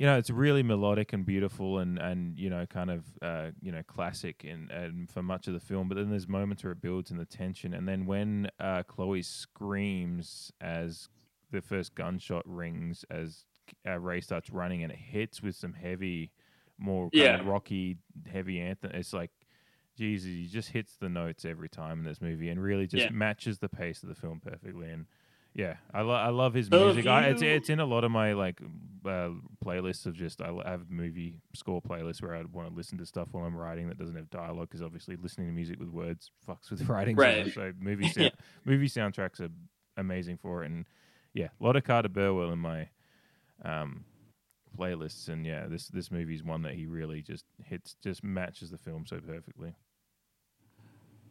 you 0.00 0.06
know, 0.06 0.16
it's 0.16 0.30
really 0.30 0.62
melodic 0.62 1.12
and 1.12 1.26
beautiful 1.26 1.76
and, 1.76 1.98
and 1.98 2.38
you 2.38 2.48
know, 2.48 2.64
kind 2.64 2.90
of, 2.90 3.04
uh, 3.20 3.50
you 3.60 3.70
know, 3.70 3.82
classic 3.86 4.46
and, 4.48 4.70
and 4.70 5.10
for 5.10 5.22
much 5.22 5.46
of 5.46 5.52
the 5.52 5.60
film. 5.60 5.88
But 5.88 5.96
then 5.96 6.08
there's 6.08 6.26
moments 6.26 6.64
where 6.64 6.72
it 6.72 6.80
builds 6.80 7.10
in 7.10 7.18
the 7.18 7.26
tension. 7.26 7.74
And 7.74 7.86
then 7.86 8.06
when 8.06 8.48
uh, 8.58 8.82
Chloe 8.84 9.20
screams 9.20 10.52
as 10.58 11.10
the 11.50 11.60
first 11.60 11.94
gunshot 11.94 12.44
rings, 12.46 13.04
as 13.10 13.44
uh, 13.86 13.98
Ray 13.98 14.22
starts 14.22 14.48
running 14.48 14.82
and 14.82 14.90
it 14.90 14.98
hits 14.98 15.42
with 15.42 15.54
some 15.54 15.74
heavy, 15.74 16.32
more 16.78 17.10
kind 17.10 17.34
of 17.34 17.44
rocky, 17.44 17.98
heavy 18.32 18.58
anthem, 18.58 18.92
it's 18.94 19.12
like, 19.12 19.32
Jesus, 19.98 20.30
he 20.30 20.46
just 20.46 20.70
hits 20.70 20.96
the 20.96 21.10
notes 21.10 21.44
every 21.44 21.68
time 21.68 21.98
in 21.98 22.04
this 22.06 22.22
movie 22.22 22.48
and 22.48 22.62
really 22.62 22.86
just 22.86 23.04
Yeah. 23.04 23.10
matches 23.10 23.58
the 23.58 23.68
pace 23.68 24.02
of 24.02 24.08
the 24.08 24.14
film 24.14 24.40
perfectly. 24.40 24.88
And 24.88 25.04
yeah, 25.54 25.76
I, 25.92 26.02
lo- 26.02 26.14
I 26.14 26.28
love 26.28 26.54
his 26.54 26.68
So 26.68 26.84
music. 26.86 27.06
I, 27.06 27.28
it's 27.28 27.42
it's 27.42 27.68
in 27.70 27.80
a 27.80 27.84
lot 27.84 28.04
of 28.04 28.10
my 28.10 28.32
like 28.34 28.60
uh, 29.04 29.30
playlists 29.64 30.06
of 30.06 30.14
just 30.14 30.40
I 30.40 30.52
have 30.64 30.90
movie 30.90 31.40
score 31.54 31.80
playlists 31.82 32.22
where 32.22 32.34
I 32.34 32.42
want 32.52 32.68
to 32.68 32.74
listen 32.74 32.98
to 32.98 33.06
stuff 33.06 33.28
while 33.32 33.44
I'm 33.44 33.56
writing 33.56 33.88
that 33.88 33.98
doesn't 33.98 34.16
have 34.16 34.30
dialogue 34.30 34.68
because 34.68 34.82
obviously 34.82 35.16
listening 35.16 35.46
to 35.48 35.52
music 35.52 35.80
with 35.80 35.88
words 35.88 36.30
fucks 36.46 36.70
with 36.70 36.82
writing. 36.88 37.16
so 37.16 37.22
Right. 37.22 37.52
So 37.52 37.72
movie 37.80 38.08
sound, 38.12 38.32
movie 38.64 38.88
soundtracks 38.88 39.40
are 39.40 39.50
amazing 39.96 40.36
for 40.36 40.62
it, 40.62 40.70
and 40.70 40.86
yeah, 41.34 41.48
a 41.60 41.64
lot 41.64 41.76
of 41.76 41.84
Carter 41.84 42.08
Burwell 42.08 42.52
in 42.52 42.58
my 42.58 42.88
um, 43.64 44.04
playlists, 44.78 45.28
and 45.28 45.44
yeah, 45.44 45.66
this 45.66 45.88
this 45.88 46.10
movie 46.10 46.34
is 46.34 46.44
one 46.44 46.62
that 46.62 46.74
he 46.74 46.86
really 46.86 47.22
just 47.22 47.44
hits, 47.64 47.96
just 48.02 48.22
matches 48.22 48.70
the 48.70 48.78
film 48.78 49.04
so 49.06 49.18
perfectly. 49.20 49.74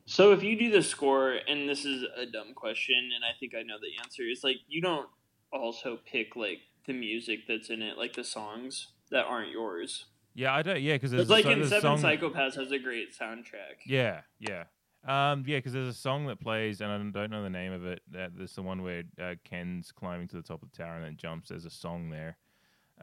So 0.10 0.32
if 0.32 0.42
you 0.42 0.58
do 0.58 0.72
the 0.72 0.82
score, 0.82 1.34
and 1.48 1.70
this 1.70 1.86
is 1.86 2.04
a 2.18 2.26
dumb 2.26 2.54
question, 2.56 3.12
and 3.16 3.24
I 3.24 3.38
think 3.40 3.54
I 3.56 3.62
know 3.62 3.76
the 3.80 3.92
answer, 4.04 4.24
is 4.24 4.44
like 4.44 4.58
you 4.68 4.82
don't 4.82 5.08
also 5.54 6.00
pick 6.12 6.36
like 6.36 6.60
the 6.88 6.94
music 6.94 7.42
that's 7.48 7.70
in 7.70 7.84
it, 7.84 7.96
like 7.96 8.14
the 8.14 8.24
songs 8.24 8.88
that 9.12 9.26
aren't 9.26 9.52
yours. 9.52 10.06
Yeah, 10.34 10.54
I 10.56 10.64
don't. 10.64 10.82
Yeah, 10.82 10.94
because 10.96 11.14
It's 11.14 11.30
like 11.30 11.44
so- 11.44 11.52
in 11.52 11.64
Seven 11.66 12.00
song, 12.00 12.02
Psychopaths 12.02 12.56
has 12.56 12.72
a 12.72 12.80
great 12.80 13.16
soundtrack. 13.16 13.86
Yeah, 13.86 14.22
yeah. 14.40 14.64
Um, 15.08 15.44
yeah, 15.46 15.58
because 15.60 15.74
there's 15.74 15.88
a 15.88 15.94
song 15.94 16.26
that 16.26 16.40
plays, 16.40 16.82
and 16.82 16.92
I 16.92 16.98
don't 16.98 17.30
know 17.32 17.44
the 17.44 17.50
name 17.50 17.72
of 17.72 17.86
it. 17.86 18.02
That 18.12 18.32
there's 18.36 18.54
the 18.56 18.64
one 18.64 18.82
where 18.82 19.04
uh, 19.22 19.36
Ken's 19.44 19.92
climbing 19.92 20.28
to 20.30 20.38
the 20.38 20.42
top 20.42 20.64
of 20.64 20.72
the 20.72 20.78
tower 20.78 20.96
and 20.96 21.06
then 21.06 21.18
jumps. 21.18 21.50
There's 21.50 21.66
a 21.66 21.70
song 21.70 22.10
there. 22.10 22.36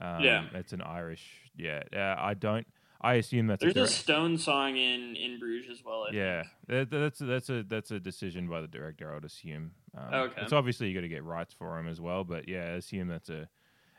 Um, 0.00 0.22
Yeah. 0.24 0.44
it's 0.54 0.72
an 0.72 0.82
Irish. 0.82 1.24
Yeah, 1.56 1.82
uh, 1.94 2.16
I 2.18 2.34
don't. 2.34 2.66
I 3.01 3.14
assume 3.14 3.47
that's 3.47 3.62
There's 3.62 3.77
a 3.77 3.82
a 3.82 3.86
Stone 3.89 4.39
song 4.39 4.77
in 4.77 5.16
in 5.16 5.39
Bruges 5.39 5.70
as 5.70 5.85
well. 5.85 6.06
I 6.09 6.12
yeah, 6.12 6.44
that, 6.68 6.90
that's 6.90 7.20
a, 7.20 7.24
that's 7.24 7.51
a 7.51 7.62
that's 7.62 7.90
a 7.90 8.01
decision 8.01 8.48
by 8.48 8.60
the 8.60 8.68
director. 8.68 9.10
I 9.10 9.14
would 9.14 9.24
assume. 9.24 9.73
Um, 9.97 10.14
Okay. 10.14 10.43
It's 10.43 10.52
obviously 10.52 10.89
you 10.89 10.94
got 10.94 11.02
to 11.02 11.09
get 11.09 11.24
rights 11.24 11.55
for 11.55 11.78
him 11.78 11.89
as 11.89 12.01
well, 12.01 12.24
but 12.24 12.48
yeah, 12.48 12.64
I 12.64 12.77
assume 12.77 13.09
that's 13.09 13.28
a. 13.28 13.48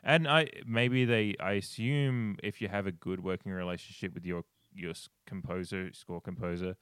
And 0.02 0.28
I 0.28 0.48
maybe 0.66 1.04
they 1.04 1.36
I 1.40 1.52
assume 1.52 2.36
if 2.42 2.60
you 2.60 2.68
have 2.68 2.86
a 2.86 2.92
good 2.92 3.22
working 3.22 3.52
relationship 3.52 4.14
with 4.14 4.24
your 4.24 4.44
your 4.74 4.94
composer 5.26 5.92
score 5.92 6.20
composer, 6.20 6.76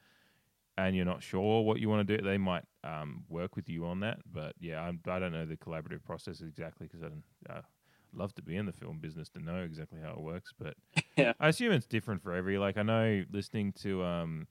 and 0.77 0.95
you're 0.95 1.05
not 1.05 1.23
sure 1.23 1.63
what 1.63 1.79
you 1.79 1.89
want 1.89 2.07
to 2.07 2.17
do, 2.17 2.23
they 2.23 2.37
might 2.37 2.63
um, 2.83 3.23
work 3.29 3.55
with 3.55 3.69
you 3.69 3.85
on 3.85 4.01
that. 4.01 4.19
But 4.31 4.53
yeah, 4.59 4.81
I'm, 4.81 4.99
I 5.07 5.19
don't 5.19 5.31
know 5.31 5.45
the 5.45 5.57
collaborative 5.57 6.03
process 6.03 6.41
exactly 6.41 6.87
because 6.87 7.03
I 7.03 7.09
don't. 7.09 7.23
Uh, 7.49 7.61
love 8.13 8.33
to 8.35 8.41
be 8.41 8.55
in 8.55 8.65
the 8.65 8.71
film 8.71 8.99
business 8.99 9.29
to 9.29 9.39
know 9.39 9.63
exactly 9.63 9.99
how 10.01 10.11
it 10.11 10.21
works, 10.21 10.53
but 10.57 10.75
Yeah. 11.17 11.33
I 11.39 11.47
assume 11.49 11.71
it's 11.71 11.87
different 11.87 12.21
for 12.21 12.33
every. 12.33 12.57
Like 12.57 12.77
I 12.77 12.83
know 12.83 13.23
listening 13.31 13.73
to 13.81 14.03
um, 14.03 14.47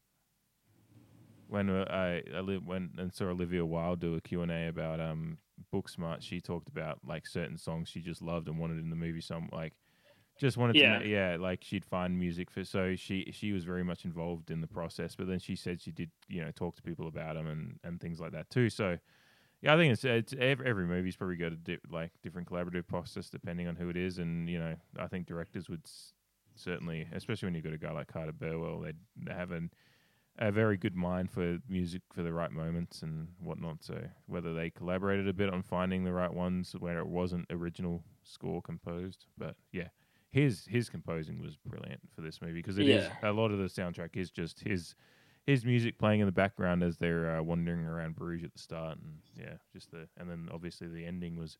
when 1.48 1.70
uh, 1.70 1.84
I, 1.88 2.22
I 2.36 2.40
li- 2.40 2.58
went 2.64 2.92
and 2.98 3.12
saw 3.12 3.26
Olivia 3.26 3.64
Wilde 3.64 4.00
do 4.00 4.14
a 4.16 4.20
Q 4.20 4.42
and 4.42 4.50
A 4.50 4.68
about 4.68 5.00
um 5.00 5.38
Booksmart, 5.72 6.20
she 6.22 6.40
talked 6.40 6.68
about 6.68 6.98
like 7.06 7.26
certain 7.26 7.56
songs 7.56 7.88
she 7.88 8.00
just 8.00 8.20
loved 8.22 8.48
and 8.48 8.58
wanted 8.58 8.78
in 8.78 8.90
the 8.90 8.96
movie. 8.96 9.20
Some 9.20 9.48
like 9.52 9.72
just 10.38 10.56
wanted 10.56 10.76
Yeah. 10.76 10.98
to, 10.98 11.04
ma- 11.04 11.04
yeah, 11.10 11.36
like 11.40 11.62
she'd 11.62 11.84
find 11.84 12.18
music 12.18 12.50
for. 12.50 12.64
So 12.64 12.94
she 12.96 13.30
she 13.32 13.52
was 13.52 13.64
very 13.64 13.84
much 13.84 14.04
involved 14.04 14.50
in 14.50 14.60
the 14.60 14.66
process. 14.66 15.14
But 15.14 15.28
then 15.28 15.38
she 15.38 15.56
said 15.56 15.80
she 15.80 15.92
did 15.92 16.10
you 16.28 16.44
know 16.44 16.50
talk 16.50 16.76
to 16.76 16.82
people 16.82 17.06
about 17.08 17.34
them 17.34 17.46
and 17.46 17.78
and 17.84 18.00
things 18.00 18.20
like 18.20 18.32
that 18.32 18.50
too. 18.50 18.68
So. 18.70 18.98
Yeah, 19.62 19.72
I 19.72 19.78
think 19.78 19.94
it's 19.94 20.04
it's 20.04 20.34
every, 20.38 20.66
every 20.68 20.86
movie's 20.86 21.16
probably 21.16 21.36
got 21.36 21.50
a 21.50 21.56
di- 21.56 21.78
like 21.90 22.10
different 22.22 22.46
collaborative 22.46 22.86
process 22.86 23.30
depending 23.30 23.66
on 23.66 23.74
who 23.74 23.88
it 23.88 23.96
is, 23.96 24.18
and 24.18 24.50
you 24.50 24.58
know 24.58 24.74
I 24.98 25.06
think 25.06 25.26
directors 25.26 25.70
would 25.70 25.80
certainly, 26.56 27.06
especially 27.12 27.46
when 27.46 27.54
you've 27.54 27.64
got 27.64 27.72
a 27.72 27.78
guy 27.78 27.92
like 27.92 28.08
Carter 28.08 28.32
Burwell, 28.32 28.80
they 28.80 28.92
they 29.16 29.32
have 29.32 29.50
an, 29.52 29.70
a 30.38 30.50
very 30.52 30.76
good 30.76 30.94
mind 30.94 31.30
for 31.30 31.58
music 31.68 32.02
for 32.12 32.22
the 32.22 32.32
right 32.32 32.50
moments 32.52 33.02
and 33.02 33.28
whatnot. 33.38 33.82
So 33.84 33.98
whether 34.26 34.52
they 34.54 34.70
collaborated 34.70 35.28
a 35.28 35.32
bit 35.32 35.52
on 35.52 35.62
finding 35.62 36.04
the 36.04 36.12
right 36.12 36.32
ones 36.32 36.74
where 36.78 36.98
it 36.98 37.06
wasn't 37.06 37.46
original 37.50 38.02
score 38.22 38.60
composed, 38.62 39.26
but 39.38 39.56
yeah, 39.72 39.88
his 40.30 40.66
his 40.66 40.88
composing 40.90 41.40
was 41.40 41.56
brilliant 41.56 42.00
for 42.14 42.20
this 42.20 42.40
movie 42.42 42.54
because 42.54 42.78
it 42.78 42.88
is 42.88 43.04
Yeah. 43.04 43.30
a 43.30 43.32
lot 43.32 43.50
of 43.50 43.58
the 43.58 43.64
soundtrack 43.66 44.16
is 44.16 44.30
just 44.30 44.60
his 44.60 44.94
his 45.46 45.64
music 45.64 45.96
playing 45.96 46.20
in 46.20 46.26
the 46.26 46.32
background 46.32 46.82
as 46.82 46.96
they're 46.96 47.36
uh, 47.38 47.42
wandering 47.42 47.86
around 47.86 48.16
Bruges 48.16 48.44
at 48.44 48.52
the 48.52 48.58
start, 48.58 48.98
and 48.98 49.20
yeah, 49.36 49.54
just 49.72 49.92
the 49.92 50.08
and 50.18 50.28
then 50.28 50.48
obviously 50.52 50.88
the 50.88 51.06
ending 51.06 51.36
was, 51.36 51.56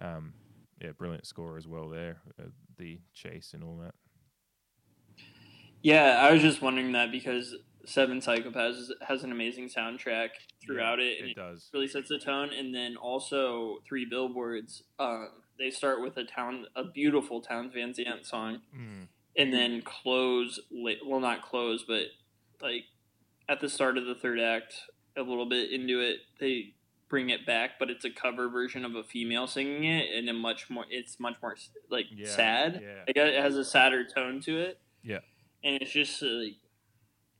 um, 0.00 0.34
yeah, 0.82 0.90
brilliant 0.90 1.24
score 1.24 1.56
as 1.56 1.68
well 1.68 1.88
there, 1.88 2.18
uh, 2.40 2.48
the 2.76 2.98
chase 3.14 3.54
and 3.54 3.62
all 3.62 3.76
that. 3.78 3.94
Yeah, 5.86 6.18
I 6.20 6.32
was 6.32 6.42
just 6.42 6.60
wondering 6.60 6.92
that 6.92 7.12
because 7.12 7.54
Seven 7.84 8.20
Psychopaths 8.20 8.88
has 9.06 9.22
an 9.22 9.30
amazing 9.30 9.68
soundtrack 9.68 10.30
throughout 10.60 10.98
it, 10.98 11.20
and 11.20 11.30
it 11.30 11.36
does. 11.36 11.70
really 11.72 11.86
sets 11.86 12.08
the 12.08 12.18
tone. 12.18 12.50
And 12.52 12.74
then 12.74 12.96
also 12.96 13.78
Three 13.88 14.04
Billboards. 14.04 14.82
Um, 14.98 15.28
they 15.60 15.70
start 15.70 16.02
with 16.02 16.16
a 16.16 16.24
town, 16.24 16.66
a 16.74 16.82
beautiful 16.84 17.40
Townes 17.40 17.72
Van 17.72 17.94
Zandt 17.94 18.26
song, 18.26 18.62
Mm. 18.76 19.06
and 19.36 19.52
then 19.52 19.80
close. 19.82 20.58
Well, 20.72 21.20
not 21.20 21.42
close, 21.42 21.84
but 21.86 22.06
like 22.60 22.86
at 23.48 23.60
the 23.60 23.68
start 23.68 23.96
of 23.96 24.06
the 24.06 24.14
third 24.16 24.40
act, 24.40 24.74
a 25.16 25.22
little 25.22 25.46
bit 25.46 25.70
into 25.70 26.00
it, 26.00 26.18
they 26.40 26.74
bring 27.08 27.30
it 27.30 27.46
back, 27.46 27.78
but 27.78 27.88
it's 27.90 28.04
a 28.04 28.10
cover 28.10 28.48
version 28.48 28.84
of 28.84 28.96
a 28.96 29.04
female 29.04 29.46
singing 29.46 29.84
it, 29.84 30.10
and 30.12 30.28
a 30.28 30.32
much 30.32 30.68
more. 30.68 30.84
It's 30.90 31.20
much 31.20 31.36
more 31.40 31.56
like 31.88 32.06
Yeah, 32.10 32.26
sad. 32.26 32.80
yeah. 32.82 33.04
Like, 33.06 33.16
it 33.16 33.40
has 33.40 33.54
a 33.56 33.64
sadder 33.64 34.04
tone 34.04 34.40
to 34.40 34.58
it 34.58 34.80
Yeah. 35.04 35.20
And 35.64 35.80
it's 35.80 35.90
just 35.92 36.22
uh, 36.22 36.26
like 36.26 36.56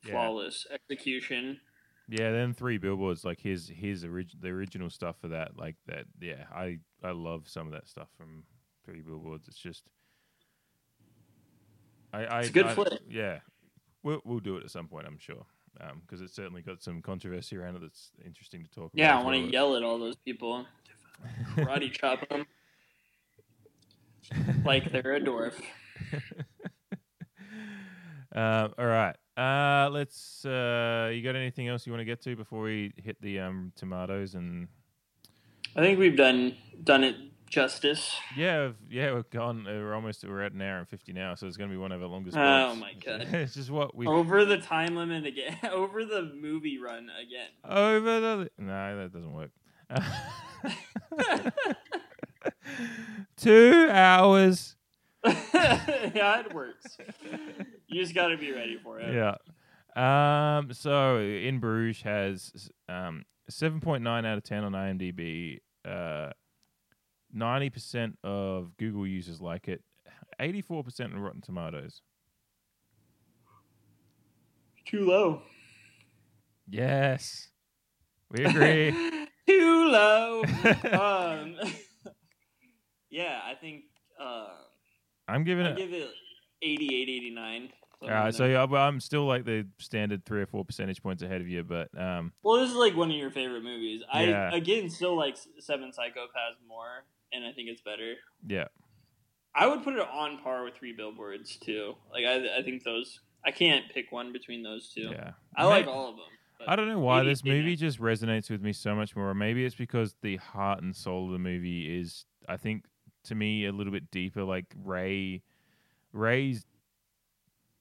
Yeah. 0.05 0.13
flawless 0.13 0.67
execution. 0.71 1.61
Yeah, 2.09 2.31
then 2.31 2.55
three 2.55 2.79
billboards 2.79 3.25
like 3.25 3.41
his 3.41 3.69
his 3.69 4.05
orig- 4.05 4.41
the 4.41 4.49
original 4.49 4.91
stuff 4.91 5.17
for 5.21 5.29
that 5.29 5.57
like 5.57 5.77
that. 5.87 6.05
Yeah, 6.21 6.45
I 6.55 6.79
I 7.03 7.11
love 7.11 7.49
some 7.49 7.67
of 7.67 7.73
that 7.73 7.89
stuff 7.89 8.09
from 8.17 8.45
three 8.85 9.01
billboards. 9.01 9.49
It's 9.49 9.59
just 9.59 9.83
I 12.13 12.25
I 12.27 12.39
It's 12.41 12.51
a 12.51 12.53
good 12.53 12.67
I- 12.67 12.75
flick. 12.75 13.01
Yeah, 13.09 13.41
we'll 14.03 14.21
we'll 14.25 14.39
do 14.41 14.57
it 14.57 14.65
at 14.65 14.71
some 14.71 14.87
point, 14.87 15.07
I'm 15.07 15.19
sure, 15.19 15.45
because 16.03 16.21
it's 16.21 16.35
certainly 16.35 16.63
got 16.63 16.81
some 16.83 17.03
controversy 17.03 17.57
around 17.57 17.75
it 17.77 17.81
that's 17.83 18.13
interesting 18.25 18.63
to 18.65 18.71
talk 18.71 18.93
Yeah, 18.95 19.11
about. 19.13 19.21
I 19.21 19.25
want 19.25 19.37
to 19.37 19.43
well. 19.43 19.51
yell 19.53 19.77
at 19.77 19.83
all 19.83 19.99
those 19.99 20.17
people, 20.17 20.65
karate 21.57 21.91
chop 21.93 22.29
them 22.29 22.47
like 24.65 24.93
they're 24.93 25.15
a 25.17 25.21
dwarf. 25.21 25.55
Uh, 28.37 28.69
all 28.79 28.87
right. 28.87 29.17
Uh, 29.37 29.91
let's. 29.91 30.45
Uh, 30.45 31.11
you 31.13 31.23
got 31.23 31.37
anything 31.37 31.69
else 31.69 31.87
you 31.87 31.93
want 31.93 32.01
to 32.01 32.05
get 32.05 32.23
to 32.23 32.37
before 32.37 32.63
we 32.63 32.93
hit 32.97 33.21
the 33.21 33.41
um 33.41 33.73
tomatoes 33.77 34.35
and 34.35 34.69
I 35.75 35.81
think 35.81 35.99
we've 35.99 36.17
done 36.17 36.57
done 36.85 37.05
it 37.05 37.17
justice. 37.51 38.15
Yeah, 38.37 38.67
we've- 38.67 38.77
yeah, 38.91 39.13
we're 39.13 39.23
gone. 39.25 39.67
uh, 39.67 39.71
We're 39.73 39.95
almost 39.95 40.25
we're 40.25 40.43
at 40.43 40.53
an 40.53 40.63
hour 40.63 40.79
and 40.79 40.89
fifty 40.89 41.13
now, 41.13 41.35
so 41.35 41.47
it's 41.47 41.57
going 41.57 41.71
to 41.71 41.75
be 41.75 41.79
one 41.81 41.93
of 41.93 42.03
our 42.03 42.09
longest. 42.09 42.37
Oh 42.37 42.75
blokes. 42.75 42.81
my 42.81 42.93
god! 43.05 43.23
it's 43.35 43.55
just 43.55 43.71
what 43.71 43.95
we 43.95 44.07
over 44.07 44.45
the 44.45 44.59
time 44.59 44.97
limit 44.97 45.27
again. 45.27 45.57
Over 45.71 46.05
the 46.05 46.33
movie 46.39 46.79
run 46.79 47.11
again. 47.21 47.49
over 47.65 48.21
the. 48.21 48.51
No, 48.59 48.97
that 48.99 49.13
doesn't 49.13 49.33
work. 49.33 49.51
Two 53.37 53.89
hours. 53.91 54.77
yeah, 55.25 56.41
it 56.41 56.55
works. 56.55 56.97
You 57.89 58.03
just 58.03 58.15
got 58.15 58.29
to 58.29 58.37
be 58.37 58.53
ready 58.53 58.79
for 58.83 58.99
it. 59.01 59.15
Yeah. 59.15 59.37
Um. 59.97 60.73
So 60.73 61.19
in 61.19 61.59
Bruges 61.59 62.03
has 62.03 62.71
um 62.89 63.25
seven 63.49 63.81
point 63.81 64.03
nine 64.03 64.25
out 64.27 64.39
of 64.39 64.45
ten 64.45 64.65
on 64.65 64.73
IMDb. 64.73 65.61
Uh, 65.85 66.31
ninety 67.33 67.71
percent 67.71 68.19
of 68.25 68.77
Google 68.77 69.07
users 69.07 69.41
like 69.41 69.69
it. 69.69 69.83
Eighty 70.41 70.61
four 70.61 70.83
percent 70.83 71.15
on 71.15 71.21
Rotten 71.21 71.41
Tomatoes. 71.41 72.03
Too 74.85 75.07
low. 75.07 75.43
Yes, 76.69 77.49
we 78.31 78.45
agree. 78.45 78.91
Too 79.47 79.89
low. 79.89 80.43
um, 80.93 81.57
yeah, 83.11 83.41
I 83.45 83.55
think. 83.61 83.85
Uh, 84.21 84.49
I'm 85.29 85.45
giving 85.45 85.67
I 85.67 85.71
it. 85.71 86.09
Give 86.61 86.71
it 86.71 86.83
88, 86.83 87.09
89. 87.09 87.69
All 88.03 88.09
right, 88.11 88.35
so 88.35 88.45
yeah, 88.45 88.63
I'm 88.63 89.01
still 89.01 89.25
like 89.27 89.47
the 89.47 89.67
standard 89.79 90.25
three 90.27 90.43
or 90.43 90.47
four 90.47 90.65
percentage 90.65 91.03
points 91.03 91.23
ahead 91.23 91.41
of 91.41 91.49
you, 91.49 91.65
but 91.65 91.89
um, 91.99 92.33
Well, 92.43 92.61
this 92.61 92.71
is 92.71 92.77
like 92.77 92.95
one 92.95 93.11
of 93.11 93.17
your 93.17 93.31
favorite 93.31 93.63
movies. 93.65 94.03
Yeah. 94.13 94.51
I 94.53 94.57
again 94.57 94.91
still 94.91 95.17
like 95.17 95.37
Seven 95.59 95.91
Psychopaths 95.91 96.61
more, 96.69 97.05
and 97.33 97.45
I 97.47 97.53
think 97.53 97.71
it's 97.71 97.81
better. 97.81 98.15
yeah, 98.47 98.67
I 99.55 99.67
would 99.67 99.83
put 99.83 99.95
it 99.95 100.07
on 100.13 100.39
par 100.39 100.63
with 100.65 100.75
Three 100.75 100.93
Billboards 100.93 101.57
too. 101.57 101.95
Like 102.13 102.25
I, 102.27 102.59
I 102.59 102.63
think 102.63 102.85
those. 102.85 103.21
I 103.45 103.51
can't 103.51 103.85
pick 103.95 104.13
one 104.13 104.33
between 104.33 104.63
those 104.63 104.93
two. 104.93 105.09
Yeah. 105.13 105.31
I 105.57 105.65
like 105.65 105.87
all 105.87 106.11
of 106.11 106.17
them. 106.17 106.25
I 106.69 106.75
don't 106.77 106.89
know 106.89 106.99
why 106.99 107.21
80 107.21 107.29
this 107.31 107.45
movie 107.45 107.77
just 107.77 108.01
resonates 108.01 108.51
with 108.51 108.61
me 108.61 108.73
so 108.73 108.95
much 108.95 109.15
more. 109.15 109.33
Maybe 109.35 109.65
it's 109.65 109.75
because 109.75 110.17
the 110.21 110.37
heart 110.37 110.83
and 110.83 110.95
soul 110.95 111.27
of 111.27 111.33
the 111.33 111.39
movie 111.39 111.99
is, 112.01 112.25
I 112.49 112.57
think, 112.57 112.85
to 113.25 113.35
me, 113.35 113.67
a 113.67 113.73
little 113.73 113.93
bit 113.93 114.11
deeper. 114.11 114.43
Like 114.43 114.67
Ray, 114.85 115.43
Ray's 116.17 116.65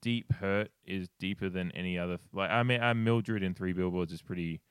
deep 0.02 0.32
hurt 0.34 0.70
is 0.86 1.10
deeper 1.20 1.50
than 1.50 1.72
any 1.72 1.98
other. 1.98 2.20
Like 2.34 2.52
I 2.52 2.64
mean, 2.64 2.82
uh, 2.82 2.94
Mildred 2.94 3.44
in 3.44 3.54
Three 3.54 3.74
Billboards 3.74 4.12
is 4.14 4.22
pretty. 4.22 4.62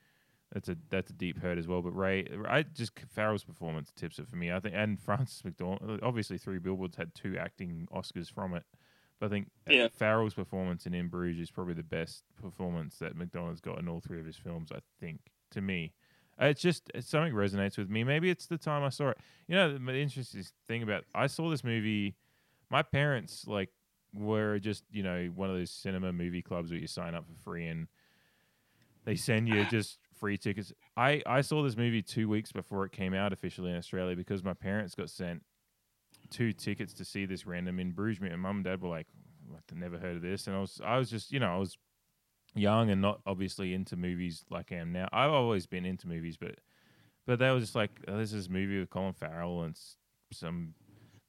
That's 0.53 0.69
a 0.69 0.77
that's 0.89 1.09
a 1.09 1.13
deep 1.13 1.39
hurt 1.39 1.57
as 1.57 1.67
well. 1.67 1.81
But 1.81 1.95
Ray, 1.95 2.27
I 2.47 2.63
just 2.63 2.93
Farrell's 3.09 3.43
performance 3.43 3.91
tips 3.95 4.19
it 4.19 4.27
for 4.29 4.35
me. 4.37 4.51
I 4.51 4.59
think, 4.59 4.75
and 4.77 4.99
Frances 4.99 5.41
McDormand. 5.41 5.99
Obviously, 6.03 6.37
Three 6.37 6.59
Billboards 6.59 6.95
had 6.95 7.13
two 7.13 7.37
acting 7.37 7.87
Oscars 7.93 8.31
from 8.31 8.53
it. 8.53 8.63
But 9.19 9.27
I 9.27 9.29
think 9.29 9.47
uh, 9.69 9.73
Yeah. 9.73 9.87
Farrell's 9.89 10.33
performance 10.33 10.85
in 10.85 10.93
In 10.93 11.07
Bruges 11.07 11.43
is 11.43 11.51
probably 11.51 11.73
the 11.73 11.83
best 11.83 12.23
performance 12.41 12.97
that 12.99 13.17
McDonagh's 13.17 13.61
got 13.61 13.79
in 13.79 13.87
all 13.89 14.01
three 14.01 14.19
of 14.19 14.25
his 14.25 14.37
films. 14.37 14.71
I 14.71 14.79
think 14.99 15.19
to 15.51 15.61
me, 15.61 15.93
Uh, 16.39 16.45
it's 16.45 16.61
just 16.61 16.91
it's 16.93 17.09
something 17.09 17.33
resonates 17.33 17.77
with 17.77 17.89
me. 17.89 18.03
Maybe 18.03 18.29
it's 18.29 18.45
the 18.47 18.57
time 18.57 18.83
I 18.83 18.89
saw 18.89 19.09
it. 19.09 19.17
You 19.47 19.55
know, 19.55 19.77
the 19.77 19.97
interesting 19.97 20.43
thing 20.67 20.83
about 20.83 21.03
I 21.13 21.27
saw 21.27 21.49
this 21.49 21.63
movie. 21.63 22.15
My 22.69 22.81
parents 22.81 23.45
like 23.47 23.69
were 24.13 24.59
just 24.59 24.83
you 24.91 25.03
know 25.03 25.29
one 25.35 25.49
of 25.49 25.57
those 25.57 25.71
cinema 25.71 26.13
movie 26.13 26.41
clubs 26.41 26.71
where 26.71 26.79
you 26.79 26.87
sign 26.87 27.15
up 27.15 27.25
for 27.27 27.43
free 27.43 27.67
and 27.67 27.87
they 29.03 29.15
send 29.15 29.47
you 29.47 29.65
just 29.69 29.99
free 30.19 30.37
tickets. 30.37 30.73
I 30.97 31.21
I 31.25 31.41
saw 31.41 31.63
this 31.63 31.77
movie 31.77 32.01
two 32.01 32.27
weeks 32.29 32.51
before 32.51 32.85
it 32.85 32.91
came 32.91 33.13
out 33.13 33.33
officially 33.33 33.71
in 33.71 33.77
Australia 33.77 34.15
because 34.15 34.43
my 34.43 34.53
parents 34.53 34.95
got 34.95 35.09
sent 35.09 35.43
two 36.29 36.53
tickets 36.53 36.93
to 36.93 37.05
see 37.05 37.25
this 37.25 37.45
random 37.45 37.79
in 37.79 37.91
Bruges. 37.91 38.21
Me 38.21 38.29
and 38.29 38.41
mum 38.41 38.57
and 38.57 38.65
dad 38.65 38.81
were 38.81 38.89
like, 38.89 39.07
"What? 39.47 39.61
I 39.71 39.75
never 39.75 39.97
heard 39.97 40.17
of 40.17 40.21
this." 40.21 40.47
And 40.47 40.55
I 40.55 40.59
was 40.59 40.81
I 40.83 40.97
was 40.97 41.09
just 41.09 41.31
you 41.31 41.39
know 41.39 41.53
I 41.53 41.57
was 41.57 41.77
young 42.55 42.89
and 42.89 43.01
not 43.01 43.21
obviously 43.25 43.73
into 43.73 43.95
movies 43.95 44.45
like 44.49 44.71
I 44.71 44.75
am 44.75 44.91
now. 44.91 45.07
I've 45.11 45.31
always 45.31 45.65
been 45.67 45.85
into 45.85 46.07
movies, 46.07 46.37
but 46.37 46.55
but 47.25 47.39
they 47.39 47.51
were 47.51 47.59
just 47.59 47.75
like, 47.75 47.91
oh, 48.07 48.17
"This 48.17 48.33
is 48.33 48.47
a 48.47 48.51
movie 48.51 48.79
with 48.79 48.89
Colin 48.89 49.13
Farrell 49.13 49.63
and 49.63 49.77
some." 50.31 50.73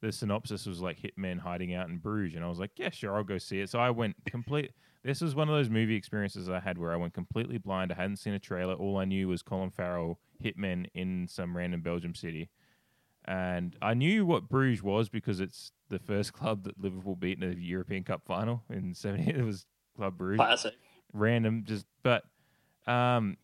The 0.01 0.11
synopsis 0.11 0.65
was 0.65 0.79
like 0.79 0.99
hitmen 0.99 1.39
hiding 1.39 1.73
out 1.73 1.89
in 1.89 1.97
Bruges, 1.97 2.35
and 2.35 2.45
I 2.45 2.49
was 2.49 2.59
like, 2.59 2.71
"Yeah, 2.75 2.89
sure, 2.91 3.15
I'll 3.15 3.23
go 3.23 3.37
see 3.37 3.61
it." 3.61 3.69
So 3.69 3.79
I 3.79 3.89
went 3.89 4.15
complete. 4.25 4.71
This 5.03 5.21
was 5.21 5.35
one 5.35 5.47
of 5.47 5.55
those 5.55 5.69
movie 5.69 5.95
experiences 5.95 6.49
I 6.49 6.59
had 6.59 6.77
where 6.77 6.91
I 6.91 6.97
went 6.97 7.13
completely 7.13 7.57
blind. 7.57 7.93
I 7.93 7.95
hadn't 7.95 8.17
seen 8.17 8.33
a 8.33 8.39
trailer. 8.39 8.73
All 8.73 8.97
I 8.97 9.05
knew 9.05 9.29
was 9.29 9.41
Colin 9.41 9.69
Farrell 9.69 10.19
hitmen 10.43 10.87
in 10.93 11.29
some 11.29 11.55
random 11.55 11.79
Belgium 11.81 12.13
city, 12.13 12.49
and 13.23 13.77
I 13.81 13.93
knew 13.93 14.25
what 14.25 14.49
Bruges 14.49 14.83
was 14.83 15.07
because 15.07 15.39
it's 15.39 15.71
the 15.87 15.99
first 15.99 16.33
club 16.39 16.63
that 16.63 16.81
Liverpool 16.81 17.15
beat 17.15 17.41
in 17.41 17.49
a 17.49 17.55
European 17.55 18.03
Cup 18.03 18.23
final 18.25 18.63
in 18.69 18.93
'70. 18.95 19.29
It 19.29 19.45
was 19.45 19.65
Club 19.95 20.17
Bruges. 20.17 20.39
Classic. 20.39 20.73
Random, 21.13 21.63
just 21.65 21.85
but, 22.03 22.23
um, 22.85 23.37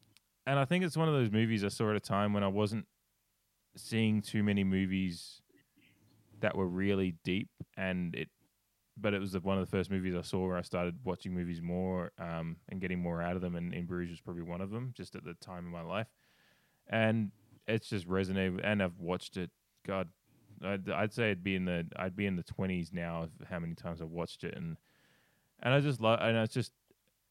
and 0.45 0.59
I 0.59 0.65
think 0.65 0.83
it's 0.83 0.97
one 0.97 1.07
of 1.07 1.13
those 1.13 1.31
movies 1.31 1.63
I 1.63 1.69
saw 1.69 1.91
at 1.91 1.95
a 1.95 2.01
time 2.01 2.33
when 2.33 2.43
I 2.43 2.49
wasn't 2.49 2.87
seeing 3.77 4.21
too 4.21 4.43
many 4.43 4.65
movies 4.65 5.41
that 6.43 6.55
were 6.55 6.67
really 6.67 7.15
deep, 7.23 7.49
and 7.75 8.13
it 8.15 8.29
but 8.95 9.13
it 9.13 9.19
was 9.19 9.33
one 9.39 9.57
of 9.57 9.65
the 9.65 9.71
first 9.75 9.89
movies 9.89 10.13
I 10.15 10.21
saw 10.21 10.45
where 10.45 10.57
I 10.57 10.61
started 10.61 10.99
watching 11.03 11.33
movies 11.33 11.61
more 11.61 12.11
um, 12.19 12.57
and 12.69 12.79
getting 12.79 13.01
more 13.01 13.23
out 13.23 13.35
of 13.35 13.41
them. 13.41 13.55
And 13.55 13.73
In 13.73 13.85
Bruges 13.85 14.11
was 14.11 14.21
probably 14.21 14.43
one 14.43 14.61
of 14.61 14.69
them, 14.69 14.93
just 14.95 15.15
at 15.15 15.23
the 15.23 15.33
time 15.33 15.65
of 15.65 15.71
my 15.71 15.81
life. 15.81 16.05
And 16.87 17.31
it's 17.67 17.89
just 17.89 18.07
resonated. 18.07 18.59
And 18.63 18.83
I've 18.83 18.99
watched 18.99 19.37
it. 19.37 19.49
God, 19.83 20.09
I'd, 20.63 20.89
I'd 20.89 21.13
say 21.13 21.31
it'd 21.31 21.43
be 21.43 21.55
in 21.55 21.65
the 21.65 21.87
I'd 21.95 22.15
be 22.15 22.27
in 22.27 22.35
the 22.35 22.43
twenties 22.43 22.91
now 22.93 23.23
of 23.23 23.31
how 23.49 23.59
many 23.59 23.73
times 23.73 24.01
I've 24.01 24.09
watched 24.09 24.43
it. 24.43 24.55
And 24.55 24.77
and 25.61 25.73
I 25.73 25.79
just 25.79 25.99
love. 25.99 26.19
And 26.21 26.37
it's 26.37 26.53
just 26.53 26.71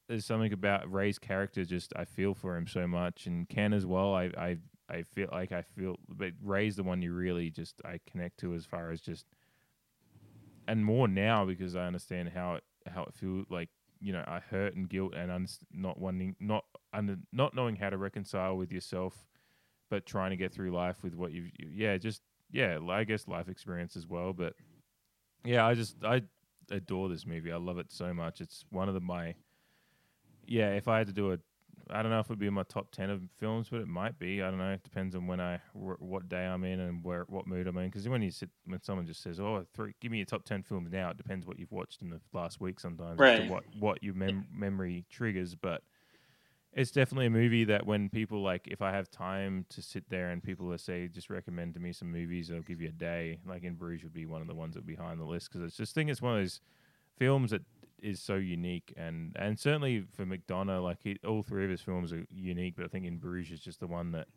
there's 0.09 0.26
something 0.26 0.52
about 0.52 0.90
Ray's 0.93 1.18
character. 1.18 1.64
Just 1.64 1.93
I 1.94 2.06
feel 2.06 2.34
for 2.34 2.56
him 2.56 2.66
so 2.66 2.89
much, 2.89 3.26
and 3.26 3.48
Ken 3.48 3.72
as 3.72 3.86
well. 3.86 4.14
I 4.14 4.32
I 4.36 4.56
I 4.89 5.03
feel 5.03 5.29
like 5.33 5.53
I 5.53 5.63
feel, 5.63 5.97
but 6.09 6.33
Ray's 6.43 6.77
the 6.77 6.83
one 6.83 7.03
you 7.03 7.13
really 7.13 7.51
just 7.51 7.81
I 7.85 8.01
connect 8.11 8.39
to 8.41 8.55
as 8.55 8.65
far 8.67 8.91
as 8.91 9.01
just 9.01 9.27
and 10.69 10.85
more 10.85 11.09
now 11.09 11.45
because 11.45 11.75
I 11.77 11.87
understand 11.87 12.31
how 12.31 12.55
it 12.55 12.65
how 12.87 13.05
it 13.05 13.15
feels 13.15 13.47
like 13.51 13.69
you 14.01 14.13
know 14.13 14.25
I 14.27 14.41
hurt 14.41 14.75
and 14.75 14.89
guilt 14.89 15.15
and 15.15 15.31
un- 15.31 15.47
not 15.73 15.99
wanting 15.99 16.37
not 16.41 16.65
under, 16.93 17.17
not 17.33 17.55
knowing 17.55 17.77
how 17.77 17.91
to 17.91 17.97
reconcile 17.97 18.57
with 18.57 18.73
yourself, 18.73 19.15
but 19.91 20.07
trying 20.07 20.31
to 20.31 20.37
get 20.37 20.53
through 20.53 20.73
life 20.73 21.03
with 21.03 21.15
what 21.15 21.33
you've 21.33 21.51
you, 21.59 21.69
yeah 21.73 21.97
just 21.97 22.23
yeah 22.51 22.79
I 22.91 23.05
guess 23.05 23.29
life 23.29 23.49
experience 23.49 23.97
as 23.97 24.07
well. 24.07 24.33
But 24.33 24.55
yeah, 25.45 25.67
I 25.67 25.75
just 25.75 25.97
I 26.05 26.23
adore 26.71 27.09
this 27.09 27.27
movie. 27.27 27.53
I 27.53 27.57
love 27.57 27.79
it 27.79 27.91
so 27.91 28.13
much. 28.13 28.41
It's 28.41 28.65
one 28.71 28.89
of 28.89 28.95
the 28.95 29.01
my 29.01 29.35
yeah. 30.47 30.71
If 30.71 30.89
I 30.89 30.99
had 30.99 31.07
to 31.09 31.13
do 31.13 31.33
a 31.33 31.39
I 31.93 32.02
don't 32.02 32.10
know 32.10 32.20
if 32.20 32.27
it 32.27 32.31
would 32.31 32.39
be 32.39 32.47
in 32.47 32.55
my 32.55 32.62
top 32.64 32.90
ten 32.90 33.10
of 33.10 33.23
films, 33.39 33.69
but 33.70 33.81
it 33.81 33.86
might 33.89 34.19
be. 34.19 34.43
I 34.43 34.48
don't 34.51 34.59
know. 34.59 34.73
It 34.73 34.82
depends 34.82 35.14
on 35.14 35.27
when 35.27 35.40
I, 35.40 35.59
wh- 35.74 36.01
what 36.01 36.28
day 36.28 36.44
I'm 36.47 36.64
in, 36.64 36.81
and 36.81 37.05
where, 37.05 37.24
what 37.28 37.47
mood 37.47 37.66
I'm 37.66 37.77
in. 37.78 37.89
Because 37.89 38.09
when 38.09 38.23
you 38.23 38.31
sit, 38.31 38.51
when 38.64 38.82
someone 38.82 39.06
just 39.06 39.23
says, 39.23 39.39
"Oh, 39.39 39.64
three, 39.74 39.94
give 40.01 40.10
me 40.10 40.19
your 40.19 40.27
top 40.27 40.44
ten 40.44 40.62
films 40.62 40.90
now," 40.90 41.10
it 41.10 41.16
depends 41.16 41.47
what 41.47 41.59
you've 41.59 41.73
watched 41.73 42.02
in 42.02 42.10
the 42.10 42.20
last 42.32 42.60
week. 42.60 42.81
Sometimes, 42.81 43.20
Right. 43.20 43.48
what 43.48 43.64
what 43.78 44.02
your 44.02 44.14
mem- 44.14 44.47
memory 44.52 45.05
triggers, 45.10 45.55
but 45.55 45.82
it's 46.74 46.90
definitely 46.90 47.27
a 47.27 47.31
movie 47.31 47.64
that 47.64 47.85
when 47.85 48.09
people 48.09 48.43
like, 48.43 48.66
if 48.66 48.81
I 48.81 48.93
have 48.93 49.10
time 49.10 49.66
to 49.69 49.82
sit 49.82 50.09
there 50.09 50.31
and 50.31 50.43
people 50.43 50.73
are 50.73 50.78
say, 50.78 51.06
just 51.06 51.28
recommend 51.28 51.74
to 51.74 51.81
me 51.81 51.93
some 51.93 52.10
movies, 52.10 52.51
I'll 52.51 52.62
give 52.62 52.81
you 52.81 52.89
a 52.89 52.93
day. 52.93 53.40
Like 53.47 53.62
in 53.62 53.74
Bruges 53.74 54.05
would 54.05 54.14
be 54.14 54.24
one 54.24 54.40
of 54.40 54.47
the 54.48 54.55
ones 54.55 54.74
that 54.74 54.81
would 54.81 54.86
be 54.86 54.94
high 54.94 55.10
on 55.10 55.19
the 55.19 55.24
list 55.27 55.51
because 55.52 55.66
it's 55.66 55.77
just 55.77 55.94
think 55.94 56.09
it's 56.09 56.23
one 56.23 56.32
of 56.35 56.40
those 56.40 56.60
films 57.19 57.51
that 57.51 57.60
is 58.03 58.20
so 58.20 58.35
unique 58.35 58.93
and 58.97 59.37
and 59.39 59.59
certainly 59.59 60.05
for 60.15 60.27
McDonagh, 60.27 60.83
like 60.83 60.99
he, 61.03 61.19
all 61.27 61.43
three 61.43 61.65
of 61.65 61.70
his 61.70 61.81
films 61.81 62.12
are 62.12 62.24
unique, 62.31 62.74
but 62.77 62.85
I 62.85 62.89
think 62.89 63.07
in 63.07 63.19
Bruges 63.19 63.59
is 63.59 63.61
just 63.61 63.81
the 63.81 63.87
one 63.87 64.12
that 64.12 64.29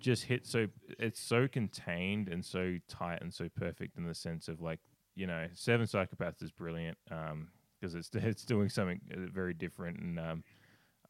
just 0.00 0.24
hits 0.24 0.50
so 0.50 0.66
it's 0.98 1.20
so 1.20 1.48
contained 1.48 2.28
and 2.28 2.44
so 2.44 2.76
tight 2.88 3.22
and 3.22 3.32
so 3.32 3.48
perfect 3.56 3.96
in 3.96 4.06
the 4.06 4.14
sense 4.14 4.48
of 4.48 4.60
like 4.60 4.80
you 5.14 5.26
know 5.26 5.46
Seven 5.54 5.86
Psychopaths 5.86 6.42
is 6.42 6.50
brilliant 6.50 6.98
because 7.08 7.94
it's 7.94 8.10
it's 8.14 8.44
doing 8.44 8.68
something 8.68 9.00
uh, 9.12 9.30
very 9.32 9.54
different 9.54 9.98
and 10.00 10.18
um, 10.18 10.44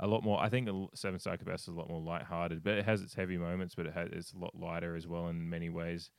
a 0.01 0.07
lot 0.07 0.25
more. 0.25 0.41
I 0.41 0.49
think 0.49 0.69
Seven 0.95 1.19
Psychopaths 1.19 1.63
is 1.63 1.69
a 1.69 1.73
lot 1.73 1.89
more 1.89 2.01
lighthearted, 2.01 2.65
but 2.65 2.75
it 2.75 2.85
has 2.85 3.03
its 3.03 3.15
heavy 3.15 3.39
moments, 3.39 3.75
but 3.75 3.87
it 3.87 3.95
has 3.95 4.09
it's 4.13 4.33
a 4.33 4.39
lot 4.39 4.55
lighter 4.55 4.97
as 4.97 5.07
well 5.07 5.29
in 5.29 5.49
many 5.49 5.71
ways. 5.71 6.11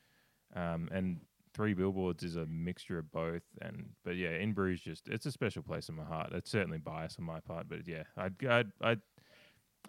Um, 0.56 0.88
and 0.92 1.20
Three 1.56 1.73
Billboards 1.73 2.22
is 2.23 2.36
a 2.36 2.45
mixture 2.48 2.98
of 2.99 3.10
both. 3.11 3.44
And 3.61 3.86
but 4.03 4.18
yeah, 4.18 4.32
In 4.32 4.52
Bruges 4.53 4.82
just 4.82 5.07
it's 5.07 5.26
a 5.26 5.32
special 5.32 5.64
place 5.64 5.88
in 5.90 5.95
my 5.95 6.03
heart. 6.03 6.32
It's 6.34 6.52
certainly 6.52 6.77
biased 6.77 7.18
on 7.19 7.26
my 7.26 7.40
part, 7.40 7.68
but 7.69 7.88
yeah, 7.88 8.03
I'd 8.18 8.34
I'd, 8.45 8.72
I'd 8.82 9.02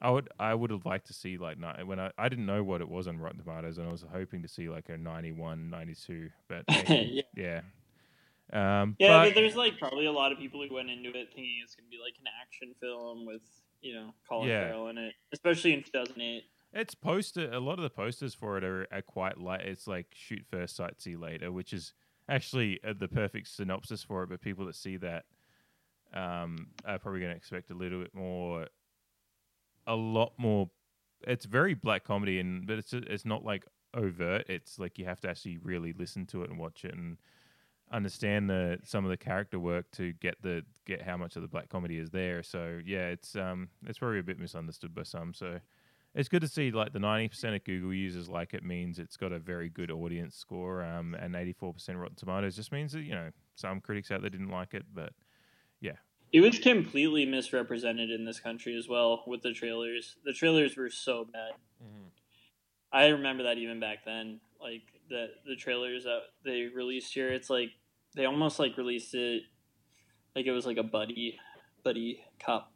I 0.01 0.11
would 0.11 0.29
I 0.39 0.55
would 0.55 0.71
have 0.71 0.87
liked 0.87 1.07
to 1.09 1.13
see 1.13 1.39
like 1.39 1.57
when 1.85 1.99
I 1.99 2.13
I 2.17 2.29
didn't 2.29 2.47
know 2.47 2.63
what 2.63 2.81
it 2.81 2.89
was 2.89 3.09
on 3.09 3.19
Rotten 3.19 3.39
Tomatoes 3.41 3.79
and 3.79 3.89
I 3.89 3.91
was 3.91 4.05
hoping 4.13 4.43
to 4.43 4.49
see 4.49 4.69
like 4.69 4.89
a 4.91 4.97
91, 4.97 5.69
92, 5.69 6.31
but 6.49 6.65
Yeah. 6.89 7.23
yeah. 7.35 7.61
Um, 8.53 8.95
Yeah, 9.01 9.19
but- 9.19 9.25
but 9.31 9.35
there's 9.35 9.57
like 9.57 9.79
probably 9.79 10.07
a 10.07 10.13
lot 10.13 10.31
of 10.33 10.39
people 10.39 10.65
who 10.67 10.73
went 10.75 10.89
into 10.91 11.09
it 11.11 11.29
thinking 11.35 11.59
it's 11.65 11.75
gonna 11.75 11.89
be 11.91 11.99
like 11.99 12.15
an 12.21 12.27
action 12.43 12.75
film 12.81 13.27
with 13.27 13.43
you 13.83 13.95
know 13.95 14.15
Colin 14.29 14.49
Yeah. 14.49 14.69
Farrell 14.69 14.89
in 14.89 14.99
it, 14.99 15.15
especially 15.33 15.73
in 15.75 15.83
2008. 15.83 16.45
It's 16.73 16.95
poster. 16.95 17.51
A 17.53 17.61
lot 17.61 17.79
of 17.79 17.83
the 17.83 17.91
posters 17.91 18.35
for 18.35 18.59
it 18.59 18.65
are, 18.65 18.87
are 18.93 19.03
quite 19.03 19.39
light. 19.39 19.63
It's 19.63 19.87
like 19.87 20.09
shoot 20.15 20.45
first, 20.51 20.77
sight 20.77 21.01
see 21.01 21.17
later, 21.17 21.51
which 21.51 21.73
is 21.73 21.95
actually 22.29 22.81
uh, 22.87 22.93
the 22.99 23.09
perfect 23.09 23.49
synopsis 23.49 24.03
for 24.03 24.23
it. 24.25 24.29
But 24.29 24.41
people 24.41 24.67
that 24.67 24.75
see 24.75 24.97
that 24.99 25.25
um, 26.13 26.69
are 26.85 26.99
probably 26.99 27.21
going 27.21 27.33
to 27.33 27.37
expect 27.37 27.71
a 27.71 27.75
little 27.75 28.01
bit 28.01 28.15
more, 28.15 28.67
a 29.87 29.95
lot 29.95 30.33
more. 30.37 30.71
It's 31.27 31.47
very 31.47 31.75
black 31.75 32.05
comedy, 32.05 32.41
and 32.41 32.67
but 32.67 32.79
it's 32.79 32.93
it's 32.93 33.25
not 33.25 33.45
like 33.45 33.65
overt. 33.95 34.45
It's 34.49 34.79
like 34.79 34.99
you 34.99 35.07
have 35.07 35.21
to 35.23 35.31
actually 35.31 35.59
really 35.59 35.93
listen 35.93 36.27
to 36.27 36.43
it 36.43 36.51
and 36.51 36.59
watch 36.59 36.85
it 36.85 36.95
and 36.95 37.17
understand 37.93 38.51
the 38.51 38.79
some 38.85 39.05
of 39.05 39.11
the 39.11 39.17
character 39.17 39.59
work 39.61 39.91
to 39.93 40.13
get 40.15 40.37
the 40.43 40.63
get 40.87 41.03
how 41.03 41.17
much 41.17 41.37
of 41.37 41.43
the 41.43 41.49
black 41.49 41.69
comedy 41.69 41.99
is 41.99 42.11
there. 42.11 42.43
So 42.43 42.81
yeah, 42.85 43.09
it's 43.09 43.37
um 43.37 43.69
it's 43.87 43.99
probably 43.99 44.19
a 44.19 44.25
bit 44.25 44.39
misunderstood 44.39 44.95
by 44.95 45.05
some. 45.05 45.33
So 45.33 45.61
it's 46.17 46.29
good 46.29 46.41
to 46.41 46.49
see 46.49 46.71
like 46.71 46.93
the 46.93 46.99
ninety 46.99 47.29
percent 47.29 47.55
of 47.55 47.63
Google 47.65 47.93
users 47.93 48.29
like 48.29 48.55
it 48.55 48.65
means 48.65 48.99
it's 48.99 49.17
got 49.17 49.33
a 49.33 49.39
very 49.39 49.69
good 49.69 49.91
audience 49.91 50.35
score. 50.35 50.83
Um, 50.83 51.15
and 51.15 51.37
eighty 51.37 51.53
four 51.53 51.73
percent 51.73 51.99
Rotten 51.99 52.17
Tomatoes 52.17 52.57
just 52.57 52.73
means 52.73 52.93
that 52.93 53.03
you 53.03 53.15
know 53.15 53.31
some 53.55 53.81
critics 53.81 54.11
out 54.11 54.23
there 54.23 54.31
didn't 54.31 54.51
like 54.51 54.75
it, 54.75 54.85
but 54.93 55.13
yeah, 55.81 55.93
It 56.33 56.41
was 56.41 56.59
completely 56.59 57.27
misrepresented 57.27 58.11
in 58.11 58.25
this 58.25 58.41
country 58.41 58.77
as 58.77 58.89
well 58.89 59.23
with 59.27 59.43
the 59.43 59.53
trailers. 59.53 60.17
The 60.25 60.33
trailers 60.33 60.77
were 60.77 60.91
so 60.91 61.27
bad. 61.31 61.53
I 62.93 63.09
remember 63.09 63.43
that 63.45 63.59
even 63.59 63.79
back 63.79 64.05
then. 64.05 64.41
Like 64.61 64.83
the 65.11 65.29
the 65.47 65.55
trailers 65.55 66.05
that 66.05 66.21
they 66.45 66.69
released 66.75 67.13
here, 67.13 67.29
it's 67.29 67.51
like 67.51 67.71
they 68.15 68.25
almost 68.25 68.59
like 68.59 68.79
released 68.79 69.15
it 69.15 69.43
like 70.35 70.47
it 70.47 70.53
was 70.53 70.67
like 70.67 70.79
a 70.79 70.83
buddy 70.83 71.39
buddy 71.85 72.21
cop 72.39 72.73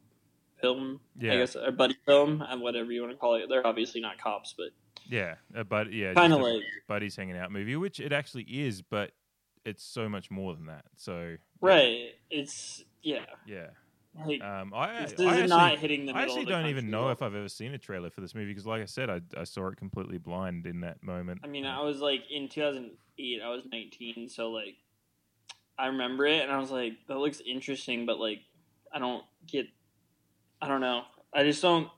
film. 0.60 1.00
Yeah. 1.18 1.32
I 1.34 1.36
guess 1.38 1.56
or 1.56 1.70
buddy 1.72 1.96
film 2.06 2.42
and 2.46 2.60
whatever 2.60 2.92
you 2.92 3.00
want 3.02 3.12
to 3.12 3.18
call 3.18 3.34
it. 3.36 3.48
They're 3.48 3.66
obviously 3.66 4.00
not 4.00 4.18
cops, 4.18 4.54
but 4.56 4.68
yeah, 5.08 5.36
uh, 5.56 5.64
but 5.64 5.92
yeah, 5.92 6.14
Kinda 6.14 6.36
like- 6.36 6.62
buddies 6.88 7.16
hanging 7.16 7.36
out 7.36 7.50
movie, 7.52 7.76
which 7.76 8.00
it 8.00 8.12
actually 8.12 8.44
is, 8.44 8.82
but 8.82 9.12
it's 9.64 9.84
so 9.84 10.08
much 10.08 10.30
more 10.30 10.54
than 10.54 10.66
that. 10.66 10.84
So 10.96 11.36
right. 11.60 12.10
It's 12.30 12.84
yeah. 13.02 13.26
yeah. 13.46 13.68
Like 14.26 14.42
Um, 14.42 14.72
I, 14.74 15.02
this 15.06 15.14
I 15.20 15.22
is 15.22 15.28
actually, 15.30 15.46
not 15.48 15.78
hitting 15.78 16.06
the 16.06 16.12
I 16.12 16.22
actually 16.22 16.44
don't 16.44 16.66
even 16.66 16.90
know 16.90 17.02
well. 17.02 17.10
if 17.12 17.22
I've 17.22 17.34
ever 17.34 17.48
seen 17.48 17.72
a 17.74 17.78
trailer 17.78 18.10
for 18.10 18.20
this 18.20 18.34
movie 18.34 18.48
because, 18.48 18.66
like 18.66 18.82
I 18.82 18.86
said, 18.86 19.08
I, 19.08 19.20
I 19.36 19.44
saw 19.44 19.68
it 19.68 19.76
completely 19.76 20.18
blind 20.18 20.66
in 20.66 20.80
that 20.80 21.02
moment. 21.02 21.40
I 21.44 21.46
mean, 21.46 21.64
I 21.64 21.80
was 21.82 22.00
like 22.00 22.22
in 22.30 22.48
2008, 22.48 23.40
I 23.42 23.48
was 23.50 23.62
19, 23.70 24.28
so 24.28 24.50
like 24.50 24.74
I 25.78 25.86
remember 25.86 26.26
it 26.26 26.42
and 26.42 26.50
I 26.50 26.58
was 26.58 26.70
like, 26.72 26.94
that 27.06 27.18
looks 27.18 27.40
interesting, 27.40 28.04
but 28.04 28.18
like 28.18 28.40
I 28.92 28.98
don't 28.98 29.22
get, 29.46 29.66
I 30.62 30.68
don't 30.68 30.80
know. 30.80 31.02
I 31.32 31.42
just 31.44 31.62
don't, 31.62 31.88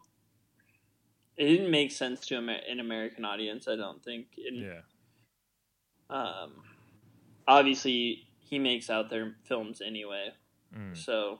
it 1.37 1.47
didn't 1.47 1.71
make 1.71 1.91
sense 1.91 2.27
to 2.27 2.37
an 2.37 2.79
American 2.81 3.25
audience, 3.25 3.67
I 3.67 3.77
don't 3.77 4.03
think. 4.05 4.27
And, 4.47 4.59
yeah, 4.59 4.81
Um, 6.11 6.53
obviously, 7.49 8.29
he 8.39 8.59
makes 8.59 8.91
out 8.91 9.09
their 9.11 9.35
films 9.45 9.81
anyway, 9.81 10.33
Mm. 10.77 10.97
so 10.97 11.39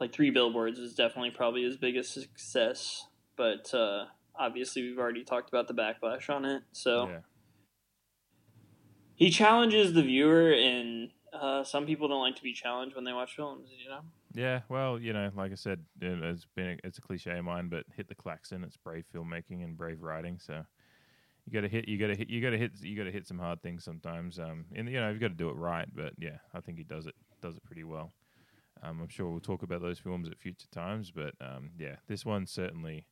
like 0.00 0.12
Three 0.12 0.30
Billboards 0.30 0.78
is 0.78 0.94
definitely 0.94 1.30
probably 1.30 1.62
his 1.62 1.76
biggest 1.76 2.12
success, 2.12 3.06
but 3.36 3.72
uh, 3.74 4.06
obviously 4.34 4.82
we've 4.82 4.98
already 4.98 5.24
talked 5.24 5.48
about 5.48 5.68
the 5.68 5.74
backlash 5.74 6.28
on 6.28 6.44
it, 6.44 6.62
so 6.72 7.08
yeah. 7.08 7.20
he 9.14 9.30
challenges 9.30 9.92
the 9.94 10.02
viewer, 10.02 10.52
and 10.52 11.10
uh, 11.32 11.64
some 11.64 11.86
people 11.86 12.08
don't 12.08 12.20
like 12.22 12.36
to 12.36 12.42
be 12.42 12.52
challenged 12.52 12.94
when 12.94 13.04
they 13.04 13.12
watch 13.12 13.36
films. 13.36 13.68
You 13.82 13.90
know, 13.90 14.00
Yeah, 14.34 14.60
well, 14.68 14.98
you 14.98 15.12
know, 15.12 15.30
like 15.34 15.52
I 15.52 15.56
said, 15.56 15.84
it- 16.00 16.22
it's 16.22 16.46
been 16.54 16.68
a, 16.68 16.76
it's 16.86 16.98
a 16.98 17.00
cliche 17.00 17.38
of 17.38 17.44
mine, 17.44 17.68
but 17.68 17.84
hit 17.96 18.08
the 18.08 18.14
klaxon. 18.14 18.62
It's 18.64 18.76
brave 18.76 19.04
filmmaking 19.14 19.64
and 19.64 19.76
brave 19.76 20.02
writing. 20.02 20.38
So 20.38 20.64
you 21.46 21.52
got 21.52 21.62
to 21.62 21.68
hit, 21.68 21.88
you 21.88 21.98
got 21.98 22.08
to 22.08 22.14
hit, 22.16 22.28
you 22.28 22.40
got 22.42 22.50
to 22.50 22.58
hit, 22.58 22.72
you 22.80 22.96
got 22.96 23.04
to 23.04 23.12
hit 23.12 23.26
some 23.26 23.38
hard 23.38 23.62
things 23.62 23.84
sometimes. 23.84 24.38
Um, 24.38 24.66
and 24.74 24.88
you 24.88 25.00
know, 25.00 25.08
you've 25.10 25.20
got 25.20 25.28
to 25.28 25.34
do 25.34 25.48
it 25.48 25.56
right. 25.56 25.88
But 25.94 26.12
yeah, 26.18 26.38
I 26.54 26.60
think 26.60 26.78
he 26.78 26.84
does 26.84 27.06
it, 27.06 27.14
does 27.40 27.56
it 27.56 27.64
pretty 27.64 27.84
well. 27.84 28.12
Um, 28.82 29.00
I'm 29.00 29.08
sure 29.08 29.28
we'll 29.30 29.40
talk 29.40 29.62
about 29.62 29.80
those 29.80 29.98
films 29.98 30.28
at 30.28 30.38
future 30.38 30.68
times, 30.70 31.10
but 31.10 31.34
um, 31.40 31.70
yeah, 31.78 31.96
this 32.06 32.24
one 32.24 32.46
certainly. 32.46 33.06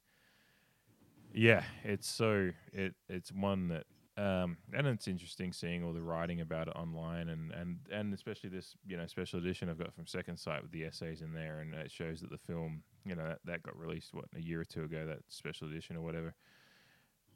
Yeah, 1.33 1.65
it's 1.85 2.09
so 2.09 2.51
it 2.73 2.95
it's 3.09 3.33
one 3.33 3.69
that 3.69 3.85
um, 4.19 4.57
and 4.73 4.87
it's 4.87 5.09
interesting 5.09 5.53
seeing 5.53 5.85
all 5.85 5.93
the 5.93 6.01
writing 6.01 6.41
about 6.41 6.69
it 6.69 6.77
online 6.77 7.29
and, 7.29 7.53
and, 7.53 7.79
and 7.93 8.15
especially 8.15 8.49
this 8.49 8.75
you 8.87 8.97
know 8.97 9.07
special 9.07 9.39
edition 9.39 9.69
I've 9.69 9.79
got 9.79 9.95
from 9.95 10.07
Second 10.07 10.39
Sight 10.39 10.63
with 10.63 10.73
the 10.73 10.85
essays 10.85 11.21
in 11.21 11.35
there. 11.35 11.61
And 11.61 11.75
it 11.75 11.91
shows 11.91 12.21
that 12.23 12.31
the 12.31 12.39
film 12.39 12.83
you 13.05 13.15
know 13.15 13.27
that, 13.27 13.41
that 13.45 13.63
got 13.63 13.79
released 13.79 14.15
what 14.15 14.25
a 14.35 14.41
year 14.41 14.61
or 14.61 14.65
two 14.65 14.85
ago 14.85 15.07
that 15.07 15.19
special 15.29 15.69
edition 15.69 15.97
or 15.97 16.01
whatever. 16.01 16.35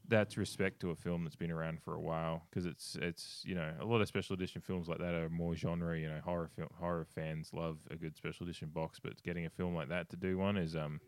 That's 0.09 0.39
respect 0.39 0.81
to 0.81 0.91
a 0.91 0.97
film 0.97 1.23
that's 1.25 1.37
been 1.37 1.51
around 1.51 1.83
for 1.83 1.95
a 1.95 2.01
while 2.01 2.47
because 2.49 2.65
it's 2.65 2.97
it's 3.03 3.43
you 3.45 3.55
know 3.55 3.73
a 3.79 3.85
lot 3.85 4.01
of 4.01 4.09
special 4.09 4.33
edition 4.33 4.63
films 4.63 4.89
like 4.89 4.99
that 4.99 5.15
are 5.15 5.29
more 5.29 5.55
genre 5.55 5.99
you 5.99 6.09
know 6.09 6.21
horror 6.25 6.51
horror 6.79 7.07
fans 7.15 7.51
love 7.53 7.77
a 7.91 7.97
good 7.97 8.17
special 8.17 8.45
edition 8.45 8.71
box 8.73 8.99
but 8.99 9.23
getting 9.23 9.45
a 9.45 9.51
film 9.51 9.75
like 9.75 9.91
that 9.91 10.09
to 10.09 10.17
do 10.17 10.39
one 10.39 10.57
is 10.57 10.75
um 10.75 10.99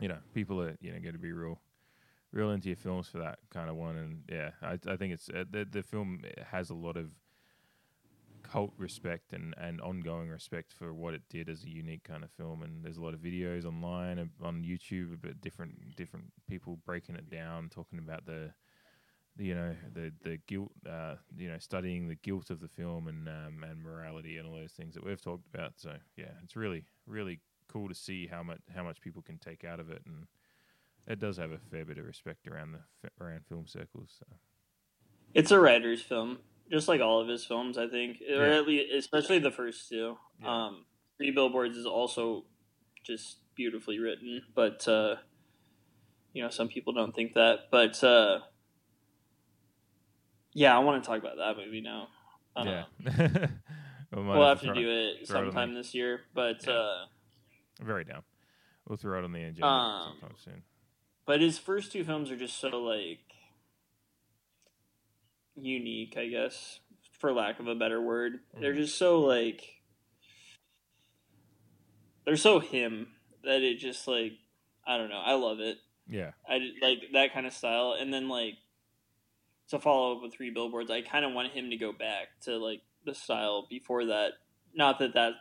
you 0.00 0.06
know 0.06 0.18
people 0.32 0.62
are 0.62 0.76
you 0.80 0.92
know 0.92 1.00
going 1.00 1.12
to 1.12 1.18
be 1.18 1.32
real 1.32 1.60
real 2.36 2.50
into 2.50 2.68
your 2.68 2.76
films 2.76 3.08
for 3.08 3.18
that 3.18 3.38
kind 3.50 3.68
of 3.68 3.76
one 3.76 3.96
and 3.96 4.22
yeah 4.30 4.50
i, 4.62 4.78
I 4.86 4.96
think 4.96 5.14
it's 5.14 5.28
uh, 5.28 5.44
the, 5.50 5.64
the 5.64 5.82
film 5.82 6.22
has 6.50 6.70
a 6.70 6.74
lot 6.74 6.96
of 6.96 7.10
cult 8.50 8.72
respect 8.78 9.32
and, 9.32 9.54
and 9.58 9.80
ongoing 9.80 10.28
respect 10.28 10.72
for 10.72 10.92
what 10.94 11.14
it 11.14 11.22
did 11.28 11.48
as 11.48 11.64
a 11.64 11.68
unique 11.68 12.04
kind 12.04 12.22
of 12.22 12.30
film. 12.30 12.62
And 12.62 12.84
there's 12.84 12.96
a 12.96 13.02
lot 13.02 13.14
of 13.14 13.20
videos 13.20 13.64
online 13.64 14.18
uh, 14.18 14.46
on 14.46 14.62
YouTube 14.62 15.14
about 15.14 15.40
different 15.40 15.96
different 15.96 16.26
people 16.48 16.78
breaking 16.84 17.16
it 17.16 17.30
down, 17.30 17.68
talking 17.68 17.98
about 17.98 18.26
the, 18.26 18.50
the 19.36 19.44
you 19.44 19.54
know 19.54 19.74
the 19.92 20.12
the 20.22 20.38
guilt, 20.46 20.72
uh, 20.88 21.14
you 21.36 21.48
know, 21.48 21.58
studying 21.58 22.08
the 22.08 22.14
guilt 22.16 22.50
of 22.50 22.60
the 22.60 22.68
film 22.68 23.08
and 23.08 23.28
um, 23.28 23.64
and 23.68 23.82
morality 23.82 24.36
and 24.36 24.46
all 24.46 24.54
those 24.54 24.72
things 24.72 24.94
that 24.94 25.04
we've 25.04 25.20
talked 25.20 25.46
about. 25.52 25.72
So 25.76 25.92
yeah, 26.16 26.32
it's 26.42 26.56
really 26.56 26.84
really 27.06 27.40
cool 27.68 27.88
to 27.88 27.94
see 27.94 28.26
how 28.26 28.42
much 28.42 28.60
how 28.74 28.84
much 28.84 29.00
people 29.00 29.22
can 29.22 29.38
take 29.38 29.64
out 29.64 29.80
of 29.80 29.90
it, 29.90 30.02
and 30.06 30.26
it 31.06 31.18
does 31.20 31.36
have 31.36 31.50
a 31.52 31.58
fair 31.70 31.84
bit 31.84 31.98
of 31.98 32.04
respect 32.06 32.46
around 32.48 32.72
the 32.72 33.10
around 33.20 33.44
film 33.48 33.66
circles. 33.66 34.16
So. 34.18 34.26
It's 35.34 35.50
a 35.50 35.60
writer's 35.60 36.02
film, 36.02 36.38
just 36.70 36.88
like 36.88 37.00
all 37.00 37.20
of 37.20 37.28
his 37.28 37.44
films, 37.44 37.78
I 37.78 37.88
think, 37.88 38.18
or 38.34 38.42
at 38.44 38.66
least 38.66 38.92
especially 38.94 39.38
the 39.38 39.50
first 39.50 39.88
two. 39.88 40.16
Yeah. 40.42 40.66
Um, 40.66 40.84
Three 41.18 41.30
Billboards 41.30 41.76
is 41.78 41.86
also 41.86 42.44
just 43.04 43.38
beautifully 43.54 43.98
written, 43.98 44.42
but 44.54 44.86
uh, 44.86 45.16
you 46.32 46.42
know 46.42 46.50
some 46.50 46.68
people 46.68 46.92
don't 46.92 47.14
think 47.14 47.34
that. 47.34 47.70
But 47.70 48.02
uh, 48.04 48.40
yeah, 50.52 50.74
I 50.76 50.80
want 50.80 51.02
to 51.02 51.08
talk 51.08 51.18
about 51.18 51.36
that 51.36 51.56
movie 51.56 51.80
now. 51.80 52.08
Uh, 52.54 52.64
yeah. 52.64 52.84
we 54.14 54.22
might 54.22 54.38
we'll 54.38 54.48
have 54.48 54.60
to 54.60 54.66
throw- 54.66 54.74
do 54.74 54.90
it 54.90 55.26
sometime 55.26 55.74
the- 55.74 55.80
this 55.80 55.94
year, 55.94 56.20
but 56.34 56.66
Yeah. 56.66 56.72
uh, 56.74 57.04
Very 57.82 58.04
down. 58.04 58.22
We'll 58.88 58.96
throw 58.96 59.18
it 59.18 59.24
on 59.24 59.32
the 59.32 59.42
agenda 59.42 59.66
Um, 59.66 60.12
sometime 60.20 60.36
soon. 60.38 60.62
But 61.26 61.40
his 61.40 61.58
first 61.58 61.92
two 61.92 62.04
films 62.04 62.30
are 62.30 62.36
just 62.36 62.58
so 62.58 62.68
like 62.82 63.18
unique, 65.54 66.16
I 66.16 66.26
guess, 66.26 66.80
for 67.18 67.32
lack 67.32 67.60
of 67.60 67.66
a 67.68 67.74
better 67.74 68.00
word. 68.00 68.40
They're 68.60 68.72
Mm-hmm. 68.72 68.80
just 68.82 68.98
so 68.98 69.20
like 69.20 69.62
they're 72.24 72.36
so 72.36 72.58
him 72.60 73.08
that 73.44 73.62
it 73.62 73.78
just 73.78 74.06
like 74.08 74.32
I 74.86 74.96
don't 74.98 75.08
know. 75.10 75.22
I 75.24 75.34
love 75.34 75.60
it. 75.60 75.78
Yeah. 76.08 76.30
I 76.48 76.58
like 76.80 76.98
that 77.12 77.32
kind 77.32 77.46
of 77.46 77.52
style, 77.52 77.96
and 77.98 78.12
then 78.14 78.28
like 78.28 78.54
to 79.68 79.80
follow 79.80 80.16
up 80.16 80.22
with 80.22 80.32
three 80.32 80.50
billboards. 80.50 80.90
I 80.90 81.02
kind 81.02 81.24
of 81.24 81.32
want 81.32 81.52
him 81.52 81.70
to 81.70 81.76
go 81.76 81.92
back 81.92 82.28
to 82.42 82.56
like 82.56 82.82
the 83.04 83.14
style 83.14 83.66
before 83.68 84.04
that. 84.06 84.32
Not 84.74 84.98
that 85.00 85.14
that 85.14 85.32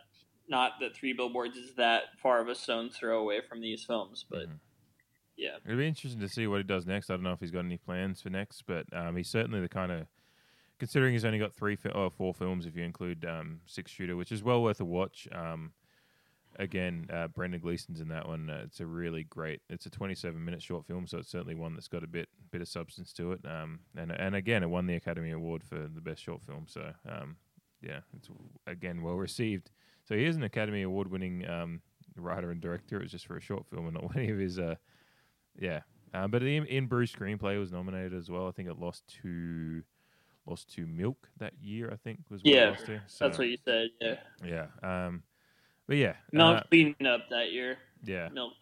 not 0.48 0.74
that 0.80 0.96
three 0.96 1.14
billboards 1.14 1.58
is 1.58 1.76
that 1.76 2.04
far 2.22 2.42
of 2.42 2.48
a 2.48 2.56
stone's 2.56 2.96
throw 2.98 3.20
away 3.22 3.42
from 3.48 3.62
these 3.62 3.84
films, 3.84 4.26
but 4.30 4.48
Mhm. 4.48 4.60
Yeah. 5.38 5.58
It'll 5.66 5.78
be 5.78 5.88
interesting 5.88 6.22
to 6.22 6.30
see 6.30 6.48
what 6.48 6.58
he 6.58 6.64
does 6.64 6.86
next. 6.86 7.10
I 7.10 7.14
don't 7.14 7.24
know 7.24 7.34
if 7.34 7.40
he's 7.40 7.52
got 7.52 7.66
any 7.66 7.78
plans 7.78 8.22
for 8.22 8.30
next, 8.30 8.64
but 8.66 8.86
um, 8.94 9.16
he's 9.16 9.30
certainly 9.30 9.62
the 9.62 9.70
kind 9.70 9.92
of 9.92 10.08
considering 10.80 11.14
he's 11.14 11.26
only 11.26 11.40
got 11.40 11.54
three 11.54 11.76
fi- 11.76 11.90
or 11.90 12.10
four 12.10 12.34
films 12.34 12.66
if 12.66 12.76
you 12.76 12.84
include 12.84 13.26
um, 13.26 13.62
Six 13.66 13.92
Shooter, 13.92 14.16
which 14.16 14.32
is 14.32 14.44
well 14.44 14.62
worth 14.62 14.80
a 14.80 14.86
watch. 14.86 15.28
Um, 15.32 15.72
again, 16.58 17.08
uh, 17.12 17.28
Brendan 17.28 17.62
Gleeson's 17.62 18.02
in 18.02 18.08
that 18.10 18.28
one. 18.28 18.50
Uh, 18.50 18.62
it's 18.64 18.80
a 18.80 18.86
really 18.86 19.24
great. 19.24 19.62
It's 19.70 19.86
a 19.86 19.90
27 19.90 20.44
minute 20.44 20.62
short 20.62 20.86
film, 20.86 21.08
so 21.08 21.18
it's 21.18 21.30
certainly 21.30 21.56
one 21.56 21.74
that's 21.74 21.88
got 21.88 22.04
a 22.04 22.08
bit 22.08 22.30
bit 22.52 22.62
of 22.62 22.68
substance 22.68 23.12
to 23.14 23.32
it. 23.34 23.42
Um, 23.46 23.80
and 23.98 24.12
and 24.12 24.36
again, 24.36 24.64
it 24.64 24.70
won 24.70 24.88
the 24.88 24.96
Academy 24.96 25.32
Award 25.32 25.64
for 25.64 25.76
the 25.76 26.02
best 26.02 26.22
short 26.22 26.44
film. 26.44 26.66
So 26.68 26.92
um, 27.08 27.38
yeah, 27.82 28.00
it's 28.16 28.30
again 28.68 29.02
well 29.02 29.16
received. 29.16 29.72
So 30.08 30.16
he 30.16 30.26
is 30.26 30.36
an 30.36 30.44
Academy 30.44 30.84
Award 30.84 31.10
winning 31.10 31.48
um, 31.50 31.82
writer 32.16 32.52
and 32.52 32.62
director. 32.62 32.98
It 32.98 33.04
was 33.04 33.12
just 33.12 33.26
for 33.26 33.38
a 33.38 33.42
short 33.42 33.66
film 33.66 33.88
and 33.88 33.96
not 33.96 34.12
any 34.16 34.30
of 34.30 34.38
his. 34.38 34.60
Uh, 34.60 34.76
yeah, 35.60 35.82
uh, 36.14 36.28
but 36.28 36.44
in, 36.44 36.66
in 36.66 36.88
Bruges 36.88 37.16
screenplay 37.16 37.60
was 37.60 37.72
nominated 37.72 38.14
as 38.14 38.30
well. 38.30 38.48
I 38.48 38.52
think 38.52 38.70
it 38.70 38.80
lost 38.80 39.04
to 39.22 39.84
lost 40.46 40.74
to 40.76 40.86
Milk 40.86 41.28
that 41.40 41.54
year. 41.62 41.90
I 41.92 41.96
think 41.96 42.20
was 42.30 42.44
what 42.44 42.54
it 42.54 42.58
Yeah, 42.58 42.70
lost 42.70 42.86
to. 42.86 43.02
that's 43.20 43.38
what 43.38 43.48
you 43.48 43.58
said. 43.66 43.90
Yeah, 44.00 44.16
Yeah, 44.44 44.68
um, 44.84 45.24
but 45.88 45.98
yeah, 45.98 46.14
milk 46.32 46.58
uh, 46.58 46.64
cleaned 46.70 47.08
up 47.08 47.30
that 47.30 47.52
year. 47.52 47.78
yeah, 48.04 48.30
Milk 48.30 48.54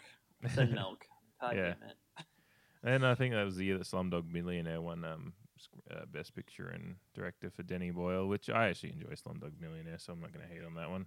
I 0.43 0.47
said 0.49 0.71
milk. 0.73 1.05
God 1.41 1.55
Yeah. 1.55 1.73
damn 1.73 1.89
it. 1.89 1.97
and 2.83 3.05
I 3.05 3.15
think 3.15 3.33
that 3.33 3.43
was 3.43 3.55
the 3.57 3.65
year 3.65 3.77
that 3.77 3.87
Slumdog 3.87 4.31
Millionaire 4.31 4.81
won 4.81 5.03
um, 5.03 5.33
uh, 5.91 6.05
Best 6.11 6.35
Picture 6.35 6.67
and 6.69 6.95
Director 7.13 7.49
for 7.49 7.63
Danny 7.63 7.91
Boyle, 7.91 8.27
which 8.27 8.49
I 8.49 8.69
actually 8.69 8.91
enjoy 8.93 9.13
Slumdog 9.15 9.59
Millionaire, 9.59 9.97
so 9.99 10.13
I'm 10.13 10.21
not 10.21 10.33
going 10.33 10.47
to 10.47 10.53
hate 10.53 10.63
on 10.65 10.75
that 10.75 10.89
one. 10.89 11.05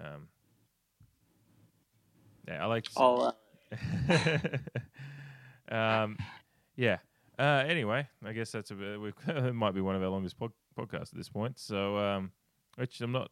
Um, 0.00 0.28
yeah, 2.48 2.62
I 2.62 2.66
like. 2.66 2.86
All 2.96 3.22
uh, 3.22 3.32
um, 5.70 6.16
yeah. 6.76 6.98
Uh, 7.38 7.64
anyway, 7.66 8.06
I 8.24 8.32
guess 8.32 8.50
that's 8.50 8.70
a 8.70 8.74
bit, 8.74 9.00
we 9.00 9.12
it 9.28 9.54
might 9.54 9.74
be 9.74 9.80
one 9.80 9.94
of 9.94 10.02
our 10.02 10.08
longest 10.08 10.38
pod, 10.38 10.52
podcasts 10.78 11.12
at 11.12 11.16
this 11.16 11.28
point. 11.28 11.58
So, 11.58 11.98
um, 11.98 12.32
which 12.76 13.00
I'm 13.00 13.12
not 13.12 13.30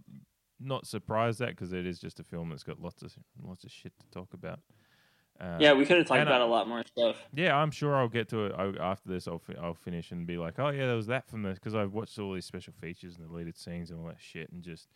not 0.60 0.86
surprised 0.86 1.40
at 1.40 1.50
because 1.50 1.72
it 1.72 1.86
is 1.86 1.98
just 1.98 2.20
a 2.20 2.24
film 2.24 2.50
that's 2.50 2.62
got 2.62 2.80
lots 2.80 3.02
of 3.02 3.12
lots 3.42 3.64
of 3.64 3.70
shit 3.70 3.92
to 3.98 4.06
talk 4.10 4.34
about. 4.34 4.60
Um, 5.40 5.60
yeah, 5.60 5.72
we 5.72 5.84
could 5.84 5.96
have 5.96 6.06
talked 6.06 6.22
about 6.22 6.42
a 6.42 6.46
lot 6.46 6.68
more 6.68 6.82
stuff. 6.86 7.16
yeah, 7.34 7.56
I'm 7.56 7.72
sure 7.72 7.96
I'll 7.96 8.08
get 8.08 8.28
to 8.28 8.46
it 8.46 8.52
I, 8.56 8.72
after 8.80 9.08
this. 9.08 9.26
I'll 9.26 9.40
fi- 9.40 9.56
I'll 9.60 9.74
finish 9.74 10.12
and 10.12 10.26
be 10.26 10.36
like, 10.36 10.58
oh 10.58 10.68
yeah, 10.68 10.86
there 10.86 10.96
was 10.96 11.08
that 11.08 11.28
from 11.28 11.42
this 11.42 11.58
because 11.58 11.74
I've 11.74 11.92
watched 11.92 12.18
all 12.18 12.32
these 12.34 12.44
special 12.44 12.72
features 12.80 13.16
and 13.16 13.26
deleted 13.26 13.56
scenes 13.56 13.90
and 13.90 14.00
all 14.00 14.06
that 14.06 14.20
shit, 14.20 14.50
and 14.52 14.62
just 14.62 14.88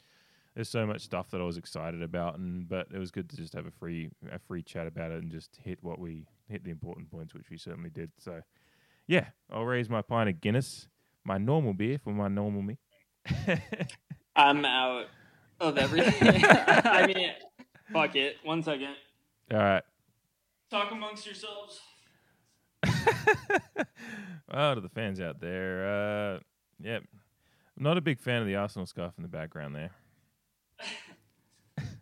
there's 0.58 0.68
so 0.68 0.84
much 0.84 1.02
stuff 1.02 1.30
that 1.30 1.40
I 1.40 1.44
was 1.44 1.56
excited 1.56 2.02
about, 2.02 2.36
and 2.36 2.68
but 2.68 2.88
it 2.92 2.98
was 2.98 3.12
good 3.12 3.30
to 3.30 3.36
just 3.36 3.52
have 3.52 3.66
a 3.66 3.70
free 3.70 4.10
a 4.32 4.40
free 4.40 4.60
chat 4.60 4.88
about 4.88 5.12
it 5.12 5.22
and 5.22 5.30
just 5.30 5.56
hit 5.62 5.78
what 5.82 6.00
we 6.00 6.26
hit 6.48 6.64
the 6.64 6.72
important 6.72 7.08
points, 7.12 7.32
which 7.32 7.48
we 7.48 7.56
certainly 7.56 7.90
did. 7.90 8.10
So 8.18 8.40
yeah, 9.06 9.26
I'll 9.52 9.62
raise 9.64 9.88
my 9.88 10.02
pint 10.02 10.28
of 10.28 10.40
Guinness, 10.40 10.88
my 11.22 11.38
normal 11.38 11.74
beer 11.74 12.00
for 12.02 12.10
my 12.10 12.26
normal 12.26 12.62
me. 12.62 12.76
I'm 14.36 14.64
out 14.64 15.04
of 15.60 15.78
everything. 15.78 16.42
I 16.48 17.06
mean, 17.06 17.30
fuck 17.92 18.16
it. 18.16 18.38
One 18.42 18.64
second. 18.64 18.96
All 19.52 19.58
right. 19.58 19.84
Talk 20.72 20.90
amongst 20.90 21.24
yourselves. 21.24 21.78
oh, 24.52 24.74
to 24.74 24.80
the 24.80 24.88
fans 24.88 25.20
out 25.20 25.40
there, 25.40 25.86
uh, 25.86 26.40
yep. 26.82 27.04
I'm 27.76 27.84
not 27.84 27.96
a 27.96 28.00
big 28.00 28.18
fan 28.18 28.40
of 28.40 28.48
the 28.48 28.56
Arsenal 28.56 28.86
scarf 28.86 29.12
in 29.16 29.22
the 29.22 29.28
background 29.28 29.76
there. 29.76 29.92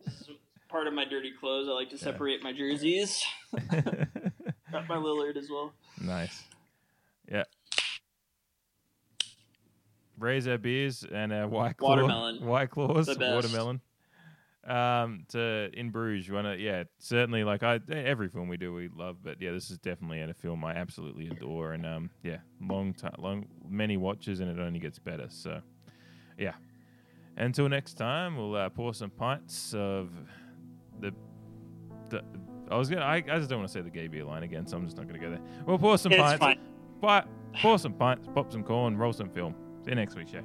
This 0.04 0.20
is 0.20 0.28
part 0.68 0.86
of 0.86 0.94
my 0.94 1.04
dirty 1.04 1.32
clothes. 1.38 1.68
I 1.68 1.72
like 1.72 1.90
to 1.90 1.98
separate 1.98 2.42
my 2.42 2.52
jerseys. 2.52 3.22
Got 3.52 4.88
my 4.88 4.96
Lillard 4.96 5.36
as 5.36 5.48
well. 5.50 5.72
Nice. 6.00 6.42
Yeah. 7.30 7.44
Raise 10.18 10.48
our 10.48 10.58
beers 10.58 11.04
and 11.12 11.32
our 11.32 11.46
white 11.46 11.76
claw, 11.76 11.90
Watermelon. 11.90 12.44
white 12.44 12.70
claws, 12.70 13.08
watermelon. 13.08 13.80
Um, 14.66 15.26
to 15.28 15.70
in 15.74 15.90
Bruges, 15.90 16.26
you 16.26 16.34
wanna 16.34 16.56
yeah, 16.56 16.84
certainly 16.98 17.44
like 17.44 17.62
I 17.62 17.78
every 17.88 18.28
film 18.28 18.48
we 18.48 18.56
do 18.56 18.72
we 18.74 18.88
love, 18.88 19.18
but 19.22 19.40
yeah, 19.40 19.52
this 19.52 19.70
is 19.70 19.78
definitely 19.78 20.20
a 20.22 20.34
film 20.34 20.64
I 20.64 20.72
absolutely 20.74 21.28
adore, 21.28 21.72
and 21.72 21.86
um, 21.86 22.10
yeah, 22.24 22.38
long 22.60 22.92
time, 22.94 23.14
long 23.18 23.46
many 23.68 23.96
watches, 23.96 24.40
and 24.40 24.50
it 24.50 24.60
only 24.60 24.80
gets 24.80 24.98
better. 24.98 25.26
So, 25.28 25.60
yeah. 26.38 26.54
Until 27.36 27.68
next 27.68 27.94
time, 27.94 28.36
we'll 28.36 28.54
uh, 28.56 28.68
pour 28.70 28.94
some 28.94 29.10
pints 29.10 29.74
of 29.74 30.10
the. 31.00 31.12
the 32.08 32.22
I 32.70 32.76
was 32.76 32.88
gonna. 32.88 33.02
I, 33.02 33.16
I 33.16 33.38
just 33.38 33.48
don't 33.50 33.58
want 33.58 33.68
to 33.68 33.72
say 33.72 33.82
the 33.82 33.90
gay 33.90 34.06
beer 34.08 34.24
line 34.24 34.42
again, 34.42 34.66
so 34.66 34.76
I'm 34.76 34.84
just 34.84 34.96
not 34.96 35.06
gonna 35.06 35.18
go 35.18 35.30
there. 35.30 35.40
We'll 35.66 35.78
pour 35.78 35.98
some 35.98 36.12
It's 36.12 36.20
pints. 36.20 36.38
fine. 36.38 36.58
But 37.00 37.28
pour 37.60 37.78
some 37.78 37.92
pints, 37.92 38.28
pop 38.34 38.50
some 38.50 38.64
corn, 38.64 38.96
roll 38.96 39.12
some 39.12 39.28
film. 39.28 39.54
See 39.84 39.90
you 39.90 39.96
next 39.96 40.16
week, 40.16 40.28
Shay. 40.28 40.40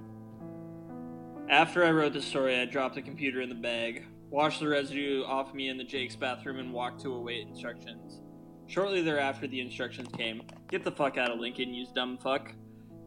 After 1.49 1.83
I 1.85 1.91
wrote 1.91 2.13
the 2.13 2.21
story, 2.21 2.59
I 2.59 2.65
dropped 2.65 2.95
the 2.95 3.01
computer 3.01 3.41
in 3.41 3.49
the 3.49 3.55
bag, 3.55 4.05
washed 4.29 4.59
the 4.59 4.67
residue 4.67 5.23
off 5.23 5.53
me 5.53 5.69
in 5.69 5.77
the 5.77 5.83
Jake's 5.83 6.15
bathroom, 6.15 6.59
and 6.59 6.73
walked 6.73 7.01
to 7.01 7.13
await 7.13 7.47
instructions. 7.47 8.21
Shortly 8.67 9.01
thereafter, 9.01 9.47
the 9.47 9.59
instructions 9.59 10.07
came 10.17 10.43
Get 10.69 10.83
the 10.85 10.91
fuck 10.91 11.17
out 11.17 11.31
of 11.31 11.39
Lincoln, 11.39 11.73
you 11.73 11.85
dumb 11.93 12.17
fuck. 12.17 12.53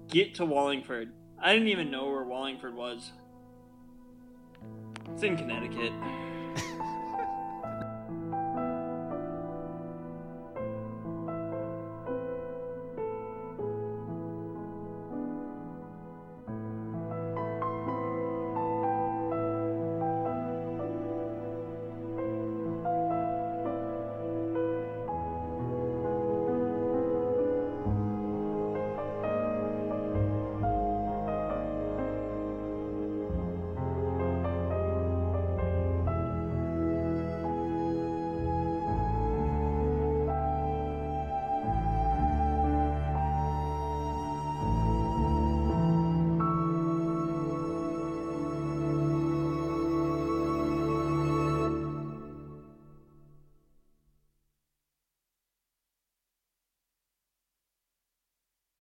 Get 0.08 0.34
to 0.34 0.44
Wallingford. 0.44 1.12
I 1.42 1.52
didn't 1.54 1.68
even 1.68 1.90
know 1.90 2.10
where 2.10 2.24
Wallingford 2.24 2.74
was. 2.74 3.12
It's 5.14 5.22
in 5.22 5.36
Connecticut. 5.36 5.92